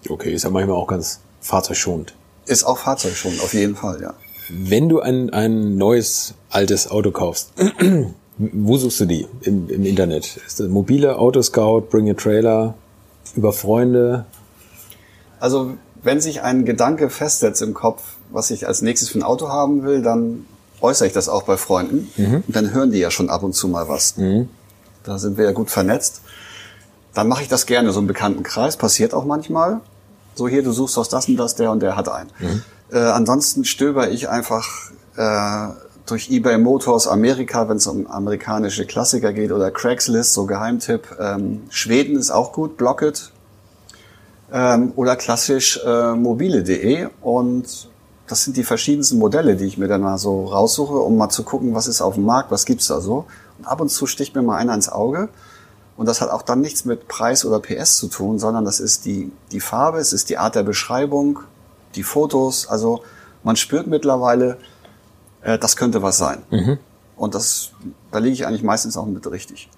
Okay, 0.09 0.33
ist 0.33 0.45
ja 0.45 0.51
manchmal 0.51 0.77
auch 0.77 0.87
ganz 0.87 1.21
fahrzeugschonend. 1.41 2.15
Ist 2.47 2.65
auch 2.65 2.79
Fahrzeug 2.79 3.15
schon, 3.17 3.33
auf 3.41 3.53
jeden 3.55 3.75
Fall, 3.75 4.01
ja. 4.01 4.15
Wenn 4.49 4.89
du 4.89 5.01
ein, 5.01 5.31
ein 5.31 5.77
neues, 5.77 6.35
altes 6.51 6.89
Auto 6.89 7.11
kaufst, 7.11 7.53
wo 8.39 8.77
suchst 8.77 9.01
du 9.01 9.07
die 9.07 9.27
im, 9.41 9.69
im 9.69 9.85
Internet? 9.85 10.37
Ist 10.47 10.61
das 10.61 10.69
mobile 10.69 11.19
Autoscout, 11.19 11.89
Bring 11.91 12.09
a 12.09 12.15
Trailer, 12.15 12.75
über 13.35 13.53
Freunde? 13.53 14.25
Also 15.41 15.73
wenn 16.03 16.21
sich 16.21 16.43
ein 16.43 16.65
Gedanke 16.65 17.11
festsetzt 17.11 17.61
im 17.63 17.75
Kopf, 17.75 18.03
was 18.31 18.53
ich 18.53 18.69
als 18.69 18.83
nächstes 18.83 19.09
für 19.09 19.19
ein 19.19 19.25
Auto 19.25 19.49
haben 19.49 19.83
will, 19.83 20.03
dann 20.03 20.47
äußere 20.81 21.09
ich 21.09 21.13
das 21.13 21.29
auch 21.29 21.43
bei 21.43 21.57
Freunden. 21.57 22.09
Und 22.47 22.55
dann 22.55 22.73
hören 22.73 22.93
die 22.93 22.99
ja 22.99 23.11
schon 23.11 23.29
ab 23.31 23.43
und 23.43 23.55
zu 23.55 23.67
mal 23.67 23.89
was. 23.89 24.15
Da 25.07 25.19
sind 25.19 25.39
wir 25.39 25.45
ja 25.45 25.53
gut 25.53 25.71
vernetzt. 25.71 26.21
Dann 27.15 27.29
mache 27.29 27.43
ich 27.43 27.49
das 27.49 27.65
gerne, 27.65 27.93
so 27.93 28.01
im 28.01 28.07
bekannten 28.07 28.43
Kreis. 28.43 28.77
Passiert 28.77 29.15
auch 29.15 29.25
manchmal. 29.25 29.81
So 30.35 30.49
hier, 30.49 30.63
du 30.63 30.73
suchst 30.73 30.99
aus 30.99 31.09
das 31.09 31.29
und 31.29 31.37
das, 31.37 31.55
der 31.55 31.71
und 31.71 31.81
der 31.81 31.97
hat 31.97 32.09
einen. 32.11 32.31
Äh, 32.93 32.99
ansonsten 32.99 33.65
stöber 33.65 34.11
ich 34.11 34.29
einfach 34.29 34.67
äh, 35.17 35.69
durch 36.05 36.31
eBay 36.31 36.59
Motors 36.59 37.09
Amerika, 37.09 37.69
wenn 37.69 37.79
es 37.79 37.87
um 37.87 38.07
amerikanische 38.07 38.85
Klassiker 38.85 39.33
geht, 39.33 39.51
oder 39.53 39.71
Craigslist, 39.71 40.35
so 40.35 40.45
Geheimtipp. 40.47 41.17
Ähm, 41.19 41.63
Schweden 41.71 42.17
ist 42.17 42.31
auch 42.31 42.53
gut, 42.53 42.77
Blocket. 42.77 43.33
Ähm, 44.53 44.93
oder 44.97 45.17
klassisch 45.17 45.81
äh, 45.85 46.15
mobile.de. 46.15 47.09
Und 47.23 47.89
das 48.27 48.45
sind 48.45 48.57
die 48.57 48.65
verschiedensten 48.65 49.19
Modelle, 49.19 49.57
die 49.57 49.65
ich 49.65 49.79
mir 49.79 49.89
dann 49.89 50.03
mal 50.03 50.19
so 50.19 50.47
raussuche, 50.47 50.95
um 50.95 51.17
mal 51.17 51.31
zu 51.31 51.45
gucken, 51.45 51.75
was 51.75 51.87
ist 51.87 52.01
auf 52.01 52.15
dem 52.15 52.25
Markt, 52.25 52.51
was 52.51 52.65
gibt's 52.65 52.89
da 52.89 53.01
so. 53.01 53.27
Ab 53.63 53.81
und 53.81 53.89
zu 53.89 54.07
sticht 54.07 54.35
mir 54.35 54.43
mal 54.43 54.57
einer 54.57 54.75
ins 54.75 54.89
Auge. 54.89 55.29
Und 55.97 56.07
das 56.07 56.21
hat 56.21 56.31
auch 56.31 56.43
dann 56.43 56.61
nichts 56.61 56.85
mit 56.85 57.09
Preis 57.09 57.45
oder 57.45 57.59
PS 57.59 57.97
zu 57.97 58.09
tun, 58.09 58.39
sondern 58.39 58.65
das 58.65 58.81
ist 58.81 59.07
die, 59.07 59.33
die 59.51 59.61
Farbe, 59.61 59.99
es 59.99 60.13
ist 60.13 60.29
die 60.29 60.37
Art 60.37 60.55
der 60.55 60.63
Beschreibung, 60.63 61.41
die 61.95 62.03
Fotos. 62.03 62.67
Also 62.69 63.03
man 63.43 63.57
spürt 63.57 63.87
mittlerweile, 63.87 64.59
äh, 65.41 65.59
das 65.59 65.77
könnte 65.77 66.03
was 66.03 66.19
sein. 66.19 66.43
Und 67.17 67.35
das, 67.35 67.71
da 68.13 68.19
liege 68.19 68.35
ich 68.35 68.47
eigentlich 68.47 68.63
meistens 68.63 68.97
auch 68.99 69.07
mit 69.07 69.29
richtig. 69.31 69.71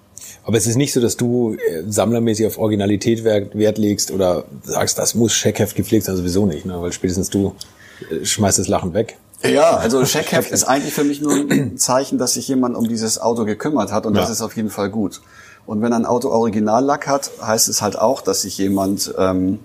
Aber 0.43 0.57
es 0.57 0.67
ist 0.67 0.75
nicht 0.75 0.91
so, 0.91 0.99
dass 0.99 1.15
du 1.15 1.53
äh, 1.53 1.83
sammlermäßig 1.87 2.45
auf 2.47 2.57
Originalität 2.57 3.23
Wert, 3.23 3.57
Wert 3.57 3.77
legst 3.77 4.11
oder 4.11 4.45
sagst, 4.63 4.97
das 4.97 5.15
muss 5.15 5.33
Scheckheft 5.33 5.75
gepflegt 5.75 6.05
sein, 6.05 6.17
sowieso 6.17 6.45
nicht, 6.45 6.65
ne? 6.65 6.81
weil 6.81 6.91
spätestens 6.91 7.29
du 7.29 7.55
äh, 8.11 8.25
schmeißt 8.25 8.59
das 8.59 8.67
Lachen 8.67 8.93
weg. 8.93 9.17
Ja, 9.43 9.77
also 9.77 10.03
Checkheft 10.03 10.51
ist 10.51 10.65
eigentlich 10.65 10.93
für 10.93 11.03
mich 11.03 11.21
nur 11.21 11.33
ein 11.33 11.77
Zeichen, 11.77 12.17
dass 12.17 12.33
sich 12.33 12.47
jemand 12.47 12.75
um 12.75 12.87
dieses 12.87 13.21
Auto 13.21 13.45
gekümmert 13.45 13.91
hat 13.91 14.05
und 14.05 14.15
Ja. 14.15 14.21
das 14.21 14.29
ist 14.29 14.41
auf 14.41 14.55
jeden 14.55 14.69
Fall 14.69 14.89
gut. 14.89 15.21
Und 15.65 15.81
wenn 15.81 15.93
ein 15.93 16.05
Auto 16.05 16.29
Originallack 16.29 17.07
hat, 17.07 17.31
heißt 17.41 17.69
es 17.69 17.81
halt 17.81 17.97
auch, 17.97 18.21
dass 18.21 18.41
sich 18.41 18.57
jemand 18.57 19.13
ähm, 19.17 19.59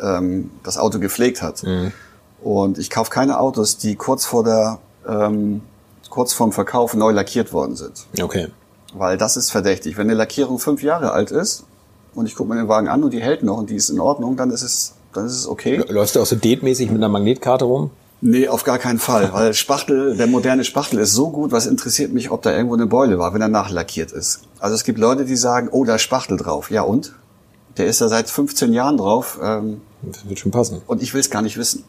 ähm, 0.00 0.50
das 0.62 0.78
Auto 0.78 0.98
gepflegt 0.98 1.42
hat. 1.42 1.64
Und 2.42 2.78
ich 2.78 2.90
kaufe 2.90 3.10
keine 3.10 3.40
Autos, 3.40 3.76
die 3.76 3.96
kurz 3.96 4.24
vor 4.24 4.44
der 4.44 4.78
ähm, 5.08 5.62
kurz 6.10 6.32
vorm 6.32 6.52
Verkauf 6.52 6.94
neu 6.94 7.10
lackiert 7.10 7.52
worden 7.52 7.76
sind. 7.76 8.06
Okay. 8.22 8.48
Weil 8.94 9.18
das 9.18 9.36
ist 9.36 9.50
verdächtig. 9.50 9.96
Wenn 9.98 10.06
eine 10.08 10.14
Lackierung 10.14 10.58
fünf 10.58 10.82
Jahre 10.82 11.12
alt 11.12 11.30
ist 11.30 11.64
und 12.14 12.26
ich 12.26 12.34
gucke 12.34 12.50
mir 12.50 12.56
den 12.56 12.68
Wagen 12.68 12.88
an 12.88 13.02
und 13.04 13.12
die 13.12 13.20
hält 13.20 13.42
noch 13.42 13.58
und 13.58 13.68
die 13.68 13.76
ist 13.76 13.90
in 13.90 14.00
Ordnung, 14.00 14.36
dann 14.36 14.50
ist 14.50 14.62
es, 14.62 14.94
dann 15.12 15.26
ist 15.26 15.34
es 15.34 15.46
okay. 15.46 15.82
Läufst 15.88 16.16
du 16.16 16.20
auch 16.22 16.26
so 16.26 16.36
date-mäßig 16.36 16.88
mit 16.90 16.98
einer 16.98 17.08
Magnetkarte 17.08 17.64
rum? 17.66 17.90
Nee, 18.20 18.48
auf 18.48 18.64
gar 18.64 18.78
keinen 18.78 18.98
Fall, 18.98 19.32
weil 19.32 19.54
Spachtel, 19.54 20.16
der 20.16 20.26
moderne 20.26 20.64
Spachtel 20.64 20.98
ist 20.98 21.12
so 21.12 21.30
gut, 21.30 21.52
was 21.52 21.66
interessiert 21.66 22.12
mich, 22.12 22.30
ob 22.32 22.42
da 22.42 22.52
irgendwo 22.52 22.74
eine 22.74 22.86
Beule 22.86 23.18
war, 23.18 23.32
wenn 23.32 23.40
er 23.40 23.48
nachlackiert 23.48 24.10
ist. 24.10 24.40
Also 24.58 24.74
es 24.74 24.82
gibt 24.82 24.98
Leute, 24.98 25.24
die 25.24 25.36
sagen, 25.36 25.68
oh, 25.70 25.84
da 25.84 25.94
ist 25.94 26.02
Spachtel 26.02 26.36
drauf. 26.36 26.70
Ja 26.70 26.82
und? 26.82 27.14
Der 27.76 27.86
ist 27.86 28.00
da 28.00 28.08
seit 28.08 28.28
15 28.28 28.72
Jahren 28.72 28.96
drauf 28.96 29.38
ähm, 29.40 29.82
Das 30.02 30.28
wird 30.28 30.40
schon 30.40 30.50
passen. 30.50 30.82
und 30.88 31.00
ich 31.00 31.14
will 31.14 31.20
es 31.20 31.30
gar 31.30 31.42
nicht 31.42 31.56
wissen. 31.58 31.84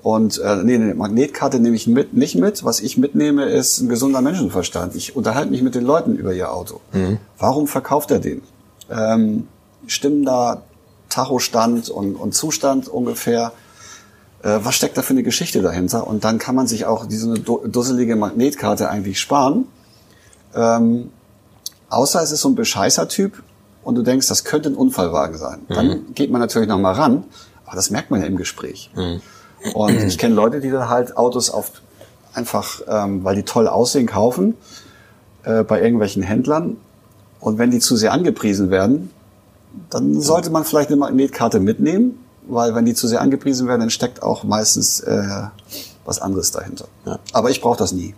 Und 0.00 0.38
äh, 0.38 0.56
nee, 0.62 0.74
eine 0.76 0.94
Magnetkarte 0.94 1.58
nehme 1.58 1.74
ich 1.74 1.88
mit, 1.88 2.14
nicht 2.14 2.36
mit. 2.36 2.64
Was 2.64 2.78
ich 2.80 2.96
mitnehme, 2.98 3.46
ist 3.46 3.80
ein 3.80 3.88
gesunder 3.88 4.20
Menschenverstand. 4.20 4.94
Ich 4.94 5.16
unterhalte 5.16 5.50
mich 5.50 5.62
mit 5.62 5.74
den 5.74 5.84
Leuten 5.84 6.14
über 6.16 6.32
ihr 6.32 6.52
Auto. 6.52 6.80
Warum 7.38 7.66
verkauft 7.66 8.12
er 8.12 8.20
den? 8.20 8.42
Ähm, 8.90 9.48
stimmen 9.88 10.24
da 10.24 10.62
Tachostand 11.08 11.90
und, 11.90 12.14
und 12.14 12.32
Zustand 12.32 12.86
ungefähr? 12.88 13.52
Äh, 14.42 14.58
was 14.62 14.74
steckt 14.74 14.96
da 14.96 15.02
für 15.02 15.10
eine 15.14 15.22
Geschichte 15.22 15.62
dahinter? 15.62 16.06
Und 16.06 16.24
dann 16.24 16.38
kann 16.38 16.54
man 16.54 16.66
sich 16.66 16.84
auch 16.86 17.06
diese 17.06 17.34
du- 17.34 17.66
dusselige 17.66 18.16
Magnetkarte 18.16 18.88
eigentlich 18.88 19.20
sparen. 19.20 19.66
Ähm, 20.54 21.10
außer 21.88 22.22
es 22.22 22.32
ist 22.32 22.40
so 22.40 22.48
ein 22.48 22.54
Bescheißer-Typ 22.54 23.42
und 23.84 23.94
du 23.94 24.02
denkst, 24.02 24.26
das 24.28 24.44
könnte 24.44 24.68
ein 24.70 24.74
Unfallwagen 24.74 25.36
sein. 25.38 25.60
Dann 25.68 26.14
geht 26.14 26.30
man 26.30 26.40
natürlich 26.40 26.68
noch 26.68 26.78
mal 26.78 26.92
ran, 26.92 27.24
aber 27.66 27.76
das 27.76 27.90
merkt 27.90 28.10
man 28.10 28.20
ja 28.20 28.26
im 28.26 28.36
Gespräch. 28.36 28.90
Und 29.74 29.98
ich 30.00 30.18
kenne 30.18 30.34
Leute, 30.34 30.60
die 30.60 30.70
dann 30.70 30.88
halt 30.88 31.16
Autos 31.16 31.50
auf 31.50 31.70
einfach, 32.34 32.80
ähm, 32.88 33.22
weil 33.24 33.36
die 33.36 33.42
toll 33.44 33.68
aussehen, 33.68 34.06
kaufen 34.06 34.54
äh, 35.44 35.62
bei 35.62 35.80
irgendwelchen 35.82 36.22
Händlern. 36.22 36.76
Und 37.40 37.58
wenn 37.58 37.70
die 37.70 37.78
zu 37.78 37.96
sehr 37.96 38.12
angepriesen 38.12 38.70
werden, 38.70 39.10
dann 39.90 40.20
sollte 40.20 40.50
man 40.50 40.64
vielleicht 40.64 40.88
eine 40.88 40.96
Magnetkarte 40.96 41.60
mitnehmen, 41.60 42.18
weil 42.46 42.74
wenn 42.74 42.84
die 42.84 42.94
zu 42.94 43.06
sehr 43.06 43.20
angepriesen 43.20 43.68
werden, 43.68 43.80
dann 43.80 43.90
steckt 43.90 44.22
auch 44.22 44.44
meistens 44.44 45.00
äh, 45.00 45.44
was 46.04 46.20
anderes 46.20 46.50
dahinter. 46.50 46.86
Ja. 47.06 47.18
Aber 47.32 47.50
ich 47.50 47.60
brauche 47.60 47.78
das 47.78 47.92
nie. 47.92 48.14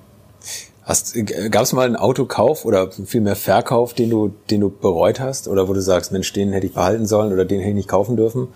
Hast, 0.85 1.15
gab 1.51 1.63
es 1.63 1.73
mal 1.73 1.87
einen 1.87 1.97
Autokauf 1.97 2.67
oder 2.67 2.91
vielmehr 2.91 3.37
Verkauf, 3.37 3.95
den 3.95 4.11
du, 4.11 4.35
den 4.51 4.61
du 4.61 4.71
bereut 4.71 5.19
hast? 5.19 5.49
Oder 5.49 5.67
wo 5.67 5.73
du 5.73 5.81
sagst, 5.81 6.13
Mensch, 6.13 6.31
den 6.35 6.53
hätte 6.53 6.67
ich 6.67 6.75
behalten 6.75 7.07
sollen 7.07 7.33
oder 7.33 7.47
den 7.47 7.61
hätte 7.61 7.71
ich 7.71 7.77
nicht 7.77 7.89
kaufen 7.89 8.17
dürfen? 8.17 8.49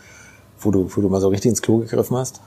Wo 0.60 0.70
du, 0.70 0.90
wo 0.94 1.00
du 1.00 1.08
mal 1.08 1.20
so 1.20 1.28
richtig 1.28 1.50
ins 1.50 1.62
Klo 1.62 1.78
gegriffen 1.78 2.16
hast? 2.16 2.40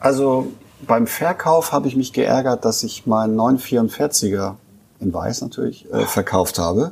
Also 0.00 0.48
beim 0.86 1.06
Verkauf 1.06 1.72
habe 1.72 1.86
ich 1.86 1.94
mich 1.94 2.12
geärgert, 2.12 2.64
dass 2.64 2.82
ich 2.82 3.06
meinen 3.06 3.38
944er 3.38 4.54
in 5.00 5.14
Weiß 5.14 5.42
natürlich 5.42 5.90
äh, 5.92 6.06
verkauft 6.06 6.58
habe. 6.58 6.90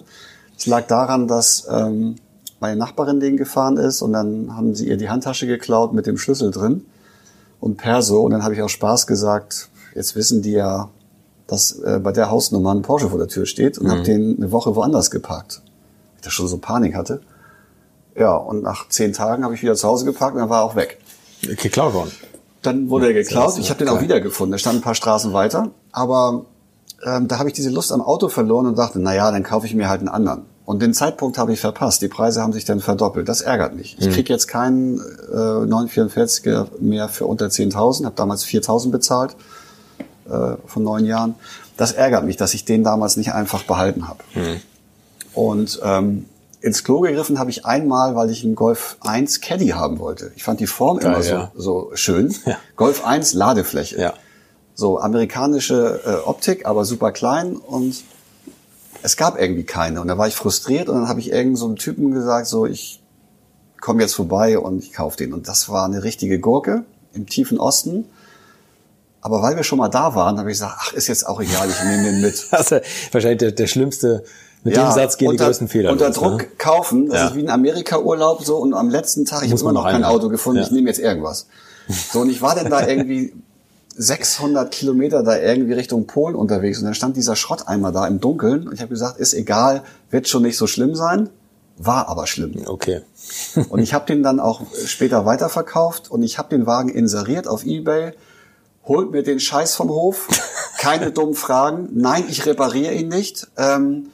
Es 0.56 0.66
lag 0.66 0.86
daran, 0.86 1.26
dass 1.26 1.66
ähm, 1.70 2.16
meine 2.60 2.76
Nachbarin 2.76 3.20
den 3.20 3.36
gefahren 3.36 3.76
ist 3.76 4.02
und 4.02 4.12
dann 4.12 4.56
haben 4.56 4.74
sie 4.74 4.88
ihr 4.88 4.96
die 4.96 5.10
Handtasche 5.10 5.46
geklaut 5.46 5.92
mit 5.92 6.06
dem 6.06 6.18
Schlüssel 6.18 6.50
drin 6.50 6.86
und 7.60 7.76
Perso. 7.76 8.20
Und 8.20 8.30
dann 8.32 8.42
habe 8.42 8.54
ich 8.54 8.62
auch 8.62 8.68
Spaß 8.68 9.06
gesagt, 9.06 9.68
jetzt 9.94 10.16
wissen 10.16 10.42
die 10.42 10.52
ja, 10.52 10.88
dass 11.46 11.78
äh, 11.80 12.00
bei 12.02 12.12
der 12.12 12.30
Hausnummer 12.30 12.74
ein 12.74 12.82
Porsche 12.82 13.10
vor 13.10 13.18
der 13.18 13.28
Tür 13.28 13.46
steht 13.46 13.78
und 13.78 13.90
habe 13.90 14.02
den 14.02 14.36
eine 14.36 14.52
Woche 14.52 14.74
woanders 14.74 15.10
geparkt. 15.10 15.62
Ich 16.16 16.22
da 16.22 16.30
schon 16.30 16.48
so 16.48 16.58
Panik 16.58 16.96
hatte. 16.96 17.20
Ja, 18.18 18.34
und 18.34 18.62
nach 18.62 18.88
zehn 18.88 19.12
Tagen 19.12 19.44
habe 19.44 19.54
ich 19.54 19.62
wieder 19.62 19.74
zu 19.74 19.86
Hause 19.86 20.06
geparkt 20.06 20.34
und 20.34 20.40
dann 20.40 20.48
war 20.48 20.62
er 20.62 20.64
auch 20.64 20.76
weg. 20.76 20.98
Geklaut 21.42 21.92
worden. 21.92 22.10
Dann 22.62 22.88
wurde 22.88 23.08
er 23.08 23.12
geklaut. 23.12 23.58
Ich 23.58 23.70
habe 23.70 23.78
den 23.78 23.88
auch 23.88 24.00
wiedergefunden. 24.00 24.54
Er 24.54 24.58
stand 24.58 24.78
ein 24.78 24.82
paar 24.82 24.94
Straßen 24.94 25.32
weiter. 25.32 25.70
Aber 25.92 26.46
ähm, 27.04 27.28
da 27.28 27.38
habe 27.38 27.48
ich 27.48 27.54
diese 27.54 27.70
Lust 27.70 27.92
am 27.92 28.00
Auto 28.00 28.28
verloren 28.28 28.66
und 28.66 28.76
dachte, 28.78 28.98
na 28.98 29.14
ja, 29.14 29.30
dann 29.30 29.42
kaufe 29.42 29.66
ich 29.66 29.74
mir 29.74 29.88
halt 29.88 30.00
einen 30.00 30.08
anderen. 30.08 30.46
Und 30.66 30.82
den 30.82 30.92
Zeitpunkt 30.92 31.38
habe 31.38 31.52
ich 31.52 31.60
verpasst. 31.60 32.02
Die 32.02 32.08
Preise 32.08 32.42
haben 32.42 32.52
sich 32.52 32.64
dann 32.64 32.80
verdoppelt. 32.80 33.28
Das 33.28 33.40
ärgert 33.40 33.76
mich. 33.76 33.96
Ich 34.00 34.10
krieg 34.10 34.28
jetzt 34.28 34.48
keinen 34.48 34.98
äh, 34.98 35.32
944er 35.32 36.66
mehr 36.80 37.08
für 37.08 37.24
unter 37.26 37.46
10.000. 37.46 38.04
Habe 38.04 38.16
damals 38.16 38.44
4.000 38.44 38.90
bezahlt 38.90 39.36
äh, 40.28 40.56
von 40.66 40.82
neun 40.82 41.06
Jahren. 41.06 41.36
Das 41.76 41.92
ärgert 41.92 42.24
mich, 42.24 42.36
dass 42.36 42.52
ich 42.52 42.64
den 42.64 42.82
damals 42.82 43.16
nicht 43.16 43.32
einfach 43.32 43.62
behalten 43.62 44.08
habe. 44.08 44.18
Und 45.34 45.78
ähm, 45.84 46.24
ins 46.60 46.82
Klo 46.82 46.98
gegriffen 47.00 47.38
habe 47.38 47.50
ich 47.50 47.64
einmal, 47.64 48.16
weil 48.16 48.30
ich 48.30 48.42
einen 48.42 48.56
Golf 48.56 48.96
1 49.02 49.40
Caddy 49.40 49.68
haben 49.68 50.00
wollte. 50.00 50.32
Ich 50.34 50.42
fand 50.42 50.58
die 50.58 50.66
Form 50.66 50.98
Geil, 50.98 51.12
immer 51.12 51.22
so, 51.22 51.30
ja. 51.32 51.52
so 51.54 51.90
schön. 51.94 52.34
Ja. 52.44 52.56
Golf 52.74 53.04
1 53.04 53.34
Ladefläche. 53.34 54.00
Ja. 54.00 54.14
So 54.74 54.98
amerikanische 54.98 56.00
äh, 56.04 56.28
Optik, 56.28 56.66
aber 56.66 56.84
super 56.84 57.12
klein 57.12 57.54
und 57.54 58.02
es 59.06 59.16
gab 59.16 59.40
irgendwie 59.40 59.62
keine. 59.62 60.00
Und 60.00 60.08
da 60.08 60.18
war 60.18 60.26
ich 60.26 60.34
frustriert 60.34 60.88
und 60.88 60.96
dann 60.96 61.08
habe 61.08 61.20
ich 61.20 61.30
irgend 61.30 61.56
so 61.56 61.66
einem 61.66 61.76
Typen 61.76 62.10
gesagt, 62.10 62.48
so 62.48 62.66
ich 62.66 63.00
komme 63.80 64.02
jetzt 64.02 64.14
vorbei 64.14 64.58
und 64.58 64.82
ich 64.82 64.92
kaufe 64.92 65.16
den. 65.16 65.32
Und 65.32 65.46
das 65.46 65.68
war 65.68 65.84
eine 65.84 66.02
richtige 66.02 66.40
Gurke 66.40 66.84
im 67.12 67.26
tiefen 67.26 67.60
Osten. 67.60 68.04
Aber 69.20 69.42
weil 69.42 69.54
wir 69.54 69.62
schon 69.62 69.78
mal 69.78 69.88
da 69.88 70.16
waren, 70.16 70.38
habe 70.38 70.50
ich 70.50 70.56
gesagt, 70.58 70.74
ach, 70.80 70.92
ist 70.92 71.06
jetzt 71.06 71.24
auch 71.26 71.40
egal, 71.40 71.68
ich 71.70 71.84
nehme 71.84 72.02
den 72.02 72.20
mit. 72.20 72.46
Das 72.50 72.72
ist 72.72 72.82
wahrscheinlich 73.12 73.38
der, 73.38 73.52
der 73.52 73.66
schlimmste, 73.68 74.24
mit 74.64 74.76
dem 74.76 74.90
Satz 74.90 75.16
gehen 75.18 75.28
die 75.28 75.32
unter, 75.34 75.44
größten 75.46 75.68
Fehler 75.68 75.92
Unter 75.92 76.08
los, 76.08 76.16
Druck 76.16 76.38
ne? 76.42 76.48
kaufen, 76.58 77.08
das 77.08 77.16
Ja. 77.20 77.26
ist 77.28 77.34
wie 77.36 77.42
ein 77.44 77.50
Amerika-Urlaub 77.50 78.44
so 78.44 78.56
und 78.56 78.74
am 78.74 78.90
letzten 78.90 79.24
Tag, 79.24 79.44
ich 79.44 79.52
habe 79.52 79.60
immer 79.60 79.72
noch 79.72 79.84
kein 79.84 80.02
Auto 80.02 80.28
gefunden, 80.28 80.58
Ja. 80.62 80.66
ich 80.66 80.72
nehme 80.72 80.88
jetzt 80.88 80.98
irgendwas. 80.98 81.46
So, 82.12 82.20
und 82.22 82.30
ich 82.30 82.42
war 82.42 82.56
dann 82.56 82.68
da 82.70 82.84
irgendwie 82.88 83.34
600 83.96 84.70
Kilometer 84.70 85.22
da 85.22 85.38
irgendwie 85.38 85.72
Richtung 85.72 86.06
Polen 86.06 86.34
unterwegs 86.34 86.78
und 86.78 86.84
dann 86.84 86.94
stand 86.94 87.16
dieser 87.16 87.36
Schrotteimer 87.36 87.92
da 87.92 88.06
im 88.06 88.20
Dunkeln 88.20 88.68
und 88.68 88.74
ich 88.74 88.80
habe 88.80 88.90
gesagt, 88.90 89.18
ist 89.18 89.34
egal, 89.34 89.82
wird 90.10 90.28
schon 90.28 90.42
nicht 90.42 90.58
so 90.58 90.66
schlimm 90.66 90.94
sein, 90.94 91.30
war 91.78 92.08
aber 92.08 92.26
schlimm. 92.26 92.62
Okay. 92.66 93.02
und 93.68 93.80
ich 93.80 93.94
habe 93.94 94.06
den 94.06 94.22
dann 94.22 94.38
auch 94.38 94.62
später 94.84 95.24
weiterverkauft 95.24 96.10
und 96.10 96.22
ich 96.22 96.38
habe 96.38 96.50
den 96.50 96.66
Wagen 96.66 96.90
inseriert 96.90 97.48
auf 97.48 97.64
eBay, 97.64 98.12
holt 98.84 99.10
mir 99.12 99.22
den 99.22 99.40
Scheiß 99.40 99.74
vom 99.74 99.88
Hof, 99.88 100.28
keine 100.78 101.10
dummen 101.10 101.34
Fragen, 101.34 101.88
nein, 101.94 102.24
ich 102.28 102.44
repariere 102.44 102.92
ihn 102.92 103.08
nicht. 103.08 103.48
Ähm, 103.56 104.08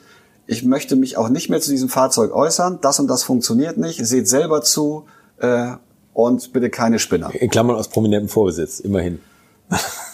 ich 0.47 0.64
möchte 0.64 0.97
mich 0.97 1.16
auch 1.16 1.28
nicht 1.28 1.49
mehr 1.51 1.61
zu 1.61 1.70
diesem 1.70 1.89
Fahrzeug 1.89 2.33
äußern, 2.33 2.78
das 2.83 3.01
und 3.01 3.09
das 3.09 3.22
funktioniert 3.22 3.78
nicht, 3.78 4.05
seht 4.05 4.28
selber 4.28 4.62
zu 4.62 5.07
äh, 5.39 5.72
und 6.14 6.53
bitte 6.53 6.70
keine 6.70 6.99
Spinner. 6.99 7.35
In 7.35 7.51
Klammern 7.51 7.76
aus 7.76 7.89
prominentem 7.89 8.28
Vorbesitz, 8.28 8.80
immerhin. 8.80 9.20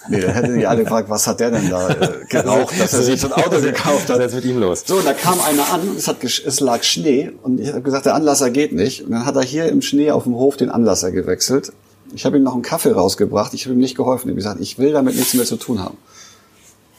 Nee, 0.09 0.21
dann 0.21 0.33
hätten 0.33 0.59
die 0.59 0.67
alle 0.67 0.85
gefragt, 0.85 1.11
was 1.11 1.27
hat 1.27 1.41
der 1.41 1.51
denn 1.51 1.69
da 1.69 1.91
äh, 1.91 2.25
geraucht, 2.29 2.81
dass 2.81 2.95
er 2.95 3.03
sich 3.03 3.21
so 3.21 3.27
ein 3.27 3.33
Auto 3.35 3.61
gekauft 3.61 4.09
hat. 4.09 4.19
Das 4.19 4.33
mit 4.33 4.45
ihm 4.45 4.59
los. 4.59 4.85
So, 4.87 4.97
und 4.97 5.05
da 5.05 5.13
kam 5.13 5.39
einer 5.41 5.71
an, 5.73 5.97
es, 5.97 6.09
hat, 6.09 6.25
es 6.25 6.61
lag 6.61 6.83
Schnee 6.83 7.33
und 7.43 7.61
ich 7.61 7.69
habe 7.69 7.83
gesagt, 7.83 8.07
der 8.07 8.15
Anlasser 8.15 8.51
geht 8.51 8.73
nicht. 8.73 9.05
Und 9.05 9.11
dann 9.11 9.27
hat 9.27 9.37
er 9.37 9.43
hier 9.43 9.67
im 9.67 9.83
Schnee 9.83 10.11
auf 10.11 10.23
dem 10.25 10.35
Hof 10.35 10.57
den 10.57 10.71
Anlasser 10.71 11.11
gewechselt. 11.13 11.73
Ich 12.15 12.25
habe 12.25 12.39
ihm 12.39 12.43
noch 12.43 12.55
einen 12.55 12.63
Kaffee 12.63 12.93
rausgebracht, 12.93 13.53
ich 13.53 13.67
habe 13.67 13.75
ihm 13.75 13.81
nicht 13.81 13.97
geholfen. 13.97 14.29
Ich 14.29 14.33
habe 14.33 14.37
gesagt, 14.37 14.61
ich 14.61 14.79
will 14.79 14.93
damit 14.93 15.15
nichts 15.15 15.35
mehr 15.35 15.45
zu 15.45 15.57
tun 15.57 15.81
haben. 15.81 15.99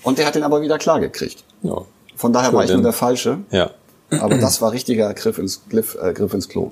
Und 0.04 0.20
der 0.20 0.28
hat 0.28 0.36
den 0.36 0.44
aber 0.44 0.62
wieder 0.62 0.78
klar 0.78 1.00
gekriegt. 1.00 1.44
Ja. 1.64 1.82
Von 2.16 2.32
daher 2.32 2.50
Gut, 2.50 2.58
war 2.58 2.66
ich 2.66 2.72
nur 2.72 2.84
der 2.84 2.94
Falsche. 2.94 3.40
ja. 3.52 3.72
Aber 4.12 4.40
das 4.40 4.60
war 4.60 4.72
richtiger 4.72 5.14
Griff 5.14 5.38
ins, 5.38 5.62
Griff, 5.70 5.96
äh, 6.02 6.14
Griff 6.14 6.34
ins 6.34 6.50
Klo. 6.50 6.72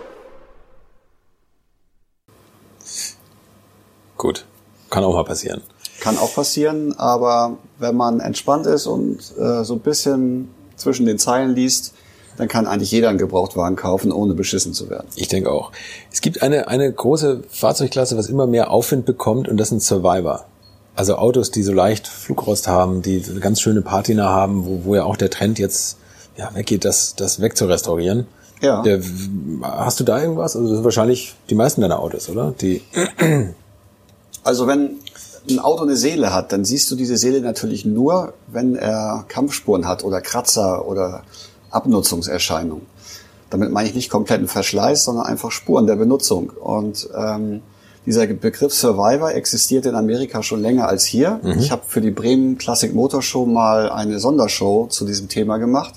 Gut, 4.21 4.45
kann 4.91 5.03
auch 5.03 5.15
mal 5.15 5.23
passieren. 5.23 5.63
Kann 5.99 6.15
auch 6.19 6.35
passieren, 6.35 6.93
aber 6.99 7.57
wenn 7.79 7.95
man 7.95 8.19
entspannt 8.19 8.67
ist 8.67 8.85
und 8.85 9.17
äh, 9.39 9.63
so 9.63 9.73
ein 9.73 9.79
bisschen 9.79 10.47
zwischen 10.75 11.07
den 11.07 11.17
Zeilen 11.17 11.55
liest, 11.55 11.95
dann 12.37 12.47
kann 12.47 12.67
eigentlich 12.67 12.91
jeder 12.91 13.09
einen 13.09 13.17
Gebrauchtwagen 13.17 13.75
kaufen, 13.75 14.11
ohne 14.11 14.35
beschissen 14.35 14.73
zu 14.73 14.91
werden. 14.91 15.07
Ich 15.15 15.27
denke 15.27 15.51
auch. 15.51 15.71
Es 16.11 16.21
gibt 16.21 16.43
eine, 16.43 16.67
eine 16.67 16.93
große 16.93 17.41
Fahrzeugklasse, 17.49 18.15
was 18.15 18.29
immer 18.29 18.45
mehr 18.45 18.69
Aufwind 18.69 19.07
bekommt, 19.07 19.49
und 19.49 19.57
das 19.57 19.69
sind 19.69 19.81
Survivor. 19.81 20.45
Also 20.95 21.15
Autos, 21.15 21.49
die 21.49 21.63
so 21.63 21.73
leicht 21.73 22.07
Flugrost 22.07 22.67
haben, 22.67 23.01
die 23.01 23.23
ganz 23.39 23.59
schöne 23.59 23.81
Patina 23.81 24.29
haben, 24.29 24.67
wo, 24.67 24.81
wo 24.83 24.93
ja 24.93 25.03
auch 25.03 25.17
der 25.17 25.31
Trend 25.31 25.57
jetzt 25.57 25.97
ja, 26.37 26.53
weggeht, 26.53 26.85
das, 26.85 27.15
das 27.15 27.41
wegzurestaurieren. 27.41 28.27
Ja. 28.61 28.83
Der, 28.83 29.01
hast 29.63 29.99
du 29.99 30.03
da 30.03 30.21
irgendwas? 30.21 30.55
Also 30.55 30.67
das 30.67 30.75
sind 30.75 30.83
wahrscheinlich 30.83 31.33
die 31.49 31.55
meisten 31.55 31.81
deiner 31.81 31.97
Autos, 31.97 32.29
oder? 32.29 32.53
Die, 32.61 32.83
Also 34.43 34.67
wenn 34.67 34.99
ein 35.49 35.59
Auto 35.59 35.83
eine 35.83 35.95
Seele 35.95 36.33
hat, 36.33 36.51
dann 36.51 36.65
siehst 36.65 36.89
du 36.91 36.95
diese 36.95 37.17
Seele 37.17 37.41
natürlich 37.41 37.85
nur, 37.85 38.33
wenn 38.47 38.75
er 38.75 39.25
Kampfspuren 39.27 39.87
hat 39.87 40.03
oder 40.03 40.21
Kratzer 40.21 40.87
oder 40.87 41.23
Abnutzungserscheinungen. 41.71 42.85
Damit 43.49 43.71
meine 43.71 43.89
ich 43.89 43.95
nicht 43.95 44.09
kompletten 44.09 44.47
Verschleiß, 44.47 45.03
sondern 45.03 45.25
einfach 45.25 45.51
Spuren 45.51 45.87
der 45.87 45.95
Benutzung. 45.95 46.49
Und 46.49 47.09
ähm, 47.15 47.61
dieser 48.05 48.25
Begriff 48.27 48.73
Survivor 48.73 49.33
existiert 49.33 49.85
in 49.85 49.95
Amerika 49.95 50.41
schon 50.41 50.61
länger 50.61 50.87
als 50.87 51.05
hier. 51.05 51.39
Ich 51.59 51.71
habe 51.71 51.83
für 51.87 52.01
die 52.01 52.11
Bremen 52.11 52.57
Classic 52.57 52.93
Motor 52.93 53.21
Show 53.21 53.45
mal 53.45 53.91
eine 53.91 54.19
Sondershow 54.19 54.87
zu 54.89 55.05
diesem 55.05 55.27
Thema 55.27 55.57
gemacht. 55.57 55.95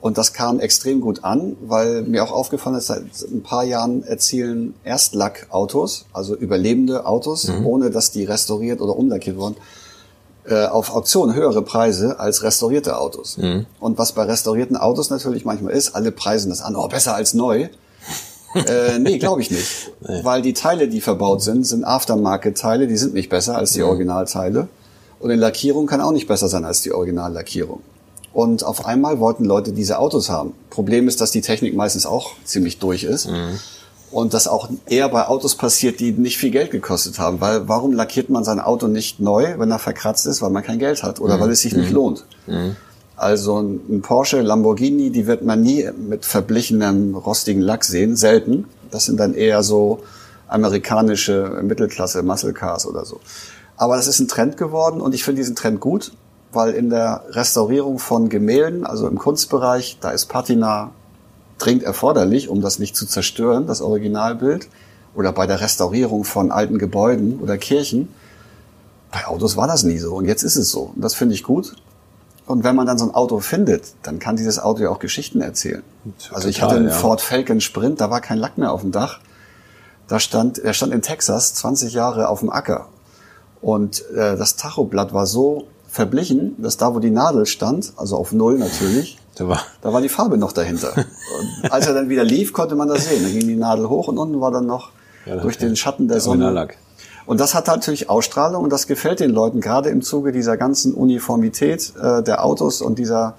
Und 0.00 0.16
das 0.16 0.32
kam 0.32 0.60
extrem 0.60 1.00
gut 1.00 1.24
an, 1.24 1.56
weil 1.60 2.02
mir 2.02 2.22
auch 2.22 2.30
aufgefallen 2.30 2.76
ist, 2.76 2.86
seit 2.86 3.02
ein 3.32 3.42
paar 3.42 3.64
Jahren 3.64 4.04
erzielen 4.04 4.74
Erstlackautos, 4.84 6.06
also 6.12 6.36
überlebende 6.36 7.04
Autos, 7.04 7.46
ohne 7.64 7.90
dass 7.90 8.12
die 8.12 8.24
restauriert 8.24 8.80
oder 8.80 8.96
umlackiert 8.96 9.36
wurden, 9.36 9.56
äh, 10.46 10.66
auf 10.66 10.94
Auktion 10.94 11.34
höhere 11.34 11.62
Preise 11.62 12.20
als 12.20 12.42
restaurierte 12.42 12.98
Autos. 12.98 13.36
Und 13.80 13.98
was 13.98 14.12
bei 14.12 14.22
restaurierten 14.22 14.76
Autos 14.76 15.10
natürlich 15.10 15.44
manchmal 15.44 15.72
ist, 15.72 15.96
alle 15.96 16.12
preisen 16.12 16.50
das 16.50 16.62
an, 16.62 16.76
oh, 16.76 16.86
besser 16.88 17.14
als 17.14 17.34
neu. 17.34 17.68
äh, 18.54 18.98
nee, 18.98 19.18
glaube 19.18 19.42
ich 19.42 19.50
nicht. 19.50 19.92
Weil 20.22 20.42
die 20.42 20.54
Teile, 20.54 20.88
die 20.88 21.00
verbaut 21.00 21.42
sind, 21.42 21.66
sind 21.66 21.84
Aftermarket-Teile, 21.84 22.86
die 22.86 22.96
sind 22.96 23.14
nicht 23.14 23.28
besser 23.28 23.56
als 23.56 23.72
die 23.72 23.82
Originalteile. 23.82 24.68
Und 25.18 25.30
die 25.30 25.36
Lackierung 25.36 25.86
kann 25.86 26.00
auch 26.00 26.12
nicht 26.12 26.28
besser 26.28 26.48
sein 26.48 26.64
als 26.64 26.80
die 26.82 26.92
Originallackierung. 26.92 27.82
Und 28.32 28.62
auf 28.64 28.86
einmal 28.86 29.18
wollten 29.18 29.44
Leute 29.44 29.72
diese 29.72 29.98
Autos 29.98 30.28
haben. 30.28 30.52
Problem 30.70 31.08
ist, 31.08 31.20
dass 31.20 31.30
die 31.30 31.40
Technik 31.40 31.74
meistens 31.74 32.06
auch 32.06 32.32
ziemlich 32.44 32.78
durch 32.78 33.04
ist. 33.04 33.28
Und 34.10 34.32
das 34.32 34.48
auch 34.48 34.70
eher 34.86 35.08
bei 35.08 35.26
Autos 35.26 35.54
passiert, 35.54 36.00
die 36.00 36.12
nicht 36.12 36.38
viel 36.38 36.50
Geld 36.50 36.70
gekostet 36.70 37.18
haben. 37.18 37.40
Weil 37.40 37.68
warum 37.68 37.92
lackiert 37.92 38.30
man 38.30 38.44
sein 38.44 38.60
Auto 38.60 38.86
nicht 38.86 39.20
neu, 39.20 39.58
wenn 39.58 39.70
er 39.70 39.78
verkratzt 39.78 40.26
ist? 40.26 40.40
Weil 40.40 40.50
man 40.50 40.62
kein 40.62 40.78
Geld 40.78 41.02
hat 41.02 41.20
oder 41.20 41.40
weil 41.40 41.50
es 41.50 41.60
sich 41.60 41.74
nicht 41.74 41.90
lohnt. 41.90 42.24
Also 43.16 43.58
ein 43.58 44.00
Porsche, 44.00 44.40
Lamborghini, 44.40 45.10
die 45.10 45.26
wird 45.26 45.42
man 45.42 45.60
nie 45.60 45.90
mit 45.98 46.24
verblichenem, 46.24 47.16
rostigen 47.16 47.60
Lack 47.60 47.84
sehen, 47.84 48.14
selten. 48.14 48.66
Das 48.90 49.06
sind 49.06 49.18
dann 49.18 49.34
eher 49.34 49.62
so 49.62 50.00
amerikanische 50.46 51.60
Mittelklasse 51.62 52.22
Muscle 52.22 52.52
Cars 52.52 52.86
oder 52.86 53.04
so. 53.04 53.20
Aber 53.76 53.96
das 53.96 54.06
ist 54.06 54.20
ein 54.20 54.28
Trend 54.28 54.56
geworden 54.56 55.00
und 55.00 55.14
ich 55.14 55.24
finde 55.24 55.40
diesen 55.40 55.56
Trend 55.56 55.80
gut. 55.80 56.12
Weil 56.52 56.72
in 56.72 56.90
der 56.90 57.24
Restaurierung 57.30 57.98
von 57.98 58.28
Gemälden, 58.28 58.86
also 58.86 59.06
im 59.08 59.18
Kunstbereich, 59.18 59.98
da 60.00 60.10
ist 60.10 60.26
Patina 60.26 60.90
dringend 61.58 61.82
erforderlich, 61.82 62.48
um 62.48 62.60
das 62.60 62.78
nicht 62.78 62.96
zu 62.96 63.06
zerstören, 63.06 63.66
das 63.66 63.80
Originalbild. 63.80 64.68
Oder 65.14 65.32
bei 65.32 65.46
der 65.46 65.60
Restaurierung 65.60 66.24
von 66.24 66.52
alten 66.52 66.78
Gebäuden 66.78 67.40
oder 67.40 67.58
Kirchen. 67.58 68.14
Bei 69.10 69.26
Autos 69.26 69.56
war 69.56 69.66
das 69.66 69.82
nie 69.82 69.98
so 69.98 70.14
und 70.14 70.26
jetzt 70.26 70.42
ist 70.42 70.56
es 70.56 70.70
so. 70.70 70.92
Und 70.94 71.02
das 71.02 71.14
finde 71.14 71.34
ich 71.34 71.42
gut. 71.42 71.74
Und 72.46 72.64
wenn 72.64 72.76
man 72.76 72.86
dann 72.86 72.98
so 72.98 73.04
ein 73.04 73.14
Auto 73.14 73.40
findet, 73.40 73.92
dann 74.02 74.18
kann 74.18 74.36
dieses 74.36 74.58
Auto 74.58 74.82
ja 74.82 74.90
auch 74.90 75.00
Geschichten 75.00 75.40
erzählen. 75.40 75.82
Also 76.32 76.48
ich 76.48 76.62
hatte 76.62 76.76
einen 76.76 76.88
ja. 76.88 76.94
Ford 76.94 77.20
Falcon 77.20 77.60
Sprint, 77.60 78.00
da 78.00 78.10
war 78.10 78.20
kein 78.20 78.38
Lack 78.38 78.56
mehr 78.58 78.72
auf 78.72 78.80
dem 78.82 78.92
Dach. 78.92 79.20
Da 80.06 80.18
stand, 80.20 80.58
er 80.58 80.72
stand 80.72 80.94
in 80.94 81.02
Texas 81.02 81.52
20 81.54 81.92
Jahre 81.92 82.28
auf 82.28 82.40
dem 82.40 82.50
Acker. 82.50 82.86
Und 83.60 84.08
äh, 84.10 84.36
das 84.36 84.56
Tachoblatt 84.56 85.12
war 85.12 85.26
so 85.26 85.66
verblichen, 85.88 86.54
dass 86.62 86.76
da, 86.76 86.94
wo 86.94 86.98
die 87.00 87.10
Nadel 87.10 87.46
stand, 87.46 87.92
also 87.96 88.16
auf 88.16 88.32
Null 88.32 88.58
natürlich, 88.58 89.18
Da 89.36 89.48
war, 89.48 89.60
da 89.80 89.92
war 89.92 90.00
die 90.00 90.08
Farbe 90.08 90.36
noch 90.36 90.52
dahinter. 90.52 90.92
Und 90.96 91.72
als 91.72 91.86
er 91.86 91.94
dann 91.94 92.08
wieder 92.08 92.24
lief, 92.24 92.52
konnte 92.52 92.74
man 92.74 92.88
das 92.88 93.08
sehen. 93.08 93.22
Da 93.22 93.30
ging 93.30 93.46
die 93.46 93.56
Nadel 93.56 93.88
hoch 93.88 94.08
und 94.08 94.18
unten 94.18 94.40
war 94.40 94.50
dann 94.50 94.66
noch 94.66 94.90
Ja, 95.26 95.36
durch 95.36 95.56
den 95.58 95.76
Schatten 95.76 96.08
der 96.08 96.20
Sonne. 96.20 96.44
Originallack. 96.44 96.76
Und 97.26 97.40
das 97.40 97.54
hat 97.54 97.66
natürlich 97.66 98.08
Ausstrahlung 98.08 98.64
und 98.64 98.72
das 98.72 98.86
gefällt 98.86 99.20
den 99.20 99.30
Leuten, 99.30 99.60
gerade 99.60 99.90
im 99.90 100.00
Zuge 100.00 100.32
dieser 100.32 100.56
ganzen 100.56 100.94
Uniformität 100.94 101.92
äh, 102.00 102.22
der 102.22 102.42
Autos 102.44 102.80
und 102.80 102.98
dieser, 102.98 103.34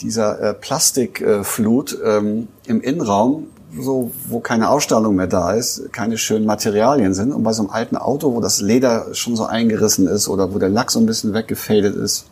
dieser 0.00 0.40
äh, 0.40 0.54
Plastikflut 0.54 1.92
äh, 1.92 2.16
ähm, 2.16 2.48
im 2.66 2.80
Innenraum, 2.80 3.46
so, 3.78 4.12
wo 4.28 4.40
keine 4.40 4.70
Ausstrahlung 4.70 5.16
mehr 5.16 5.26
da 5.26 5.52
ist, 5.52 5.92
keine 5.92 6.18
schönen 6.18 6.46
Materialien 6.46 7.14
sind. 7.14 7.32
Und 7.32 7.42
bei 7.42 7.52
so 7.52 7.62
einem 7.62 7.70
alten 7.70 7.96
Auto, 7.96 8.34
wo 8.34 8.40
das 8.40 8.60
Leder 8.60 9.14
schon 9.14 9.36
so 9.36 9.44
eingerissen 9.44 10.06
ist 10.06 10.28
oder 10.28 10.54
wo 10.54 10.58
der 10.58 10.68
Lack 10.68 10.90
so 10.90 11.00
ein 11.00 11.06
bisschen 11.06 11.34
weggefadet 11.34 11.96
ist, 11.96 12.26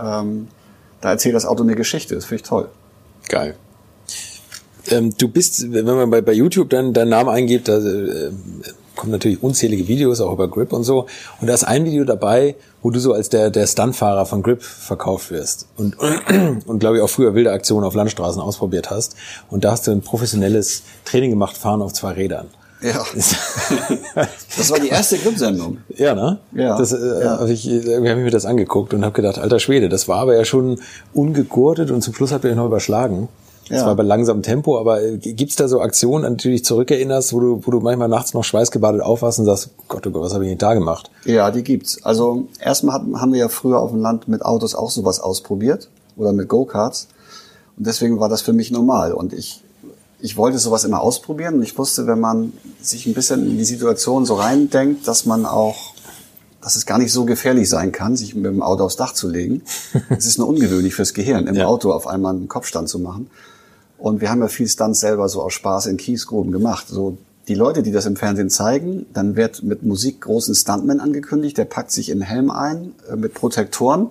ähm, 0.00 0.48
da 1.00 1.10
erzählt 1.10 1.34
das 1.34 1.46
Auto 1.46 1.62
eine 1.62 1.74
Geschichte. 1.74 2.14
Das 2.14 2.24
finde 2.24 2.42
ich 2.42 2.48
toll. 2.48 2.68
Geil. 3.28 3.56
Ähm, 4.88 5.14
du 5.16 5.28
bist, 5.28 5.72
wenn 5.72 5.84
man 5.84 6.10
bei, 6.10 6.20
bei 6.20 6.32
YouTube 6.32 6.70
dann 6.70 6.92
deinen 6.92 7.10
Namen 7.10 7.30
eingibt, 7.30 7.68
da 7.68 7.78
äh, 7.78 8.30
kommen 8.96 9.12
natürlich 9.12 9.42
unzählige 9.42 9.86
Videos, 9.86 10.20
auch 10.20 10.32
über 10.32 10.48
Grip 10.48 10.72
und 10.72 10.84
so. 10.84 11.06
Und 11.40 11.46
da 11.46 11.54
ist 11.54 11.64
ein 11.64 11.84
Video 11.84 12.04
dabei, 12.04 12.56
wo 12.82 12.90
du 12.90 12.98
so 12.98 13.12
als 13.12 13.28
der, 13.28 13.50
der 13.50 13.66
Stuntfahrer 13.66 14.26
von 14.26 14.42
Grip 14.42 14.62
verkauft 14.62 15.30
wirst. 15.30 15.68
Und, 15.76 15.96
und 16.66 16.78
glaube 16.78 16.96
ich 16.96 17.02
auch 17.02 17.10
früher 17.10 17.34
wilde 17.34 17.52
Aktionen 17.52 17.84
auf 17.84 17.94
Landstraßen 17.94 18.40
ausprobiert 18.40 18.90
hast. 18.90 19.16
Und 19.48 19.64
da 19.64 19.72
hast 19.72 19.86
du 19.86 19.92
ein 19.92 20.00
professionelles 20.00 20.82
Training 21.04 21.30
gemacht, 21.30 21.56
Fahren 21.56 21.82
auf 21.82 21.92
zwei 21.92 22.12
Rädern. 22.12 22.48
Ja. 22.80 23.04
Das 24.56 24.70
war 24.70 24.80
die 24.80 24.88
erste 24.88 25.18
Grip-Sendung. 25.18 25.78
Ja, 25.96 26.14
ne? 26.14 26.38
Ja, 26.52 26.78
Das, 26.78 26.92
äh, 26.92 27.24
ja. 27.24 27.38
Hab 27.38 27.48
ich, 27.48 27.68
irgendwie 27.68 28.08
habe 28.08 28.20
ich 28.20 28.24
mir 28.24 28.30
das 28.30 28.46
angeguckt 28.46 28.94
und 28.94 29.04
habe 29.04 29.12
gedacht, 29.12 29.38
alter 29.38 29.58
Schwede, 29.58 29.90
das 29.90 30.08
war 30.08 30.18
aber 30.18 30.34
ja 30.34 30.46
schon 30.46 30.80
ungegurtet 31.12 31.90
und 31.90 32.00
zum 32.00 32.14
Schluss 32.14 32.32
habt 32.32 32.44
ihr 32.44 32.50
euch 32.50 32.56
noch 32.56 32.66
überschlagen. 32.66 33.28
Ja. 33.68 33.86
war 33.86 33.96
bei 33.96 34.02
langsamem 34.04 34.42
Tempo, 34.42 34.78
aber 34.78 35.02
äh, 35.02 35.18
gibt's 35.18 35.56
da 35.56 35.66
so 35.68 35.80
Aktionen, 35.80 36.24
an 36.24 36.36
die 36.36 36.44
du 36.44 36.50
dich 36.50 36.64
zurückerinnerst, 36.64 37.32
wo 37.32 37.40
du, 37.40 37.60
wo 37.66 37.70
du 37.70 37.80
manchmal 37.80 38.08
nachts 38.08 38.32
noch 38.34 38.44
schweißgebadet 38.44 39.00
aufwachst 39.02 39.38
und 39.40 39.44
sagst, 39.46 39.70
Gott, 39.88 40.06
oh 40.06 40.10
Gott, 40.10 40.22
was 40.22 40.34
habe 40.34 40.44
ich 40.44 40.50
denn 40.50 40.58
da 40.58 40.74
gemacht? 40.74 41.10
Ja, 41.24 41.50
die 41.50 41.62
gibt's. 41.64 42.02
Also 42.04 42.46
erstmal 42.60 42.94
hatten- 42.94 43.20
haben 43.20 43.32
wir 43.32 43.40
ja 43.40 43.48
früher 43.48 43.80
auf 43.80 43.90
dem 43.90 44.00
Land 44.00 44.28
mit 44.28 44.42
Autos 44.44 44.74
auch 44.74 44.90
sowas 44.90 45.18
ausprobiert 45.20 45.88
oder 46.16 46.32
mit 46.32 46.48
Go-Karts. 46.48 47.08
Und 47.76 47.86
deswegen 47.86 48.20
war 48.20 48.28
das 48.28 48.40
für 48.42 48.52
mich 48.52 48.70
normal. 48.70 49.12
Und 49.12 49.32
ich, 49.32 49.62
ich 50.20 50.36
wollte 50.36 50.58
sowas 50.58 50.84
immer 50.84 51.00
ausprobieren 51.00 51.54
und 51.56 51.62
ich 51.62 51.76
wusste, 51.76 52.06
wenn 52.06 52.20
man 52.20 52.52
sich 52.80 53.06
ein 53.06 53.14
bisschen 53.14 53.44
in 53.50 53.58
die 53.58 53.64
Situation 53.64 54.24
so 54.24 54.34
reindenkt, 54.34 55.06
dass 55.08 55.26
man 55.26 55.44
auch, 55.44 55.76
dass 56.62 56.76
es 56.76 56.86
gar 56.86 56.98
nicht 56.98 57.12
so 57.12 57.24
gefährlich 57.26 57.68
sein 57.68 57.92
kann, 57.92 58.16
sich 58.16 58.34
mit 58.34 58.46
dem 58.46 58.62
Auto 58.62 58.84
aufs 58.84 58.96
Dach 58.96 59.12
zu 59.12 59.28
legen. 59.28 59.62
Es 60.08 60.24
ist 60.26 60.38
nur 60.38 60.48
ungewöhnlich 60.48 60.94
fürs 60.94 61.12
Gehirn, 61.14 61.46
im 61.48 61.54
Ja. 61.56 61.66
Auto 61.66 61.92
auf 61.92 62.06
einmal 62.06 62.34
einen 62.34 62.48
Kopfstand 62.48 62.88
zu 62.88 62.98
machen. 62.98 63.28
Und 63.98 64.20
wir 64.20 64.30
haben 64.30 64.40
ja 64.40 64.48
viel 64.48 64.68
Stunts 64.68 65.00
selber 65.00 65.28
so 65.28 65.42
aus 65.42 65.54
Spaß 65.54 65.86
in 65.86 65.96
Kiesgruben 65.96 66.52
gemacht. 66.52 66.86
So 66.88 67.18
die 67.48 67.54
Leute, 67.54 67.82
die 67.82 67.92
das 67.92 68.06
im 68.06 68.16
Fernsehen 68.16 68.50
zeigen, 68.50 69.06
dann 69.12 69.36
wird 69.36 69.62
mit 69.62 69.82
Musik 69.82 70.22
großen 70.22 70.54
Stuntman 70.54 71.00
angekündigt, 71.00 71.56
der 71.58 71.64
packt 71.64 71.92
sich 71.92 72.10
in 72.10 72.20
Helm 72.20 72.50
ein 72.50 72.92
äh, 73.10 73.16
mit 73.16 73.34
Protektoren. 73.34 74.10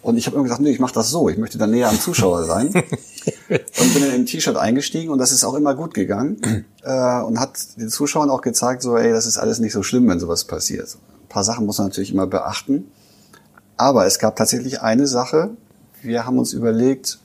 Und 0.00 0.16
ich 0.16 0.26
habe 0.26 0.36
immer 0.36 0.44
gesagt, 0.44 0.60
nee, 0.60 0.70
ich 0.70 0.80
mache 0.80 0.94
das 0.94 1.10
so, 1.10 1.28
ich 1.28 1.38
möchte 1.38 1.58
dann 1.58 1.70
näher 1.70 1.88
am 1.88 1.98
Zuschauer 1.98 2.44
sein. 2.44 2.68
und 3.48 3.94
bin 3.94 4.02
dann 4.02 4.14
im 4.14 4.26
T-Shirt 4.26 4.56
eingestiegen 4.56 5.10
und 5.10 5.18
das 5.18 5.32
ist 5.32 5.44
auch 5.44 5.54
immer 5.54 5.74
gut 5.74 5.94
gegangen. 5.94 6.64
äh, 6.82 7.20
und 7.20 7.38
hat 7.40 7.58
den 7.76 7.88
Zuschauern 7.88 8.30
auch 8.30 8.40
gezeigt, 8.40 8.82
so, 8.82 8.96
ey, 8.96 9.12
das 9.12 9.26
ist 9.26 9.38
alles 9.38 9.58
nicht 9.58 9.72
so 9.72 9.82
schlimm, 9.82 10.08
wenn 10.08 10.20
sowas 10.20 10.44
passiert. 10.44 10.96
Ein 11.24 11.28
paar 11.28 11.44
Sachen 11.44 11.66
muss 11.66 11.78
man 11.78 11.88
natürlich 11.88 12.12
immer 12.12 12.26
beachten. 12.26 12.90
Aber 13.76 14.06
es 14.06 14.18
gab 14.18 14.36
tatsächlich 14.36 14.80
eine 14.80 15.06
Sache. 15.06 15.50
Wir 16.02 16.26
haben 16.26 16.38
uns 16.38 16.52
überlegt, 16.52 17.18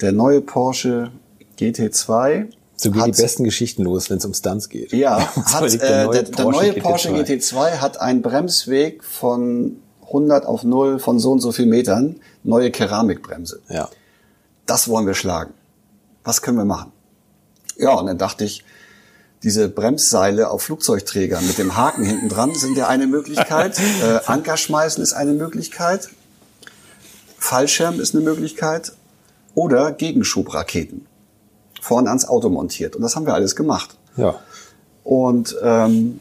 der 0.00 0.12
neue 0.12 0.40
Porsche 0.40 1.10
GT2 1.58 2.48
So 2.76 2.90
gehen 2.90 3.00
hat, 3.00 3.08
die 3.08 3.22
besten 3.22 3.44
Geschichten 3.44 3.82
los, 3.82 4.10
wenn 4.10 4.18
es 4.18 4.24
um 4.24 4.34
Stunts 4.34 4.68
geht. 4.68 4.92
ja, 4.92 5.18
hat, 5.36 5.64
äh, 5.64 5.78
der, 5.78 6.22
der 6.22 6.44
neue 6.44 6.72
Porsche 6.74 7.10
GT2. 7.10 7.54
GT2 7.54 7.78
hat 7.78 8.00
einen 8.00 8.22
Bremsweg 8.22 9.02
von 9.04 9.76
100 10.06 10.46
auf 10.46 10.62
0 10.62 10.98
von 10.98 11.18
so 11.18 11.32
und 11.32 11.40
so 11.40 11.52
viel 11.52 11.66
Metern, 11.66 12.20
neue 12.44 12.70
Keramikbremse. 12.70 13.60
Ja. 13.68 13.88
Das 14.66 14.88
wollen 14.88 15.06
wir 15.06 15.14
schlagen. 15.14 15.52
Was 16.24 16.42
können 16.42 16.58
wir 16.58 16.64
machen? 16.64 16.92
Ja, 17.76 17.94
und 17.94 18.06
dann 18.06 18.18
dachte 18.18 18.44
ich, 18.44 18.64
diese 19.42 19.68
Bremsseile 19.68 20.50
auf 20.50 20.62
Flugzeugträgern 20.62 21.46
mit 21.46 21.58
dem 21.58 21.76
Haken 21.76 22.04
hinten 22.04 22.28
dran 22.28 22.54
sind 22.54 22.76
ja 22.76 22.88
eine 22.88 23.06
Möglichkeit. 23.06 23.78
äh, 24.02 24.20
Anker 24.26 24.56
schmeißen 24.56 25.02
ist 25.02 25.12
eine 25.12 25.32
Möglichkeit. 25.32 26.08
Fallschirm 27.38 28.00
ist 28.00 28.14
eine 28.14 28.24
Möglichkeit. 28.24 28.92
Oder 29.56 29.90
Gegenschubraketen. 29.90 31.06
Vorne 31.80 32.10
ans 32.10 32.28
Auto 32.28 32.50
montiert. 32.50 32.94
Und 32.94 33.02
das 33.02 33.16
haben 33.16 33.24
wir 33.24 33.32
alles 33.32 33.56
gemacht. 33.56 33.96
Ja. 34.16 34.34
Und 35.02 35.56
ähm, 35.62 36.20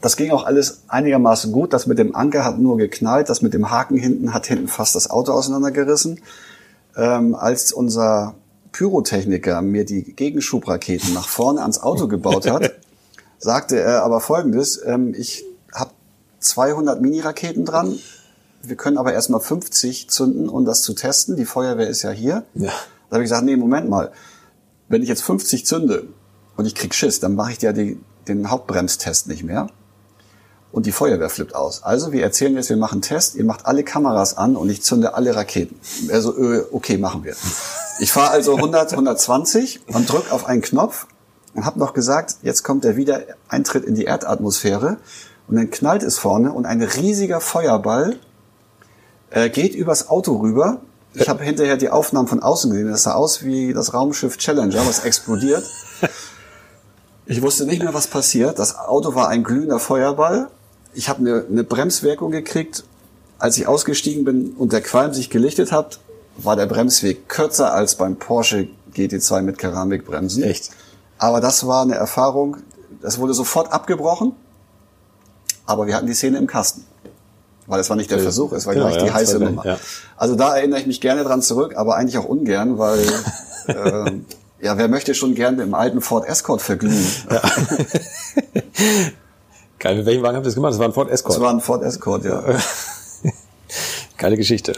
das 0.00 0.16
ging 0.16 0.30
auch 0.30 0.44
alles 0.44 0.84
einigermaßen 0.88 1.52
gut. 1.52 1.74
Das 1.74 1.86
mit 1.86 1.98
dem 1.98 2.16
Anker 2.16 2.44
hat 2.44 2.58
nur 2.58 2.78
geknallt. 2.78 3.28
Das 3.28 3.42
mit 3.42 3.52
dem 3.52 3.70
Haken 3.70 3.98
hinten 3.98 4.32
hat 4.32 4.46
hinten 4.46 4.68
fast 4.68 4.94
das 4.94 5.10
Auto 5.10 5.32
auseinandergerissen. 5.32 6.20
Ähm, 6.96 7.34
als 7.34 7.72
unser 7.72 8.34
Pyrotechniker 8.72 9.60
mir 9.60 9.84
die 9.84 10.02
Gegenschubraketen 10.02 11.12
nach 11.12 11.28
vorne 11.28 11.60
ans 11.60 11.78
Auto 11.78 12.08
gebaut 12.08 12.50
hat, 12.50 12.72
sagte 13.38 13.78
er 13.78 14.02
aber 14.02 14.20
Folgendes. 14.20 14.80
Ähm, 14.82 15.14
ich 15.14 15.44
habe 15.74 15.90
200 16.40 17.02
Mini-Raketen 17.02 17.66
dran. 17.66 17.98
Wir 18.62 18.76
können 18.76 18.96
aber 18.96 19.12
erstmal 19.12 19.40
50 19.40 20.08
zünden, 20.08 20.48
um 20.48 20.64
das 20.64 20.82
zu 20.82 20.94
testen. 20.94 21.36
Die 21.36 21.44
Feuerwehr 21.44 21.88
ist 21.88 22.02
ja 22.02 22.10
hier. 22.10 22.44
Ja. 22.54 22.70
Da 23.10 23.16
habe 23.16 23.24
ich 23.24 23.30
gesagt, 23.30 23.44
nee, 23.44 23.56
Moment 23.56 23.88
mal. 23.88 24.12
Wenn 24.88 25.02
ich 25.02 25.08
jetzt 25.08 25.22
50 25.22 25.66
zünde 25.66 26.08
und 26.56 26.66
ich 26.66 26.74
krieg 26.74 26.94
Schiss, 26.94 27.18
dann 27.18 27.34
mache 27.34 27.52
ich 27.52 27.62
ja 27.62 27.72
die, 27.72 27.98
den 28.28 28.50
Hauptbremstest 28.50 29.26
nicht 29.26 29.42
mehr. 29.42 29.68
Und 30.70 30.86
die 30.86 30.92
Feuerwehr 30.92 31.28
flippt 31.28 31.54
aus. 31.54 31.82
Also 31.82 32.12
wir 32.12 32.22
erzählen 32.22 32.54
jetzt, 32.54 32.70
wir 32.70 32.78
machen 32.78 32.94
einen 32.94 33.02
Test, 33.02 33.34
ihr 33.34 33.44
macht 33.44 33.66
alle 33.66 33.84
Kameras 33.84 34.38
an 34.38 34.56
und 34.56 34.70
ich 34.70 34.82
zünde 34.82 35.14
alle 35.14 35.36
Raketen. 35.36 35.78
Also, 36.10 36.36
äh, 36.38 36.64
okay, 36.72 36.96
machen 36.96 37.24
wir. 37.24 37.34
Ich 37.98 38.10
fahre 38.10 38.30
also 38.30 38.56
100, 38.56 38.92
120 38.92 39.82
und 39.88 40.10
drück 40.10 40.32
auf 40.32 40.46
einen 40.46 40.62
Knopf 40.62 41.06
und 41.54 41.66
habe 41.66 41.78
noch 41.78 41.92
gesagt, 41.92 42.36
jetzt 42.42 42.62
kommt 42.62 42.84
der 42.84 42.96
Wiedereintritt 42.96 43.84
in 43.84 43.94
die 43.94 44.04
Erdatmosphäre 44.04 44.96
und 45.46 45.56
dann 45.56 45.70
knallt 45.70 46.02
es 46.02 46.18
vorne 46.18 46.52
und 46.52 46.64
ein 46.64 46.80
riesiger 46.80 47.42
Feuerball 47.42 48.16
äh, 49.32 49.50
geht 49.50 49.74
übers 49.74 50.08
Auto 50.08 50.36
rüber. 50.36 50.80
Ich 51.14 51.28
habe 51.28 51.44
hinterher 51.44 51.76
die 51.76 51.90
Aufnahmen 51.90 52.28
von 52.28 52.42
außen 52.42 52.70
gesehen. 52.70 52.88
Das 52.88 53.02
sah 53.02 53.14
aus 53.14 53.44
wie 53.44 53.72
das 53.74 53.92
Raumschiff 53.92 54.38
Challenger, 54.38 54.86
was 54.86 55.04
explodiert. 55.04 55.64
Ich 57.24 57.40
wusste 57.40 57.66
nicht 57.66 57.80
mehr, 57.80 57.94
was 57.94 58.08
passiert. 58.08 58.58
Das 58.58 58.76
Auto 58.76 59.14
war 59.14 59.28
ein 59.28 59.44
glühender 59.44 59.78
Feuerball. 59.78 60.48
Ich 60.92 61.08
habe 61.08 61.20
eine, 61.20 61.44
eine 61.48 61.62
Bremswirkung 61.62 62.32
gekriegt. 62.32 62.82
Als 63.38 63.56
ich 63.56 63.68
ausgestiegen 63.68 64.24
bin 64.24 64.50
und 64.58 64.72
der 64.72 64.80
Qualm 64.80 65.14
sich 65.14 65.30
gelichtet 65.30 65.70
hat, 65.70 66.00
war 66.36 66.56
der 66.56 66.66
Bremsweg 66.66 67.28
kürzer 67.28 67.72
als 67.72 67.94
beim 67.94 68.16
Porsche 68.16 68.68
GT2 68.94 69.42
mit 69.42 69.56
Keramikbremsen. 69.56 70.42
Echt? 70.42 70.70
Aber 71.16 71.40
das 71.40 71.64
war 71.66 71.82
eine 71.82 71.94
Erfahrung. 71.94 72.56
Das 73.00 73.18
wurde 73.18 73.34
sofort 73.34 73.72
abgebrochen. 73.72 74.34
Aber 75.64 75.86
wir 75.86 75.94
hatten 75.94 76.08
die 76.08 76.14
Szene 76.14 76.38
im 76.38 76.48
Kasten. 76.48 76.84
Weil 77.66 77.80
es 77.80 77.88
war 77.88 77.96
nicht 77.96 78.10
der 78.10 78.18
Äh, 78.18 78.22
Versuch, 78.22 78.52
es 78.52 78.66
war 78.66 78.74
genau, 78.74 78.86
gleich 78.88 78.98
ja, 78.98 79.04
die 79.04 79.12
heiße 79.12 79.34
es 79.36 79.40
war 79.40 79.48
Nummer. 79.48 79.64
ja. 79.64 79.78
Also 80.16 80.34
da 80.34 80.56
erinnere 80.56 80.80
ich 80.80 80.86
mich 80.86 81.00
gerne 81.00 81.22
dran 81.24 81.42
zurück, 81.42 81.74
aber 81.76 81.96
eigentlich 81.96 82.18
auch 82.18 82.24
ungern, 82.24 82.78
weil 82.78 83.04
ähm, 83.68 84.24
ja, 84.60 84.76
wer 84.78 84.88
möchte 84.88 85.14
schon 85.14 85.34
gerne 85.34 85.62
im 85.62 85.74
alten 85.74 86.00
Ford 86.00 86.26
Escort 86.28 86.62
verglühen? 86.62 87.06
Geil. 89.78 89.96
Mit 89.96 90.06
welchem 90.06 90.22
Wagen 90.22 90.36
habt 90.36 90.44
ihr 90.46 90.48
das 90.48 90.54
gemacht? 90.54 90.72
Das 90.72 90.78
war 90.78 90.86
ein 90.86 90.92
Ford 90.92 91.10
Escort. 91.10 91.34
Das 91.34 91.42
war 91.42 91.50
ein 91.50 91.60
Ford 91.60 91.82
Escort, 91.82 92.24
ja. 92.24 92.42
Geile 94.18 94.36
Geschichte. 94.36 94.74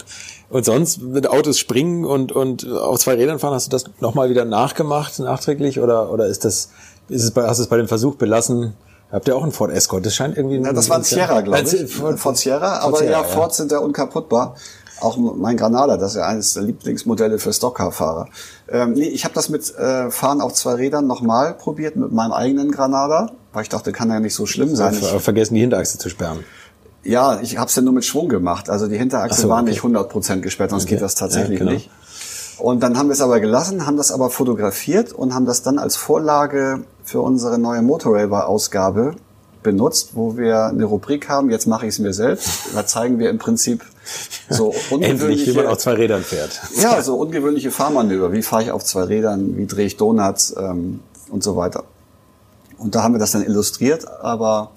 Und 0.48 0.64
sonst 0.64 1.02
mit 1.02 1.26
Autos 1.26 1.58
springen 1.58 2.04
und, 2.04 2.32
und 2.32 2.66
auf 2.70 2.98
zwei 3.00 3.14
Rädern 3.14 3.38
fahren, 3.38 3.54
hast 3.54 3.66
du 3.66 3.70
das 3.70 3.84
nochmal 4.00 4.30
wieder 4.30 4.44
nachgemacht, 4.44 5.18
nachträglich? 5.18 5.80
Oder, 5.80 6.10
oder 6.10 6.26
ist 6.26 6.44
das, 6.44 6.70
ist 7.08 7.22
es 7.22 7.30
bei, 7.32 7.42
hast 7.46 7.58
du 7.58 7.64
es 7.64 7.68
bei 7.68 7.76
dem 7.76 7.88
Versuch 7.88 8.14
belassen, 8.14 8.74
Habt 9.14 9.28
ihr 9.28 9.36
auch 9.36 9.42
einen 9.42 9.52
Ford 9.52 9.70
Escort? 9.70 10.04
Das 10.04 10.14
scheint 10.14 10.36
irgendwie... 10.36 10.56
Ja, 10.60 10.72
das 10.72 10.88
war 10.90 10.96
ein 10.96 11.04
Sierra, 11.04 11.40
glaube 11.40 11.60
ich. 11.60 11.72
Äh, 11.72 11.86
Ford, 11.86 12.18
Ford 12.18 12.36
Sierra, 12.36 12.78
aber 12.80 12.98
Sierra, 12.98 13.10
ja. 13.12 13.22
Ford 13.22 13.54
sind 13.54 13.70
ja 13.72 13.78
unkaputtbar. 13.78 14.56
Auch 15.00 15.16
mein 15.16 15.56
Granada, 15.56 15.96
das 15.96 16.12
ist 16.12 16.16
ja 16.18 16.26
eines 16.26 16.54
der 16.54 16.62
Lieblingsmodelle 16.62 17.38
für 17.38 17.52
Stockcar-Fahrer. 17.52 18.28
Ähm, 18.68 18.92
nee, 18.94 19.08
ich 19.08 19.24
habe 19.24 19.34
das 19.34 19.48
mit 19.48 19.74
äh, 19.76 20.10
Fahren 20.10 20.40
auf 20.40 20.52
zwei 20.54 20.74
Rädern 20.74 21.06
nochmal 21.06 21.54
probiert 21.54 21.96
mit 21.96 22.12
meinem 22.12 22.32
eigenen 22.32 22.70
Granada, 22.70 23.30
weil 23.52 23.62
ich 23.62 23.68
dachte, 23.68 23.92
kann 23.92 24.08
ja 24.10 24.20
nicht 24.20 24.34
so 24.34 24.46
schlimm 24.46 24.74
sein. 24.74 24.94
Ich, 24.94 25.00
Ver- 25.06 25.20
Vergessen, 25.20 25.54
die 25.54 25.60
Hinterachse 25.60 25.98
zu 25.98 26.08
sperren. 26.08 26.44
ja, 27.02 27.40
ich 27.40 27.58
habe 27.58 27.68
es 27.68 27.76
ja 27.76 27.82
nur 27.82 27.92
mit 27.92 28.04
Schwung 28.04 28.28
gemacht. 28.28 28.70
Also 28.70 28.86
die 28.86 28.96
Hinterachse 28.96 29.34
Ach 29.38 29.42
so, 29.42 29.48
war 29.48 29.60
okay. 29.62 29.70
nicht 29.70 29.80
100% 29.82 30.40
gesperrt, 30.40 30.70
sonst 30.70 30.84
Okay. 30.84 30.94
geht 30.94 31.02
das 31.02 31.14
tatsächlich 31.16 31.58
Ja, 31.58 31.64
genau. 31.66 31.72
nicht. 31.72 31.90
Und 32.58 32.82
dann 32.84 32.96
haben 32.96 33.08
wir 33.08 33.14
es 33.14 33.20
aber 33.20 33.40
gelassen, 33.40 33.84
haben 33.86 33.96
das 33.96 34.12
aber 34.12 34.30
fotografiert 34.30 35.12
und 35.12 35.34
haben 35.34 35.44
das 35.44 35.62
dann 35.62 35.78
als 35.78 35.96
Vorlage 35.96 36.84
für 37.04 37.20
unsere 37.20 37.58
neue 37.58 37.82
Motorraver-Ausgabe 37.82 39.14
benutzt, 39.62 40.10
wo 40.14 40.36
wir 40.36 40.66
eine 40.66 40.84
Rubrik 40.84 41.28
haben, 41.28 41.50
jetzt 41.50 41.66
mache 41.66 41.86
ich 41.86 41.94
es 41.94 41.98
mir 41.98 42.12
selbst. 42.12 42.74
Da 42.74 42.86
zeigen 42.86 43.18
wir 43.18 43.30
im 43.30 43.38
Prinzip 43.38 43.84
so 44.48 44.72
Endlich, 44.90 44.90
wie 44.90 44.94
ungewöhnliche, 44.94 45.54
man 45.54 45.66
auf 45.66 45.78
zwei 45.78 45.94
Rädern 45.94 46.22
fährt. 46.22 46.60
ja, 46.80 47.02
so 47.02 47.16
ungewöhnliche 47.16 47.70
Fahrmanöver. 47.70 48.32
Wie 48.32 48.42
fahre 48.42 48.64
ich 48.64 48.70
auf 48.70 48.84
zwei 48.84 49.04
Rädern, 49.04 49.56
wie 49.56 49.66
drehe 49.66 49.86
ich 49.86 49.96
Donuts 49.96 50.54
ähm, 50.56 51.00
und 51.30 51.42
so 51.42 51.56
weiter. 51.56 51.84
Und 52.78 52.94
da 52.94 53.02
haben 53.02 53.14
wir 53.14 53.18
das 53.18 53.32
dann 53.32 53.44
illustriert, 53.44 54.06
aber 54.06 54.72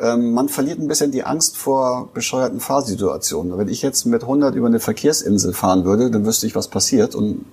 ähm, 0.00 0.32
man 0.32 0.48
verliert 0.48 0.78
ein 0.78 0.88
bisschen 0.88 1.10
die 1.10 1.24
Angst 1.24 1.56
vor 1.56 2.10
bescheuerten 2.12 2.60
Fahrsituationen. 2.60 3.56
Wenn 3.58 3.68
ich 3.68 3.82
jetzt 3.82 4.04
mit 4.04 4.22
100 4.22 4.54
über 4.54 4.66
eine 4.66 4.80
Verkehrsinsel 4.80 5.52
fahren 5.52 5.84
würde, 5.84 6.10
dann 6.10 6.24
wüsste 6.26 6.46
ich, 6.46 6.54
was 6.54 6.68
passiert 6.68 7.14
und 7.14 7.44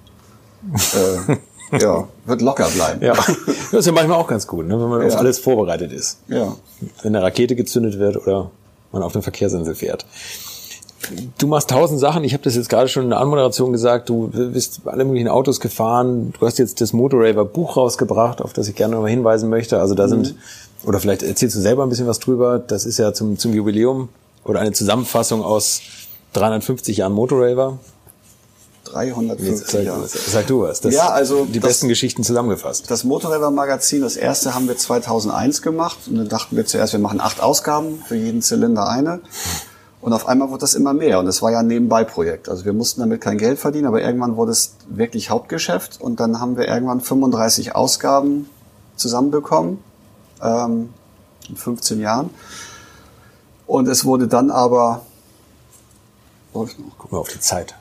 äh, 0.73 1.37
ja, 1.71 2.07
wird 2.25 2.41
locker 2.41 2.67
bleiben. 2.69 3.01
Ja, 3.03 3.13
das 3.13 3.73
ist 3.73 3.85
ja 3.85 3.91
manchmal 3.91 4.17
auch 4.19 4.27
ganz 4.27 4.47
gut, 4.47 4.67
ne, 4.67 4.79
wenn 4.79 4.89
man 4.89 5.05
auf 5.05 5.13
Ja. 5.13 5.19
alles 5.19 5.39
vorbereitet 5.39 5.91
ist. 5.91 6.19
ja. 6.27 6.55
Wenn 7.01 7.15
eine 7.15 7.23
Rakete 7.23 7.55
gezündet 7.55 7.99
wird 7.99 8.17
oder 8.17 8.51
man 8.91 9.01
auf 9.03 9.15
eine 9.15 9.23
Verkehrsinsel 9.23 9.75
fährt. 9.75 10.05
Du 11.37 11.47
machst 11.47 11.69
tausend 11.69 11.99
Sachen. 11.99 12.23
Ich 12.23 12.33
habe 12.33 12.43
das 12.43 12.55
jetzt 12.55 12.67
gerade 12.69 12.87
schon 12.87 13.03
in 13.03 13.09
der 13.11 13.19
Anmoderation 13.19 13.71
gesagt. 13.71 14.09
Du 14.09 14.29
bist 14.33 14.81
alle 14.85 15.05
möglichen 15.05 15.27
Autos 15.27 15.59
gefahren. 15.59 16.33
Du 16.39 16.45
hast 16.45 16.57
jetzt 16.57 16.81
das 16.81 16.93
Motorraver 16.93 17.45
Buch 17.45 17.77
rausgebracht, 17.77 18.41
auf 18.41 18.53
das 18.53 18.67
ich 18.67 18.75
gerne 18.75 18.95
nochmal 18.95 19.11
hinweisen 19.11 19.49
möchte. 19.49 19.79
Also 19.79 19.93
da 19.93 20.07
sind, 20.07 20.35
oder 20.85 20.99
vielleicht 20.99 21.21
erzählst 21.21 21.55
du 21.55 21.59
selber 21.61 21.83
ein 21.83 21.89
bisschen 21.89 22.07
was 22.07 22.19
drüber. 22.19 22.57
Das 22.59 22.85
ist 22.85 22.97
ja 22.97 23.13
zum, 23.13 23.37
zum 23.37 23.53
Jubiläum 23.53 24.09
oder 24.43 24.59
eine 24.61 24.71
Zusammenfassung 24.71 25.43
aus 25.43 25.81
350 26.33 26.97
Jahren 26.97 27.13
Motorraver. 27.13 27.77
350 28.95 29.67
Sag, 29.69 29.83
Jahre. 29.83 30.07
sag 30.07 30.47
du 30.47 30.61
was. 30.61 30.79
Das, 30.81 30.93
Ja, 30.93 31.09
also 31.09 31.45
die 31.45 31.59
das- 31.59 31.69
besten 31.69 31.87
Geschichten 31.89 32.23
zusammengefasst. 32.23 32.89
Das 32.89 33.03
Motorräder 33.03 33.51
Magazin, 33.51 34.01
das 34.01 34.15
erste 34.15 34.55
haben 34.55 34.67
wir 34.67 34.77
2001 34.77 35.61
gemacht 35.61 35.97
und 36.07 36.15
dann 36.15 36.29
dachten 36.29 36.55
wir 36.55 36.65
zuerst, 36.65 36.93
wir 36.93 36.99
machen 36.99 37.19
acht 37.19 37.41
Ausgaben, 37.41 38.01
für 38.07 38.15
jeden 38.15 38.41
Zylinder 38.41 38.87
eine. 38.87 39.19
Und 40.01 40.13
auf 40.13 40.27
einmal 40.27 40.49
wurde 40.49 40.59
das 40.61 40.75
immer 40.75 40.93
mehr 40.93 41.19
und 41.19 41.27
es 41.27 41.41
war 41.41 41.51
ja 41.51 41.59
ein 41.59 41.67
Nebenbei-Projekt. 41.67 42.47
Also 42.47 42.63
wir 42.63 42.73
mussten 42.73 43.01
damit 43.01 43.21
kein 43.21 43.37
Geld 43.37 43.57
verdienen, 43.59 43.87
aber 43.87 44.01
irgendwann 44.01 44.37
wurde 44.37 44.51
es 44.51 44.75
wirklich 44.87 45.29
Hauptgeschäft 45.31 45.99
und 45.99 46.19
dann 46.19 46.39
haben 46.39 46.57
wir 46.57 46.67
irgendwann 46.67 47.01
35 47.01 47.75
Ausgaben 47.75 48.47
zusammenbekommen, 48.95 49.79
ähm, 50.41 50.89
in 51.49 51.55
15 51.57 51.99
Jahren. 51.99 52.29
Und 53.67 53.87
es 53.87 54.05
wurde 54.05 54.27
dann 54.27 54.51
aber, 54.51 55.01
läuft 56.53 56.79
noch. 56.79 56.85
Guck 56.99 57.11
mal 57.11 57.17
auf 57.17 57.29
die 57.29 57.39
Zeit. 57.39 57.73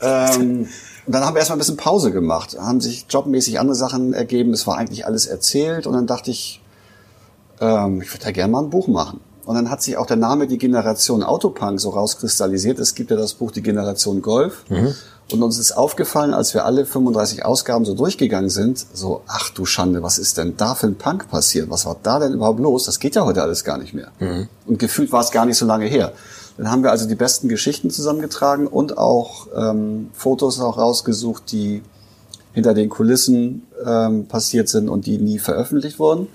Ähm, 0.00 0.68
und 1.06 1.14
dann 1.14 1.24
haben 1.24 1.34
wir 1.34 1.38
erstmal 1.38 1.56
ein 1.56 1.60
bisschen 1.60 1.76
Pause 1.76 2.12
gemacht, 2.12 2.56
haben 2.58 2.80
sich 2.80 3.06
jobmäßig 3.08 3.58
andere 3.58 3.74
Sachen 3.74 4.12
ergeben, 4.12 4.52
es 4.52 4.66
war 4.66 4.76
eigentlich 4.76 5.06
alles 5.06 5.26
erzählt 5.26 5.86
und 5.86 5.94
dann 5.94 6.06
dachte 6.06 6.30
ich, 6.30 6.62
ähm, 7.60 8.02
ich 8.02 8.12
würde 8.12 8.24
da 8.24 8.30
gerne 8.30 8.52
mal 8.52 8.62
ein 8.62 8.70
Buch 8.70 8.86
machen. 8.86 9.20
Und 9.44 9.56
dann 9.56 9.70
hat 9.70 9.82
sich 9.82 9.96
auch 9.96 10.06
der 10.06 10.16
Name 10.16 10.46
die 10.46 10.58
Generation 10.58 11.22
Autopunk 11.24 11.80
so 11.80 11.90
rauskristallisiert. 11.90 12.78
Es 12.78 12.94
gibt 12.94 13.10
ja 13.10 13.16
das 13.16 13.34
Buch 13.34 13.50
Die 13.50 13.62
Generation 13.62 14.22
Golf. 14.22 14.64
Und 15.32 15.42
uns 15.42 15.58
ist 15.58 15.72
aufgefallen, 15.72 16.34
als 16.34 16.54
wir 16.54 16.64
alle 16.64 16.84
35 16.84 17.44
Ausgaben 17.44 17.84
so 17.84 17.94
durchgegangen 17.94 18.50
sind, 18.50 18.84
so, 18.92 19.22
ach 19.26 19.50
du 19.50 19.64
Schande, 19.64 20.02
was 20.02 20.18
ist 20.18 20.38
denn 20.38 20.56
da 20.56 20.74
für 20.74 20.86
ein 20.86 20.96
Punk 20.96 21.28
passiert? 21.30 21.70
Was 21.70 21.86
war 21.86 21.96
da 22.02 22.18
denn 22.18 22.34
überhaupt 22.34 22.60
los? 22.60 22.84
Das 22.84 23.00
geht 23.00 23.14
ja 23.16 23.24
heute 23.24 23.42
alles 23.42 23.64
gar 23.64 23.78
nicht 23.78 23.94
mehr. 23.94 24.08
Und 24.66 24.78
gefühlt 24.78 25.10
war 25.12 25.22
es 25.22 25.30
gar 25.30 25.46
nicht 25.46 25.56
so 25.56 25.66
lange 25.66 25.86
her. 25.86 26.12
Dann 26.56 26.70
haben 26.70 26.82
wir 26.82 26.90
also 26.90 27.08
die 27.08 27.14
besten 27.14 27.48
Geschichten 27.48 27.90
zusammengetragen 27.90 28.66
und 28.66 28.98
auch 28.98 29.48
ähm, 29.56 30.10
Fotos 30.12 30.60
auch 30.60 30.78
rausgesucht, 30.78 31.50
die 31.52 31.82
hinter 32.52 32.74
den 32.74 32.88
Kulissen 32.88 33.66
ähm, 33.84 34.26
passiert 34.26 34.68
sind 34.68 34.88
und 34.88 35.06
die 35.06 35.18
nie 35.18 35.38
veröffentlicht 35.38 35.98
wurden. 35.98 36.28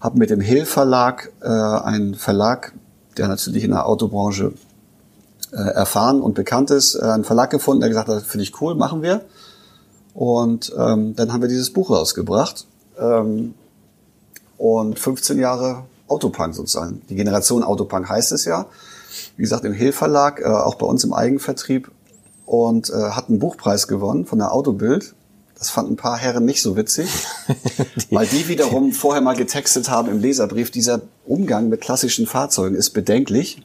Habe 0.00 0.18
mit 0.18 0.30
dem 0.30 0.40
Hill 0.40 0.66
Verlag, 0.66 1.32
äh, 1.40 1.48
einen 1.48 2.14
Verlag, 2.14 2.74
der 3.16 3.28
natürlich 3.28 3.64
in 3.64 3.70
der 3.70 3.86
Autobranche 3.86 4.52
äh, 5.52 5.56
erfahren 5.56 6.20
und 6.20 6.34
bekannt 6.34 6.70
ist, 6.70 6.94
äh, 6.94 7.02
einen 7.02 7.24
Verlag 7.24 7.50
gefunden, 7.50 7.80
der 7.80 7.88
gesagt 7.88 8.08
hat, 8.08 8.22
finde 8.22 8.44
ich 8.44 8.60
cool, 8.60 8.74
machen 8.74 9.02
wir. 9.02 9.22
Und 10.14 10.72
ähm, 10.78 11.14
dann 11.16 11.32
haben 11.32 11.42
wir 11.42 11.48
dieses 11.48 11.72
Buch 11.72 11.90
rausgebracht. 11.90 12.66
Ähm, 12.98 13.54
und 14.58 14.98
15 14.98 15.38
Jahre 15.38 15.84
Autopunk 16.08 16.54
sozusagen. 16.54 17.02
Die 17.08 17.16
Generation 17.16 17.62
Autopunk 17.62 18.08
heißt 18.08 18.32
es 18.32 18.44
ja. 18.44 18.66
Wie 19.36 19.42
gesagt, 19.42 19.64
im 19.64 19.72
Hill 19.72 19.92
Verlag, 19.92 20.40
äh, 20.40 20.44
auch 20.44 20.76
bei 20.76 20.86
uns 20.86 21.04
im 21.04 21.12
Eigenvertrieb. 21.12 21.90
Und 22.44 22.90
äh, 22.90 23.10
hat 23.10 23.28
einen 23.28 23.40
Buchpreis 23.40 23.88
gewonnen 23.88 24.24
von 24.24 24.38
der 24.38 24.52
Autobild. 24.52 25.14
Das 25.58 25.70
fanden 25.70 25.94
ein 25.94 25.96
paar 25.96 26.18
Herren 26.18 26.44
nicht 26.44 26.62
so 26.62 26.76
witzig, 26.76 27.08
weil 28.10 28.26
die 28.26 28.46
wiederum 28.46 28.92
vorher 28.92 29.22
mal 29.22 29.34
getextet 29.34 29.88
haben 29.88 30.08
im 30.08 30.20
Leserbrief, 30.20 30.70
dieser 30.70 31.00
Umgang 31.24 31.70
mit 31.70 31.80
klassischen 31.80 32.26
Fahrzeugen 32.26 32.76
ist 32.76 32.90
bedenklich. 32.90 33.62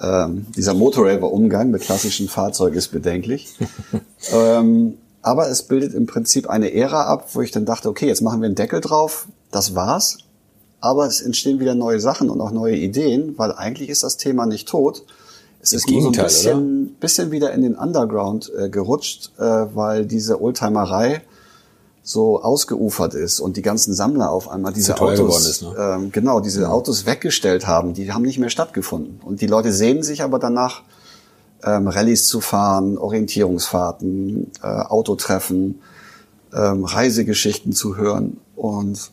Ähm, 0.00 0.46
dieser 0.56 0.72
Motorraver-Umgang 0.72 1.70
mit 1.70 1.82
klassischen 1.82 2.28
Fahrzeugen 2.28 2.76
ist 2.76 2.88
bedenklich. 2.88 3.48
ähm, 4.32 4.98
aber 5.20 5.48
es 5.48 5.64
bildet 5.64 5.94
im 5.94 6.06
Prinzip 6.06 6.48
eine 6.48 6.72
Ära 6.72 7.04
ab, 7.04 7.28
wo 7.34 7.42
ich 7.42 7.50
dann 7.50 7.66
dachte, 7.66 7.88
okay, 7.88 8.06
jetzt 8.06 8.22
machen 8.22 8.40
wir 8.40 8.46
einen 8.46 8.54
Deckel 8.54 8.80
drauf, 8.80 9.26
das 9.50 9.74
war's. 9.74 10.18
Aber 10.80 11.06
es 11.06 11.20
entstehen 11.20 11.60
wieder 11.60 11.74
neue 11.74 12.00
Sachen 12.00 12.30
und 12.30 12.40
auch 12.40 12.50
neue 12.50 12.76
Ideen, 12.76 13.34
weil 13.36 13.52
eigentlich 13.52 13.90
ist 13.90 14.02
das 14.02 14.16
Thema 14.16 14.46
nicht 14.46 14.68
tot. 14.68 15.04
Es 15.62 15.72
ist 15.72 15.90
nur 15.90 16.02
so 16.02 16.08
ein 16.08 16.12
bisschen, 16.12 16.94
bisschen 17.00 17.30
wieder 17.30 17.52
in 17.52 17.62
den 17.62 17.74
Underground 17.74 18.50
äh, 18.58 18.70
gerutscht, 18.70 19.32
äh, 19.38 19.42
weil 19.42 20.06
diese 20.06 20.40
Oldtimerei 20.40 21.20
so 22.02 22.42
ausgeufert 22.42 23.12
ist 23.12 23.40
und 23.40 23.58
die 23.58 23.62
ganzen 23.62 23.92
Sammler 23.92 24.30
auf 24.30 24.48
einmal 24.48 24.72
diese 24.72 24.94
geworden 24.94 25.20
Autos, 25.20 25.46
ist, 25.46 25.62
ne? 25.62 25.74
ähm, 25.78 26.12
genau, 26.12 26.40
diese 26.40 26.70
Autos 26.70 27.04
weggestellt 27.04 27.66
haben, 27.66 27.92
die 27.92 28.10
haben 28.10 28.22
nicht 28.22 28.38
mehr 28.38 28.48
stattgefunden. 28.48 29.20
Und 29.22 29.42
die 29.42 29.46
Leute 29.46 29.72
sehnen 29.72 30.02
sich 30.02 30.22
aber 30.22 30.38
danach, 30.38 30.82
ähm, 31.62 31.88
Rallyes 31.88 32.26
zu 32.26 32.40
fahren, 32.40 32.96
Orientierungsfahrten, 32.96 34.50
äh, 34.62 34.66
Autotreffen, 34.66 35.80
ähm, 36.54 36.84
Reisegeschichten 36.84 37.72
zu 37.72 37.96
hören. 37.96 38.38
Und 38.56 39.10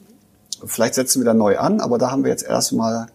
vielleicht 0.68 0.96
setzen 0.96 1.22
wir 1.22 1.26
da 1.26 1.34
neu 1.34 1.58
an, 1.58 1.80
aber 1.82 1.98
da 1.98 2.12
haben 2.12 2.24
wir 2.24 2.32
jetzt 2.32 2.44
erstmal 2.46 3.08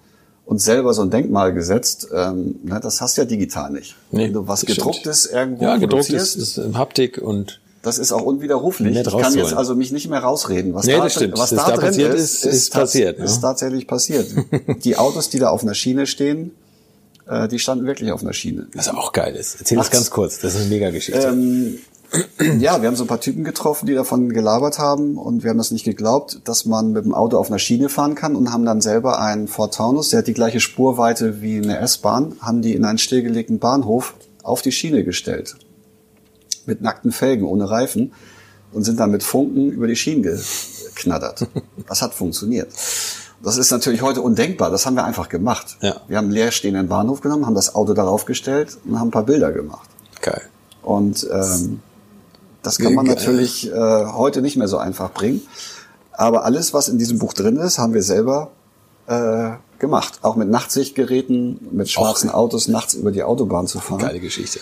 uns 0.44 0.64
selber 0.64 0.92
so 0.92 1.02
ein 1.02 1.10
Denkmal 1.10 1.54
gesetzt. 1.54 2.08
Ähm, 2.14 2.56
ne, 2.64 2.80
das 2.80 3.00
hast 3.00 3.16
du 3.16 3.22
ja 3.22 3.24
digital 3.26 3.70
nicht. 3.70 3.96
Nee, 4.10 4.24
Wenn 4.24 4.32
du 4.32 4.48
was 4.48 4.60
das 4.60 4.72
stimmt. 4.72 4.78
gedrucktes 4.78 5.26
irgendwo 5.26 5.64
Ja, 5.64 5.74
gedruckt 5.76 6.08
produzierst, 6.08 6.36
ist, 6.36 6.58
ist 6.58 6.74
Haptik 6.76 7.18
und 7.18 7.60
das 7.82 7.98
ist 7.98 8.12
auch 8.12 8.22
unwiderruflich. 8.22 8.96
Ich 8.96 9.04
kann 9.04 9.34
jetzt 9.34 9.54
also 9.54 9.74
mich 9.74 9.90
nicht 9.90 10.08
mehr 10.08 10.20
rausreden. 10.20 10.72
Was 10.72 10.86
Nee, 10.86 10.96
da, 10.96 11.02
das 11.04 11.14
stimmt. 11.14 11.36
Was 11.36 11.50
Das 11.50 11.64
da, 11.64 11.70
da 11.70 11.76
drin 11.76 11.86
passiert 11.88 12.14
ist, 12.14 12.44
ist, 12.44 12.54
ist 12.54 12.72
passiert, 12.72 13.18
ne? 13.18 13.24
Ist 13.24 13.40
tatsächlich 13.40 13.88
passiert. 13.88 14.28
die 14.84 14.96
Autos, 14.96 15.30
die 15.30 15.40
da 15.40 15.48
auf 15.50 15.62
einer 15.62 15.74
Schiene 15.74 16.06
stehen, 16.06 16.52
äh, 17.26 17.48
die 17.48 17.58
standen 17.58 17.84
wirklich 17.86 18.12
auf 18.12 18.22
einer 18.22 18.32
Schiene. 18.32 18.68
was 18.74 18.88
auch 18.88 19.12
geil 19.12 19.34
ist. 19.34 19.56
Erzähl 19.58 19.76
das 19.78 19.86
Macht's. 19.86 19.96
ganz 19.98 20.10
kurz. 20.10 20.38
Das 20.40 20.54
ist 20.54 20.60
eine 20.60 20.68
Mega-Geschichte. 20.70 21.20
Ähm, 21.26 21.78
ja, 22.58 22.80
wir 22.80 22.88
haben 22.88 22.96
so 22.96 23.04
ein 23.04 23.08
paar 23.08 23.20
Typen 23.20 23.44
getroffen, 23.44 23.86
die 23.86 23.94
davon 23.94 24.28
gelabert 24.30 24.78
haben 24.78 25.16
und 25.16 25.42
wir 25.42 25.50
haben 25.50 25.58
das 25.58 25.70
nicht 25.70 25.84
geglaubt, 25.84 26.40
dass 26.44 26.66
man 26.66 26.92
mit 26.92 27.04
dem 27.04 27.14
Auto 27.14 27.38
auf 27.38 27.48
einer 27.48 27.58
Schiene 27.58 27.88
fahren 27.88 28.14
kann 28.14 28.36
und 28.36 28.52
haben 28.52 28.64
dann 28.64 28.80
selber 28.80 29.20
einen 29.20 29.48
Ford 29.48 29.74
Taunus, 29.74 30.10
der 30.10 30.18
hat 30.18 30.26
die 30.26 30.34
gleiche 30.34 30.60
Spurweite 30.60 31.40
wie 31.40 31.56
eine 31.58 31.78
S-Bahn, 31.78 32.36
haben 32.40 32.62
die 32.62 32.74
in 32.74 32.84
einen 32.84 32.98
stillgelegten 32.98 33.58
Bahnhof 33.58 34.14
auf 34.42 34.62
die 34.62 34.72
Schiene 34.72 35.04
gestellt. 35.04 35.56
Mit 36.66 36.82
nackten 36.82 37.12
Felgen, 37.12 37.44
ohne 37.44 37.70
Reifen 37.70 38.12
und 38.72 38.84
sind 38.84 39.00
dann 39.00 39.10
mit 39.10 39.22
Funken 39.22 39.70
über 39.70 39.86
die 39.86 39.96
Schienen 39.96 40.22
geknattert. 40.22 41.46
Das 41.88 42.02
hat 42.02 42.14
funktioniert. 42.14 42.72
Das 43.42 43.56
ist 43.56 43.70
natürlich 43.70 44.02
heute 44.02 44.22
undenkbar. 44.22 44.70
Das 44.70 44.86
haben 44.86 44.94
wir 44.94 45.04
einfach 45.04 45.28
gemacht. 45.28 45.76
Ja. 45.80 46.00
Wir 46.06 46.16
haben 46.16 46.26
einen 46.26 46.34
leerstehenden 46.34 46.88
Bahnhof 46.88 47.20
genommen, 47.20 47.44
haben 47.46 47.56
das 47.56 47.74
Auto 47.74 47.92
darauf 47.92 48.24
gestellt 48.24 48.78
und 48.84 48.98
haben 49.00 49.08
ein 49.08 49.12
paar 49.12 49.24
Bilder 49.26 49.50
gemacht. 49.50 49.88
geil. 50.20 50.42
Und 50.82 51.26
ähm, 51.32 51.80
das 52.62 52.78
kann 52.78 52.94
man 52.94 53.06
Geil. 53.06 53.16
natürlich 53.16 53.70
äh, 53.70 54.06
heute 54.06 54.42
nicht 54.42 54.56
mehr 54.56 54.68
so 54.68 54.78
einfach 54.78 55.12
bringen. 55.12 55.42
Aber 56.12 56.44
alles, 56.44 56.74
was 56.74 56.88
in 56.88 56.98
diesem 56.98 57.18
Buch 57.18 57.32
drin 57.32 57.56
ist, 57.56 57.78
haben 57.78 57.94
wir 57.94 58.02
selber 58.02 58.50
äh, 59.06 59.50
gemacht. 59.78 60.20
Auch 60.22 60.36
mit 60.36 60.48
Nachtsichtgeräten, 60.48 61.68
mit 61.72 61.90
schwarzen 61.90 62.30
Autos 62.30 62.68
nachts 62.68 62.94
über 62.94 63.10
die 63.10 63.22
Autobahn 63.22 63.66
zu 63.66 63.80
fahren. 63.80 64.00
Geile 64.00 64.20
Geschichte. 64.20 64.60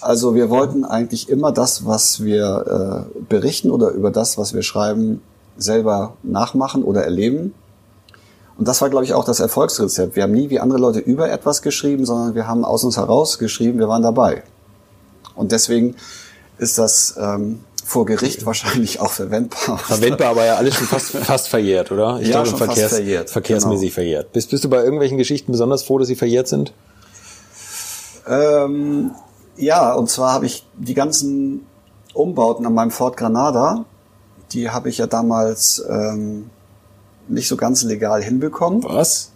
Also 0.00 0.34
wir 0.34 0.50
wollten 0.50 0.84
eigentlich 0.84 1.28
immer 1.28 1.52
das, 1.52 1.86
was 1.86 2.24
wir 2.24 3.06
äh, 3.10 3.20
berichten 3.28 3.70
oder 3.70 3.90
über 3.90 4.10
das, 4.10 4.38
was 4.38 4.54
wir 4.54 4.62
schreiben, 4.62 5.22
selber 5.56 6.14
nachmachen 6.22 6.82
oder 6.82 7.04
erleben. 7.04 7.54
Und 8.56 8.68
das 8.68 8.80
war, 8.82 8.90
glaube 8.90 9.04
ich, 9.04 9.14
auch 9.14 9.24
das 9.24 9.40
Erfolgsrezept. 9.40 10.16
Wir 10.16 10.22
haben 10.22 10.32
nie 10.32 10.50
wie 10.50 10.60
andere 10.60 10.78
Leute 10.78 10.98
über 10.98 11.30
etwas 11.30 11.62
geschrieben, 11.62 12.04
sondern 12.04 12.34
wir 12.34 12.46
haben 12.46 12.64
aus 12.64 12.84
uns 12.84 12.96
heraus 12.96 13.38
geschrieben, 13.38 13.78
wir 13.78 13.88
waren 13.88 14.02
dabei. 14.02 14.42
Und 15.34 15.52
deswegen 15.52 15.96
ist 16.60 16.78
das 16.78 17.14
ähm, 17.18 17.60
vor 17.84 18.04
Gericht 18.06 18.46
wahrscheinlich 18.46 19.00
auch 19.00 19.10
verwendbar. 19.10 19.78
Verwendbar, 19.78 20.28
aber 20.28 20.44
ja 20.44 20.56
alles 20.56 20.76
schon 20.76 20.86
fast, 20.86 21.10
fast 21.10 21.48
verjährt, 21.48 21.90
oder? 21.90 22.20
Ich 22.20 22.28
ja, 22.28 22.34
glaube, 22.34 22.48
schon 22.48 22.58
Verkehrs, 22.58 22.80
fast 22.80 22.94
verjährt. 22.94 23.30
verkehrsmäßig 23.30 23.88
genau. 23.88 23.94
verjährt. 23.94 24.32
Bist, 24.32 24.50
bist 24.50 24.62
du 24.62 24.68
bei 24.68 24.82
irgendwelchen 24.82 25.18
Geschichten 25.18 25.52
besonders 25.52 25.82
froh, 25.82 25.98
dass 25.98 26.08
sie 26.08 26.16
verjährt 26.16 26.48
sind? 26.48 26.72
Ähm, 28.28 29.12
ja, 29.56 29.92
und 29.94 30.08
zwar 30.08 30.32
habe 30.34 30.46
ich 30.46 30.66
die 30.76 30.94
ganzen 30.94 31.66
Umbauten 32.14 32.66
an 32.66 32.74
meinem 32.74 32.90
Ford 32.90 33.16
Granada, 33.16 33.84
die 34.52 34.70
habe 34.70 34.88
ich 34.88 34.98
ja 34.98 35.06
damals 35.06 35.84
ähm, 35.88 36.50
nicht 37.28 37.48
so 37.48 37.56
ganz 37.56 37.82
legal 37.82 38.22
hinbekommen. 38.22 38.84
Was? 38.84 39.32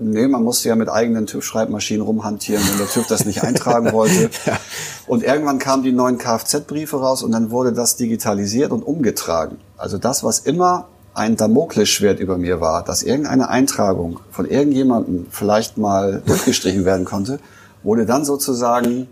Nee, 0.00 0.26
man 0.26 0.42
musste 0.42 0.68
ja 0.68 0.76
mit 0.76 0.88
eigenen 0.88 1.26
TÜV-Schreibmaschinen 1.26 2.02
rumhantieren, 2.02 2.62
wenn 2.68 2.78
der 2.78 2.88
TÜV 2.88 3.06
das 3.06 3.24
nicht 3.24 3.42
eintragen 3.42 3.92
wollte. 3.92 4.30
ja. 4.46 4.58
Und 5.06 5.22
irgendwann 5.22 5.58
kamen 5.58 5.82
die 5.82 5.92
neuen 5.92 6.18
Kfz-Briefe 6.18 6.96
raus 6.96 7.22
und 7.22 7.32
dann 7.32 7.50
wurde 7.50 7.72
das 7.72 7.96
digitalisiert 7.96 8.72
und 8.72 8.82
umgetragen. 8.82 9.58
Also 9.76 9.98
das, 9.98 10.24
was 10.24 10.40
immer 10.40 10.88
ein 11.14 11.36
Damoklesschwert 11.36 12.18
über 12.18 12.38
mir 12.38 12.60
war, 12.60 12.84
dass 12.84 13.02
irgendeine 13.02 13.48
Eintragung 13.48 14.20
von 14.30 14.46
irgendjemandem 14.46 15.26
vielleicht 15.30 15.78
mal 15.78 16.22
durchgestrichen 16.26 16.84
werden 16.84 17.04
konnte, 17.04 17.38
wurde 17.84 18.04
dann 18.04 18.24
sozusagen 18.24 19.06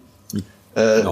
äh, 0.75 1.03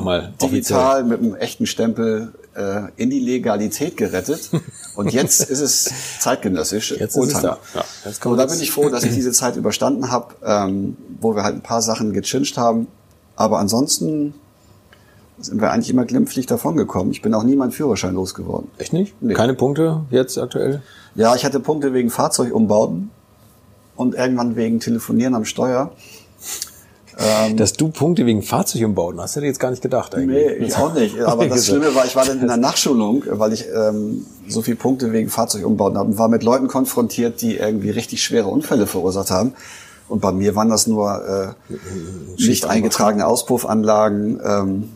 digital 0.43 1.05
mit 1.05 1.21
einem 1.21 1.35
echten 1.37 1.67
Stempel 1.67 2.33
äh, 2.55 2.82
in 2.97 3.10
die 3.10 3.20
Legalität 3.20 3.97
gerettet. 3.97 4.51
Und 4.97 5.12
jetzt 5.12 5.48
ist 5.48 5.60
es 5.60 5.90
zeitgenössisch. 6.18 6.93
Jetzt 6.93 7.16
ist 7.16 7.35
es 7.35 7.40
da. 7.40 7.59
Ja, 7.74 7.85
jetzt 8.05 8.27
und 8.27 8.36
da 8.36 8.44
bin 8.44 8.60
ich 8.60 8.70
froh, 8.70 8.89
dass 8.90 9.05
ich 9.05 9.14
diese 9.14 9.32
Zeit 9.32 9.56
überstanden 9.56 10.10
habe, 10.10 10.35
ähm, 10.44 10.97
wo 11.20 11.35
wir 11.35 11.43
halt 11.43 11.55
ein 11.55 11.62
paar 11.62 11.81
Sachen 11.81 12.12
gechincht 12.12 12.59
haben. 12.59 12.89
Aber 13.36 13.60
ansonsten 13.60 14.35
sind 15.39 15.60
wir 15.60 15.70
eigentlich 15.70 15.90
immer 15.90 16.05
glimpflich 16.05 16.47
davongekommen. 16.47 17.12
Ich 17.12 17.22
bin 17.22 17.32
auch 17.35 17.44
nie 17.44 17.56
meinen 17.56 17.72
Führerschein 17.72 18.14
losgeworden. 18.14 18.68
Echt 18.78 18.93
nicht? 18.93 19.14
Nee. 19.22 19.35
Keine 19.35 19.55
Punkte 19.55 20.02
jetzt 20.10 20.36
aktuell? 20.36 20.82
Ja, 21.14 21.35
ich 21.35 21.44
hatte 21.44 21.60
Punkte 21.60 21.94
wegen 21.94 22.10
Fahrzeugumbauten 22.10 23.10
und 23.97 24.14
irgendwann 24.14 24.56
wegen 24.56 24.81
Telefonieren 24.81 25.35
am 25.35 25.44
Steuer. 25.44 25.93
Ähm, 27.21 27.57
Dass 27.57 27.75
du 27.75 27.89
Punkte 27.89 28.25
wegen 28.25 28.43
Fahrzeugumbauten 28.43 29.21
hast, 29.21 29.37
hätte 29.37 29.45
ich 29.45 29.51
jetzt 29.51 29.61
gar 29.61 29.71
nicht 29.71 29.83
gedacht 29.83 30.15
eigentlich. 30.15 30.59
Nee, 30.59 30.67
ich 30.67 30.77
auch 30.77 30.95
nicht. 30.95 31.21
Aber 31.27 31.47
das 31.47 31.67
Schlimme 31.67 31.95
war, 31.95 32.07
ich 32.07 32.17
war 32.17 32.25
dann 32.25 32.41
in 32.41 32.47
der 32.47 32.57
Nachschulung, 32.57 33.25
weil 33.29 33.53
ich 33.53 33.67
ähm, 33.75 34.27
so 34.49 34.63
viele 34.63 34.77
Punkte 34.77 35.13
wegen 35.13 35.29
Fahrzeugumbauten 35.29 35.99
habe 35.99 36.11
und 36.11 36.19
war 36.19 36.29
mit 36.29 36.43
Leuten 36.43 36.69
konfrontiert, 36.69 37.43
die 37.43 37.57
irgendwie 37.57 37.91
richtig 37.91 38.23
schwere 38.23 38.49
Unfälle 38.49 38.87
verursacht 38.87 39.31
haben. 39.31 39.53
Und 40.09 40.21
bei 40.21 40.33
mir 40.33 40.57
waren 40.57 40.71
das 40.71 40.87
nur 40.87 41.55
äh, 41.69 41.75
nicht 42.43 42.65
eingetragene 42.65 43.27
Auspuffanlagen, 43.27 44.41
ähm, 44.45 44.89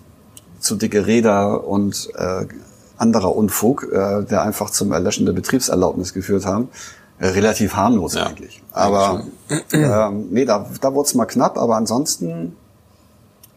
zu 0.59 0.77
dicke 0.77 1.07
Räder 1.07 1.69
und 1.69 2.09
äh, 2.17 2.47
anderer 2.97 3.37
Unfug, 3.37 3.85
äh, 3.93 4.25
der 4.25 4.43
einfach 4.43 4.71
zum 4.71 4.93
Erlöschen 4.93 5.27
der 5.27 5.35
Betriebserlaubnis 5.35 6.15
geführt 6.15 6.47
haben. 6.47 6.69
Relativ 7.21 7.75
harmlos 7.75 8.15
ja, 8.15 8.27
eigentlich. 8.27 8.63
Aber 8.73 9.25
ähm, 9.73 10.27
nee, 10.31 10.45
da, 10.45 10.69
da 10.81 10.95
wurde 10.95 11.07
es 11.07 11.15
mal 11.15 11.27
knapp, 11.27 11.57
aber 11.57 11.77
ansonsten 11.77 12.57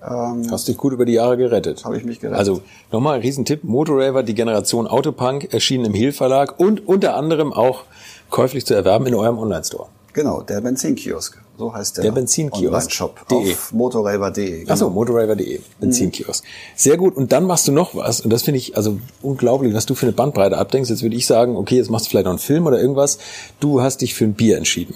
ähm, 0.01 0.49
Hast 0.51 0.67
dich 0.67 0.77
gut 0.77 0.93
über 0.93 1.05
die 1.05 1.13
Jahre 1.13 1.37
gerettet. 1.37 1.83
Habe 1.83 1.97
ich 1.97 2.05
mich 2.05 2.19
gerettet. 2.19 2.39
Also 2.39 2.61
nochmal 2.91 3.15
ein 3.15 3.21
Riesentipp. 3.21 3.63
Motorraver, 3.63 4.23
die 4.23 4.35
Generation 4.35 4.87
Autopunk, 4.87 5.53
erschienen 5.53 5.85
im 5.85 5.93
Hill 5.93 6.11
Verlag 6.11 6.59
und 6.59 6.87
unter 6.87 7.15
anderem 7.15 7.51
auch 7.51 7.83
käuflich 8.29 8.65
zu 8.65 8.73
erwerben 8.73 9.07
in 9.07 9.15
eurem 9.15 9.37
Online-Store. 9.39 9.87
Genau, 10.13 10.41
der 10.41 10.61
Benzinkiosk. 10.61 11.41
So 11.57 11.73
heißt 11.73 11.97
der, 11.97 12.03
der 12.03 12.11
Benzinkiosk. 12.11 12.91
Shop 12.91 13.25
auf 13.31 13.73
motorraver.de. 13.73 14.59
Genau. 14.59 14.71
Achso, 14.71 14.89
motorraver.de, 14.91 15.59
Benzinkiosk. 15.79 16.43
Mhm. 16.43 16.47
Sehr 16.75 16.97
gut. 16.97 17.15
Und 17.15 17.31
dann 17.31 17.45
machst 17.45 17.67
du 17.67 17.71
noch 17.71 17.95
was. 17.95 18.21
Und 18.21 18.31
das 18.31 18.43
finde 18.43 18.59
ich 18.59 18.77
also 18.77 18.99
unglaublich, 19.23 19.73
was 19.73 19.87
du 19.87 19.95
für 19.95 20.05
eine 20.05 20.13
Bandbreite 20.13 20.57
abdenkst. 20.57 20.89
Jetzt 20.89 21.01
würde 21.01 21.15
ich 21.15 21.25
sagen, 21.25 21.55
okay, 21.55 21.77
jetzt 21.77 21.89
machst 21.89 22.05
du 22.05 22.09
vielleicht 22.11 22.25
noch 22.25 22.31
einen 22.31 22.39
Film 22.39 22.67
oder 22.67 22.79
irgendwas. 22.79 23.17
Du 23.59 23.81
hast 23.81 24.01
dich 24.01 24.13
für 24.13 24.25
ein 24.25 24.33
Bier 24.33 24.57
entschieden. 24.57 24.95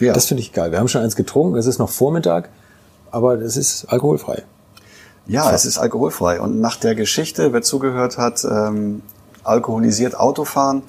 Ja. 0.00 0.14
Das 0.14 0.24
finde 0.26 0.42
ich 0.42 0.52
geil. 0.52 0.72
Wir 0.72 0.78
haben 0.78 0.88
schon 0.88 1.02
eins 1.02 1.16
getrunken. 1.16 1.58
Es 1.58 1.66
ist 1.66 1.78
noch 1.78 1.90
Vormittag, 1.90 2.48
aber 3.10 3.34
es 3.40 3.56
ist 3.58 3.84
alkoholfrei. 3.84 4.42
Ja, 5.26 5.42
Fast. 5.44 5.54
es 5.54 5.64
ist 5.66 5.78
alkoholfrei. 5.78 6.40
Und 6.40 6.60
nach 6.60 6.76
der 6.76 6.94
Geschichte, 6.94 7.52
wer 7.52 7.62
zugehört 7.62 8.16
hat, 8.16 8.44
ähm, 8.44 9.02
alkoholisiert 9.42 10.18
Autofahren, 10.18 10.82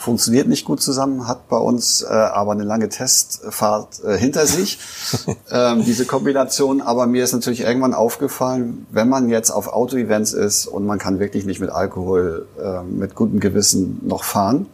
funktioniert 0.00 0.48
nicht 0.48 0.64
gut 0.64 0.80
zusammen, 0.80 1.28
hat 1.28 1.48
bei 1.48 1.58
uns 1.58 2.02
äh, 2.02 2.06
aber 2.06 2.52
eine 2.52 2.64
lange 2.64 2.88
Testfahrt 2.88 4.02
äh, 4.02 4.16
hinter 4.16 4.46
sich, 4.46 4.78
ähm, 5.50 5.84
diese 5.84 6.06
Kombination. 6.06 6.80
Aber 6.80 7.06
mir 7.06 7.22
ist 7.22 7.32
natürlich 7.32 7.60
irgendwann 7.60 7.92
aufgefallen, 7.92 8.86
wenn 8.90 9.08
man 9.08 9.28
jetzt 9.28 9.50
auf 9.50 9.68
Auto-Events 9.68 10.32
ist 10.32 10.66
und 10.66 10.86
man 10.86 10.98
kann 10.98 11.20
wirklich 11.20 11.44
nicht 11.44 11.60
mit 11.60 11.70
Alkohol 11.70 12.46
äh, 12.60 12.82
mit 12.82 13.14
gutem 13.14 13.40
Gewissen 13.40 14.00
noch 14.02 14.24
fahren, 14.24 14.66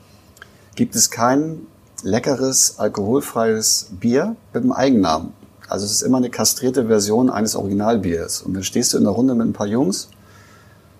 gibt 0.76 0.94
es 0.94 1.10
kein 1.10 1.66
leckeres, 2.02 2.78
alkoholfreies 2.78 3.88
Bier 3.98 4.36
mit 4.54 4.62
einem 4.62 4.72
Eigennamen. 4.72 5.32
Also 5.68 5.84
es 5.84 5.90
ist 5.90 6.02
immer 6.02 6.18
eine 6.18 6.30
kastrierte 6.30 6.86
Version 6.86 7.30
eines 7.30 7.56
Originalbiers. 7.56 8.42
Und 8.42 8.54
dann 8.54 8.62
stehst 8.62 8.92
du 8.92 8.98
in 8.98 9.04
der 9.04 9.12
Runde 9.12 9.34
mit 9.34 9.48
ein 9.48 9.52
paar 9.52 9.66
Jungs 9.66 10.08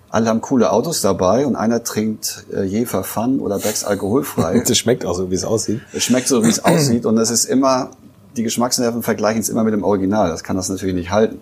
alle 0.09 0.29
haben 0.29 0.41
coole 0.41 0.71
Autos 0.71 1.01
dabei 1.01 1.45
und 1.45 1.55
einer 1.55 1.83
trinkt 1.83 2.45
äh, 2.53 2.63
Jefer 2.63 3.03
Fun 3.03 3.39
oder 3.39 3.59
Becks 3.59 3.83
alkoholfrei. 3.83 4.63
das 4.67 4.77
schmeckt 4.77 5.05
auch 5.05 5.15
so, 5.15 5.29
wie 5.31 5.35
es 5.35 5.43
aussieht. 5.43 5.81
Es 5.93 6.03
schmeckt 6.03 6.27
so, 6.27 6.43
wie 6.43 6.49
es 6.49 6.63
aussieht 6.63 7.05
und 7.05 7.17
es 7.17 7.29
ist 7.29 7.45
immer, 7.45 7.91
die 8.35 8.43
Geschmacksnerven 8.43 9.03
vergleichen 9.03 9.41
es 9.41 9.49
immer 9.49 9.63
mit 9.63 9.73
dem 9.73 9.83
Original. 9.83 10.29
Das 10.29 10.43
kann 10.43 10.55
das 10.55 10.69
natürlich 10.69 10.95
nicht 10.95 11.11
halten. 11.11 11.39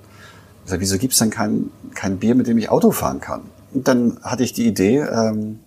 Ich 0.63 0.71
sag, 0.71 0.79
wieso 0.79 0.97
gibt's 0.97 1.19
denn 1.19 1.29
kein, 1.29 1.69
kein 1.93 2.17
Bier, 2.17 2.33
mit 2.33 2.47
dem 2.47 2.57
ich 2.57 2.69
Auto 2.69 2.91
fahren 2.91 3.21
kann? 3.21 3.41
Und 3.73 3.87
dann 3.87 4.17
hatte 4.23 4.43
ich 4.43 4.53
die 4.53 4.65
Idee, 4.65 4.99
ähm, 4.99 5.59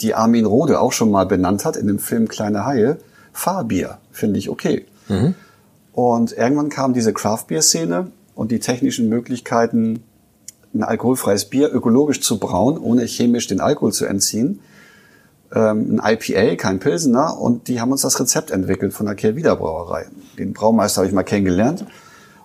die 0.00 0.14
Armin 0.14 0.46
Rode 0.46 0.80
auch 0.80 0.92
schon 0.92 1.10
mal 1.10 1.26
benannt 1.26 1.64
hat 1.64 1.76
in 1.76 1.86
dem 1.86 1.98
Film 1.98 2.28
Kleine 2.28 2.64
Haie, 2.64 2.98
Fahrbier, 3.32 3.98
finde 4.12 4.38
ich 4.38 4.48
okay. 4.48 4.86
Mhm. 5.08 5.34
Und 5.92 6.32
irgendwann 6.32 6.68
kam 6.68 6.94
diese 6.94 7.12
Craft-Bier-Szene 7.12 8.12
und 8.34 8.50
die 8.52 8.60
technischen 8.60 9.08
Möglichkeiten, 9.08 10.04
ein 10.74 10.82
alkoholfreies 10.82 11.46
Bier 11.46 11.72
ökologisch 11.72 12.20
zu 12.20 12.38
brauen, 12.38 12.78
ohne 12.78 13.04
chemisch 13.04 13.46
den 13.46 13.60
Alkohol 13.60 13.92
zu 13.92 14.04
entziehen. 14.06 14.60
Ähm, 15.54 15.98
ein 16.00 16.18
IPA, 16.18 16.56
kein 16.56 16.78
Pilsener. 16.78 17.38
Und 17.38 17.68
die 17.68 17.80
haben 17.80 17.92
uns 17.92 18.02
das 18.02 18.20
Rezept 18.20 18.50
entwickelt 18.50 18.92
von 18.92 19.06
der 19.06 19.14
Kehrwieder 19.14 19.56
Brauerei. 19.56 20.06
Den 20.38 20.52
Braumeister 20.52 20.98
habe 20.98 21.08
ich 21.08 21.14
mal 21.14 21.22
kennengelernt. 21.22 21.86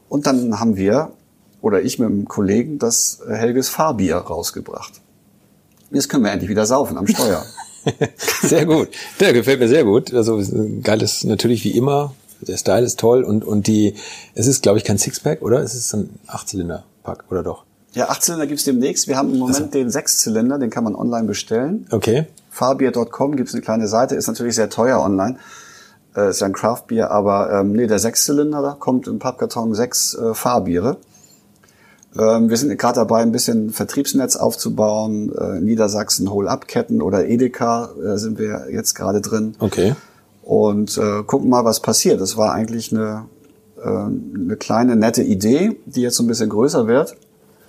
Und 0.10 0.26
dann 0.26 0.60
haben 0.60 0.78
wir, 0.78 1.12
oder 1.62 1.82
ich 1.82 2.00
mit 2.00 2.10
einem 2.10 2.28
Kollegen, 2.28 2.80
das 2.80 3.22
Helges 3.28 3.70
Fahrbier 3.70 4.18
rausgebracht. 4.18 5.02
Jetzt 5.92 6.10
können 6.10 6.24
wir 6.24 6.32
endlich 6.32 6.50
wieder 6.50 6.66
saufen 6.66 6.98
am 6.98 7.08
Steuer. 7.08 7.44
sehr 8.42 8.66
gut. 8.66 8.90
Der 9.20 9.34
gefällt 9.34 9.60
mir 9.60 9.68
sehr 9.68 9.84
gut. 9.84 10.14
Also 10.14 10.42
geil 10.82 11.02
ist 11.02 11.24
natürlich 11.26 11.64
wie 11.64 11.72
immer. 11.72 12.14
Der 12.42 12.58
Style 12.58 12.86
ist 12.86 13.00
toll 13.00 13.24
und, 13.24 13.46
und 13.46 13.68
die, 13.68 13.96
es 14.34 14.48
ist 14.48 14.64
glaube 14.64 14.78
ich 14.78 14.84
kein 14.84 14.98
Sixpack, 14.98 15.42
oder? 15.42 15.60
Es 15.60 15.76
ist 15.76 15.94
ein 15.94 16.10
Achtzylinder-Pack, 16.28 17.26
oder 17.30 17.44
doch? 17.44 17.64
Ja, 17.94 18.10
Achtzylinder 18.10 18.48
gibt's 18.48 18.64
demnächst. 18.64 19.08
Wir 19.08 19.18
haben 19.18 19.32
im 19.32 19.40
Moment 19.40 19.58
also. 19.58 19.72
den 19.72 19.90
Sechszylinder, 19.90 20.58
den 20.58 20.70
kann 20.70 20.84
man 20.84 20.96
online 20.96 21.28
bestellen. 21.28 21.88
Okay. 21.92 22.26
Fahrbier.com 22.50 23.36
gibt's 23.36 23.54
eine 23.54 23.62
kleine 23.62 23.88
Seite, 23.88 24.16
ist 24.16 24.28
natürlich 24.28 24.56
sehr 24.56 24.70
teuer 24.70 25.00
online. 25.00 25.38
Äh, 26.16 26.30
ist 26.30 26.42
ja 26.42 26.48
ein 26.48 26.54
Craftbier, 26.54 27.12
aber 27.12 27.52
ähm, 27.52 27.74
nee, 27.74 27.88
der 27.88 28.00
Sechszylinder, 28.00 28.62
da 28.62 28.72
kommt 28.74 29.08
im 29.08 29.20
Pappkarton 29.20 29.74
sechs 29.74 30.16
äh, 30.16 30.34
Fahrbiere. 30.34 30.98
Ähm, 32.18 32.50
wir 32.50 32.58
sind 32.58 32.78
gerade 32.78 32.96
dabei, 32.96 33.22
ein 33.22 33.32
bisschen 33.32 33.72
Vertriebsnetz 33.72 34.36
aufzubauen. 34.36 35.34
Äh, 35.36 35.60
Niedersachsen 35.62 36.32
Hol-Up-Ketten 36.32 37.02
oder 37.02 37.28
Edeka 37.28 37.90
äh, 38.04 38.18
sind 38.18 38.38
wir 38.38 38.68
jetzt 38.72 38.94
gerade 38.94 39.22
drin. 39.22 39.56
Okay. 39.60 39.96
Und 40.44 40.98
äh, 40.98 41.24
gucken 41.24 41.50
mal, 41.50 41.66
was 41.66 41.80
passiert. 41.80 42.22
Das 42.22 42.38
war 42.38 42.54
eigentlich 42.54 42.92
eine, 42.92 43.26
äh, 43.82 43.88
eine 43.88 44.58
kleine, 44.58 44.96
nette 44.96 45.24
Idee, 45.24 45.80
die 45.86 46.02
jetzt 46.02 46.18
so 46.18 46.24
ein 46.24 46.28
bisschen 46.28 46.50
größer 46.50 46.86
wird. 46.88 47.16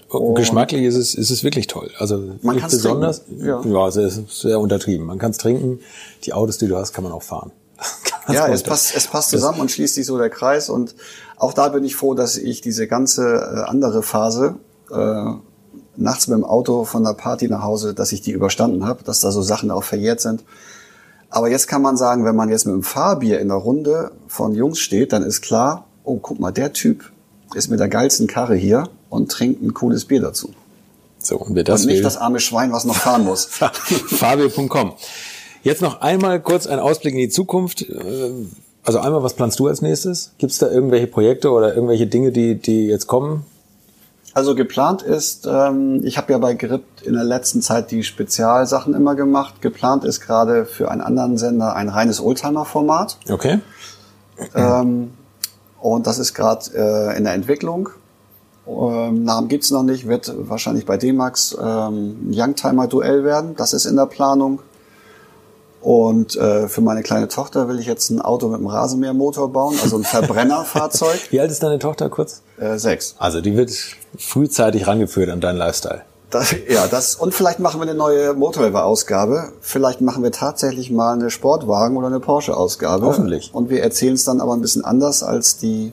Und 0.08 0.34
geschmacklich 0.34 0.82
ist 0.82 0.96
es, 0.96 1.14
ist 1.14 1.30
es 1.30 1.44
wirklich 1.44 1.66
toll. 1.66 1.90
Also 1.98 2.18
man 2.42 2.56
nicht 2.56 2.68
besonders, 2.68 3.22
ja, 3.38 3.60
ja 3.64 3.90
sehr, 3.90 4.10
sehr 4.10 4.60
untertrieben. 4.60 5.06
Man 5.06 5.18
kann 5.18 5.32
es 5.32 5.38
trinken. 5.38 5.80
Die 6.24 6.32
Autos, 6.32 6.58
die 6.58 6.68
du 6.68 6.76
hast, 6.76 6.92
kann 6.92 7.04
man 7.04 7.12
auch 7.12 7.22
fahren. 7.22 7.52
ja, 8.28 8.46
es 8.48 8.62
passt, 8.62 8.94
es 8.94 9.06
passt 9.06 9.30
zusammen 9.30 9.60
und 9.60 9.70
schließt 9.70 9.94
sich 9.94 10.06
so 10.06 10.16
der 10.18 10.30
Kreis. 10.30 10.70
Und 10.70 10.94
auch 11.36 11.52
da 11.52 11.68
bin 11.68 11.84
ich 11.84 11.96
froh, 11.96 12.14
dass 12.14 12.36
ich 12.36 12.60
diese 12.60 12.86
ganze 12.86 13.22
äh, 13.24 13.68
andere 13.68 14.02
Phase 14.02 14.56
äh, 14.90 15.32
nachts 15.96 16.28
mit 16.28 16.36
dem 16.36 16.44
Auto 16.44 16.84
von 16.84 17.04
der 17.04 17.14
Party 17.14 17.48
nach 17.48 17.62
Hause, 17.62 17.94
dass 17.94 18.12
ich 18.12 18.20
die 18.20 18.32
überstanden 18.32 18.86
habe, 18.86 19.04
dass 19.04 19.20
da 19.20 19.30
so 19.30 19.42
Sachen 19.42 19.70
auch 19.70 19.84
verjährt 19.84 20.20
sind. 20.20 20.44
Aber 21.30 21.50
jetzt 21.50 21.66
kann 21.66 21.82
man 21.82 21.96
sagen, 21.96 22.24
wenn 22.24 22.36
man 22.36 22.48
jetzt 22.48 22.64
mit 22.64 22.74
dem 22.74 22.82
Fahrbier 22.82 23.40
in 23.40 23.48
der 23.48 23.56
Runde 23.56 24.12
von 24.28 24.54
Jungs 24.54 24.78
steht, 24.78 25.12
dann 25.12 25.22
ist 25.22 25.40
klar, 25.40 25.86
oh, 26.04 26.18
guck 26.18 26.38
mal, 26.38 26.52
der 26.52 26.72
Typ 26.72 27.10
ist 27.54 27.70
mit 27.70 27.80
der 27.80 27.88
geilsten 27.88 28.26
Karre 28.26 28.54
hier 28.54 28.88
und 29.14 29.30
trinkt 29.30 29.62
ein 29.62 29.74
cooles 29.74 30.04
Bier 30.04 30.20
dazu. 30.20 30.52
So, 31.18 31.38
und 31.38 31.54
wer 31.54 31.64
das 31.64 31.82
und 31.82 31.86
nicht 31.86 31.98
will, 31.98 32.02
das 32.02 32.16
arme 32.16 32.40
Schwein, 32.40 32.72
was 32.72 32.84
noch 32.84 32.96
fahren 32.96 33.24
muss. 33.24 33.46
Fabio.com. 33.46 34.92
Jetzt 35.62 35.80
noch 35.80 36.02
einmal 36.02 36.40
kurz 36.40 36.66
ein 36.66 36.78
Ausblick 36.78 37.14
in 37.14 37.20
die 37.20 37.28
Zukunft. 37.30 37.82
Ähm, 37.88 38.50
also 38.82 38.98
einmal, 38.98 39.22
was 39.22 39.32
planst 39.32 39.58
du 39.58 39.66
als 39.66 39.80
nächstes? 39.80 40.32
Gibt 40.36 40.52
es 40.52 40.58
da 40.58 40.70
irgendwelche 40.70 41.06
Projekte 41.06 41.50
oder 41.50 41.74
irgendwelche 41.74 42.06
Dinge, 42.06 42.32
die, 42.32 42.56
die 42.56 42.86
jetzt 42.86 43.06
kommen? 43.06 43.46
Also 44.34 44.54
geplant 44.54 45.00
ist, 45.02 45.46
ähm, 45.46 46.00
ich 46.04 46.18
habe 46.18 46.32
ja 46.32 46.38
bei 46.38 46.54
Grip 46.54 46.82
in 47.04 47.14
der 47.14 47.22
letzten 47.22 47.62
Zeit 47.62 47.92
die 47.92 48.02
Spezialsachen 48.02 48.92
immer 48.92 49.14
gemacht. 49.14 49.62
Geplant 49.62 50.04
ist 50.04 50.20
gerade 50.20 50.66
für 50.66 50.90
einen 50.90 51.00
anderen 51.00 51.38
Sender 51.38 51.74
ein 51.76 51.88
reines 51.88 52.20
Oldtimer-Format. 52.20 53.16
Okay. 53.30 53.60
Ähm, 54.54 55.12
und 55.80 56.06
das 56.06 56.18
ist 56.18 56.34
gerade 56.34 56.64
äh, 56.74 57.16
in 57.16 57.24
der 57.24 57.34
Entwicklung. 57.34 57.90
Ähm, 58.66 59.24
Namen 59.24 59.48
gibt's 59.48 59.70
noch 59.70 59.82
nicht, 59.82 60.08
wird 60.08 60.32
wahrscheinlich 60.36 60.86
bei 60.86 60.96
D-Max 60.96 61.56
ähm, 61.60 62.30
Youngtimer-Duell 62.32 63.24
werden. 63.24 63.54
Das 63.56 63.72
ist 63.72 63.84
in 63.84 63.96
der 63.96 64.06
Planung. 64.06 64.60
Und 65.84 66.34
äh, 66.36 66.66
für 66.66 66.80
meine 66.80 67.02
kleine 67.02 67.28
Tochter 67.28 67.68
will 67.68 67.78
ich 67.78 67.86
jetzt 67.86 68.08
ein 68.08 68.22
Auto 68.22 68.48
mit 68.48 68.56
einem 68.56 68.68
Rasenmähermotor 68.68 69.52
bauen, 69.52 69.76
also 69.82 69.98
ein 69.98 70.04
Verbrennerfahrzeug. 70.04 71.20
Wie 71.30 71.38
alt 71.40 71.50
ist 71.50 71.62
deine 71.62 71.78
Tochter 71.78 72.08
kurz? 72.08 72.40
Äh, 72.56 72.78
sechs. 72.78 73.16
Also 73.18 73.42
die 73.42 73.54
wird 73.54 73.70
frühzeitig 74.16 74.86
rangeführt 74.86 75.28
an 75.28 75.42
deinen 75.42 75.58
Lifestyle. 75.58 76.00
Das, 76.30 76.54
ja, 76.68 76.86
das 76.86 77.16
und 77.16 77.34
vielleicht 77.34 77.60
machen 77.60 77.80
wir 77.80 77.82
eine 77.82 77.94
neue 77.94 78.32
Motorwelle-Ausgabe. 78.32 79.52
Vielleicht 79.60 80.00
machen 80.00 80.22
wir 80.22 80.32
tatsächlich 80.32 80.90
mal 80.90 81.12
eine 81.12 81.30
Sportwagen- 81.30 81.98
oder 81.98 82.06
eine 82.06 82.18
Porsche-Ausgabe. 82.18 83.04
Hoffentlich. 83.04 83.50
Und 83.52 83.68
wir 83.68 83.82
erzählen 83.82 84.14
es 84.14 84.24
dann 84.24 84.40
aber 84.40 84.54
ein 84.54 84.62
bisschen 84.62 84.86
anders 84.86 85.22
als 85.22 85.58
die 85.58 85.92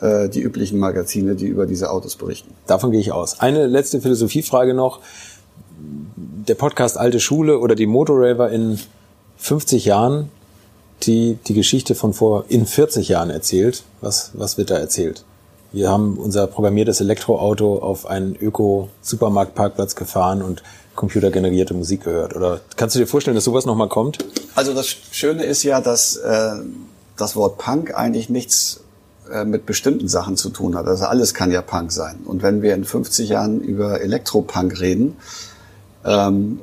äh, 0.00 0.28
die 0.28 0.40
üblichen 0.40 0.78
Magazine, 0.78 1.34
die 1.34 1.46
über 1.46 1.66
diese 1.66 1.90
Autos 1.90 2.16
berichten. 2.16 2.54
Davon 2.66 2.90
gehe 2.90 3.00
ich 3.00 3.12
aus. 3.12 3.40
Eine 3.40 3.66
letzte 3.66 4.00
Philosophiefrage 4.00 4.74
noch. 4.74 5.00
Der 5.78 6.54
Podcast 6.54 6.96
Alte 6.96 7.20
Schule 7.20 7.58
oder 7.58 7.74
die 7.74 7.86
Motorraver 7.86 8.50
in 8.50 8.78
50 9.38 9.84
Jahren, 9.84 10.30
die 11.02 11.38
die 11.46 11.54
Geschichte 11.54 11.94
von 11.94 12.12
vor 12.12 12.44
in 12.48 12.66
40 12.66 13.08
Jahren 13.08 13.30
erzählt. 13.30 13.84
Was, 14.00 14.32
was 14.34 14.58
wird 14.58 14.70
da 14.70 14.76
erzählt? 14.76 15.24
Wir 15.70 15.90
haben 15.90 16.16
unser 16.16 16.46
programmiertes 16.46 17.00
Elektroauto 17.00 17.78
auf 17.78 18.06
einen 18.06 18.34
Öko-Supermarktparkplatz 18.34 19.94
gefahren 19.94 20.42
und 20.42 20.62
computergenerierte 20.94 21.74
Musik 21.74 22.04
gehört. 22.04 22.34
Oder 22.34 22.60
kannst 22.76 22.96
du 22.96 23.00
dir 23.00 23.06
vorstellen, 23.06 23.34
dass 23.34 23.44
sowas 23.44 23.66
nochmal 23.66 23.88
kommt? 23.88 24.18
Also 24.54 24.72
das 24.74 24.88
Schöne 24.88 25.44
ist 25.44 25.62
ja, 25.62 25.80
dass 25.80 26.16
äh, 26.16 26.52
das 27.16 27.36
Wort 27.36 27.58
Punk 27.58 27.94
eigentlich 27.94 28.30
nichts 28.30 28.80
äh, 29.32 29.44
mit 29.44 29.66
bestimmten 29.66 30.08
Sachen 30.08 30.36
zu 30.36 30.50
tun 30.50 30.76
hat. 30.76 30.86
Also 30.86 31.04
alles 31.06 31.34
kann 31.34 31.50
ja 31.50 31.62
Punk 31.62 31.92
sein. 31.92 32.20
Und 32.24 32.42
wenn 32.42 32.62
wir 32.62 32.74
in 32.74 32.84
50 32.84 33.28
Jahren 33.28 33.60
über 33.60 34.00
Elektropunk 34.00 34.80
reden 34.80 35.16
ähm, 36.04 36.60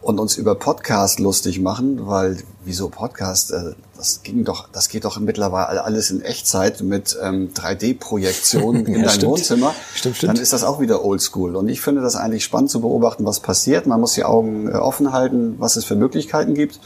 und 0.00 0.18
uns 0.18 0.36
über 0.36 0.54
Podcast 0.54 1.20
lustig 1.20 1.60
machen, 1.60 2.06
weil 2.06 2.38
wieso 2.64 2.88
Podcast? 2.88 3.52
Äh, 3.52 3.74
das 3.96 4.22
ging 4.22 4.44
doch, 4.44 4.68
das 4.70 4.88
geht 4.88 5.04
doch 5.04 5.18
mittlerweile 5.18 5.82
alles 5.82 6.10
in 6.10 6.22
Echtzeit 6.22 6.82
mit 6.82 7.18
ähm, 7.20 7.50
3D-Projektionen 7.52 8.86
in 8.86 8.92
Ja, 8.94 8.98
deinem 9.00 9.10
stimmt. 9.10 9.32
Wohnzimmer. 9.32 9.74
Stimmt, 9.94 10.16
stimmt. 10.16 10.32
Dann 10.34 10.40
ist 10.42 10.52
das 10.52 10.62
auch 10.64 10.80
wieder 10.80 11.04
Oldschool. 11.04 11.56
Und 11.56 11.68
ich 11.68 11.80
finde 11.80 12.00
das 12.02 12.14
eigentlich 12.14 12.44
spannend 12.44 12.70
zu 12.70 12.80
beobachten, 12.80 13.24
was 13.26 13.40
passiert. 13.40 13.86
Man 13.86 14.00
muss 14.00 14.12
die 14.14 14.24
Augen 14.24 14.68
äh, 14.68 14.72
offen 14.74 15.12
halten, 15.12 15.56
was 15.58 15.76
es 15.76 15.84
für 15.84 15.96
Möglichkeiten 15.96 16.54
gibt. 16.54 16.78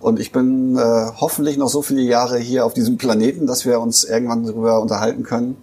Und 0.00 0.20
ich 0.20 0.30
bin 0.32 0.76
äh, 0.76 0.80
hoffentlich 1.16 1.56
noch 1.56 1.68
so 1.68 1.82
viele 1.82 2.02
Jahre 2.02 2.38
hier 2.38 2.64
auf 2.64 2.72
diesem 2.74 2.98
Planeten, 2.98 3.46
dass 3.46 3.66
wir 3.66 3.80
uns 3.80 4.04
irgendwann 4.04 4.44
darüber 4.44 4.80
unterhalten 4.80 5.24
können, 5.24 5.56